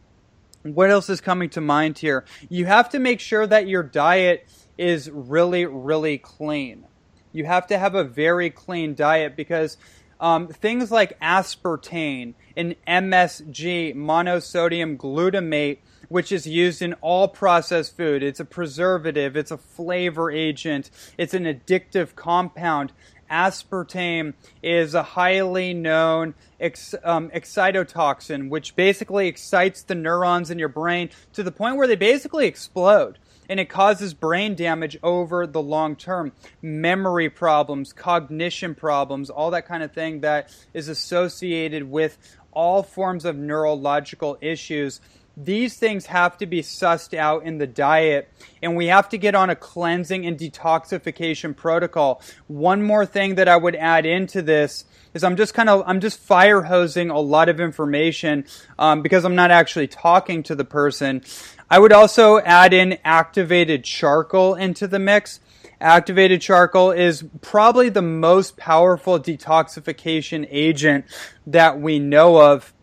what 0.63 0.89
else 0.89 1.09
is 1.09 1.21
coming 1.21 1.49
to 1.51 1.61
mind 1.61 1.97
here? 1.97 2.25
You 2.49 2.65
have 2.65 2.89
to 2.89 2.99
make 2.99 3.21
sure 3.21 3.47
that 3.47 3.69
your 3.69 3.83
diet 3.83 4.49
is 4.81 5.09
really, 5.11 5.65
really 5.65 6.17
clean. 6.17 6.85
You 7.31 7.45
have 7.45 7.67
to 7.67 7.77
have 7.77 7.93
a 7.93 8.03
very 8.03 8.49
clean 8.49 8.95
diet 8.95 9.35
because 9.35 9.77
um, 10.19 10.47
things 10.47 10.91
like 10.91 11.19
aspartame 11.19 12.33
and 12.57 12.75
MSG, 12.87 13.95
monosodium 13.95 14.97
glutamate, 14.97 15.77
which 16.09 16.31
is 16.31 16.47
used 16.47 16.81
in 16.81 16.93
all 16.95 17.27
processed 17.27 17.95
food. 17.95 18.23
It's 18.23 18.39
a 18.39 18.45
preservative, 18.45 19.37
it's 19.37 19.51
a 19.51 19.57
flavor 19.57 20.31
agent, 20.31 20.89
it's 21.17 21.35
an 21.35 21.45
addictive 21.45 22.15
compound. 22.15 22.91
Aspartame 23.29 24.33
is 24.61 24.93
a 24.93 25.03
highly 25.03 25.73
known 25.73 26.33
ex, 26.59 26.93
um, 27.03 27.29
excitotoxin, 27.29 28.49
which 28.49 28.75
basically 28.75 29.27
excites 29.27 29.83
the 29.83 29.95
neurons 29.95 30.51
in 30.51 30.59
your 30.59 30.69
brain 30.69 31.11
to 31.33 31.43
the 31.43 31.51
point 31.51 31.77
where 31.77 31.87
they 31.87 31.95
basically 31.95 32.45
explode 32.45 33.19
and 33.51 33.59
it 33.59 33.65
causes 33.65 34.13
brain 34.13 34.55
damage 34.55 34.97
over 35.03 35.45
the 35.45 35.61
long 35.61 35.97
term. 35.97 36.31
Memory 36.61 37.29
problems, 37.29 37.91
cognition 37.91 38.73
problems, 38.73 39.29
all 39.29 39.51
that 39.51 39.67
kind 39.67 39.83
of 39.83 39.91
thing 39.91 40.21
that 40.21 40.49
is 40.73 40.87
associated 40.87 41.83
with 41.83 42.17
all 42.53 42.81
forms 42.81 43.25
of 43.25 43.35
neurological 43.35 44.37
issues. 44.39 45.01
These 45.35 45.75
things 45.75 46.05
have 46.05 46.37
to 46.37 46.45
be 46.45 46.61
sussed 46.61 47.13
out 47.13 47.43
in 47.43 47.57
the 47.57 47.67
diet, 47.67 48.29
and 48.63 48.77
we 48.77 48.87
have 48.87 49.09
to 49.09 49.17
get 49.17 49.35
on 49.35 49.49
a 49.49 49.55
cleansing 49.55 50.25
and 50.25 50.37
detoxification 50.37 51.53
protocol. 51.53 52.21
One 52.47 52.81
more 52.81 53.05
thing 53.05 53.35
that 53.35 53.49
I 53.49 53.57
would 53.57 53.75
add 53.75 54.05
into 54.05 54.41
this 54.41 54.85
is 55.13 55.23
I'm 55.23 55.35
just 55.35 55.53
kind 55.53 55.69
of 55.69 55.83
I'm 55.85 55.99
just 55.99 56.19
fire 56.19 56.61
hosing 56.61 57.09
a 57.09 57.19
lot 57.19 57.49
of 57.49 57.59
information 57.59 58.45
um, 58.79 59.01
because 59.01 59.25
I'm 59.25 59.35
not 59.35 59.51
actually 59.51 59.87
talking 59.87 60.43
to 60.43 60.55
the 60.55 60.65
person. 60.65 61.23
I 61.71 61.79
would 61.79 61.93
also 61.93 62.37
add 62.37 62.73
in 62.73 62.97
activated 63.05 63.85
charcoal 63.85 64.55
into 64.55 64.87
the 64.89 64.99
mix. 64.99 65.39
Activated 65.79 66.41
charcoal 66.41 66.91
is 66.91 67.23
probably 67.39 67.87
the 67.87 68.01
most 68.01 68.57
powerful 68.57 69.17
detoxification 69.17 70.45
agent 70.51 71.05
that 71.47 71.79
we 71.79 71.97
know 71.97 72.41
of. 72.41 72.73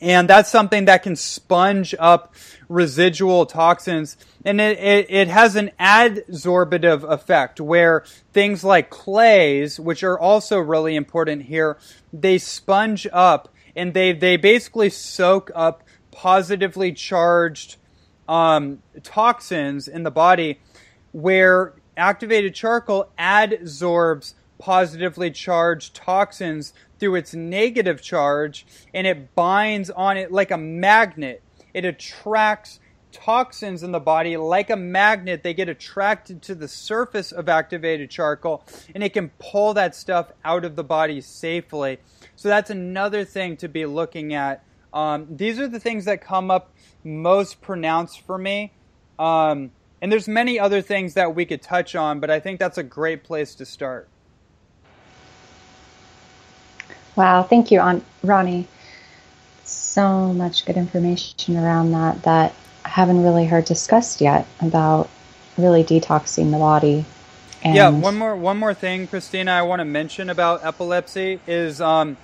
And 0.00 0.30
that's 0.30 0.48
something 0.48 0.84
that 0.84 1.02
can 1.02 1.16
sponge 1.16 1.92
up 1.98 2.36
residual 2.68 3.46
toxins. 3.46 4.16
And 4.44 4.60
it, 4.60 4.78
it, 4.78 5.06
it, 5.10 5.28
has 5.28 5.56
an 5.56 5.72
adsorbative 5.80 7.02
effect 7.02 7.60
where 7.60 8.04
things 8.32 8.62
like 8.62 8.90
clays, 8.90 9.80
which 9.80 10.04
are 10.04 10.18
also 10.18 10.60
really 10.60 10.94
important 10.94 11.42
here, 11.42 11.78
they 12.12 12.38
sponge 12.38 13.08
up 13.12 13.48
and 13.74 13.92
they, 13.92 14.12
they 14.12 14.36
basically 14.36 14.90
soak 14.90 15.50
up 15.52 15.82
positively 16.12 16.92
charged 16.92 17.76
um, 18.28 18.82
toxins 19.02 19.88
in 19.88 20.02
the 20.02 20.10
body 20.10 20.60
where 21.12 21.74
activated 21.96 22.54
charcoal 22.54 23.08
adsorbs 23.18 24.34
positively 24.58 25.30
charged 25.30 25.94
toxins 25.94 26.72
through 26.98 27.16
its 27.16 27.34
negative 27.34 28.00
charge 28.00 28.66
and 28.92 29.06
it 29.06 29.34
binds 29.34 29.90
on 29.90 30.16
it 30.16 30.32
like 30.32 30.50
a 30.50 30.56
magnet. 30.56 31.42
It 31.72 31.84
attracts 31.84 32.80
toxins 33.12 33.82
in 33.82 33.92
the 33.92 34.00
body 34.00 34.36
like 34.36 34.70
a 34.70 34.76
magnet. 34.76 35.42
They 35.42 35.54
get 35.54 35.68
attracted 35.68 36.42
to 36.42 36.54
the 36.54 36.68
surface 36.68 37.30
of 37.30 37.48
activated 37.48 38.10
charcoal 38.10 38.64
and 38.94 39.02
it 39.02 39.12
can 39.12 39.30
pull 39.38 39.74
that 39.74 39.94
stuff 39.94 40.32
out 40.44 40.64
of 40.64 40.76
the 40.76 40.84
body 40.84 41.20
safely. 41.20 41.98
So 42.36 42.48
that's 42.48 42.70
another 42.70 43.24
thing 43.24 43.56
to 43.58 43.68
be 43.68 43.86
looking 43.86 44.34
at. 44.34 44.64
Um, 44.94 45.26
these 45.30 45.60
are 45.60 45.68
the 45.68 45.80
things 45.80 46.06
that 46.06 46.22
come 46.22 46.50
up 46.50 46.72
most 47.04 47.60
pronounced 47.62 48.20
for 48.22 48.38
me. 48.38 48.72
Um, 49.18 49.72
and 50.02 50.12
there's 50.12 50.28
many 50.28 50.58
other 50.60 50.82
things 50.82 51.14
that 51.14 51.34
we 51.34 51.46
could 51.46 51.62
touch 51.62 51.94
on, 51.96 52.20
but 52.20 52.30
I 52.30 52.40
think 52.40 52.60
that's 52.60 52.78
a 52.78 52.84
great 52.84 53.24
place 53.24 53.56
to 53.56 53.66
start. 53.66 54.08
Wow, 57.16 57.42
thank 57.44 57.70
you, 57.70 57.80
Aunt 57.80 58.04
Ronnie. 58.22 58.68
So 59.64 60.32
much 60.32 60.66
good 60.66 60.76
information 60.76 61.56
around 61.56 61.92
that 61.92 62.22
that 62.24 62.54
I 62.84 62.88
haven't 62.90 63.22
really 63.22 63.46
heard 63.46 63.64
discussed 63.66 64.20
yet 64.20 64.46
about 64.60 65.10
really 65.56 65.84
detoxing 65.84 66.50
the 66.52 66.58
body. 66.58 67.06
And 67.62 67.76
yeah, 67.76 67.88
one 67.90 68.16
more 68.16 68.36
one 68.36 68.58
more 68.58 68.74
thing, 68.74 69.06
Christina, 69.08 69.52
I 69.52 69.62
want 69.62 69.80
to 69.80 69.84
mention 69.84 70.30
about 70.30 70.64
epilepsy 70.64 71.40
is 71.46 71.80
um, 71.80 72.18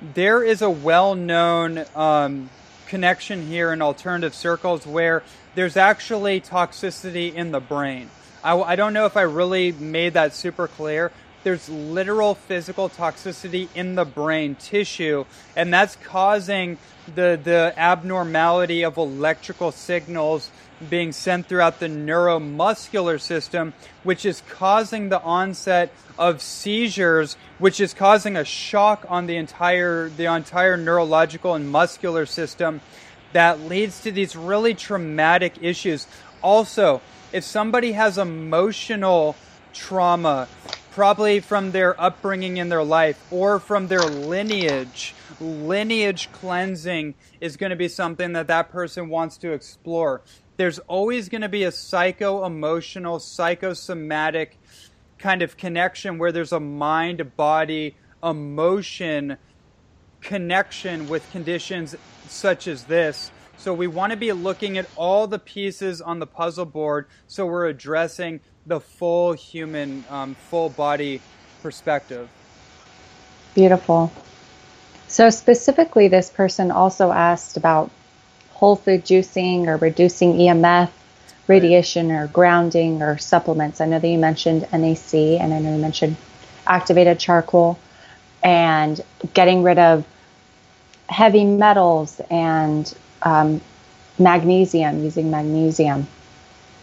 there 0.00 0.42
is 0.42 0.62
a 0.62 0.70
well-known 0.70 1.84
um, 1.94 2.50
connection 2.86 3.46
here 3.46 3.72
in 3.72 3.82
alternative 3.82 4.34
circles 4.34 4.86
where 4.86 5.22
there's 5.54 5.76
actually 5.76 6.40
toxicity 6.40 7.34
in 7.34 7.50
the 7.50 7.60
brain. 7.60 8.10
I, 8.44 8.58
I 8.58 8.76
don't 8.76 8.92
know 8.92 9.06
if 9.06 9.16
I 9.16 9.22
really 9.22 9.72
made 9.72 10.12
that 10.14 10.34
super 10.34 10.68
clear. 10.68 11.10
There's 11.44 11.68
literal 11.68 12.34
physical 12.34 12.88
toxicity 12.88 13.68
in 13.74 13.94
the 13.94 14.04
brain 14.04 14.56
tissue, 14.56 15.24
and 15.54 15.72
that's 15.72 15.96
causing 15.96 16.78
the, 17.14 17.38
the 17.42 17.72
abnormality 17.76 18.84
of 18.84 18.96
electrical 18.96 19.72
signals 19.72 20.50
being 20.90 21.12
sent 21.12 21.46
throughout 21.46 21.80
the 21.80 21.88
neuromuscular 21.88 23.20
system, 23.20 23.72
which 24.02 24.24
is 24.24 24.42
causing 24.48 25.08
the 25.08 25.20
onset 25.22 25.90
of 26.18 26.42
seizures, 26.42 27.36
which 27.58 27.80
is 27.80 27.94
causing 27.94 28.36
a 28.36 28.44
shock 28.44 29.04
on 29.08 29.26
the 29.26 29.36
entire 29.36 30.08
the 30.08 30.26
entire 30.26 30.76
neurological 30.76 31.54
and 31.54 31.70
muscular 31.70 32.26
system 32.26 32.80
that 33.32 33.60
leads 33.60 34.00
to 34.02 34.12
these 34.12 34.36
really 34.36 34.74
traumatic 34.74 35.54
issues. 35.60 36.06
Also, 36.42 37.00
if 37.32 37.44
somebody 37.44 37.92
has 37.92 38.18
emotional 38.18 39.36
trauma, 39.74 40.48
probably 40.92 41.40
from 41.40 41.72
their 41.72 42.00
upbringing 42.00 42.56
in 42.56 42.70
their 42.70 42.84
life 42.84 43.22
or 43.30 43.60
from 43.60 43.88
their 43.88 44.00
lineage, 44.00 45.14
lineage 45.38 46.30
cleansing 46.32 47.14
is 47.40 47.58
going 47.58 47.68
to 47.68 47.76
be 47.76 47.88
something 47.88 48.32
that 48.32 48.46
that 48.46 48.70
person 48.70 49.10
wants 49.10 49.36
to 49.36 49.52
explore. 49.52 50.22
There's 50.56 50.78
always 50.80 51.28
going 51.28 51.42
to 51.42 51.48
be 51.48 51.64
a 51.64 51.72
psycho 51.72 52.44
emotional, 52.44 53.18
psychosomatic 53.18 54.58
kind 55.18 55.42
of 55.42 55.56
connection 55.56 56.18
where 56.18 56.32
there's 56.32 56.52
a 56.52 56.60
mind 56.60 57.36
body 57.36 57.96
emotion 58.22 59.36
connection 60.20 61.08
with 61.08 61.30
conditions 61.30 61.94
such 62.28 62.66
as 62.66 62.84
this. 62.84 63.30
So 63.58 63.72
we 63.72 63.86
want 63.86 64.10
to 64.10 64.16
be 64.16 64.32
looking 64.32 64.76
at 64.78 64.86
all 64.96 65.26
the 65.26 65.38
pieces 65.38 66.00
on 66.00 66.18
the 66.18 66.26
puzzle 66.26 66.66
board 66.66 67.06
so 67.26 67.46
we're 67.46 67.66
addressing 67.66 68.40
the 68.66 68.80
full 68.80 69.32
human, 69.32 70.04
um, 70.10 70.34
full 70.34 70.68
body 70.68 71.20
perspective. 71.62 72.28
Beautiful. 73.54 74.12
So, 75.08 75.30
specifically, 75.30 76.08
this 76.08 76.30
person 76.30 76.70
also 76.70 77.12
asked 77.12 77.56
about 77.56 77.90
whole 78.56 78.74
food 78.74 79.04
juicing 79.04 79.66
or 79.66 79.76
reducing 79.76 80.32
EMF 80.32 80.88
radiation 81.46 82.10
or 82.10 82.26
grounding 82.28 83.02
or 83.02 83.18
supplements. 83.18 83.82
I 83.82 83.84
know 83.86 83.98
that 83.98 84.08
you 84.08 84.18
mentioned 84.18 84.66
NAC 84.72 85.14
and 85.14 85.52
I 85.52 85.58
know 85.58 85.76
you 85.76 85.80
mentioned 85.80 86.16
activated 86.66 87.20
charcoal 87.20 87.78
and 88.42 88.98
getting 89.34 89.62
rid 89.62 89.78
of 89.78 90.06
heavy 91.06 91.44
metals 91.44 92.18
and 92.30 92.92
um, 93.22 93.60
magnesium, 94.18 95.04
using 95.04 95.30
magnesium. 95.30 96.06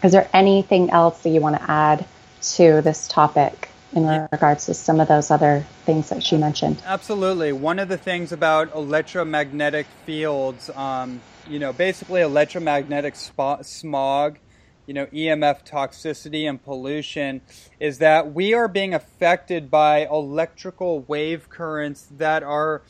Is 0.04 0.12
there 0.12 0.30
anything 0.32 0.90
else 0.90 1.22
that 1.22 1.30
you 1.30 1.40
want 1.40 1.56
to 1.56 1.70
add 1.70 2.06
to 2.54 2.82
this 2.82 3.08
topic 3.08 3.68
in 3.94 4.06
regards 4.30 4.66
to 4.66 4.74
some 4.74 5.00
of 5.00 5.08
those 5.08 5.32
other 5.32 5.64
things 5.84 6.10
that 6.10 6.22
she 6.22 6.36
mentioned? 6.36 6.80
Absolutely. 6.86 7.52
One 7.52 7.78
of 7.80 7.88
the 7.88 7.96
things 7.96 8.30
about 8.30 8.72
electromagnetic 8.74 9.86
fields, 10.04 10.70
um, 10.70 11.20
you 11.48 11.58
know, 11.58 11.72
basically 11.72 12.20
electromagnetic 12.20 13.14
smog 13.16 14.38
you 14.86 14.92
know, 14.92 15.06
EMF 15.06 15.64
toxicity 15.66 16.48
and 16.48 16.62
pollution 16.62 17.40
is 17.80 17.98
that 17.98 18.34
we 18.34 18.52
are 18.52 18.68
being 18.68 18.92
affected 18.92 19.70
by 19.70 20.06
electrical 20.06 21.00
wave 21.00 21.48
currents 21.48 22.06
that 22.18 22.42
are 22.42 22.82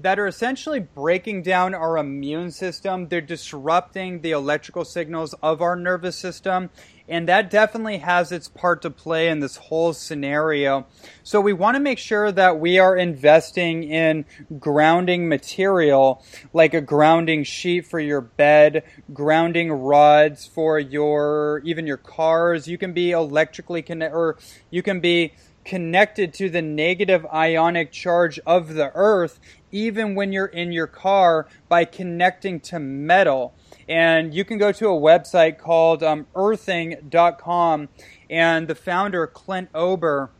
that 0.00 0.18
are 0.18 0.28
essentially 0.28 0.78
breaking 0.78 1.42
down 1.42 1.74
our 1.74 1.98
immune 1.98 2.52
system. 2.52 3.08
They're 3.08 3.20
disrupting 3.20 4.20
the 4.20 4.30
electrical 4.30 4.84
signals 4.84 5.34
of 5.42 5.60
our 5.60 5.74
nervous 5.74 6.16
system 6.16 6.70
and 7.08 7.28
that 7.28 7.50
definitely 7.50 7.98
has 7.98 8.30
its 8.32 8.48
part 8.48 8.82
to 8.82 8.90
play 8.90 9.28
in 9.28 9.40
this 9.40 9.56
whole 9.56 9.92
scenario. 9.92 10.86
So 11.22 11.40
we 11.40 11.52
want 11.52 11.76
to 11.76 11.80
make 11.80 11.98
sure 11.98 12.30
that 12.30 12.60
we 12.60 12.78
are 12.78 12.96
investing 12.96 13.82
in 13.84 14.24
grounding 14.58 15.28
material, 15.28 16.22
like 16.52 16.74
a 16.74 16.80
grounding 16.80 17.44
sheet 17.44 17.86
for 17.86 17.98
your 17.98 18.20
bed, 18.20 18.84
grounding 19.12 19.72
rods 19.72 20.46
for 20.46 20.78
your, 20.78 21.62
even 21.64 21.86
your 21.86 21.96
cars. 21.96 22.68
You 22.68 22.78
can 22.78 22.92
be 22.92 23.12
electrically 23.12 23.82
connected, 23.82 24.16
or 24.16 24.36
you 24.70 24.82
can 24.82 25.00
be 25.00 25.32
connected 25.64 26.32
to 26.32 26.48
the 26.48 26.62
negative 26.62 27.26
ionic 27.26 27.92
charge 27.92 28.38
of 28.46 28.72
the 28.72 28.90
earth 28.94 29.38
even 29.70 30.14
when 30.14 30.32
you're 30.32 30.46
in 30.46 30.72
your 30.72 30.86
car 30.86 31.46
by 31.68 31.84
connecting 31.84 32.58
to 32.58 32.78
metal. 32.78 33.54
And 33.88 34.34
you 34.34 34.44
can 34.44 34.58
go 34.58 34.70
to 34.72 34.88
a 34.88 35.00
website 35.00 35.58
called 35.58 36.02
um, 36.02 36.26
earthing.com. 36.34 37.88
And 38.28 38.68
the 38.68 38.74
founder, 38.74 39.26
Clint 39.26 39.70
Ober, 39.74 40.30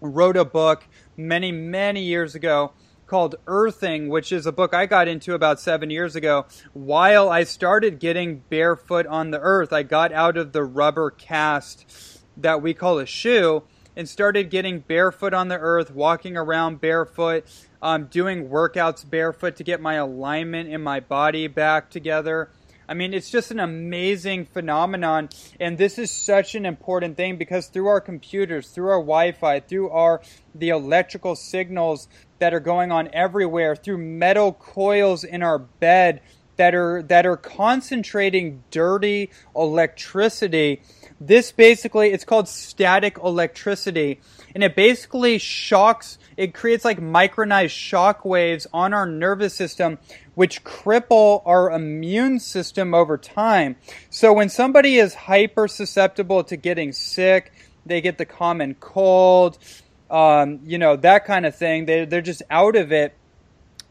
wrote 0.00 0.36
a 0.36 0.44
book 0.44 0.84
many, 1.16 1.52
many 1.52 2.02
years 2.02 2.34
ago 2.34 2.72
called 3.06 3.36
Earthing, 3.46 4.08
which 4.08 4.30
is 4.32 4.46
a 4.46 4.52
book 4.52 4.74
I 4.74 4.86
got 4.86 5.08
into 5.08 5.34
about 5.34 5.60
seven 5.60 5.90
years 5.90 6.14
ago. 6.14 6.46
While 6.74 7.30
I 7.30 7.44
started 7.44 7.98
getting 7.98 8.44
barefoot 8.50 9.06
on 9.06 9.30
the 9.30 9.40
earth, 9.40 9.72
I 9.72 9.82
got 9.82 10.12
out 10.12 10.36
of 10.36 10.52
the 10.52 10.62
rubber 10.62 11.10
cast 11.10 12.20
that 12.36 12.62
we 12.62 12.74
call 12.74 12.98
a 12.98 13.06
shoe 13.06 13.64
and 13.96 14.08
started 14.08 14.50
getting 14.50 14.80
barefoot 14.80 15.34
on 15.34 15.48
the 15.48 15.58
earth, 15.58 15.90
walking 15.90 16.36
around 16.36 16.80
barefoot, 16.80 17.44
um, 17.82 18.04
doing 18.06 18.48
workouts 18.48 19.08
barefoot 19.08 19.56
to 19.56 19.64
get 19.64 19.80
my 19.80 19.94
alignment 19.94 20.68
in 20.68 20.82
my 20.82 21.00
body 21.00 21.48
back 21.48 21.90
together. 21.90 22.50
I 22.88 22.94
mean, 22.94 23.12
it's 23.12 23.30
just 23.30 23.50
an 23.50 23.60
amazing 23.60 24.46
phenomenon. 24.46 25.28
And 25.60 25.76
this 25.76 25.98
is 25.98 26.10
such 26.10 26.54
an 26.54 26.64
important 26.64 27.18
thing 27.18 27.36
because 27.36 27.66
through 27.66 27.86
our 27.88 28.00
computers, 28.00 28.68
through 28.70 28.88
our 28.88 29.00
Wi 29.00 29.32
Fi, 29.32 29.60
through 29.60 29.90
our 29.90 30.22
the 30.54 30.70
electrical 30.70 31.36
signals 31.36 32.08
that 32.38 32.54
are 32.54 32.60
going 32.60 32.90
on 32.90 33.10
everywhere, 33.12 33.76
through 33.76 33.98
metal 33.98 34.52
coils 34.52 35.22
in 35.22 35.42
our 35.42 35.58
bed 35.58 36.22
that 36.56 36.74
are 36.74 37.02
that 37.02 37.26
are 37.26 37.36
concentrating 37.36 38.62
dirty 38.70 39.30
electricity. 39.54 40.80
This 41.20 41.52
basically 41.52 42.08
it's 42.08 42.24
called 42.24 42.48
static 42.48 43.18
electricity 43.18 44.20
and 44.54 44.64
it 44.64 44.74
basically 44.76 45.38
shocks 45.38 46.18
it 46.36 46.54
creates 46.54 46.84
like 46.84 47.00
micronized 47.00 47.70
shock 47.70 48.24
waves 48.24 48.66
on 48.72 48.94
our 48.94 49.06
nervous 49.06 49.54
system 49.54 49.98
which 50.38 50.62
cripple 50.62 51.42
our 51.46 51.72
immune 51.72 52.38
system 52.38 52.94
over 52.94 53.18
time. 53.18 53.74
So 54.08 54.32
when 54.32 54.48
somebody 54.48 54.94
is 54.94 55.12
hyper 55.12 55.66
susceptible 55.66 56.44
to 56.44 56.56
getting 56.56 56.92
sick, 56.92 57.52
they 57.84 58.00
get 58.00 58.18
the 58.18 58.24
common 58.24 58.76
cold, 58.76 59.58
um, 60.08 60.60
you 60.64 60.78
know, 60.78 60.94
that 60.94 61.24
kind 61.24 61.44
of 61.44 61.56
thing. 61.56 61.86
They, 61.86 62.04
they're 62.04 62.20
just 62.20 62.42
out 62.50 62.76
of 62.76 62.92
it. 62.92 63.16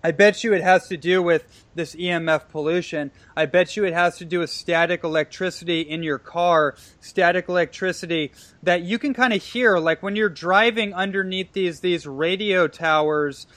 I 0.08 0.12
bet 0.12 0.42
you 0.42 0.54
it 0.54 0.64
has 0.64 0.88
to 0.88 0.96
do 0.96 1.22
with 1.22 1.66
this 1.76 1.94
EMF 1.94 2.48
pollution. 2.48 3.12
I 3.36 3.46
bet 3.46 3.76
you 3.76 3.84
it 3.84 3.92
has 3.92 4.18
to 4.20 4.24
do 4.24 4.40
with 4.40 4.50
static 4.50 5.04
electricity 5.04 5.82
in 5.82 6.02
your 6.02 6.18
car, 6.18 6.78
static 7.02 7.50
electricity 7.50 8.32
that 8.64 8.84
you 8.84 9.00
can 9.00 9.14
kind 9.14 9.34
of 9.34 9.44
hear, 9.44 9.78
like 9.80 10.02
when 10.02 10.16
you're 10.16 10.30
driving 10.30 10.94
underneath 10.94 11.52
these 11.52 11.82
these 11.82 12.08
radio 12.08 12.70
towers 12.70 13.48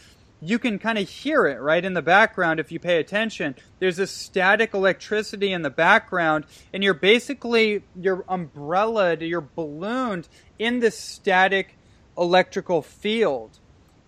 you 0.42 0.58
can 0.58 0.78
kind 0.78 0.98
of 0.98 1.06
hear 1.06 1.46
it 1.46 1.60
right 1.60 1.84
in 1.84 1.92
the 1.92 2.02
background 2.02 2.58
if 2.58 2.72
you 2.72 2.80
pay 2.80 2.96
attention. 2.98 3.54
There's 3.78 3.98
a 3.98 4.06
static 4.06 4.74
electricity 4.74 5.52
in 5.52 5.60
the 5.62 5.70
background, 5.70 6.46
and 6.72 6.82
you're 6.82 6.94
basically 6.94 7.84
you're 7.94 8.24
umbrellaed, 8.28 9.20
you're 9.20 9.40
ballooned 9.40 10.26
in 10.58 10.80
this 10.80 10.98
static 10.98 11.76
electrical 12.18 12.82
field. 12.82 13.60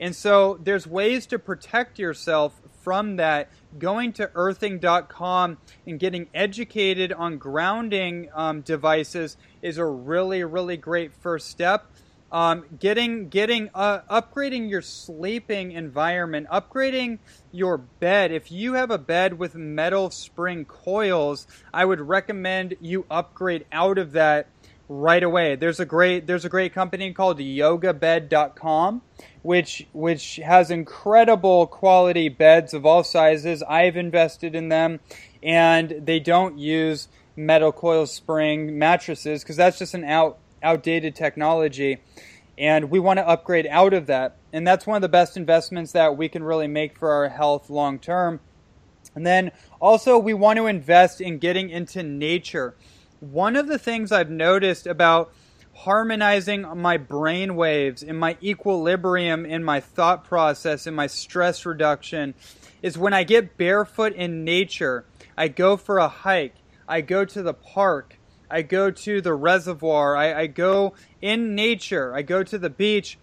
And 0.03 0.17
so 0.17 0.59
there's 0.61 0.85
ways 0.85 1.27
to 1.27 1.39
protect 1.39 2.01
yourself 2.01 2.61
from 2.83 3.17
that. 3.17 3.51
Going 3.79 4.13
to 4.15 4.33
earthing.com 4.35 5.59
and 5.87 6.01
getting 6.01 6.27
educated 6.35 7.13
on 7.13 7.39
grounding 7.39 8.29
um, 8.35 8.63
devices 8.63 9.37
is 9.63 9.79
a 9.79 9.85
really, 9.85 10.43
really 10.43 10.77
great 10.77 11.13
first 11.15 11.51
step. 11.51 11.87
Um, 12.33 12.65
getting 12.81 13.29
getting 13.29 13.71
uh, 13.75 14.01
upgrading 14.11 14.71
your 14.71 14.83
sleeping 14.83 15.71
environment, 15.71 16.49
upgrading 16.51 17.21
your 17.53 17.79
bed. 17.79 18.33
If 18.33 18.51
you 18.51 18.73
have 18.73 18.91
a 18.91 18.99
bed 18.99 19.39
with 19.39 19.55
metal 19.55 20.11
spring 20.11 20.65
coils, 20.65 21.47
I 21.73 21.85
would 21.85 22.01
recommend 22.01 22.75
you 22.81 23.07
upgrade 23.09 23.67
out 23.71 23.99
of 23.99 24.13
that 24.13 24.49
right 24.89 25.23
away. 25.23 25.57
There's 25.57 25.81
a 25.81 25.87
great 25.87 26.27
there's 26.27 26.45
a 26.45 26.49
great 26.49 26.75
company 26.75 27.13
called 27.13 27.39
yogabed.com 27.39 29.03
which 29.43 29.87
which 29.93 30.37
has 30.37 30.71
incredible 30.71 31.67
quality 31.67 32.29
beds 32.29 32.75
of 32.75 32.87
all 32.87 33.05
sizes. 33.05 33.63
I've 33.63 33.97
invested 33.97 34.55
in 34.55 34.69
them 34.69 35.01
and 35.43 36.03
they 36.05 36.21
don't 36.21 36.59
use 36.59 37.09
metal 37.37 37.73
coil 37.73 38.07
spring 38.07 38.79
mattresses 38.79 39.43
because 39.43 39.57
that's 39.57 39.79
just 39.79 39.95
an 39.95 40.05
out 40.05 40.39
outdated 40.63 41.15
technology. 41.15 41.99
And 42.57 42.91
we 42.91 43.01
want 43.01 43.19
to 43.19 43.27
upgrade 43.27 43.67
out 43.67 43.95
of 43.95 44.07
that. 44.07 44.37
And 44.53 44.67
that's 44.67 44.87
one 44.87 44.97
of 44.97 45.03
the 45.03 45.09
best 45.09 45.37
investments 45.37 45.93
that 45.93 46.17
we 46.17 46.29
can 46.29 46.45
really 46.45 46.69
make 46.69 46.97
for 46.97 47.11
our 47.11 47.29
health 47.29 47.71
long 47.71 47.99
term. 47.99 48.41
And 49.15 49.27
then 49.27 49.51
also, 49.81 50.19
we 50.19 50.33
want 50.33 50.59
to 50.59 50.67
invest 50.67 51.21
in 51.21 51.39
getting 51.39 51.71
into 51.71 52.03
nature. 52.03 52.75
One 53.23 53.55
of 53.55 53.69
the 53.69 53.79
things 53.79 54.11
I've 54.11 54.31
noticed 54.31 54.85
about 54.85 55.33
harmonizing 55.75 56.63
my 56.81 56.97
brain 56.97 57.55
waves 57.55 58.03
in 58.03 58.17
my 58.17 58.37
equilibrium 58.43 59.47
in 59.47 59.63
my 59.63 59.79
thought 59.79 60.25
process 60.25 60.89
in 60.89 60.95
my 60.97 61.07
stress 61.07 61.65
reduction 61.65 62.35
is 62.83 62.99
when 62.99 63.15
I 63.15 63.23
get 63.23 63.57
barefoot 63.57 64.13
in 64.15 64.43
nature. 64.43 65.05
I 65.37 65.47
go 65.47 65.77
for 65.77 65.99
a 65.99 66.09
hike. 66.09 66.57
I 66.89 67.01
go 67.01 67.25
to 67.25 67.45
the 67.45 67.55
park. 67.55 68.19
I 68.51 68.63
go 68.63 68.91
to 68.91 69.21
the 69.21 69.35
reservoir, 69.35 70.17
I, 70.17 70.41
I 70.41 70.47
go 70.49 70.95
in 71.21 71.55
nature, 71.55 72.15
I 72.15 72.23
go 72.23 72.43
to 72.43 72.59
the 72.59 72.69
beach, 72.69 73.19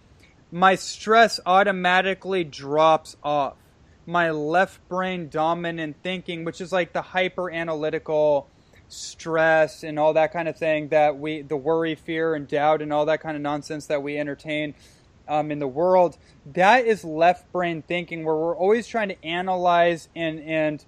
my 0.50 0.76
stress 0.76 1.42
automatically 1.46 2.46
drops 2.46 3.18
off. 3.22 3.58
My 4.06 4.32
left 4.32 4.88
brain 4.88 5.28
dominant 5.28 5.98
thinking, 6.02 6.46
which 6.46 6.62
is 6.62 6.72
like 6.72 6.94
the 6.94 7.02
hyper 7.02 7.52
analytical 7.52 8.48
stress 8.90 9.84
and 9.84 9.98
all 9.98 10.14
that 10.14 10.34
kind 10.34 10.48
of 10.48 10.58
thing 10.58 10.90
that 10.90 11.18
we, 11.18 11.42
the 11.42 11.56
worry, 11.56 11.96
fear, 11.96 12.36
and 12.36 12.48
doubt, 12.48 12.82
and 12.82 12.92
all 12.92 13.06
that 13.06 13.22
kind 13.22 13.36
of 13.36 13.42
nonsense 13.42 13.86
that 13.86 14.04
we 14.04 14.18
entertain 14.18 14.74
um, 15.28 15.52
in 15.52 15.60
the 15.60 15.68
world, 15.68 16.18
that 16.54 16.86
is 16.86 17.04
left 17.06 17.52
brain 17.52 17.84
thinking 17.84 18.26
where 18.26 18.36
we're 18.36 18.58
always 18.58 18.88
trying 18.88 19.10
to 19.10 19.24
analyze 19.24 20.10
and, 20.16 20.40
and 20.42 20.84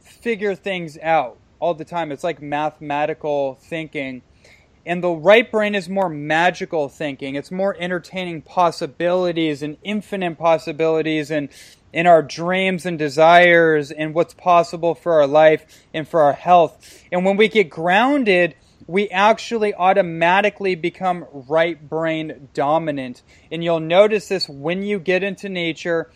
figure 0.00 0.54
things 0.54 0.98
out 0.98 1.38
all 1.58 1.74
the 1.74 1.84
time. 1.84 2.12
It's 2.12 2.22
like 2.22 2.42
mathematical 2.42 3.58
thinking. 3.60 4.22
And 4.86 5.02
the 5.02 5.10
right 5.10 5.50
brain 5.50 5.74
is 5.74 5.88
more 5.88 6.08
magical 6.08 6.88
thinking. 6.88 7.34
It's 7.34 7.50
more 7.50 7.76
entertaining 7.78 8.42
possibilities 8.42 9.62
and 9.62 9.76
infinite 9.82 10.38
possibilities 10.38 11.30
and 11.30 11.48
in 11.92 12.06
our 12.06 12.22
dreams 12.22 12.86
and 12.86 12.98
desires 12.98 13.90
and 13.90 14.14
what's 14.14 14.34
possible 14.34 14.94
for 14.94 15.20
our 15.20 15.26
life 15.26 15.84
and 15.92 16.06
for 16.06 16.22
our 16.22 16.32
health. 16.32 17.04
And 17.10 17.24
when 17.24 17.36
we 17.36 17.48
get 17.48 17.68
grounded, 17.68 18.54
we 18.86 19.08
actually 19.10 19.74
automatically 19.74 20.74
become 20.76 21.26
right 21.32 21.88
brain 21.88 22.48
dominant. 22.54 23.22
And 23.50 23.62
you'll 23.62 23.80
notice 23.80 24.28
this 24.28 24.48
when 24.48 24.82
you 24.82 24.98
get 24.98 25.22
into 25.22 25.48
nature 25.48 26.10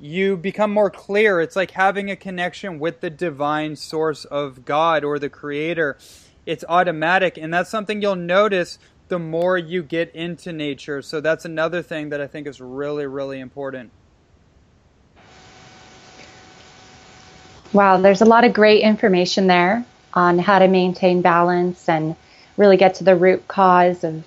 you 0.00 0.36
become 0.36 0.72
more 0.72 0.90
clear. 0.90 1.40
It's 1.40 1.56
like 1.56 1.72
having 1.72 2.10
a 2.10 2.16
connection 2.16 2.78
with 2.78 3.00
the 3.00 3.10
divine 3.10 3.76
source 3.76 4.24
of 4.24 4.64
God 4.64 5.04
or 5.04 5.18
the 5.18 5.28
creator. 5.28 5.98
It's 6.50 6.64
automatic, 6.68 7.38
and 7.38 7.54
that's 7.54 7.70
something 7.70 8.02
you'll 8.02 8.16
notice 8.16 8.80
the 9.06 9.20
more 9.20 9.56
you 9.56 9.84
get 9.84 10.12
into 10.16 10.52
nature. 10.52 11.00
So 11.00 11.20
that's 11.20 11.44
another 11.44 11.80
thing 11.80 12.08
that 12.08 12.20
I 12.20 12.26
think 12.26 12.48
is 12.48 12.60
really, 12.60 13.06
really 13.06 13.38
important. 13.38 13.92
Wow, 17.72 17.98
there's 17.98 18.20
a 18.20 18.24
lot 18.24 18.42
of 18.42 18.52
great 18.52 18.82
information 18.82 19.46
there 19.46 19.84
on 20.12 20.40
how 20.40 20.58
to 20.58 20.66
maintain 20.66 21.22
balance 21.22 21.88
and 21.88 22.16
really 22.56 22.76
get 22.76 22.96
to 22.96 23.04
the 23.04 23.14
root 23.14 23.46
cause 23.46 24.02
of 24.02 24.24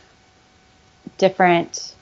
different 1.17 1.93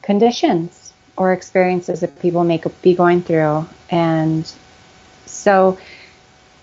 conditions 0.00 0.94
or 1.18 1.34
experiences 1.34 2.00
that 2.00 2.18
people 2.22 2.44
may 2.44 2.62
be 2.80 2.94
going 2.94 3.20
through. 3.20 3.68
And 3.90 4.50
so, 5.26 5.76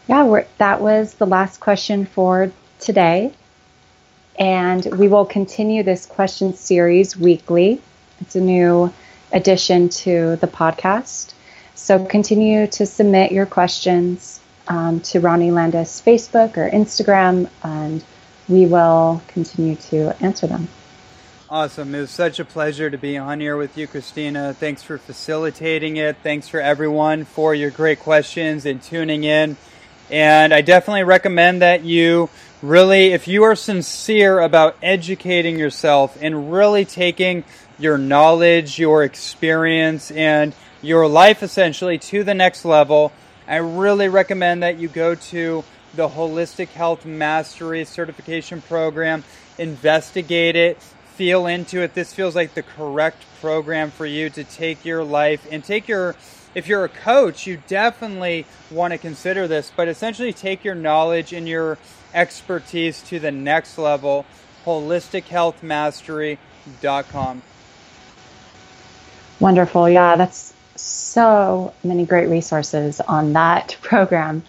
yeah, 0.08 0.44
that 0.58 0.82
was 0.82 1.14
the 1.16 1.26
last 1.26 1.60
question 1.60 2.06
for 2.06 2.52
today. 2.80 3.34
And 4.38 4.86
we 4.98 5.08
will 5.08 5.26
continue 5.26 5.84
this 5.84 6.06
question 6.06 6.54
series 6.56 7.18
weekly. 7.18 7.82
It's 8.20 8.36
a 8.36 8.42
new 8.42 8.94
addition 9.32 9.90
to 9.90 10.36
the 10.38 10.48
podcast. 10.48 11.34
So 11.74 12.06
continue 12.06 12.68
to 12.68 12.86
submit 12.86 13.32
your 13.32 13.46
questions 13.46 14.40
um, 14.68 15.00
to 15.02 15.20
Ronnie 15.20 15.52
Landis 15.52 16.02
Facebook 16.02 16.58
or 16.58 16.70
Instagram, 16.70 17.50
and 17.64 18.04
we 18.48 18.66
will 18.66 19.22
continue 19.28 19.76
to 19.76 20.16
answer 20.24 20.48
them. 20.48 20.68
Awesome. 21.50 21.94
It 21.94 22.02
was 22.02 22.12
such 22.12 22.40
a 22.40 22.46
pleasure 22.46 22.90
to 22.90 22.98
be 22.98 23.18
on 23.18 23.40
here 23.40 23.56
with 23.56 23.78
you, 23.78 23.88
Christina. 23.88 24.54
Thanks 24.54 24.82
for 24.82 24.98
facilitating 24.98 25.98
it. 25.98 26.18
Thanks 26.24 26.48
for 26.48 26.60
everyone 26.60 27.24
for 27.24 27.54
your 27.54 27.70
great 27.70 28.00
questions 28.00 28.66
and 28.66 28.82
tuning 28.82 29.24
in. 29.24 29.56
And 30.10 30.54
I 30.54 30.62
definitely 30.62 31.04
recommend 31.04 31.62
that 31.62 31.84
you 31.84 32.30
really, 32.62 33.14
if 33.14 33.28
you 33.28 33.44
are 33.44 33.56
sincere 33.56 34.40
about 34.40 34.76
educating 34.84 35.58
yourself 35.58 36.18
and 36.22 36.52
really 36.52 36.86
taking 36.86 37.44
your 37.80 37.98
knowledge, 37.98 38.80
your 38.80 39.04
experience, 39.04 40.12
and 40.12 40.54
your 40.82 41.08
life 41.08 41.42
essentially 41.42 41.98
to 41.98 42.24
the 42.24 42.34
next 42.34 42.66
level, 42.66 43.12
I 43.48 43.58
really 43.58 44.10
recommend 44.10 44.64
that 44.64 44.78
you 44.78 44.88
go 44.88 45.16
to 45.16 45.64
the 45.96 46.10
Holistic 46.10 46.70
Health 46.70 47.06
Mastery 47.06 47.86
Certification 47.86 48.62
Program, 48.62 49.24
investigate 49.58 50.56
it, 50.56 50.82
feel 51.16 51.48
into 51.48 51.82
it, 51.82 51.94
this 51.94 52.14
feels 52.14 52.36
like 52.36 52.54
the 52.54 52.64
correct 52.64 53.24
program 53.40 53.90
for 53.90 54.06
you 54.06 54.30
to 54.30 54.44
take 54.44 54.84
your 54.84 55.04
life 55.04 55.48
and 55.50 55.64
take 55.64 55.88
your 55.88 56.16
if 56.56 56.68
you're 56.68 56.86
a 56.86 56.90
coach, 56.90 57.46
you 57.46 57.62
definitely 57.68 58.48
want 58.72 58.94
to 58.94 58.98
consider 58.98 59.48
this, 59.48 59.72
but 59.76 59.88
essentially 59.90 60.34
take 60.34 60.64
your 60.64 60.74
knowledge 60.74 61.34
and 61.34 61.48
your 61.48 61.78
expertise 62.14 63.04
to 63.04 63.20
the 63.20 63.32
next 63.32 63.78
level. 63.78 64.26
HolisticHealthMastery.com. 64.66 67.42
Wonderful. 69.40 69.90
Yeah, 69.90 70.16
that's 70.16 70.54
so 70.76 71.74
many 71.84 72.06
great 72.06 72.28
resources 72.28 73.02
on 73.02 73.34
that 73.34 73.76
program. 73.82 74.44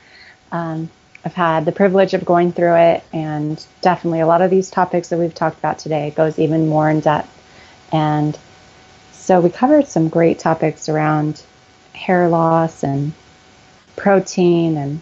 Um, 0.53 0.91
I've 1.24 1.35
had 1.35 1.65
the 1.65 1.73
privilege 1.73 2.15
of 2.15 2.24
going 2.24 2.53
through 2.53 2.77
it, 2.77 3.03
and 3.12 3.66
definitely 3.81 4.20
a 4.20 4.28
lot 4.28 4.43
of 4.43 4.51
these 4.51 4.70
topics 4.70 5.09
that 5.09 5.19
we've 5.19 5.35
talked 5.35 5.59
about 5.59 5.81
today 5.81 6.12
goes 6.16 6.39
even 6.39 6.69
more 6.69 6.89
in 6.89 7.01
depth. 7.01 7.33
And 7.91 8.39
so 9.11 9.41
we 9.41 9.51
covered 9.51 9.89
some 9.89 10.09
great 10.09 10.39
topics 10.39 10.89
around 10.89 11.43
hair 11.97 12.28
loss 12.28 12.85
and 12.85 13.12
protein 13.97 14.77
and 14.77 15.01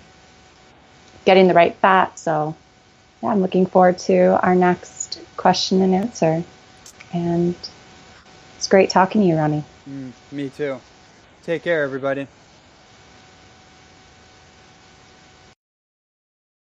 getting 1.24 1.48
the 1.48 1.54
right 1.54 1.74
fat. 1.76 2.18
So, 2.18 2.56
yeah, 3.22 3.30
I'm 3.30 3.40
looking 3.40 3.66
forward 3.66 3.98
to 4.00 4.40
our 4.42 4.54
next 4.54 5.20
question 5.36 5.82
and 5.82 5.94
answer. 5.94 6.42
And 7.12 7.54
it's 8.56 8.68
great 8.68 8.90
talking 8.90 9.22
to 9.22 9.26
you, 9.26 9.36
Ronnie. 9.36 9.64
Mm, 9.88 10.12
me 10.32 10.48
too. 10.48 10.80
Take 11.42 11.62
care, 11.64 11.82
everybody. 11.82 12.26